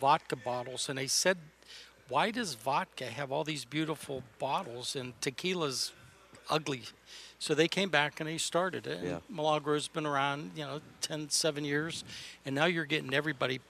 vodka 0.00 0.36
bottles, 0.36 0.88
and 0.88 0.98
they 0.98 1.06
said, 1.06 1.38
"Why 2.08 2.30
does 2.30 2.54
vodka 2.54 3.06
have 3.06 3.32
all 3.32 3.44
these 3.44 3.64
beautiful 3.64 4.22
bottles 4.38 4.96
and 4.96 5.20
tequila's 5.20 5.92
ugly?" 6.48 6.84
So 7.38 7.54
they 7.54 7.68
came 7.68 7.88
back 7.88 8.20
and 8.20 8.28
they 8.28 8.38
started 8.38 8.86
it. 8.86 8.98
And 8.98 9.08
Yeah. 9.08 9.18
Milagro's 9.32 9.88
been 9.88 10.06
around, 10.06 10.52
you 10.56 10.64
know, 10.64 10.80
10, 11.00 11.30
7 11.30 11.64
years, 11.64 12.04
and 12.44 12.54
now 12.54 12.64
you're 12.66 12.84
getting 12.84 13.14
everybody 13.14 13.60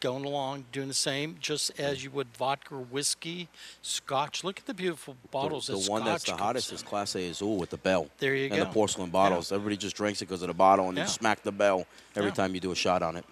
going 0.00 0.24
along 0.24 0.64
doing 0.70 0.86
the 0.86 0.94
same, 0.94 1.36
just 1.40 1.78
as 1.78 2.04
you 2.04 2.10
would 2.12 2.28
vodka, 2.36 2.74
whiskey, 2.76 3.48
scotch. 3.82 4.44
Look 4.44 4.60
at 4.60 4.66
the 4.66 4.72
beautiful 4.72 5.16
bottles 5.32 5.66
The, 5.66 5.74
of 5.74 5.84
the 5.84 5.90
one 5.90 6.04
that's 6.04 6.22
the 6.24 6.36
hottest 6.36 6.70
comes 6.70 6.82
is 6.82 6.88
Clase 6.88 7.30
Azul 7.30 7.56
with 7.56 7.70
the 7.70 7.78
bell. 7.78 8.08
There 8.18 8.34
you 8.34 8.44
and 8.44 8.50
go. 8.54 8.56
And 8.62 8.70
the 8.70 8.72
porcelain 8.72 9.10
bottles. 9.10 9.50
Everybody 9.50 9.76
just 9.76 9.96
drinks 9.96 10.22
it 10.22 10.26
because 10.26 10.42
of 10.42 10.48
the 10.48 10.54
bottle, 10.54 10.88
and 10.88 10.96
Yeah. 10.96 11.02
you 11.04 11.08
smack 11.10 11.42
the 11.42 11.50
bell 11.52 11.86
every 12.14 12.30
Yeah. 12.30 12.34
time 12.34 12.54
you 12.54 12.60
do 12.60 12.70
a 12.70 12.76
shot 12.76 13.02
on 13.02 13.16
it. 13.16 13.24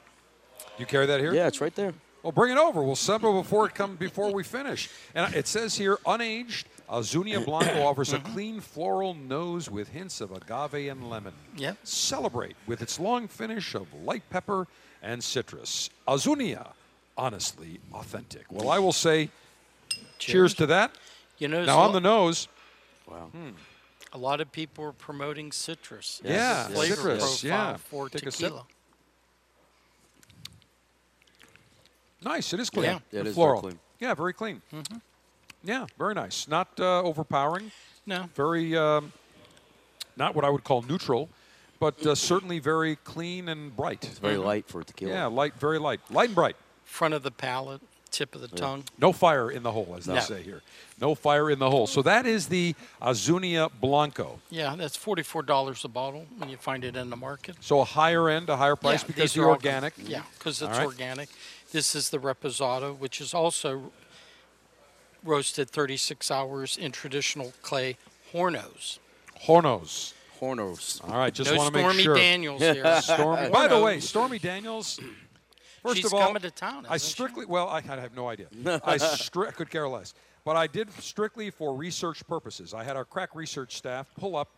You 0.77 0.87
carry 0.87 1.07
that 1.07 1.21
here? 1.21 1.33
Yeah, 1.33 1.47
it's 1.47 1.61
right 1.61 1.75
there. 1.75 1.95
Well, 2.27 2.33
bring 2.33 2.51
it 2.51 2.59
over. 2.59 2.83
We'll 2.83 2.97
sample 2.97 3.41
before 3.41 3.67
it 3.67 3.77
come 3.77 3.95
before 3.95 4.33
we 4.33 4.43
finish. 4.43 4.91
And 5.15 5.33
it 5.33 5.47
says 5.47 5.77
here, 5.77 5.99
unaged, 6.05 6.65
Azunia 6.91 7.45
Blanco 7.45 7.81
offers 7.87 8.13
a 8.13 8.19
mm-hmm. 8.19 8.33
clean 8.33 8.61
floral 8.61 9.15
nose 9.15 9.71
with 9.71 9.91
hints 9.91 10.21
of 10.21 10.33
agave 10.33 10.91
and 10.91 11.09
lemon. 11.09 11.35
Yep. 11.57 11.77
Celebrate 11.85 12.57
with 12.67 12.83
its 12.83 12.99
long 12.99 13.29
finish 13.29 13.77
of 13.77 13.87
light 14.03 14.29
pepper 14.29 14.67
and 15.05 15.23
citrus. 15.23 15.89
Azunia, 16.09 16.73
honestly 17.17 17.79
authentic. 17.93 18.43
Well, 18.51 18.71
I 18.71 18.81
will 18.81 18.93
say, 18.93 19.31
cheers, 20.19 20.53
to 20.55 20.67
that. 20.67 20.97
You 21.39 21.47
know, 21.47 21.65
Now 21.65 21.79
on 21.79 21.93
the 21.93 22.01
nose, 22.01 22.49
Wow. 23.09 23.29
Hmm. 23.31 23.51
a 24.13 24.19
lot 24.19 24.41
of 24.41 24.51
people 24.51 24.83
are 24.83 24.93
promoting 24.93 25.53
citrus. 25.53 26.21
Yeah, 26.25 26.67
citrus, 26.71 27.45
yeah. 27.45 27.77
for 27.77 28.09
Take 28.09 28.27
a 28.27 28.33
sip. 28.33 28.49
tequila. 28.49 28.67
Nice. 32.25 32.53
It 32.53 32.61
is 32.61 32.71
clean. 32.71 32.85
Yeah. 32.85 32.93
Yeah, 32.93 32.99
it 32.99 33.17
and 33.19 33.23
very 33.25 33.35
floral. 33.35 33.61
clean. 33.63 33.79
Yeah, 34.01 34.15
very 34.15 34.33
clean. 34.33 34.63
Yeah, 35.65 35.87
very 35.99 36.15
nice. 36.15 36.47
Not 36.49 36.69
uh, 36.79 37.03
overpowering. 37.03 37.73
No, 38.07 38.29
very 38.35 38.77
um, 38.77 39.13
not 40.17 40.35
what 40.35 40.45
I 40.45 40.51
would 40.51 40.63
call 40.65 40.83
neutral, 40.83 41.29
but 41.81 42.05
uh, 42.07 42.15
certainly 42.15 42.59
very 42.61 42.97
clean 42.97 43.49
and 43.49 43.75
bright. 43.75 44.05
It's 44.05 44.19
very 44.19 44.37
light 44.37 44.69
for 44.69 44.83
tequila. 44.85 45.13
Yeah, 45.13 45.27
light, 45.27 45.55
very 45.59 45.79
light, 45.79 46.01
light 46.11 46.29
and 46.29 46.35
bright. 46.35 46.57
front 46.85 47.15
of 47.15 47.23
the 47.25 47.33
palate, 47.33 47.81
tip 48.13 48.35
of 48.37 48.43
the 48.43 48.49
tongue. 48.49 48.85
No 48.99 49.13
fire 49.13 49.51
in 49.51 49.65
the 49.65 49.73
hole, 49.73 49.95
as 49.99 50.05
they 50.05 50.15
No. 50.15 50.21
say 50.21 50.43
here. 50.43 50.63
No 51.01 51.15
fire 51.17 51.51
in 51.51 51.59
the 51.59 51.69
hole. 51.69 51.87
So 51.89 52.01
that 52.03 52.27
is 52.27 52.47
the 52.47 52.75
Azunia 53.03 53.71
Blanco. 53.81 54.39
Yeah, 54.51 54.77
that's 54.77 54.97
forty-four 54.97 55.43
dollars 55.43 55.85
a 55.85 55.89
bottle 55.89 56.27
when 56.39 56.49
you 56.49 56.57
find 56.59 56.85
it 56.85 56.95
in 56.97 57.11
the 57.11 57.17
market. 57.17 57.57
So 57.61 57.81
a 57.81 57.85
higher 57.85 58.29
end, 58.29 58.49
a 58.51 58.57
higher 58.57 58.77
price 58.77 59.03
Yeah, 59.03 59.07
because 59.09 59.23
these 59.23 59.35
they're 59.35 59.45
are 59.47 59.51
organic. 59.51 59.95
Yeah, 59.99 60.23
because 60.39 60.63
it's 60.63 60.79
right. 60.79 60.87
organic. 60.87 61.29
This 61.73 61.95
is 61.95 62.11
the 62.11 62.19
reposado, 62.19 62.97
which 62.97 63.21
is 63.21 63.35
also 63.35 63.93
roasted 65.25 65.69
36 65.69 66.31
hours 66.31 66.77
in 66.77 66.93
traditional 66.93 67.53
clay 67.63 67.97
hornos. 68.33 68.99
Hornos. 69.45 70.13
Hornos. 70.41 71.03
All 71.09 71.19
right, 71.19 71.33
just 71.33 71.51
no 71.51 71.57
want 71.57 71.75
to 71.75 71.83
make 71.83 71.93
sure. 71.93 72.03
Stormy. 72.03 72.21
Daniels 72.21 72.61
here. 72.61 73.01
Stormy. 73.01 73.49
By 73.53 73.69
the 73.69 73.81
way, 73.81 74.01
Stormy 74.01 74.39
Daniels. 74.39 75.01
First 75.83 75.97
She's 75.97 76.07
of 76.07 76.15
all, 76.15 76.27
coming 76.27 76.43
to 76.43 76.51
town, 76.51 76.85
I 76.89 76.97
isn't 76.97 77.07
she? 77.07 77.13
strictly 77.13 77.47
well, 77.47 77.69
I, 77.69 77.79
I 77.79 78.01
have 78.01 78.15
no 78.15 78.29
idea. 78.29 78.47
I 78.85 78.97
stri- 78.97 79.55
could 79.55 79.71
care 79.71 79.89
less, 79.89 80.15
but 80.45 80.57
I 80.57 80.67
did 80.67 80.91
strictly 81.01 81.51
for 81.51 81.75
research 81.75 82.27
purposes. 82.27 82.75
I 82.75 82.83
had 82.83 82.97
our 82.97 83.05
crack 83.05 83.35
research 83.35 83.77
staff 83.77 84.09
pull 84.19 84.37
up 84.37 84.49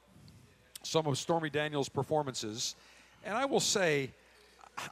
some 0.83 1.07
of 1.07 1.19
Stormy 1.19 1.51
Daniels' 1.51 1.89
performances, 1.89 2.77
and 3.25 3.37
I 3.37 3.45
will 3.45 3.61
say, 3.61 4.11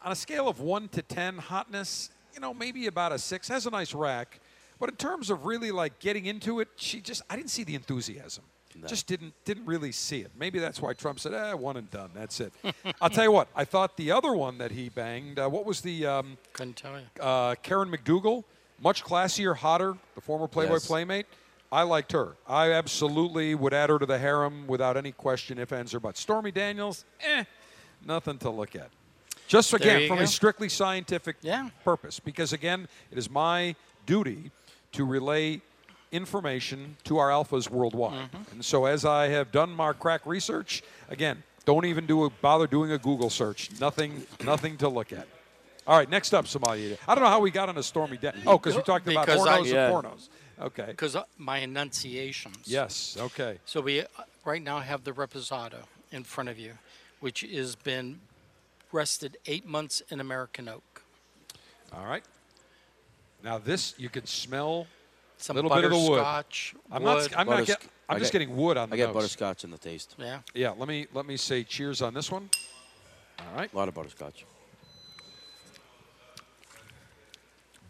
on 0.02 0.12
a 0.12 0.16
scale 0.16 0.48
of 0.48 0.60
one 0.60 0.88
to 0.88 1.02
ten, 1.02 1.38
hotness, 1.38 2.10
you 2.34 2.40
know, 2.40 2.52
maybe 2.54 2.86
about 2.86 3.12
a 3.12 3.18
six. 3.18 3.48
Has 3.48 3.66
a 3.66 3.70
nice 3.70 3.94
rack, 3.94 4.40
but 4.78 4.88
in 4.90 4.96
terms 4.96 5.30
of 5.30 5.44
really 5.46 5.70
like 5.70 5.98
getting 5.98 6.26
into 6.26 6.60
it, 6.60 6.68
she 6.76 7.00
just 7.00 7.22
I 7.30 7.36
didn't 7.36 7.50
see 7.50 7.64
the 7.64 7.74
enthusiasm. 7.74 8.44
Just 8.86 9.06
didn't 9.06 9.32
didn't 9.46 9.64
really 9.64 9.90
see 9.90 10.20
it. 10.20 10.30
Maybe 10.38 10.58
that's 10.58 10.82
why 10.82 10.92
Trump 10.92 11.18
said, 11.18 11.32
"Eh, 11.32 11.54
one 11.54 11.78
and 11.78 11.90
done. 11.90 12.10
That's 12.14 12.40
it." 12.40 12.52
I'll 13.00 13.08
tell 13.08 13.24
you 13.24 13.32
what. 13.32 13.48
I 13.56 13.64
thought 13.64 13.96
the 13.96 14.12
other 14.12 14.34
one 14.34 14.58
that 14.58 14.70
he 14.70 14.90
banged. 14.90 15.38
Uh, 15.38 15.48
what 15.48 15.64
was 15.64 15.80
the 15.80 16.04
um, 16.04 16.36
Couldn't 16.52 16.76
tell 16.76 16.92
you. 17.00 17.06
uh, 17.22 17.54
Karen 17.62 17.90
McDougal? 17.90 18.44
Much 18.82 19.02
classier, 19.02 19.56
hotter. 19.56 19.96
The 20.14 20.20
former 20.20 20.46
Playboy 20.46 20.74
Yes. 20.74 20.86
Playmate. 20.86 21.24
I 21.72 21.84
liked 21.84 22.12
her. 22.12 22.36
I 22.46 22.72
absolutely 22.72 23.54
would 23.54 23.72
add 23.72 23.88
her 23.88 23.98
to 23.98 24.04
the 24.04 24.18
harem 24.18 24.66
without 24.66 24.98
any 24.98 25.10
question, 25.12 25.58
if 25.58 25.72
ands 25.72 25.94
or 25.94 26.00
buts. 26.00 26.20
Stormy 26.20 26.50
Daniels, 26.52 27.06
eh, 27.20 27.44
nothing 28.04 28.36
to 28.38 28.50
look 28.50 28.76
at. 28.76 28.90
Just 29.46 29.72
again 29.74 30.08
from 30.08 30.18
go. 30.18 30.24
a 30.24 30.26
strictly 30.26 30.68
scientific 30.68 31.36
Yeah. 31.42 31.70
purpose, 31.84 32.18
because 32.20 32.52
again, 32.52 32.88
it 33.10 33.18
is 33.18 33.30
my 33.30 33.74
duty 34.06 34.50
to 34.92 35.04
relay 35.04 35.60
information 36.12 36.96
to 37.04 37.18
our 37.18 37.30
alphas 37.30 37.68
worldwide. 37.70 38.30
Mm-hmm. 38.32 38.52
And 38.52 38.64
so, 38.64 38.86
as 38.86 39.04
I 39.04 39.28
have 39.28 39.52
done 39.52 39.70
my 39.70 39.92
crack 39.92 40.24
research, 40.26 40.82
again, 41.10 41.42
don't 41.64 41.84
even 41.84 42.06
do 42.06 42.24
a, 42.24 42.30
bother 42.30 42.66
doing 42.66 42.92
a 42.92 42.98
Google 42.98 43.28
search. 43.30 43.70
Nothing, 43.80 44.24
nothing 44.44 44.76
to 44.78 44.88
look 44.88 45.12
at. 45.12 45.26
All 45.86 45.96
right, 45.96 46.08
next 46.08 46.32
up, 46.34 46.46
Sommelier. 46.46 46.96
I 47.06 47.14
don't 47.14 47.22
know 47.22 47.30
how 47.30 47.40
we 47.40 47.50
got 47.50 47.68
on 47.68 47.76
a 47.78 47.82
stormy 47.82 48.16
day. 48.16 48.32
Oh, 48.46 48.58
because 48.58 48.76
we 48.76 48.82
talked 48.82 49.06
about 49.08 49.26
Because 49.26 49.46
I- 49.46 49.58
pornos 49.60 49.66
Yeah. 49.72 49.86
and 49.86 49.94
pornos. 49.94 50.28
Okay. 50.60 50.86
Because 50.86 51.16
my 51.36 51.58
enunciations. 51.58 52.56
Yes. 52.64 53.16
Okay. 53.20 53.58
So 53.66 53.80
we 53.82 54.00
uh, 54.00 54.04
right 54.44 54.62
now 54.62 54.78
have 54.80 55.04
the 55.04 55.12
reposado 55.12 55.76
in 56.10 56.24
front 56.24 56.48
of 56.48 56.58
you, 56.58 56.72
which 57.20 57.42
has 57.42 57.76
been 57.76 58.20
rested 59.00 59.36
eight 59.46 59.66
months 59.66 60.02
in 60.10 60.20
American 60.20 60.68
oak. 60.68 61.02
All 61.92 62.06
right. 62.06 62.24
Now 63.44 63.58
this 63.58 63.94
you 63.98 64.08
can 64.08 64.26
smell. 64.26 64.86
Some 65.38 65.54
Little 65.54 65.70
bit 65.70 65.84
of 65.84 65.90
the 65.90 65.96
wood. 65.98 66.22
butterscotch, 66.22 66.74
I'm 66.90 67.02
wood. 67.02 67.08
not. 67.30 67.38
I'm 67.38 67.46
not. 67.46 67.52
Butters- 67.58 67.66
Get, 67.66 67.82
I'm 68.08 68.16
I 68.16 68.18
just 68.18 68.32
get- 68.32 68.38
getting 68.40 68.56
wood 68.56 68.78
on 68.78 68.88
the 68.88 68.94
I 68.94 68.96
get 68.96 69.06
nose. 69.08 69.14
butterscotch 69.16 69.64
in 69.64 69.70
the 69.70 69.76
taste. 69.76 70.14
yeah. 70.18 70.38
Yeah. 70.54 70.70
Let 70.70 70.88
me 70.88 71.06
let 71.12 71.26
me 71.26 71.36
say 71.36 71.62
cheers 71.62 72.00
on 72.00 72.14
this 72.14 72.30
one. 72.32 72.48
All 73.38 73.54
right. 73.54 73.70
A 73.70 73.76
lot 73.76 73.86
of 73.88 73.94
butterscotch. 73.94 74.46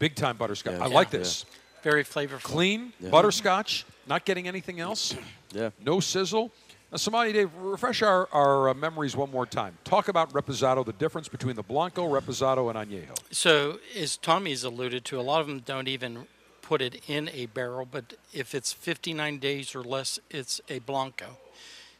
Big 0.00 0.16
time 0.16 0.36
butterscotch. 0.36 0.74
Yeah. 0.74 0.84
I 0.84 0.88
like 0.88 1.12
Yeah. 1.12 1.20
this. 1.20 1.44
Very 1.82 2.02
flavorful. 2.04 2.42
Clean 2.42 2.92
Yeah. 2.98 3.10
butterscotch. 3.10 3.84
Not 4.08 4.24
getting 4.24 4.48
anything 4.48 4.80
else. 4.80 5.14
Yeah. 5.52 5.70
No 5.80 6.00
sizzle. 6.00 6.50
Now, 6.96 7.00
Sommelier 7.00 7.32
Dave, 7.34 7.54
refresh 7.56 8.00
our, 8.00 8.26
our 8.32 8.70
uh, 8.70 8.74
memories 8.74 9.14
one 9.14 9.30
more 9.30 9.44
time. 9.44 9.76
Talk 9.84 10.08
about 10.08 10.32
Reposado, 10.32 10.82
the 10.82 10.94
difference 10.94 11.28
between 11.28 11.54
the 11.54 11.62
Blanco, 11.62 12.08
Reposado, 12.08 12.70
and 12.70 12.90
Añejo. 12.90 13.14
So, 13.30 13.80
as 13.94 14.16
Tommy's 14.16 14.64
alluded 14.64 15.04
to, 15.04 15.20
a 15.20 15.20
lot 15.20 15.42
of 15.42 15.46
them 15.46 15.58
don't 15.58 15.88
even 15.88 16.26
put 16.62 16.80
it 16.80 17.02
in 17.06 17.28
a 17.34 17.44
barrel, 17.52 17.84
but 17.84 18.14
if 18.32 18.54
it's 18.54 18.72
59 18.72 19.38
days 19.38 19.74
or 19.74 19.82
less, 19.82 20.18
it's 20.30 20.62
a 20.70 20.78
Blanco. 20.78 21.36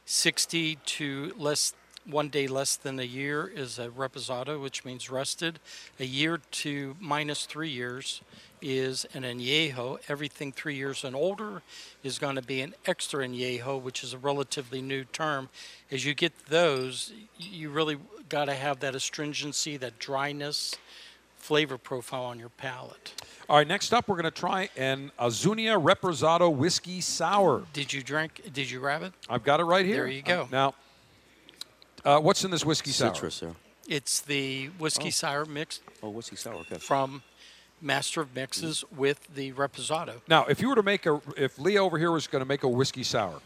60 0.05 0.79
to 0.83 1.31
less, 1.37 1.75
one 2.03 2.29
day 2.29 2.47
less 2.47 2.75
than 2.75 2.99
a 2.99 3.03
year 3.03 3.45
is 3.45 3.77
a 3.77 3.89
Reposado, 3.89 4.59
which 4.59 4.83
means 4.83 5.11
rested. 5.11 5.59
A 5.99 6.05
year 6.05 6.41
to 6.53 6.95
minus 6.99 7.45
three 7.45 7.69
years 7.69 8.23
is 8.61 9.05
an 9.13 9.23
Añejo. 9.23 9.99
Everything 10.07 10.51
three 10.51 10.75
years 10.75 11.03
and 11.03 11.15
older 11.15 11.61
is 12.03 12.19
going 12.19 12.35
to 12.35 12.41
be 12.41 12.61
an 12.61 12.73
extra 12.85 13.25
Añejo, 13.27 13.81
which 13.81 14.03
is 14.03 14.13
a 14.13 14.17
relatively 14.17 14.81
new 14.81 15.03
term. 15.03 15.49
As 15.91 16.05
you 16.05 16.13
get 16.13 16.33
those, 16.47 17.13
you 17.37 17.69
really 17.69 17.97
got 18.29 18.45
to 18.45 18.53
have 18.53 18.79
that 18.81 18.95
astringency, 18.95 19.77
that 19.77 19.99
dryness, 19.99 20.75
flavor 21.37 21.77
profile 21.77 22.25
on 22.25 22.39
your 22.39 22.49
palate. 22.49 23.13
All 23.49 23.57
right, 23.57 23.67
next 23.67 23.93
up, 23.93 24.07
we're 24.07 24.15
going 24.15 24.25
to 24.25 24.31
try 24.31 24.69
an 24.75 25.11
Azunia 25.19 25.81
Reposado 25.81 26.53
Whiskey 26.53 26.99
Sour. 26.99 27.63
Did 27.71 27.93
you 27.93 28.03
drink? 28.03 28.41
Did 28.53 28.69
you 28.69 28.79
grab 28.79 29.03
it? 29.03 29.13
I've 29.29 29.43
got 29.43 29.59
it 29.61 29.63
right 29.63 29.85
here. 29.85 29.97
There 30.03 30.07
you 30.07 30.21
go. 30.21 30.49
now, 30.51 30.73
uh, 32.03 32.19
what's 32.19 32.43
in 32.43 32.51
this 32.51 32.65
whiskey 32.65 32.91
sour? 32.91 33.13
Citrus, 33.13 33.41
yeah. 33.41 33.49
It's 33.87 34.19
the 34.19 34.67
whiskey 34.79 35.11
sour 35.11 35.45
mixed 35.45 35.81
Oh, 36.03 36.09
whiskey 36.09 36.35
sour. 36.35 36.55
Okay. 36.55 36.77
from 36.77 37.23
Master 37.81 38.21
of 38.21 38.35
Mixes 38.35 38.83
with 38.95 39.27
the 39.33 39.53
Reposado. 39.53 40.21
Now, 40.27 40.45
if 40.45 40.61
you 40.61 40.69
were 40.69 40.75
to 40.75 40.83
make 40.83 41.05
a, 41.05 41.21
if 41.35 41.59
Leo 41.59 41.83
over 41.85 41.97
here 41.97 42.11
was 42.11 42.27
going 42.27 42.41
to 42.41 42.47
make 42.47 42.63
a 42.63 42.67
whiskey 42.67 43.03
sour, 43.03 43.39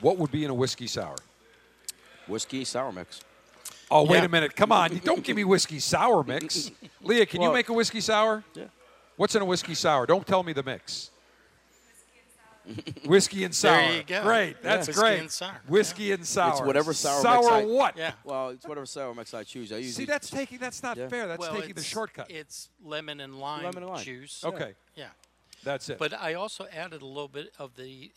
what 0.00 0.18
would 0.18 0.30
be 0.32 0.44
in 0.44 0.50
a 0.50 0.54
whiskey 0.54 0.86
sour? 0.86 1.16
Whiskey 2.26 2.64
sour 2.64 2.90
mix. 2.92 3.20
Oh, 3.90 4.02
wait 4.04 4.18
Yeah. 4.18 4.24
a 4.24 4.28
minute. 4.28 4.56
Come 4.56 4.72
on. 4.72 4.96
Don't 5.04 5.22
give 5.22 5.36
me 5.36 5.44
whiskey 5.44 5.78
sour 5.78 6.24
mix. 6.24 6.70
Leah, 7.02 7.26
can 7.26 7.40
you 7.42 7.52
make 7.52 7.68
a 7.68 7.72
whiskey 7.72 8.00
sour? 8.00 8.42
Yeah. 8.54 8.64
What's 9.16 9.34
in 9.34 9.42
a 9.42 9.44
whiskey 9.44 9.74
sour? 9.74 10.04
Don't 10.06 10.26
tell 10.26 10.42
me 10.42 10.52
the 10.52 10.62
mix. 10.62 11.10
Whiskey 13.04 13.44
and 13.44 13.54
sour. 13.54 13.76
There 13.80 13.96
you 13.96 14.02
go. 14.02 14.22
Great. 14.22 14.62
That's 14.62 14.88
Whiskey 14.88 15.00
great. 15.00 15.20
and 15.20 15.30
sour. 15.30 15.60
Whiskey 15.68 16.12
and 16.12 16.26
sour. 16.26 16.52
It's 16.52 16.60
whatever 16.62 16.92
sour 16.92 17.22
Sour 17.22 17.42
mix 17.42 17.48
I- 17.52 17.64
what? 17.64 17.96
Yeah. 17.96 18.12
Well, 18.24 18.48
it's 18.50 18.66
whatever 18.66 18.86
sour 18.86 19.14
mix 19.14 19.34
I 19.34 19.44
choose. 19.44 19.72
I 19.72 19.76
usually 19.76 19.92
See, 19.92 20.04
that's 20.04 20.30
taking. 20.30 20.58
That's 20.58 20.82
not 20.82 20.96
Yeah. 20.96 21.08
fair. 21.08 21.28
That's 21.28 21.38
well, 21.40 21.54
taking 21.54 21.74
the 21.74 21.82
shortcut. 21.82 22.30
It's 22.30 22.68
lemon 22.82 23.20
and 23.20 23.38
lime, 23.38 23.64
Lemon 23.64 23.82
and 23.84 23.92
lime. 23.92 24.04
juice. 24.04 24.42
okay, 24.44 24.74
Yeah. 24.94 25.08
that's 25.62 25.88
it. 25.88 25.98
But 25.98 26.14
I 26.14 26.34
also 26.34 26.66
added 26.72 27.02
a 27.02 27.06
little 27.06 27.28
bit 27.28 27.52
of 27.58 27.76
the 27.76 28.10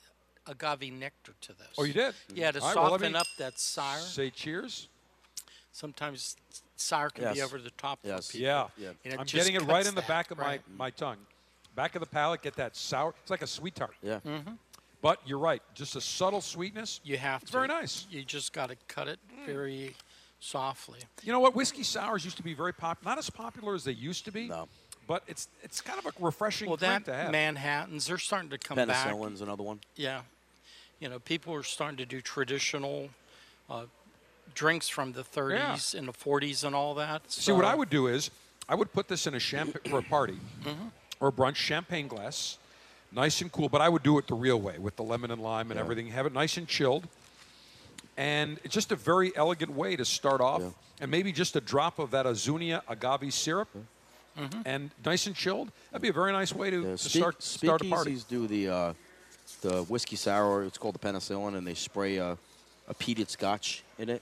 agave 0.47 0.91
nectar 0.93 1.34
to 1.41 1.53
this. 1.53 1.67
oh, 1.77 1.84
you 1.84 1.93
did. 1.93 2.15
Yeah, 2.34 2.51
to 2.51 2.59
All 2.59 2.67
right, 2.67 2.76
well, 2.76 2.84
let 2.85 2.91
soften 3.01 3.11
me 3.13 3.19
up 3.19 3.27
that 3.38 3.59
sour. 3.59 3.99
Say 3.99 4.30
cheers. 4.31 4.88
Sometimes 5.71 6.35
sour 6.76 7.09
can 7.09 7.34
be 7.34 7.41
over 7.41 7.59
the 7.59 7.69
top 7.71 7.99
Yes. 8.03 8.27
for 8.27 8.31
people. 8.34 8.47
Yeah. 8.47 8.67
Yeah. 9.05 9.15
I'm 9.19 9.26
getting 9.26 9.53
it 9.55 9.61
right 9.61 9.69
cuts 9.77 9.89
in 9.89 9.95
the 9.95 10.01
back 10.03 10.31
of 10.31 10.39
right. 10.39 10.61
my, 10.69 10.85
my 10.85 10.89
tongue. 10.89 11.17
Back 11.80 11.95
of 11.95 12.01
the 12.01 12.07
palate, 12.07 12.41
get 12.41 12.57
that 12.57 12.76
sour. 12.76 13.14
It's 13.22 13.31
like 13.31 13.41
a 13.41 13.47
sweet 13.47 13.73
tart. 13.73 13.95
Yeah. 14.03 14.19
Mm-hmm. 14.27 14.51
But 15.01 15.22
you're 15.26 15.39
right. 15.39 15.61
Just 15.76 15.95
a 15.95 16.01
subtle 16.01 16.41
sweetness. 16.41 16.99
You 17.06 17.15
have 17.15 17.41
It's 17.41 17.51
to. 17.51 17.57
very 17.57 17.69
nice. 17.69 18.06
You 18.11 18.22
just 18.26 18.51
got 18.51 18.68
to 18.68 18.76
cut 18.89 19.07
it 19.07 19.18
very 19.45 19.95
softly. 20.41 20.99
You 21.23 21.31
know 21.31 21.39
what? 21.39 21.56
Whiskey 21.56 21.84
sours 21.84 22.26
used 22.26 22.35
to 22.35 22.43
be 22.43 22.53
very 22.53 22.73
popular. 22.73 23.11
Not 23.11 23.18
as 23.18 23.30
popular 23.30 23.76
as 23.76 23.85
they 23.85 23.93
used 23.93 24.26
to 24.26 24.31
be. 24.34 24.49
No. 24.49 24.68
But 25.07 25.23
it's 25.26 25.47
it's 25.64 25.80
kind 25.80 25.97
of 25.97 26.06
a 26.06 26.11
refreshing 26.19 26.68
Well, 26.68 26.76
drink 26.76 27.06
that 27.06 27.11
to 27.14 27.18
have. 27.18 27.31
Manhattan's, 27.31 28.07
they're 28.07 28.18
starting 28.18 28.49
to 28.49 28.57
come 28.57 28.76
back. 28.76 28.89
Penicillin's 29.07 29.39
another 29.39 29.64
one. 29.64 29.80
Yeah. 29.95 30.23
You 30.99 31.07
know, 31.07 31.19
people 31.19 31.53
are 31.53 31.64
starting 31.64 31.95
to 31.99 32.06
do 32.06 32.19
traditional 32.19 33.07
uh, 33.69 33.84
drinks 34.53 34.89
from 34.89 35.14
the 35.14 35.23
30s 35.23 35.97
and 35.97 36.10
the 36.10 36.11
40s 36.11 36.65
and 36.65 36.76
all 36.76 36.93
that. 36.95 37.31
See, 37.31 37.53
what 37.53 37.64
I 37.64 37.73
would 37.73 37.89
do 37.89 38.07
is 38.07 38.31
I 38.68 38.76
would 38.76 38.91
put 38.91 39.07
this 39.07 39.27
in 39.27 39.34
a 39.34 39.39
champagne 39.39 39.89
for 39.89 39.99
a 39.99 40.03
party 40.03 40.38
Mm-hmm. 40.65 40.88
Or 41.19 41.29
a 41.29 41.31
brunch, 41.31 41.55
champagne 41.55 42.07
glass, 42.07 42.57
nice 43.11 43.41
and 43.41 43.51
cool. 43.51 43.69
But 43.69 43.81
I 43.81 43.89
would 43.89 44.03
do 44.03 44.17
it 44.17 44.27
the 44.27 44.35
real 44.35 44.59
way 44.59 44.77
with 44.77 44.95
the 44.95 45.03
lemon 45.03 45.31
and 45.31 45.41
lime 45.41 45.71
and 45.71 45.77
Yeah. 45.77 45.83
everything. 45.83 46.07
Have 46.07 46.25
it 46.25 46.33
nice 46.33 46.57
and 46.57 46.67
chilled, 46.67 47.07
and 48.17 48.59
it's 48.63 48.73
just 48.73 48.91
a 48.91 48.95
very 48.95 49.35
elegant 49.35 49.71
way 49.71 49.95
to 49.95 50.05
start 50.05 50.41
off. 50.41 50.61
Yeah. 50.61 50.69
And 51.01 51.11
maybe 51.11 51.31
just 51.31 51.55
a 51.55 51.61
drop 51.61 51.97
of 51.99 52.11
that 52.11 52.25
Azunia 52.25 52.81
agave 52.87 53.33
syrup, 53.33 53.69
Mm-hmm. 54.37 54.61
and 54.65 54.91
nice 55.05 55.27
and 55.27 55.35
chilled. 55.35 55.69
That'd 55.91 56.01
be 56.01 56.07
a 56.09 56.13
very 56.13 56.31
nice 56.31 56.53
way 56.53 56.69
to, 56.69 56.77
Yeah, 56.81 56.91
to 56.91 56.97
speak, 56.97 57.21
start 57.21 57.43
start 57.43 57.81
a 57.81 57.85
party. 57.89 58.17
do 58.29 58.47
the 58.47 58.69
uh, 58.69 58.93
the 59.61 59.83
whiskey 59.83 60.15
sour. 60.15 60.63
It's 60.63 60.77
called 60.77 60.95
the 60.95 60.99
penicillin, 60.99 61.57
and 61.57 61.67
they 61.67 61.73
spray 61.73 62.19
uh, 62.19 62.35
a 62.87 62.93
peated 62.93 63.29
scotch 63.29 63.83
in 63.97 64.07
it. 64.07 64.21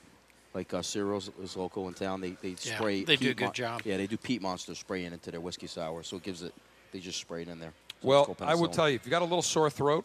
Like 0.56 0.74
uh, 0.74 0.82
Cyril's 0.82 1.30
is 1.44 1.56
local 1.56 1.88
in 1.88 1.94
town. 1.94 2.22
They 2.22 2.32
they 2.32 2.56
Yeah, 2.62 2.78
spray. 2.78 3.04
they 3.04 3.16
do 3.16 3.26
a 3.26 3.36
peat 3.36 3.38
good 3.38 3.54
job. 3.54 3.82
Yeah, 3.86 3.98
they 3.98 4.08
do 4.08 4.18
peat 4.18 4.42
monster 4.42 4.74
spraying 4.74 5.14
into 5.14 5.30
their 5.30 5.42
whiskey 5.42 5.68
sour, 5.68 6.02
so 6.02 6.18
it 6.18 6.24
gives 6.24 6.42
it. 6.42 6.54
They 6.98 7.02
just 7.02 7.20
spray 7.20 7.44
it 7.44 7.48
in 7.48 7.60
there. 7.60 7.74
So 8.02 8.08
Well, 8.08 8.38
I 8.42 8.56
would 8.56 8.74
tell 8.74 8.90
you, 8.90 8.96
if 8.96 9.06
you 9.06 9.12
got 9.12 9.22
a 9.22 9.26
little 9.26 9.44
sore 9.44 9.70
throat, 9.70 10.04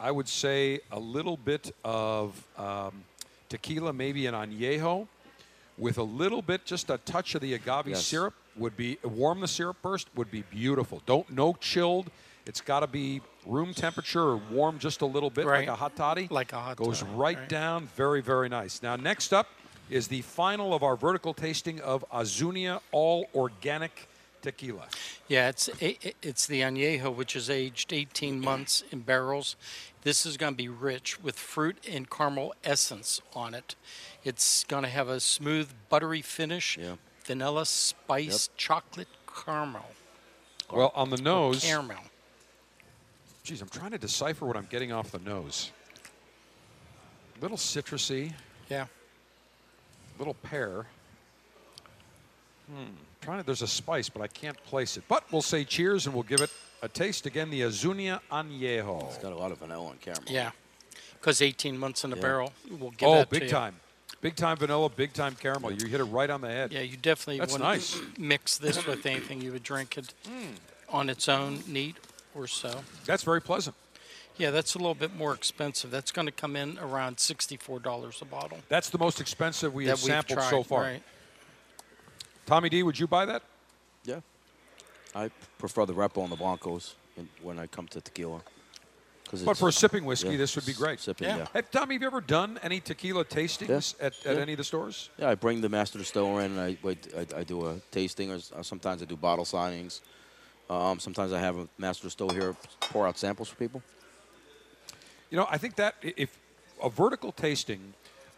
I 0.00 0.10
would 0.10 0.26
say 0.26 0.80
a 0.90 0.98
little 0.98 1.36
bit 1.36 1.70
of 1.84 2.42
um, 2.56 3.04
tequila, 3.50 3.92
maybe 3.92 4.24
an 4.24 4.32
añejo, 4.32 5.06
with 5.76 5.98
a 5.98 6.02
little 6.02 6.40
bit, 6.40 6.64
just 6.64 6.88
a 6.88 6.96
touch 6.96 7.34
of 7.34 7.42
the 7.42 7.52
agave 7.52 7.88
Yes. 7.88 8.06
syrup 8.06 8.32
would 8.56 8.74
be 8.74 8.96
warm 9.04 9.40
the 9.40 9.48
syrup 9.48 9.76
first 9.82 10.08
would 10.14 10.30
be 10.30 10.40
beautiful. 10.50 11.02
Don't 11.04 11.28
no 11.28 11.52
chilled. 11.60 12.10
It's 12.46 12.62
got 12.62 12.80
to 12.80 12.86
be 12.86 13.20
room 13.44 13.74
temperature 13.74 14.22
or 14.22 14.36
warm 14.38 14.78
just 14.78 15.02
a 15.02 15.06
little 15.06 15.28
bit, 15.28 15.44
Right. 15.44 15.68
like 15.68 15.68
a 15.68 15.76
hot 15.76 15.94
toddy. 15.94 16.26
Like 16.30 16.54
a 16.54 16.58
hot 16.60 16.76
goes 16.78 17.00
toddy, 17.00 17.12
right, 17.12 17.36
right. 17.36 17.48
down. 17.50 17.86
Very 17.96 18.22
very 18.22 18.48
nice. 18.48 18.82
Now 18.82 18.96
next 18.96 19.34
up 19.34 19.46
is 19.90 20.08
the 20.08 20.22
final 20.22 20.72
of 20.72 20.82
our 20.82 20.96
vertical 20.96 21.34
tasting 21.34 21.82
of 21.82 22.02
Azunia 22.10 22.80
All 22.92 23.28
Organic 23.34 24.08
Tequila. 24.42 24.88
Yeah, 25.28 25.48
it's 25.48 25.68
a- 25.80 26.06
a- 26.08 26.14
it's 26.22 26.46
the 26.46 26.60
añejo, 26.62 27.14
which 27.14 27.36
is 27.36 27.50
aged 27.50 27.92
18 27.92 28.40
months 28.40 28.82
in 28.90 29.00
barrels. 29.00 29.56
This 30.02 30.24
is 30.24 30.36
going 30.36 30.54
to 30.54 30.56
be 30.56 30.68
rich 30.68 31.20
with 31.20 31.38
fruit 31.38 31.76
and 31.88 32.08
caramel 32.10 32.54
essence 32.64 33.20
on 33.34 33.54
it. 33.54 33.74
It's 34.24 34.64
going 34.64 34.82
to 34.84 34.88
have 34.88 35.08
a 35.08 35.20
smooth, 35.20 35.70
buttery 35.90 36.22
finish, 36.22 36.76
Yeah. 36.78 36.96
vanilla 37.24 37.66
spice, 37.66 38.48
chocolate 38.56 39.08
caramel. 39.26 39.90
Well, 40.70 40.92
on 40.94 41.10
the 41.10 41.16
nose, 41.18 41.62
Caramel. 41.64 42.02
Geez, 43.42 43.60
I'm 43.60 43.68
trying 43.68 43.90
to 43.90 43.98
decipher 43.98 44.46
what 44.46 44.56
I'm 44.56 44.66
getting 44.66 44.92
off 44.92 45.10
the 45.10 45.18
nose. 45.18 45.70
A 47.36 47.40
Little 47.40 47.56
citrusy, 47.56 48.34
Yeah. 48.68 48.86
little 50.18 50.34
pear. 50.34 50.86
Hmm. 52.68 52.84
Trying 53.30 53.42
to, 53.42 53.46
there's 53.46 53.62
a 53.62 53.68
spice, 53.68 54.08
but 54.08 54.22
I 54.22 54.26
can't 54.26 54.60
place 54.64 54.96
it. 54.96 55.04
But 55.06 55.22
we'll 55.30 55.40
say 55.40 55.62
cheers 55.62 56.06
and 56.06 56.14
we'll 56.16 56.24
give 56.24 56.40
it 56.40 56.50
a 56.82 56.88
taste 56.88 57.26
again. 57.26 57.48
The 57.48 57.60
Azunia 57.60 58.18
Añejo. 58.32 59.06
It's 59.06 59.18
got 59.18 59.30
a 59.30 59.36
lot 59.36 59.52
of 59.52 59.58
vanilla 59.58 59.86
on 59.86 59.98
camera. 59.98 60.24
Yeah. 60.26 60.50
Because 61.12 61.40
18 61.40 61.78
months 61.78 62.02
in 62.02 62.10
the 62.10 62.16
Yeah. 62.16 62.22
barrel 62.22 62.52
will 62.68 62.90
give 62.90 63.08
Oh, 63.08 63.14
that 63.18 63.30
to 63.30 63.38
big 63.38 63.44
you. 63.44 63.48
time. 63.48 63.78
Big 64.20 64.34
time 64.34 64.56
vanilla, 64.56 64.88
big 64.88 65.12
time 65.12 65.36
caramel. 65.36 65.70
You 65.70 65.86
hit 65.86 66.00
it 66.00 66.04
right 66.06 66.28
on 66.28 66.40
the 66.40 66.48
head. 66.48 66.72
Yeah, 66.72 66.80
you 66.80 66.96
definitely 66.96 67.38
That's 67.38 67.52
want 67.52 67.62
nice. 67.62 67.92
to 67.92 68.04
mix 68.18 68.58
this 68.58 68.84
with 68.84 69.06
anything 69.06 69.40
you 69.40 69.52
would 69.52 69.62
drink 69.62 69.96
it 69.96 70.12
mm. 70.24 70.56
on 70.88 71.08
its 71.08 71.28
own, 71.28 71.62
neat 71.68 71.98
or 72.34 72.48
so. 72.48 72.82
That's 73.06 73.22
very 73.22 73.40
pleasant. 73.40 73.76
Yeah, 74.38 74.50
that's 74.50 74.74
a 74.74 74.78
little 74.78 74.96
bit 74.96 75.14
more 75.14 75.34
expensive. 75.34 75.92
That's 75.92 76.10
going 76.10 76.26
to 76.26 76.32
come 76.32 76.56
in 76.56 76.80
around 76.80 77.18
$64 77.18 78.22
a 78.22 78.24
bottle. 78.24 78.58
That's 78.68 78.90
the 78.90 78.98
most 78.98 79.20
expensive 79.20 79.72
we 79.72 79.86
have 79.86 79.98
that 80.00 80.04
we've 80.04 80.10
sampled 80.14 80.38
tried, 80.40 80.50
so 80.50 80.64
far. 80.64 80.82
Right. 80.82 81.02
Tommy 82.50 82.68
D, 82.68 82.82
would 82.82 82.98
you 82.98 83.06
buy 83.06 83.26
that? 83.26 83.42
Yeah. 84.04 84.22
I 85.14 85.30
prefer 85.58 85.86
the 85.86 85.92
Repo 85.94 86.24
and 86.24 86.32
the 86.32 86.36
Blancos 86.36 86.96
when 87.42 87.60
I 87.60 87.68
come 87.68 87.86
to 87.86 88.00
tequila. 88.00 88.40
But 89.44 89.56
for 89.56 89.68
a 89.68 89.72
sipping 89.72 90.04
whiskey, 90.04 90.30
yeah, 90.32 90.36
this 90.38 90.56
would 90.56 90.66
be 90.66 90.72
great. 90.72 90.98
Sipping, 90.98 91.28
Yeah. 91.28 91.36
yeah. 91.36 91.46
Hey, 91.52 91.62
Tommy, 91.70 91.94
have 91.94 92.02
you 92.02 92.08
ever 92.08 92.20
done 92.20 92.58
any 92.64 92.80
tequila 92.80 93.24
tastings 93.24 93.94
at, 94.00 94.14
at 94.26 94.34
Yeah. 94.34 94.42
any 94.42 94.54
of 94.54 94.58
the 94.58 94.64
stores? 94.64 95.10
Yeah, 95.16 95.30
I 95.30 95.36
bring 95.36 95.60
the 95.60 95.68
master 95.68 95.98
distiller 95.98 96.40
in, 96.40 96.58
and 96.58 96.60
I, 96.60 96.76
wait- 96.82 97.06
I, 97.16 97.38
I 97.38 97.44
do 97.44 97.66
a 97.68 97.76
tasting, 97.92 98.32
or 98.32 98.38
uh, 98.56 98.64
sometimes 98.64 99.00
I 99.00 99.04
do 99.04 99.16
bottle 99.16 99.44
signings. 99.44 100.00
Um, 100.68 100.98
sometimes 100.98 101.32
I 101.32 101.38
have 101.38 101.56
a 101.56 101.68
master 101.78 102.08
distiller 102.08 102.34
here 102.34 102.56
pour 102.80 103.06
out 103.06 103.16
samples 103.16 103.48
for 103.48 103.54
people. 103.54 103.80
You 105.30 105.36
know, 105.36 105.46
I 105.48 105.56
think 105.56 105.76
that 105.76 105.94
if 106.02 106.36
a 106.82 106.90
vertical 106.90 107.30
tasting 107.30 107.94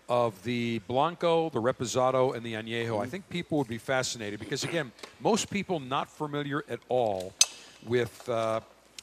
of 0.09 0.43
the 0.43 0.79
Blanco, 0.81 1.49
the 1.51 1.61
Reposado, 1.61 2.35
and 2.35 2.45
the 2.45 2.55
Añejo, 2.55 3.01
I 3.03 3.07
think 3.07 3.29
people 3.29 3.59
would 3.59 3.69
be 3.69 3.79
fascinated 3.79 4.41
because, 4.41 4.65
again, 4.65 4.93
most 5.21 5.49
people 5.51 5.81
not 5.81 6.11
familiar 6.11 6.65
at 6.69 6.81
all 6.89 7.35
with 7.85 8.29
uh, 8.29 8.61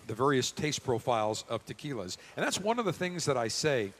the 0.07 0.13
various 0.13 0.51
taste 0.51 0.83
profiles 0.83 1.43
of 1.49 1.65
tequilas. 1.65 2.17
And 2.35 2.45
that's 2.45 2.59
one 2.59 2.79
of 2.79 2.85
the 2.85 2.93
things 2.93 3.25
that 3.25 3.37
I 3.37 3.47
say 3.47 3.93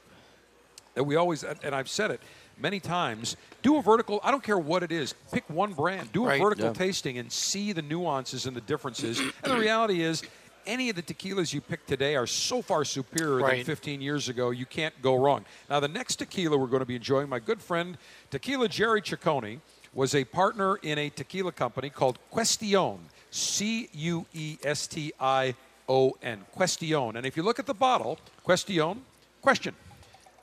that 0.96 1.04
we 1.04 1.16
always, 1.16 1.44
and 1.44 1.74
I've 1.74 1.90
said 1.90 2.12
it 2.12 2.22
many 2.58 2.80
times, 2.80 3.38
do 3.62 3.78
a 3.78 3.82
vertical, 3.82 4.20
I 4.24 4.32
don't 4.32 4.44
care 4.44 4.58
what 4.58 4.84
it 4.84 4.92
is, 4.92 5.14
pick 5.32 5.50
one 5.50 5.74
brand, 5.74 6.12
do 6.12 6.26
a 6.26 6.28
Right. 6.28 6.42
vertical 6.42 6.66
Yeah. 6.68 6.74
tasting 6.74 7.18
and 7.18 7.32
see 7.32 7.72
the 7.72 7.82
nuances 7.82 8.46
and 8.46 8.56
the 8.56 8.62
differences. 8.62 9.20
and 9.44 9.54
the 9.54 9.58
reality 9.58 10.02
is, 10.02 10.24
any 10.70 10.90
of 10.90 10.96
the 10.96 11.02
tequilas 11.02 11.52
you 11.52 11.62
pick 11.62 11.86
today 11.88 12.16
are 12.16 12.28
so 12.28 12.62
far 12.62 12.86
superior 12.86 13.46
than 13.46 13.66
15 13.66 14.02
years 14.02 14.30
ago, 14.30 14.52
you 14.52 14.68
can't 14.68 14.94
go 15.02 15.16
wrong. 15.16 15.44
Now, 15.70 15.80
the 15.80 15.88
next 15.88 16.18
tequila 16.18 16.58
we're 16.58 16.68
going 16.68 16.82
to 16.82 16.86
be 16.86 16.96
enjoying, 16.96 17.28
my 17.28 17.40
good 17.40 17.62
friend 17.62 17.98
Tequila 18.30 18.70
Jerry 18.70 19.02
Ciccone 19.02 19.60
was 19.94 20.14
a 20.14 20.24
partner 20.24 20.78
in 20.84 21.00
a 21.00 21.10
tequila 21.10 21.52
company 21.52 21.90
called 21.90 22.20
Question, 22.30 23.00
C 23.32 23.90
U 23.94 24.26
E 24.34 24.58
S 24.64 24.86
T 24.86 25.12
I 25.20 25.56
O 25.90 26.16
N, 26.22 26.46
Question. 26.52 27.18
And 27.18 27.26
if 27.26 27.36
you 27.36 27.42
look 27.42 27.58
at 27.58 27.66
the 27.66 27.74
bottle, 27.74 28.20
Question, 28.44 29.02
question. 29.42 29.74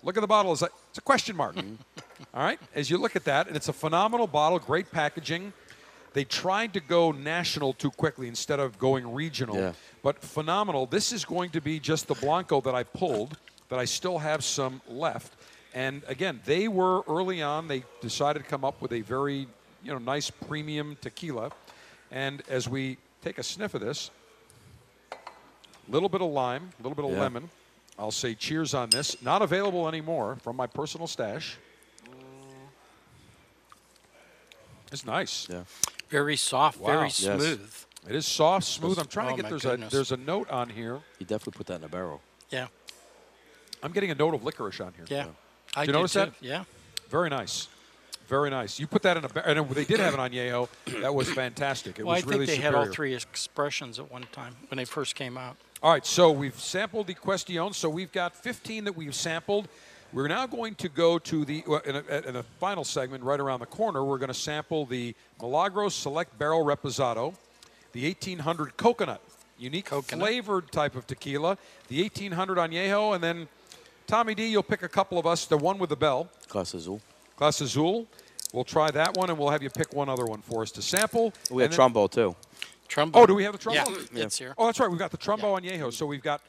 Look 0.02 0.16
at 0.16 0.20
the 0.20 0.26
bottle. 0.26 0.52
It's 0.52 0.62
a, 0.62 0.68
it's 0.90 0.98
a 0.98 1.02
question 1.02 1.36
mark. 1.36 1.54
Mm-hmm. 1.56 1.74
All 2.34 2.42
right? 2.42 2.58
As 2.74 2.90
you 2.90 2.98
look 2.98 3.16
at 3.16 3.24
that, 3.24 3.46
and 3.46 3.56
it's 3.56 3.68
a 3.68 3.72
phenomenal 3.72 4.26
bottle, 4.26 4.58
great 4.58 4.90
packaging. 4.90 5.52
They 6.16 6.24
tried 6.24 6.72
to 6.72 6.80
go 6.80 7.12
national 7.12 7.74
too 7.74 7.90
quickly 7.90 8.26
instead 8.26 8.59
of 8.59 8.78
going 8.78 9.12
regional, 9.12 9.55
Yeah. 9.56 9.72
but 10.02 10.22
phenomenal. 10.22 10.86
This 10.86 11.12
is 11.12 11.26
going 11.26 11.51
to 11.51 11.60
be 11.60 11.78
just 11.78 12.09
the 12.09 12.14
Blanco 12.14 12.62
that 12.62 12.74
I 12.74 12.84
pulled, 12.84 13.36
that 13.68 13.78
I 13.78 13.84
still 13.84 14.16
have 14.16 14.43
some 14.43 14.80
left. 14.88 15.34
And 15.74 16.02
again, 16.09 16.40
they 16.47 16.68
were 16.68 17.02
early 17.06 17.43
on, 17.43 17.68
they 17.68 17.84
decided 18.01 18.38
to 18.38 18.47
come 18.48 18.64
up 18.64 18.80
with 18.80 18.93
a 18.93 19.02
very 19.02 19.47
you 19.82 19.93
know, 19.93 19.98
nice 19.98 20.30
premium 20.30 20.97
tequila. 21.02 21.51
And 22.10 22.43
as 22.48 22.66
we 22.66 22.97
take 23.22 23.36
a 23.36 23.43
sniff 23.43 23.74
of 23.74 23.82
this, 23.82 24.10
a 25.12 25.16
little 25.90 26.09
bit 26.09 26.22
of 26.22 26.30
lime, 26.30 26.70
a 26.80 26.82
little 26.82 26.97
bit 26.97 27.05
of 27.05 27.10
Yeah. 27.10 27.20
lemon. 27.20 27.51
I'll 27.98 28.10
say 28.10 28.34
cheers 28.34 28.72
on 28.72 28.88
this. 28.88 29.20
Not 29.20 29.43
available 29.43 29.86
anymore 29.86 30.38
from 30.43 30.56
my 30.56 30.66
personal 30.66 31.09
stash. 31.09 31.59
Mm. 32.06 32.14
It's 34.90 35.05
nice. 35.05 35.47
Yeah. 35.51 35.64
Very 36.08 36.36
soft, 36.36 36.78
Wow. 36.78 36.86
very 36.92 37.04
Yes. 37.06 37.16
smooth. 37.16 37.74
It 38.08 38.14
is 38.14 38.26
soft, 38.26 38.66
smooth. 38.66 38.98
I'm 38.98 39.06
trying 39.06 39.32
Oh, 39.32 39.36
to 39.36 39.42
get 39.42 39.48
there's 39.48 39.62
goodness. 39.62 39.92
a 39.92 39.96
there's 39.96 40.12
a 40.12 40.16
note 40.16 40.48
on 40.50 40.70
here. 40.70 41.00
You 41.18 41.26
definitely 41.26 41.56
put 41.58 41.66
that 41.66 41.76
in 41.76 41.84
a 41.84 41.88
barrel. 41.88 42.20
Yeah. 42.50 42.68
I'm 43.82 43.92
getting 43.92 44.10
a 44.10 44.14
note 44.14 44.34
of 44.34 44.44
licorice 44.44 44.80
on 44.80 44.94
here. 44.94 45.04
Yeah. 45.08 45.26
I 45.74 45.82
you 45.82 45.86
do 45.88 45.92
notice 45.94 46.12
too. 46.12 46.18
that? 46.20 46.32
Yeah. 46.40 46.64
Very 47.10 47.28
nice. 47.28 47.68
Very 48.28 48.50
nice. 48.50 48.78
You 48.80 48.86
put 48.86 49.02
that 49.02 49.16
in 49.16 49.24
a. 49.24 49.28
bar- 49.28 49.44
And 49.46 49.68
they 49.70 49.84
did 49.84 50.00
have 50.00 50.14
an 50.14 50.20
añejo. 50.20 50.68
That 51.00 51.14
was 51.14 51.30
fantastic. 51.30 51.98
It 51.98 52.04
well, 52.06 52.14
I 52.16 52.20
think 52.20 52.30
really 52.30 52.46
they 52.46 52.56
superior. 52.56 52.78
had 52.78 52.86
all 52.88 52.92
three 52.92 53.14
expressions 53.14 53.98
at 53.98 54.10
one 54.10 54.24
time 54.32 54.56
when 54.68 54.78
they 54.78 54.84
first 54.84 55.14
came 55.14 55.36
out. 55.36 55.56
All 55.82 55.92
right, 55.92 56.06
so 56.06 56.30
we've 56.32 56.58
sampled 56.58 57.06
the 57.08 57.14
Question. 57.14 57.72
So 57.72 57.88
we've 57.90 58.10
got 58.10 58.34
15 58.34 58.84
that 58.84 58.96
we've 58.96 59.14
sampled. 59.14 59.68
We're 60.12 60.28
now 60.28 60.46
going 60.46 60.74
to 60.76 60.88
go 60.88 61.18
to 61.18 61.44
the 61.44 61.64
in, 61.84 61.96
a, 61.96 62.28
in 62.28 62.36
a 62.36 62.42
final 62.42 62.84
segment 62.84 63.22
right 63.22 63.40
around 63.40 63.60
the 63.60 63.66
corner. 63.66 64.04
We're 64.04 64.18
going 64.18 64.28
to 64.28 64.34
sample 64.34 64.86
the 64.86 65.14
Milagros 65.40 65.94
Select 65.94 66.38
Barrel 66.38 66.64
Reposado, 66.64 67.34
the 67.92 68.04
1800 68.06 68.76
Coconut, 68.76 69.20
unique 69.58 69.88
flavored 69.88 70.70
type 70.72 70.94
of 70.94 71.06
tequila, 71.06 71.58
the 71.88 72.00
1800 72.02 72.56
Añejo, 72.58 73.14
and 73.14 73.22
then 73.22 73.48
Tommy 74.06 74.34
D, 74.34 74.46
you'll 74.46 74.62
pick 74.62 74.82
a 74.82 74.88
couple 74.88 75.18
of 75.18 75.26
us. 75.26 75.46
The 75.46 75.56
one 75.56 75.78
with 75.78 75.90
the 75.90 75.96
bell, 75.96 76.28
Clase 76.48 76.74
Azul. 76.74 77.00
Clase 77.38 77.60
Azul. 77.60 78.06
We'll 78.52 78.64
try 78.64 78.90
that 78.92 79.16
one, 79.16 79.28
and 79.28 79.38
we'll 79.38 79.50
have 79.50 79.62
you 79.62 79.70
pick 79.70 79.92
one 79.92 80.08
other 80.08 80.24
one 80.24 80.40
for 80.40 80.62
us 80.62 80.70
to 80.72 80.82
sample. 80.82 81.32
We 81.50 81.62
have 81.62 81.72
had 81.72 81.78
then- 81.78 81.92
Trumbo 81.92 82.10
too. 82.10 82.36
Trumbo. 82.88 83.10
Oh, 83.14 83.26
do 83.26 83.34
we 83.34 83.42
have 83.42 83.52
the 83.52 83.58
Trumbo? 83.58 84.08
Yeah, 84.14 84.22
it's 84.24 84.38
here. 84.38 84.54
Oh, 84.56 84.66
that's 84.66 84.78
right. 84.78 84.88
We've 84.88 84.98
got 84.98 85.10
the 85.10 85.18
Trumbo 85.18 85.60
Añejo. 85.60 85.92
So 85.92 86.06
we've 86.06 86.22
got 86.22 86.40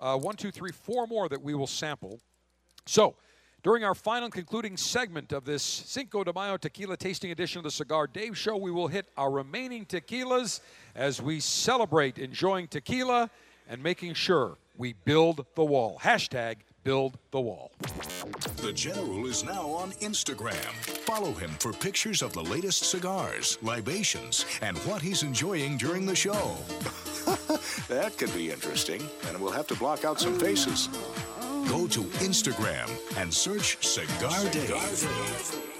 uh, 0.00 0.16
one, 0.16 0.34
two, 0.34 0.50
three, 0.50 0.72
four 0.72 1.06
more 1.06 1.28
that 1.28 1.42
we 1.42 1.54
will 1.54 1.66
sample. 1.66 2.18
So 2.86 3.14
during 3.62 3.82
our 3.82 3.94
final 3.94 4.28
concluding 4.28 4.76
segment 4.76 5.32
of 5.32 5.44
this 5.44 5.62
Cinco 5.62 6.22
de 6.22 6.32
Mayo 6.32 6.56
Tequila 6.58 6.96
Tasting 6.96 7.30
Edition 7.30 7.58
of 7.58 7.64
the 7.64 7.70
Cigar 7.70 8.06
Dave 8.06 8.36
Show, 8.36 8.56
we 8.56 8.70
will 8.70 8.88
hit 8.88 9.06
our 9.16 9.30
remaining 9.30 9.86
tequilas 9.86 10.60
as 10.94 11.22
we 11.22 11.40
celebrate 11.40 12.18
enjoying 12.18 12.68
tequila 12.68 13.30
and 13.68 13.82
making 13.82 14.14
sure 14.14 14.58
we 14.76 14.92
build 14.92 15.46
the 15.54 15.64
wall. 15.64 15.98
Hashtag 16.02 16.56
build 16.82 17.16
the 17.30 17.40
wall. 17.40 17.72
The 18.56 18.72
General 18.72 19.26
is 19.26 19.42
now 19.42 19.68
on 19.70 19.92
Instagram. 19.92 20.72
Follow 21.06 21.32
him 21.32 21.50
for 21.58 21.72
pictures 21.72 22.20
of 22.20 22.34
the 22.34 22.42
latest 22.42 22.90
cigars, 22.90 23.56
libations, 23.62 24.44
and 24.60 24.76
what 24.78 25.00
he's 25.00 25.22
enjoying 25.22 25.78
during 25.78 26.04
the 26.04 26.14
show. 26.14 26.56
that 27.88 28.14
could 28.18 28.34
be 28.34 28.50
interesting, 28.50 29.02
and 29.26 29.40
we'll 29.40 29.52
have 29.52 29.66
to 29.68 29.74
block 29.76 30.04
out 30.04 30.20
some 30.20 30.38
faces. 30.38 30.90
Go 31.68 31.86
to 31.88 32.02
Instagram 32.22 32.90
and 33.18 33.32
search 33.32 33.84
Cigar 33.84 34.50
Dave. 34.50 35.74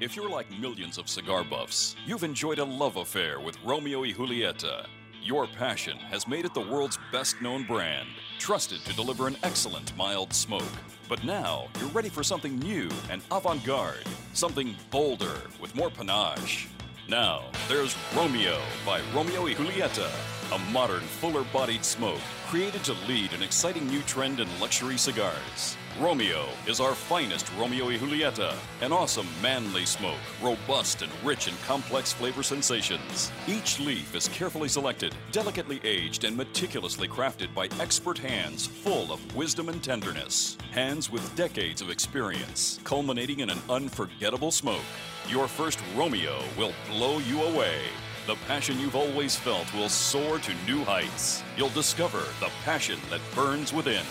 If 0.00 0.16
you're 0.16 0.28
like 0.28 0.50
millions 0.58 0.98
of 0.98 1.08
cigar 1.08 1.44
buffs, 1.44 1.94
you've 2.04 2.24
enjoyed 2.24 2.58
a 2.58 2.64
love 2.64 2.96
affair 2.96 3.38
with 3.38 3.56
Romeo 3.64 4.00
y 4.00 4.12
Julieta. 4.12 4.86
Your 5.24 5.46
passion 5.46 5.98
has 5.98 6.26
made 6.26 6.44
it 6.44 6.52
the 6.52 6.60
world's 6.60 6.98
best 7.12 7.40
known 7.40 7.62
brand, 7.62 8.08
trusted 8.40 8.84
to 8.84 8.96
deliver 8.96 9.28
an 9.28 9.36
excellent 9.44 9.96
mild 9.96 10.32
smoke. 10.32 10.64
But 11.08 11.22
now 11.22 11.68
you're 11.78 11.90
ready 11.90 12.08
for 12.08 12.24
something 12.24 12.58
new 12.58 12.88
and 13.08 13.22
avant 13.30 13.62
garde, 13.62 14.04
something 14.32 14.74
bolder 14.90 15.36
with 15.60 15.76
more 15.76 15.90
panache. 15.90 16.66
Now, 17.08 17.44
there's 17.68 17.96
Romeo 18.16 18.58
by 18.84 19.00
Romeo 19.14 19.44
y 19.44 19.54
Julieta, 19.54 20.10
a 20.52 20.58
modern, 20.72 21.02
fuller 21.02 21.44
bodied 21.52 21.84
smoke 21.84 22.20
created 22.48 22.82
to 22.84 22.94
lead 23.06 23.32
an 23.32 23.44
exciting 23.44 23.86
new 23.86 24.02
trend 24.02 24.40
in 24.40 24.48
luxury 24.58 24.98
cigars. 24.98 25.76
Romeo 26.00 26.46
is 26.66 26.80
our 26.80 26.94
finest 26.94 27.52
Romeo 27.58 27.86
y 27.86 27.98
Julieta, 27.98 28.54
an 28.80 28.92
awesome 28.92 29.26
manly 29.42 29.84
smoke, 29.84 30.16
robust 30.42 31.02
and 31.02 31.12
rich 31.22 31.48
in 31.48 31.54
complex 31.66 32.14
flavor 32.14 32.42
sensations. 32.42 33.30
Each 33.46 33.78
leaf 33.78 34.14
is 34.14 34.26
carefully 34.28 34.70
selected, 34.70 35.14
delicately 35.32 35.80
aged, 35.84 36.24
and 36.24 36.34
meticulously 36.34 37.08
crafted 37.08 37.54
by 37.54 37.68
expert 37.78 38.16
hands 38.16 38.66
full 38.66 39.12
of 39.12 39.36
wisdom 39.36 39.68
and 39.68 39.84
tenderness. 39.84 40.56
Hands 40.70 41.10
with 41.10 41.36
decades 41.36 41.82
of 41.82 41.90
experience, 41.90 42.80
culminating 42.84 43.40
in 43.40 43.50
an 43.50 43.60
unforgettable 43.68 44.50
smoke. 44.50 44.80
Your 45.28 45.46
first 45.46 45.78
Romeo 45.94 46.40
will 46.56 46.72
blow 46.88 47.18
you 47.18 47.42
away. 47.42 47.80
The 48.26 48.36
passion 48.46 48.80
you've 48.80 48.96
always 48.96 49.36
felt 49.36 49.72
will 49.74 49.90
soar 49.90 50.38
to 50.38 50.54
new 50.66 50.84
heights. 50.84 51.42
You'll 51.56 51.68
discover 51.70 52.22
the 52.40 52.50
passion 52.64 52.98
that 53.10 53.20
burns 53.34 53.74
within. 53.74 54.04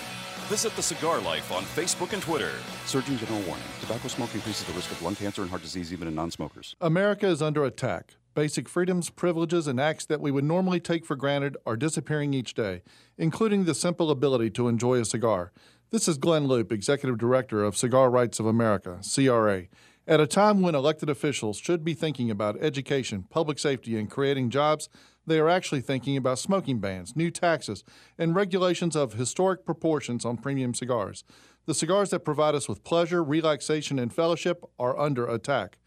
Visit 0.52 0.76
The 0.76 0.84
Cigar 0.84 1.22
Life 1.22 1.50
on 1.54 1.64
Facebook 1.64 2.12
and 2.12 2.22
Twitter. 2.22 2.52
Surgeon 2.86 3.18
General 3.18 3.40
warning 3.44 3.64
tobacco 3.80 4.10
smoke 4.10 4.36
increases 4.36 4.68
the 4.68 4.74
risk 4.74 4.92
of 4.92 5.02
lung 5.02 5.16
cancer 5.16 5.42
and 5.44 5.50
heart 5.50 5.62
disease 5.62 5.94
even 5.94 6.10
in 6.10 6.16
non 6.16 6.30
smokers. 6.30 6.76
America 6.82 7.26
is 7.26 7.42
under 7.42 7.64
attack. 7.64 8.16
Basic 8.34 8.68
freedoms, 8.68 9.10
privileges, 9.10 9.66
and 9.66 9.80
acts 9.80 10.06
that 10.08 10.20
we 10.20 10.30
would 10.30 10.44
normally 10.44 10.82
take 10.82 11.06
for 11.06 11.16
granted 11.16 11.56
are 11.66 11.78
disappearing 11.78 12.34
each 12.34 12.54
day, 12.54 12.82
including 13.18 13.64
the 13.64 13.74
simple 13.74 14.12
ability 14.12 14.50
to 14.50 14.68
enjoy 14.68 15.00
a 15.00 15.06
cigar. 15.06 15.54
This 15.90 16.10
is 16.10 16.18
Glynn 16.18 16.48
Loope, 16.50 16.74
Executive 16.74 17.18
Director 17.18 17.64
of 17.64 17.78
Cigar 17.78 18.10
Rights 18.10 18.38
of 18.42 18.46
America, 18.46 19.00
CRA. 19.10 19.68
At 20.06 20.20
a 20.20 20.28
time 20.28 20.62
when 20.62 20.76
elected 20.76 21.10
officials 21.10 21.60
should 21.60 21.86
be 21.86 21.94
thinking 21.94 22.30
about 22.30 22.62
education, 22.62 23.24
public 23.30 23.58
safety, 23.58 23.98
and 23.98 24.10
creating 24.10 24.50
jobs, 24.50 24.90
they 25.26 25.40
are 25.40 25.50
actually 25.50 25.82
thinking 25.82 26.18
about 26.18 26.40
smoking 26.40 26.80
bans, 26.80 27.16
new 27.16 27.32
taxes, 27.32 27.84
and 28.18 28.36
regulations 28.36 28.96
of 28.96 29.14
historic 29.14 29.66
proportions 29.66 30.26
on 30.26 30.38
premium 30.38 30.74
cigars. 30.74 31.24
The 31.66 31.74
cigars 31.74 32.10
that 32.10 32.26
provide 32.26 32.56
us 32.56 32.68
with 32.68 32.84
pleasure, 32.84 33.24
relaxation, 33.24 34.00
and 34.00 34.14
fellowship 34.14 34.64
are 34.80 35.00
under 35.00 35.28
attack. 35.28 35.78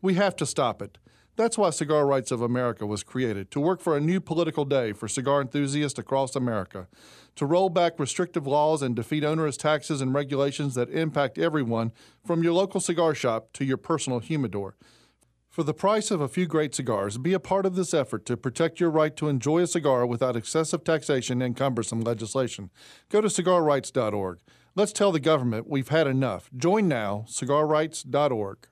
We 0.00 0.14
have 0.14 0.36
to 0.36 0.46
stop 0.46 0.80
it. 0.80 0.98
That's 1.36 1.58
why 1.58 1.70
Cigar 1.70 2.06
Rights 2.06 2.30
of 2.30 2.42
America 2.42 2.86
was 2.86 3.02
created 3.02 3.50
to 3.50 3.60
work 3.60 3.80
for 3.80 3.96
a 3.96 4.00
new 4.00 4.20
political 4.20 4.64
day 4.64 4.92
for 4.92 5.08
cigar 5.08 5.40
enthusiasts 5.40 5.98
across 5.98 6.36
America, 6.36 6.86
to 7.34 7.44
roll 7.44 7.68
back 7.68 7.98
restrictive 7.98 8.46
laws 8.46 8.82
and 8.82 8.94
defeat 8.94 9.24
onerous 9.24 9.56
taxes 9.56 10.00
and 10.00 10.14
regulations 10.14 10.76
that 10.76 10.90
impact 10.90 11.36
everyone 11.36 11.90
from 12.24 12.44
your 12.44 12.52
local 12.52 12.80
cigar 12.80 13.16
shop 13.16 13.52
to 13.54 13.64
your 13.64 13.76
personal 13.76 14.20
humidor. 14.20 14.76
For 15.54 15.62
the 15.62 15.72
price 15.72 16.10
of 16.10 16.20
a 16.20 16.26
few 16.26 16.46
great 16.46 16.74
cigars, 16.74 17.16
be 17.16 17.32
a 17.32 17.38
part 17.38 17.64
of 17.64 17.76
this 17.76 17.94
effort 17.94 18.26
to 18.26 18.36
protect 18.36 18.80
your 18.80 18.90
right 18.90 19.14
to 19.14 19.28
enjoy 19.28 19.60
a 19.60 19.68
cigar 19.68 20.04
without 20.04 20.34
excessive 20.34 20.82
taxation 20.82 21.40
and 21.40 21.56
cumbersome 21.56 22.00
legislation. 22.00 22.70
Go 23.08 23.20
to 23.20 23.28
cigarrights.org. 23.28 24.40
Let's 24.74 24.92
tell 24.92 25.12
the 25.12 25.20
government 25.20 25.70
we've 25.70 25.90
had 25.90 26.08
enough. 26.08 26.50
Join 26.56 26.88
now, 26.88 27.24
cigarrights.org. 27.28 28.66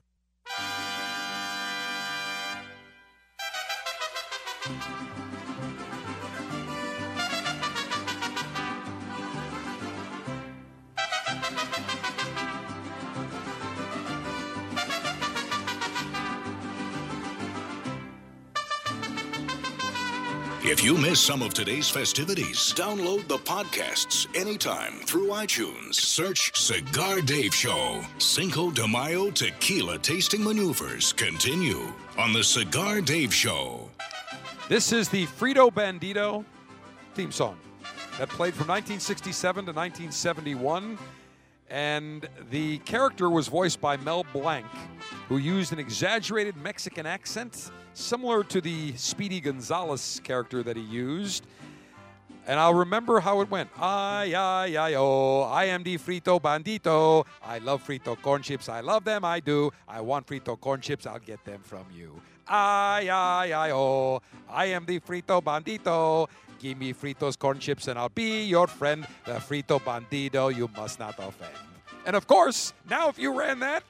You 20.83 20.97
miss 20.97 21.21
some 21.21 21.41
of 21.41 21.53
today's 21.53 21.89
festivities, 21.89 22.73
download 22.73 23.25
the 23.29 23.37
podcasts 23.37 24.27
anytime 24.35 24.99
through 25.05 25.27
iTunes. 25.27 25.93
Search 25.93 26.51
Cigar 26.59 27.21
Dave 27.21 27.55
Show. 27.55 28.01
Cinco 28.17 28.69
de 28.69 28.85
Mayo 28.85 29.31
tequila 29.31 29.97
tasting 29.97 30.43
maneuvers 30.43 31.13
continue 31.13 31.87
on 32.17 32.33
the 32.33 32.43
Cigar 32.43 32.99
Dave 32.99 33.33
Show. 33.33 33.89
This 34.67 34.91
is 34.91 35.07
the 35.07 35.25
Frito 35.25 35.73
Bandito 35.73 36.43
theme 37.15 37.31
song 37.31 37.55
that 38.17 38.27
played 38.27 38.53
from 38.53 38.67
1967 38.67 39.65
to 39.67 39.71
1971. 39.71 40.97
And 41.69 42.27
the 42.51 42.77
character 42.79 43.29
was 43.29 43.47
voiced 43.47 43.81
by 43.81 43.97
Mel 43.97 44.25
Blanc, 44.31 44.65
who 45.27 45.37
used 45.37 45.73
an 45.73 45.79
exaggerated 45.79 46.55
Mexican 46.57 47.05
accent, 47.05 47.71
similar 47.93 48.43
to 48.45 48.61
the 48.61 48.93
Speedy 48.95 49.39
Gonzales 49.39 50.21
character 50.23 50.61
that 50.63 50.77
he 50.77 50.83
used. 50.83 51.45
And 52.45 52.59
I'll 52.59 52.73
remember 52.73 53.21
how 53.21 53.39
it 53.39 53.49
went. 53.49 53.69
Ay, 53.79 54.33
ay, 54.35 54.77
ay, 54.77 54.95
oh, 54.97 55.43
I 55.43 55.65
am 55.65 55.81
the 55.81 55.97
frito 55.97 56.41
bandito. 56.41 57.25
I 57.41 57.59
love 57.59 57.87
frito 57.87 58.21
corn 58.21 58.41
chips. 58.41 58.67
I 58.67 58.81
love 58.81 59.05
them, 59.05 59.23
I 59.23 59.39
do. 59.39 59.71
I 59.87 60.01
want 60.01 60.27
frito 60.27 60.59
corn 60.59 60.81
chips. 60.81 61.07
I'll 61.07 61.19
get 61.19 61.43
them 61.45 61.61
from 61.63 61.85
you. 61.93 62.21
Ay, 62.45 63.07
ay, 63.09 63.53
ay, 63.53 63.71
oh, 63.71 64.21
I 64.49 64.65
am 64.65 64.85
the 64.85 64.99
frito 64.99 65.41
bandito. 65.41 66.27
Give 66.63 66.77
me 66.77 66.93
fritos 66.93 67.37
corn 67.37 67.59
chips 67.59 67.89
and 67.89 67.99
I'll 67.99 68.07
be 68.07 68.45
your 68.45 68.67
friend. 68.67 69.05
The 69.25 69.33
frito 69.33 69.81
bandito 69.81 70.55
you 70.55 70.69
must 70.77 70.97
not 70.97 71.15
offend. 71.19 71.51
And 72.05 72.15
of 72.15 72.25
course, 72.25 72.73
now 72.89 73.09
if 73.09 73.19
you 73.19 73.37
ran 73.37 73.59
that, 73.59 73.83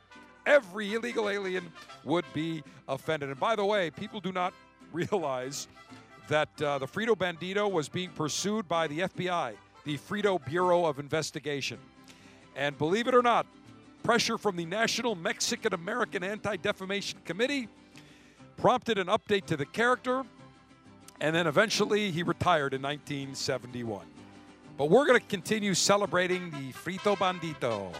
every 0.48 0.96
illegal 0.96 1.30
alien 1.30 1.72
would 2.04 2.26
be 2.34 2.64
offended. 2.88 3.30
And 3.30 3.40
by 3.40 3.56
the 3.56 3.64
way, 3.64 3.92
people 3.92 4.20
do 4.20 4.32
not 4.32 4.56
realize 4.92 5.68
that 6.30 6.50
uh, 6.64 6.80
the 6.80 6.88
Frito 6.88 7.16
Bandito 7.16 7.72
was 7.72 7.90
being 7.90 8.10
pursued 8.10 8.68
by 8.68 8.88
the 8.88 9.02
FBI, 9.02 9.54
the 9.84 10.00
Frito 10.00 10.44
Bureau 10.44 10.84
of 10.88 10.98
Investigation. 10.98 11.78
And 12.56 12.76
believe 12.80 13.08
it 13.08 13.14
or 13.14 13.22
not, 13.22 13.46
pressure 14.02 14.40
from 14.40 14.56
the 14.56 14.66
National 14.66 15.14
Mexican 15.14 15.76
American 15.76 16.24
Anti 16.24 16.56
Defamation 16.56 17.20
Committee 17.24 17.68
prompted 18.58 18.98
an 18.98 19.08
update 19.10 19.46
to 19.46 19.58
the 19.58 19.66
character. 19.68 20.24
And 21.24 21.34
then 21.34 21.48
eventually 21.48 22.12
he 22.12 22.22
retired 22.22 22.74
in 22.74 22.82
1971. 22.82 24.06
But 24.78 24.90
we're 24.90 25.06
going 25.06 25.20
to 25.20 25.26
continue 25.26 25.74
celebrating 25.74 26.52
the 26.52 26.74
Frito 26.74 27.16
Bandito. 27.16 27.94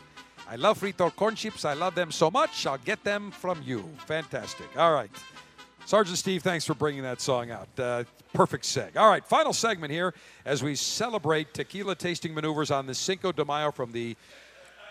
I 0.50 0.58
love 0.58 0.82
Frito 0.82 1.16
corn 1.16 1.34
chips. 1.34 1.64
I 1.64 1.74
love 1.74 1.96
them 1.96 2.12
so 2.12 2.30
much. 2.30 2.68
I'll 2.68 2.78
get 2.80 3.02
them 3.06 3.32
from 3.32 3.62
you. 3.64 3.90
Fantastic. 4.08 4.68
All 4.78 4.94
right. 4.94 5.10
Sergeant 5.86 6.18
Steve, 6.18 6.44
thanks 6.44 6.66
for 6.66 6.74
bringing 6.74 7.04
that 7.04 7.22
song 7.22 7.50
out. 7.50 7.70
Uh, 7.78 8.04
perfect 8.34 8.66
seg. 8.66 8.98
All 8.98 9.10
right, 9.10 9.26
final 9.26 9.54
segment 9.54 9.92
here 9.92 10.14
as 10.46 10.62
we 10.62 10.76
celebrate 10.76 11.54
tequila 11.54 11.96
tasting 11.96 12.34
maneuvers 12.34 12.72
on 12.72 12.88
the 12.88 12.96
Cinco 12.96 13.32
de 13.32 13.46
Mayo 13.46 13.72
from 13.72 13.94
the 13.94 14.18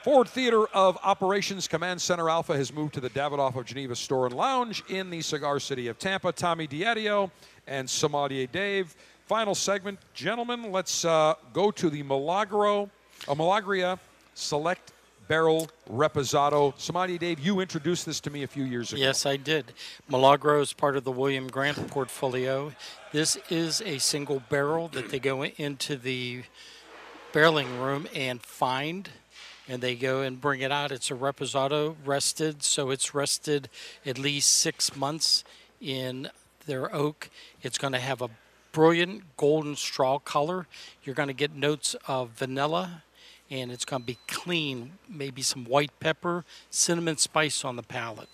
Ford 0.02 0.28
Theater 0.28 0.66
of 0.68 0.98
Operations 1.04 1.68
Command 1.68 2.00
Center 2.00 2.28
Alpha 2.28 2.56
has 2.56 2.72
moved 2.72 2.94
to 2.94 3.00
the 3.00 3.10
Davidoff 3.10 3.56
of 3.56 3.64
Geneva 3.66 3.94
Store 3.94 4.26
and 4.26 4.34
Lounge 4.34 4.82
in 4.88 5.10
the 5.10 5.22
cigar 5.22 5.60
city 5.60 5.86
of 5.86 5.98
Tampa. 5.98 6.32
Tommy 6.32 6.66
Diadio 6.66 7.30
and 7.66 7.89
Sommelier 7.89 8.47
Dave. 8.47 8.94
Final 9.26 9.55
segment, 9.55 9.98
gentlemen. 10.14 10.72
Let's 10.72 11.05
uh, 11.05 11.34
go 11.52 11.70
to 11.70 11.89
the 11.89 12.02
Milagro, 12.02 12.90
a 13.28 13.34
Milagria 13.34 13.98
Select 14.34 14.93
Barrel 15.28 15.68
Reposado. 15.90 16.78
Sommelier 16.78 17.18
Dave, 17.18 17.39
you 17.39 17.60
introduced 17.60 18.05
this 18.05 18.20
to 18.20 18.30
me 18.30 18.43
a 18.43 18.47
few 18.47 18.64
years 18.64 18.93
ago. 18.93 19.01
Yes, 19.01 19.24
I 19.24 19.36
did. 19.36 19.72
Milagro 20.09 20.60
is 20.60 20.72
part 20.72 20.97
of 20.97 21.05
the 21.05 21.12
William 21.12 21.48
Grant 21.48 21.89
portfolio. 21.89 22.72
This 23.12 23.39
is 23.48 23.80
a 23.82 23.98
single 23.98 24.43
barrel 24.48 24.89
that 24.89 25.10
they 25.10 25.18
go 25.18 25.44
into 25.44 25.97
the 25.97 26.43
barreling 27.32 27.80
room 27.80 28.06
and 28.14 28.43
find, 28.43 29.09
and 29.68 29.80
they 29.80 29.94
go 29.94 30.20
and 30.20 30.40
bring 30.40 30.60
it 30.60 30.72
out. 30.72 30.93
It's 30.93 31.10
a 31.10 31.14
reposado 31.14 31.97
rested, 32.05 32.62
so 32.62 32.90
it's 32.90 33.14
rested 33.14 33.70
at 34.05 34.18
least 34.18 34.51
six 34.51 34.94
months 34.97 35.44
in 35.80 36.28
their 36.66 36.94
oak. 36.94 37.30
It's 37.62 37.78
going 37.78 37.93
to 37.93 37.98
have 38.01 38.22
a 38.22 38.30
brilliant 38.72 39.36
golden 39.36 39.76
straw 39.76 40.18
color. 40.18 40.66
You're 41.05 41.14
going 41.14 41.28
to 41.28 41.34
get 41.34 41.55
notes 41.55 41.94
of 42.06 42.30
vanilla, 42.30 43.02
and 43.51 43.70
it's 43.70 43.84
going 43.84 44.02
to 44.02 44.06
be 44.06 44.18
clean. 44.28 44.93
Maybe 45.09 45.43
some 45.43 45.64
white 45.64 45.93
pepper, 46.01 46.44
cinnamon 46.70 47.16
spice 47.18 47.64
on 47.64 47.76
the 47.76 47.82
palate. 47.82 48.28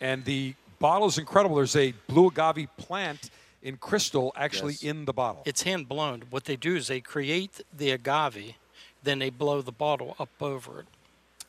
And 0.00 0.24
the 0.24 0.54
bottle 0.78 1.08
is 1.08 1.18
incredible. 1.18 1.56
There's 1.56 1.76
a 1.76 1.92
blue 2.06 2.28
agave 2.28 2.68
plant 2.76 3.30
in 3.62 3.76
crystal 3.76 4.32
actually 4.36 4.72
Yes. 4.74 4.82
in 4.84 5.04
the 5.04 5.12
bottle. 5.12 5.42
It's 5.44 5.62
hand 5.62 5.88
blown. 5.88 6.22
What 6.30 6.44
they 6.44 6.56
do 6.56 6.76
is 6.76 6.86
they 6.86 7.00
create 7.00 7.60
the 7.76 7.90
agave, 7.90 8.54
then 9.02 9.18
they 9.18 9.28
blow 9.30 9.60
the 9.60 9.72
bottle 9.72 10.16
up 10.18 10.30
over 10.40 10.80
it. 10.80 10.86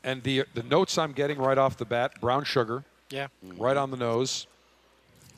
And 0.04 0.24
the 0.24 0.46
the 0.54 0.64
notes 0.64 0.98
I'm 0.98 1.14
getting 1.14 1.38
right 1.38 1.58
off 1.58 1.78
the 1.78 1.86
bat, 1.86 2.20
brown 2.20 2.44
sugar, 2.44 2.84
Yeah. 3.12 3.28
right 3.42 3.78
on 3.78 3.92
the 3.92 3.98
nose. 3.98 4.48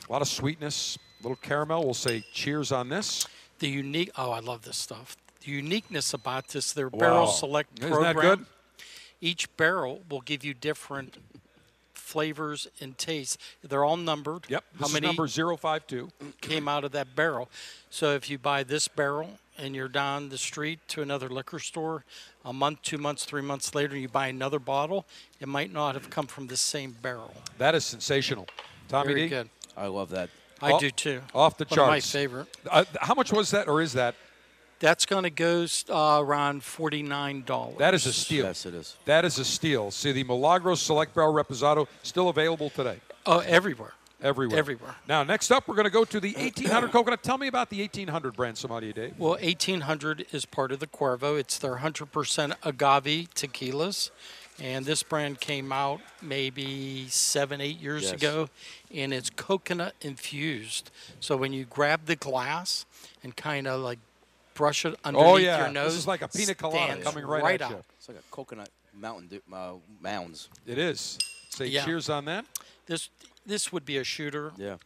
A 0.08 0.12
lot 0.12 0.22
of 0.22 0.28
sweetness, 0.28 0.98
a 1.20 1.24
little 1.24 1.36
caramel. 1.38 1.84
We'll 1.84 1.94
say 1.94 2.24
cheers 2.34 2.72
on 2.72 2.90
this. 2.90 3.28
The 3.60 3.70
unique. 3.70 4.12
Oh, 4.18 4.32
I 4.32 4.40
love 4.40 4.64
this 4.64 4.78
stuff. 4.78 5.16
The 5.46 5.52
uniqueness 5.52 6.14
about 6.14 6.50
this, 6.50 6.72
their 6.74 6.90
barrel 6.90 7.26
Wow. 7.26 7.32
select 7.32 7.80
Isn't 7.80 7.92
program. 7.92 8.16
that 8.16 8.22
good? 8.22 8.46
Each 9.22 9.56
barrel 9.58 10.02
will 10.10 10.22
give 10.22 10.44
you 10.44 10.54
different 10.54 11.18
flavors 11.94 12.68
and 12.82 12.98
tastes. 12.98 13.38
They're 13.64 13.84
all 13.86 13.98
numbered. 13.98 14.46
Yep. 14.50 14.64
This 14.80 14.88
is 14.90 14.94
many 14.94 15.08
number 15.08 15.28
052. 15.28 16.10
came 16.42 16.68
out 16.68 16.84
of 16.84 16.92
that 16.92 17.16
barrel? 17.16 17.50
So 17.90 18.12
if 18.14 18.30
you 18.30 18.38
buy 18.38 18.64
this 18.64 18.88
barrel 18.88 19.40
and 19.58 19.76
you're 19.76 19.88
down 19.88 20.30
the 20.30 20.38
street 20.38 20.80
to 20.90 21.02
another 21.02 21.30
liquor 21.30 21.60
store, 21.60 22.04
a 22.44 22.52
month, 22.52 22.82
two 22.82 22.98
months, 22.98 23.24
three 23.26 23.42
months 23.42 23.74
later, 23.74 23.96
you 23.98 24.10
buy 24.10 24.28
another 24.28 24.60
bottle, 24.60 25.06
it 25.40 25.48
might 25.48 25.72
not 25.72 25.94
have 25.96 26.10
come 26.10 26.28
from 26.28 26.48
the 26.48 26.58
same 26.58 26.96
barrel. 27.02 27.34
That 27.58 27.74
is 27.76 27.86
sensational. 27.86 28.48
Tommy 28.90 29.08
Very 29.14 29.22
D? 29.24 29.30
good. 29.30 29.50
I 29.76 29.88
love 29.88 30.10
that. 30.10 30.30
I 30.62 30.72
Off- 30.72 30.80
do 30.80 30.92
too. 30.92 31.22
Off 31.34 31.58
the 31.58 31.66
One 31.66 31.80
of 31.80 31.88
my 31.88 32.00
favorite. 32.00 32.48
Uh, 32.70 32.86
how 33.02 33.14
much 33.16 33.34
was 33.34 33.52
that, 33.52 33.68
or 33.68 33.82
is 33.82 33.94
that? 33.94 34.16
That's 34.80 35.06
going 35.06 35.24
to 35.24 35.30
go 35.30 35.66
uh, 35.90 36.22
around 36.22 36.64
forty-nine 36.64 37.44
dollars. 37.44 37.78
That 37.78 37.94
is 37.94 38.06
a 38.06 38.14
steal. 38.14 38.46
Yes, 38.46 38.66
it 38.66 38.74
is. 38.74 38.98
That 39.06 39.24
is 39.24 39.40
a 39.40 39.46
steal. 39.46 39.92
See, 39.92 40.12
the 40.12 40.24
Milagro 40.24 40.76
Select 40.76 41.16
Barrel 41.16 41.34
Reposado 41.34 41.88
still 42.02 42.30
available 42.30 42.70
today. 42.70 43.00
Oh, 43.26 43.40
everywhere. 43.40 43.94
Everywhere. 44.22 44.58
Everywhere. 44.58 44.96
Now, 45.08 45.24
next 45.24 45.52
up, 45.52 45.68
we're 45.68 45.76
going 45.76 45.84
to 45.84 45.92
go 45.92 46.06
to 46.06 46.20
the 46.20 46.34
1800 46.36 46.92
Coconut. 46.92 47.24
Tell 47.24 47.38
me 47.38 47.48
about 47.48 47.70
the 47.70 47.82
1800 47.82 48.34
brand, 48.34 48.58
Sommelier 48.58 48.94
Dave. 48.94 49.16
Well, 49.18 49.32
1800 49.32 50.28
is 50.32 50.46
part 50.46 50.72
of 50.72 50.80
the 50.80 50.88
Cuervo. 50.88 51.38
It's 51.38 51.58
their 51.58 51.78
100% 51.78 52.56
agave 52.64 53.34
tequilas. 53.36 54.12
And 54.62 54.86
this 54.86 55.02
brand 55.02 55.40
came 55.40 55.72
out 55.72 56.00
maybe 56.22 57.08
seven, 57.10 57.60
eight 57.60 57.80
years 57.80 58.04
Yes. 58.04 58.12
ago, 58.14 58.50
and 58.94 59.12
it's 59.14 59.30
coconut 59.32 59.96
infused. 60.02 60.92
So 61.20 61.36
when 61.36 61.54
you 61.54 61.66
grab 61.66 62.06
the 62.06 62.16
glass 62.16 62.86
and 63.24 63.36
kind 63.36 63.68
of 63.68 63.82
like 63.82 64.00
brush 64.54 64.86
it 64.86 64.96
underneath 65.04 65.28
Oh, 65.28 65.38
yeah. 65.38 65.58
your 65.58 65.66
This 65.68 65.74
nose, 65.74 65.96
is 65.96 66.08
like 66.08 66.22
a 66.22 66.28
pina 66.28 66.54
colada 66.54 67.02
coming 67.02 67.26
right 67.26 67.60
at 67.62 67.70
you. 67.72 67.78
out. 67.78 67.86
It's 67.98 68.08
like 68.08 68.18
a 68.20 68.24
coconut 68.30 68.70
mountain 68.94 69.28
dew, 69.28 69.42
uh, 69.52 69.74
mounds. 70.00 70.50
It 70.68 70.78
is. 70.78 71.18
Say 71.50 71.66
Yeah. 71.68 71.84
cheers 71.86 72.08
on 72.10 72.26
that. 72.26 72.46
This 72.86 73.10
this 73.46 73.74
would 73.74 73.84
be 73.86 73.98
a 73.98 74.04
shooter, 74.06 74.54
Yeah. 74.56 74.78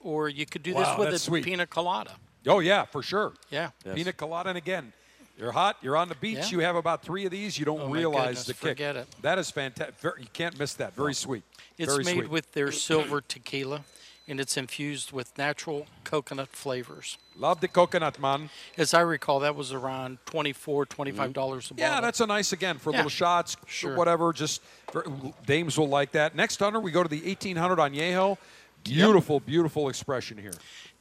or 0.00 0.28
you 0.28 0.44
could 0.44 0.62
do 0.62 0.74
Wow, 0.74 0.80
this 0.96 0.98
with 0.98 1.14
a 1.14 1.18
sweet. 1.18 1.44
pina 1.44 1.66
colada. 1.66 2.16
Oh, 2.46 2.58
yeah, 2.58 2.84
for 2.84 3.02
sure. 3.02 3.32
Yeah. 3.48 3.70
Yes. 3.86 3.94
Pina 3.94 4.12
colada. 4.12 4.50
And 4.50 4.58
again, 4.58 4.92
you're 5.38 5.52
hot, 5.52 5.76
you're 5.82 5.96
on 5.96 6.08
the 6.08 6.14
beach, 6.16 6.38
Yeah. 6.38 6.48
you 6.50 6.58
have 6.60 6.76
about 6.76 7.02
three 7.02 7.24
of 7.24 7.30
these, 7.30 7.58
you 7.58 7.64
don't 7.64 7.80
Oh, 7.82 7.88
realize 7.88 8.26
goodness, 8.26 8.46
the 8.46 8.52
kick. 8.54 8.60
forget 8.60 8.96
it. 8.96 9.08
That 9.22 9.38
is 9.38 9.50
fantastic. 9.50 9.96
You 10.18 10.26
can't 10.32 10.58
miss 10.58 10.74
that. 10.74 10.94
Very 10.94 11.14
sweet. 11.14 11.42
It's 11.78 11.92
Very 11.92 12.04
made 12.04 12.14
sweet. 12.18 12.30
with 12.30 12.52
their 12.52 12.70
silver 12.70 13.20
tequila, 13.20 13.84
and 14.28 14.38
it's 14.40 14.56
infused 14.56 15.10
with 15.12 15.36
natural 15.36 15.86
coconut 16.04 16.48
flavors. 16.50 17.18
Love 17.36 17.60
the 17.60 17.66
coconut, 17.68 18.18
man. 18.20 18.48
As 18.78 18.94
I 18.94 19.00
recall, 19.00 19.40
that 19.40 19.56
was 19.56 19.72
around 19.72 20.18
$24, 20.26 20.86
$25 20.86 21.14
mm-hmm. 21.26 21.32
dollars 21.32 21.70
a 21.70 21.74
bottle. 21.74 21.94
Yeah, 21.94 22.00
that's 22.00 22.20
a 22.20 22.26
nice 22.26 22.52
again 22.52 22.78
for 22.78 22.90
Yeah. 22.92 22.98
little 22.98 23.10
shots, 23.10 23.56
Sure. 23.66 23.96
whatever. 23.96 24.32
Just 24.32 24.62
for, 24.92 25.04
dames 25.46 25.76
will 25.76 25.88
like 25.88 26.12
that. 26.12 26.34
Next 26.36 26.58
hunter, 26.60 26.78
we 26.80 26.90
go 26.92 27.02
to 27.02 27.08
the 27.08 27.22
1800 27.28 27.76
Añejo. 27.78 28.38
Beautiful, 28.84 29.40
beautiful 29.40 29.88
expression 29.88 30.36
here. 30.38 30.52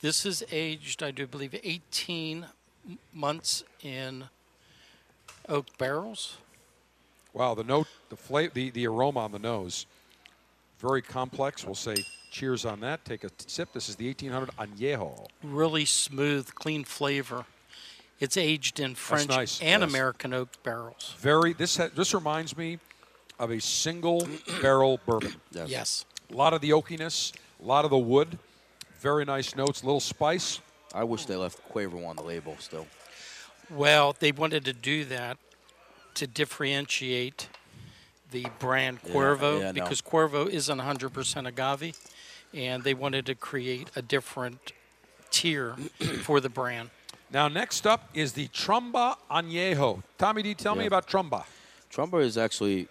This 0.01 0.25
is 0.25 0.43
aged, 0.51 1.03
I 1.03 1.11
do 1.11 1.27
believe, 1.27 1.53
18 1.63 2.45
m- 2.45 2.49
months 3.13 3.63
in 3.81 4.25
oak 5.49 5.65
barrels. 5.77 6.37
Wow, 7.33 7.55
the 7.55 7.63
note, 7.63 7.87
the 8.09 8.15
flavor, 8.15 8.51
the, 8.53 8.69
the 8.69 8.87
aroma 8.87 9.21
on 9.21 9.31
the 9.31 9.39
nose, 9.39 9.85
very 10.79 11.01
complex. 11.01 11.65
We'll 11.65 11.73
say 11.75 11.95
cheers 12.31 12.65
on 12.65 12.79
that. 12.81 13.03
Take 13.05 13.23
a 13.23 13.29
sip. 13.47 13.73
This 13.73 13.89
is 13.89 13.95
the 13.95 14.07
1800 14.07 14.51
Añejo. 14.57 15.27
Really 15.43 15.85
smooth, 15.85 16.53
clean 16.55 16.83
flavor. 16.83 17.45
It's 18.19 18.37
aged 18.37 18.79
in 18.79 18.95
French 18.95 19.29
nice. 19.29 19.59
and 19.61 19.81
Yes. 19.81 19.89
American 19.89 20.33
oak 20.33 20.49
barrels. 20.63 21.15
Very. 21.17 21.53
This 21.53 21.77
ha- 21.77 21.89
this 21.95 22.13
reminds 22.13 22.55
me 22.55 22.79
of 23.39 23.49
a 23.51 23.59
single 23.59 24.27
barrel 24.61 24.99
bourbon. 25.05 25.33
Yes. 25.51 25.69
Yes. 25.69 26.05
A 26.31 26.35
lot 26.35 26.53
of 26.53 26.61
the 26.61 26.69
oakiness, 26.69 27.33
a 27.61 27.65
lot 27.65 27.83
of 27.85 27.91
the 27.91 27.97
wood. 27.97 28.37
Very 28.99 29.25
nice 29.25 29.55
notes. 29.55 29.83
Little 29.83 29.99
spice. 29.99 30.61
I 30.93 31.03
wish 31.03 31.25
they 31.25 31.35
left 31.35 31.59
Cuervo 31.71 32.05
on 32.07 32.15
the 32.15 32.23
label 32.23 32.55
still. 32.59 32.85
Well, 33.69 34.15
they 34.19 34.31
wanted 34.31 34.65
to 34.65 34.73
do 34.73 35.05
that 35.05 35.37
to 36.15 36.27
differentiate 36.27 37.47
the 38.31 38.45
brand 38.59 39.01
Cuervo 39.01 39.59
yeah, 39.59 39.71
no. 39.71 39.73
because 39.73 40.01
Cuervo 40.01 40.49
isn't 40.49 40.79
100% 40.79 41.47
agave, 41.47 41.97
and 42.53 42.83
they 42.83 42.93
wanted 42.93 43.25
to 43.27 43.35
create 43.35 43.89
a 43.95 44.01
different 44.01 44.73
tier 45.31 45.75
for 46.21 46.39
the 46.39 46.49
brand. 46.49 46.89
Now, 47.31 47.47
next 47.47 47.87
up 47.87 48.09
is 48.13 48.33
the 48.33 48.47
Tromba 48.49 49.15
Añejo. 49.31 50.03
Tommy 50.19 50.43
D, 50.43 50.53
tell 50.53 50.75
me 50.75 50.85
about 50.85 51.07
Tromba. 51.07 51.45
Tromba 51.91 52.21
is 52.21 52.37
actually 52.37 52.87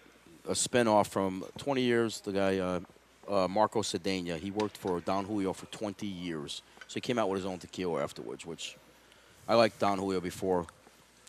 a 0.49 0.55
spin-off 0.55 1.09
from 1.09 1.45
20 1.59 1.83
years. 1.83 2.21
The 2.21 2.33
guy 2.33 2.59
uh, 2.59 2.81
uh, 3.29 3.47
Marco 3.49 3.83
Cedano, 3.83 4.39
he 4.39 4.51
worked 4.51 4.77
for 4.77 5.01
Don 5.01 5.25
Julio 5.25 5.53
for 5.53 5.67
20 5.67 6.07
years. 6.07 6.63
So 6.93 6.97
he 6.97 7.01
came 7.01 7.19
out 7.19 7.31
with 7.31 7.39
his 7.39 7.47
own 7.47 7.59
tequila 7.59 8.03
afterwards, 8.03 8.45
which 8.45 8.77
I 9.49 9.55
liked 9.55 9.79
Don 9.79 9.97
Julio 9.97 10.21
before. 10.21 10.67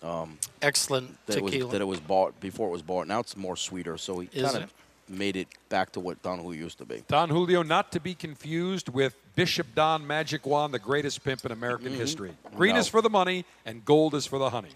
Um, 0.02 0.38
Excellent 0.62 1.16
that 1.28 1.38
it, 1.38 1.42
was, 1.42 1.54
tequila. 1.54 1.72
that 1.72 1.80
it 1.80 1.86
was 1.86 2.02
bought 2.02 2.38
before 2.42 2.68
it 2.68 2.72
was 2.74 2.82
bought. 2.82 3.08
Now 3.08 3.22
it's 3.22 3.38
more 3.38 3.56
sweeter, 3.56 3.98
so 3.98 4.20
he 4.20 4.28
kind 4.28 4.58
of 4.58 4.74
made 5.08 5.38
it 5.38 5.48
back 5.70 5.94
to 5.94 6.02
what 6.02 6.22
Don 6.22 6.40
Julio 6.40 6.60
used 6.64 6.80
to 6.80 6.86
be. 6.86 7.02
Don 7.08 7.30
Julio, 7.30 7.64
not 7.64 7.94
to 7.94 8.02
be 8.02 8.14
confused 8.14 8.90
with 8.90 9.16
Bishop 9.38 9.68
Don 9.74 10.06
Magic 10.06 10.46
Juan, 10.46 10.74
the 10.74 10.80
greatest 10.80 11.24
pimp 11.24 11.46
in 11.46 11.54
American 11.54 11.94
Mhm. 11.94 11.98
history. 11.98 12.34
Green 12.58 12.74
No. 12.74 12.82
is 12.82 12.90
for 12.90 13.02
the 13.02 13.10
money, 13.10 13.46
and 13.66 13.86
gold 13.86 14.16
is 14.16 14.26
for 14.26 14.38
the 14.40 14.50
honey. 14.50 14.72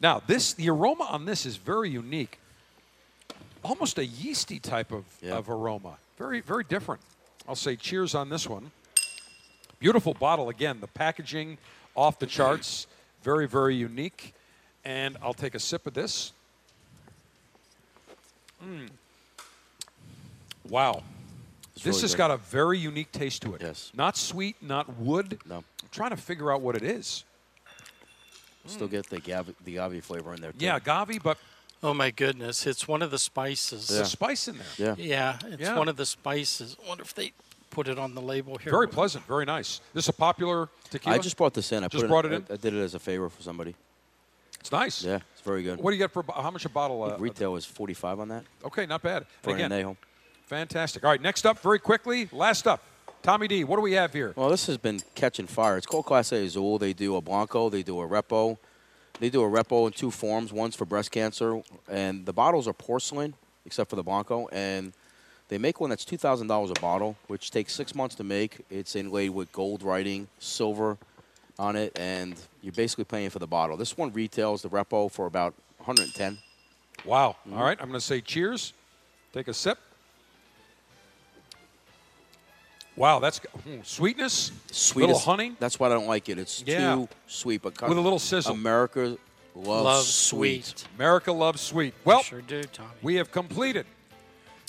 Now, 0.00 0.20
this 0.26 0.52
the 0.52 0.68
aroma 0.68 1.04
on 1.04 1.26
this 1.26 1.46
is 1.46 1.54
very 1.58 1.90
unique. 1.90 2.40
Almost 3.62 3.98
a 3.98 4.04
yeasty 4.04 4.58
type 4.58 4.90
of, 4.90 5.04
Yeah. 5.22 5.36
of 5.36 5.48
aroma. 5.48 5.98
Very, 6.16 6.40
very 6.40 6.64
different. 6.64 7.02
I'll 7.48 7.54
say 7.54 7.76
cheers 7.76 8.16
on 8.16 8.30
this 8.30 8.48
one. 8.48 8.72
Beautiful 9.78 10.14
bottle 10.14 10.48
again. 10.48 10.80
The 10.80 10.86
packaging 10.88 11.58
off 11.94 12.18
the 12.18 12.26
charts. 12.26 12.86
Very, 13.22 13.46
very 13.46 13.74
unique. 13.74 14.34
And 14.84 15.16
I'll 15.22 15.34
take 15.34 15.54
a 15.54 15.58
sip 15.58 15.86
of 15.86 15.94
this. 15.94 16.32
Mm. 18.64 18.88
Wow. 20.68 21.02
It's 21.74 21.84
this 21.84 21.94
really 21.96 22.00
has 22.02 22.12
good. 22.12 22.18
got 22.18 22.30
a 22.32 22.36
very 22.38 22.78
unique 22.78 23.12
taste 23.12 23.42
to 23.42 23.54
it. 23.54 23.62
Yes. 23.62 23.92
Not 23.94 24.16
sweet, 24.16 24.56
not 24.62 24.96
wood. 24.98 25.38
No. 25.46 25.56
I'm 25.58 25.64
trying 25.92 26.10
to 26.10 26.16
figure 26.16 26.52
out 26.52 26.60
what 26.60 26.74
it 26.74 26.82
is. 26.82 27.24
Still 28.66 28.88
get 28.88 29.08
the 29.08 29.18
gavi, 29.20 29.54
the 29.64 29.78
agave 29.78 30.04
flavor 30.04 30.34
in 30.34 30.40
there. 30.42 30.52
Too. 30.52 30.64
Yeah, 30.64 30.76
agave, 30.76 31.22
but 31.22 31.38
Oh 31.80 31.94
my 31.94 32.10
goodness, 32.10 32.66
it's 32.66 32.88
one 32.88 33.02
of 33.02 33.12
the 33.12 33.18
spices. 33.20 33.86
there's 33.86 34.08
a 34.08 34.10
spice 34.10 34.48
in 34.48 34.58
there. 34.58 34.66
Yeah. 34.76 34.94
Yeah, 34.98 35.38
it's 35.52 35.62
Yeah. 35.62 35.78
one 35.78 35.88
of 35.88 35.96
the 35.96 36.04
spices. 36.06 36.76
I 36.84 36.88
wonder 36.88 37.02
if 37.04 37.14
they 37.14 37.32
put 37.70 37.88
it 37.88 37.98
on 37.98 38.14
the 38.14 38.20
label 38.20 38.56
here. 38.56 38.70
Very 38.70 38.88
pleasant, 38.88 39.24
very 39.26 39.44
nice. 39.44 39.80
This 39.94 40.04
is 40.04 40.08
a 40.08 40.12
popular 40.12 40.68
tequila. 40.90 41.16
I 41.16 41.18
just 41.18 41.36
brought 41.36 41.54
this 41.54 41.72
in. 41.72 41.84
I 41.84 41.88
Just 41.88 42.02
put 42.04 42.08
brought 42.08 42.24
it 42.26 42.32
in? 42.32 42.46
I, 42.50 42.54
I 42.54 42.56
did 42.56 42.74
it 42.74 42.80
as 42.80 42.94
a 42.94 42.98
favor 42.98 43.28
for 43.28 43.42
somebody. 43.42 43.74
It's 44.60 44.72
nice. 44.72 45.04
Yeah, 45.04 45.20
it's 45.32 45.42
very 45.42 45.62
good. 45.62 45.78
What 45.80 45.90
do 45.90 45.96
you 45.96 46.02
get 46.02 46.10
for 46.10 46.24
how 46.34 46.50
much 46.50 46.64
a 46.64 46.68
bottle? 46.68 47.02
I 47.04 47.10
Uh, 47.10 47.18
retail 47.18 47.56
is 47.56 47.64
45 47.64 48.20
on 48.20 48.28
that 48.28 48.44
okay, 48.64 48.86
not 48.86 49.02
bad. 49.02 49.24
for 49.42 49.50
And 49.50 49.60
an 49.60 49.72
again, 49.72 49.86
anejo. 49.92 49.96
fantastic. 50.46 51.04
All 51.04 51.10
right, 51.10 51.20
next 51.22 51.46
up, 51.46 51.58
very 51.60 51.78
quickly, 51.78 52.28
last 52.32 52.66
up, 52.66 52.82
Tommy 53.22 53.48
D. 53.48 53.64
What 53.64 53.76
do 53.76 53.82
we 53.82 53.92
have 53.92 54.12
here? 54.12 54.32
Well, 54.36 54.48
this 54.50 54.66
has 54.66 54.76
been 54.76 55.00
catching 55.14 55.46
fire. 55.46 55.76
It's 55.76 55.86
called 55.86 56.06
Clase 56.06 56.32
Azul. 56.44 56.78
They 56.78 56.92
do 56.92 57.16
a 57.16 57.20
Blanco, 57.20 57.68
they 57.70 57.82
do 57.82 58.00
a 58.00 58.08
Repo. 58.08 58.58
They 59.20 59.30
do 59.30 59.42
a 59.42 59.48
Repo 59.48 59.86
in 59.88 59.92
two 59.92 60.12
forms. 60.12 60.52
One's 60.52 60.76
for 60.76 60.84
breast 60.84 61.10
cancer, 61.10 61.60
and 61.88 62.24
the 62.24 62.32
bottles 62.32 62.68
are 62.68 62.72
porcelain, 62.72 63.34
except 63.66 63.90
for 63.90 63.96
the 63.96 64.02
Blanco. 64.04 64.48
And 64.52 64.92
they 65.48 65.58
make 65.58 65.80
one 65.80 65.90
that's 65.90 66.04
$2,000 66.04 66.70
a 66.76 66.80
bottle, 66.80 67.16
which 67.26 67.50
takes 67.50 67.72
six 67.74 67.94
months 67.94 68.14
to 68.16 68.24
make. 68.24 68.58
It's 68.70 68.94
inlaid 68.94 69.30
with 69.30 69.50
gold 69.52 69.82
writing, 69.82 70.28
silver 70.38 70.98
on 71.58 71.74
it, 71.74 71.98
and 71.98 72.34
you're 72.62 72.72
basically 72.72 73.04
paying 73.04 73.30
for 73.30 73.38
the 73.38 73.46
bottle. 73.46 73.76
This 73.76 73.96
one 73.96 74.12
retails 74.12 74.62
the 74.62 74.68
Repo 74.68 75.10
for 75.10 75.26
about 75.26 75.54
110 75.78 76.38
Wow. 77.04 77.36
Mm-hmm. 77.46 77.56
All 77.56 77.64
right, 77.64 77.78
I'm 77.80 77.88
going 77.88 77.98
to 78.00 78.04
say 78.04 78.20
cheers. 78.20 78.72
Take 79.32 79.48
a 79.48 79.54
sip. 79.54 79.78
Wow, 82.96 83.20
that's 83.20 83.38
hmm, 83.38 83.78
sweetness, 83.84 84.50
Sweet 84.72 85.02
little 85.06 85.18
honey. 85.20 85.54
That's 85.60 85.78
why 85.78 85.86
I 85.86 85.90
don't 85.90 86.08
like 86.08 86.28
it. 86.28 86.36
It's 86.36 86.64
Yeah. 86.66 86.96
too 86.96 87.08
sweet, 87.28 87.62
but 87.62 87.80
With 87.80 87.96
a 87.96 88.00
little 88.00 88.18
sizzle. 88.18 88.52
America 88.54 89.16
loves, 89.54 89.84
Love 89.84 90.04
sweet. 90.04 90.64
sweet. 90.64 90.84
America 90.96 91.30
loves 91.32 91.60
sweet. 91.60 91.94
Well, 92.04 92.22
sure 92.22 92.40
do, 92.40 92.64
Tommy. 92.64 92.90
we 93.00 93.14
have 93.14 93.30
completed 93.30 93.86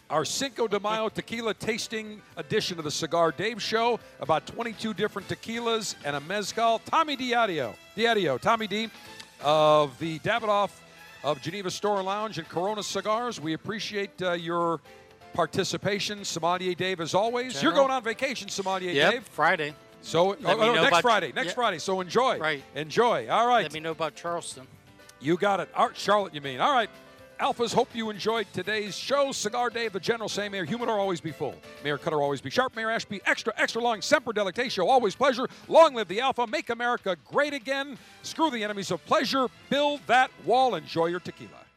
our 0.10 0.26
Cinco 0.26 0.68
de 0.68 0.80
Mayo 0.80 1.10
tequila 1.10 1.54
tasting 1.54 2.22
edition 2.38 2.78
of 2.80 2.84
the 2.84 2.92
Cigar 2.92 3.32
Dave 3.32 3.62
Show. 3.62 4.00
About 4.20 4.48
22 4.48 4.94
different 4.94 5.28
tequilas 5.28 5.96
and 6.04 6.16
a 6.16 6.20
mezcal. 6.22 6.80
Tommy 6.80 7.16
Diadio, 7.16 7.76
Diadio, 7.96 8.40
Tommy 8.40 8.68
D 8.68 8.90
of 9.44 9.98
the 10.00 10.20
Davidoff 10.20 10.72
of 11.24 11.42
Geneva 11.42 11.70
Store 11.70 12.02
Lounge 12.02 12.40
and 12.40 12.50
Corona 12.50 12.82
Cigars. 12.82 13.40
We 13.40 13.54
appreciate 13.54 14.22
uh, 14.22 14.34
your 14.34 14.80
participation. 15.34 16.26
Sommelier 16.26 16.74
Dave, 16.74 17.02
as 17.02 17.14
always. 17.14 17.62
You're 17.62 17.74
going 17.74 17.92
on 17.92 18.04
vacation, 18.04 18.50
Sommelier 18.50 18.92
Yep, 18.92 19.12
Dave. 19.12 19.24
Friday. 19.26 19.74
So, 20.02 20.34
oh, 20.34 20.38
no, 20.40 20.74
next 20.74 21.02
Friday. 21.02 21.34
Next 21.36 21.50
yeah. 21.50 21.54
Friday. 21.54 21.78
So 21.78 22.02
enjoy. 22.02 22.40
Right. 22.40 22.64
Enjoy. 22.74 23.28
All 23.30 23.48
right. 23.48 23.64
Let 23.64 23.74
me 23.74 23.80
know 23.82 23.92
about 23.92 24.16
Charleston. 24.16 24.66
You 25.20 25.36
got 25.38 25.60
it. 25.60 25.70
Right, 25.78 25.96
Charlotte, 25.96 26.34
you 26.34 26.42
mean. 26.42 26.62
All 26.62 26.72
right. 26.72 26.90
Alphas, 27.40 27.74
hope 27.74 27.88
you 27.94 28.10
enjoyed 28.10 28.48
today's 28.52 28.96
show. 28.98 29.32
Cigar 29.32 29.70
Dave, 29.70 29.94
the 29.94 30.00
General 30.00 30.28
say, 30.28 30.50
Mayor 30.50 30.66
Humidor 30.66 31.00
always 31.00 31.22
be 31.22 31.32
full. 31.32 31.56
Mayor 31.86 31.98
Cutter 31.98 32.22
always 32.22 32.42
be 32.42 32.50
sharp. 32.50 32.76
Mayor 32.76 32.92
Ashby, 32.92 33.22
extra, 33.26 33.54
extra 33.56 33.82
long. 33.82 34.02
Semper 34.02 34.34
Delectatio, 34.34 34.86
always 34.86 35.16
pleasure. 35.16 35.48
Long 35.70 35.96
live 35.96 36.10
the 36.10 36.20
Alpha. 36.20 36.46
Make 36.46 36.70
America 36.70 37.16
great 37.32 37.54
again. 37.54 37.98
Screw 38.24 38.52
the 38.52 38.62
enemies 38.62 38.92
of 38.92 39.06
pleasure. 39.06 39.48
Build 39.70 40.02
that 40.08 40.32
wall. 40.44 40.76
Enjoy 40.76 41.06
your 41.06 41.22
tequila. 41.22 41.69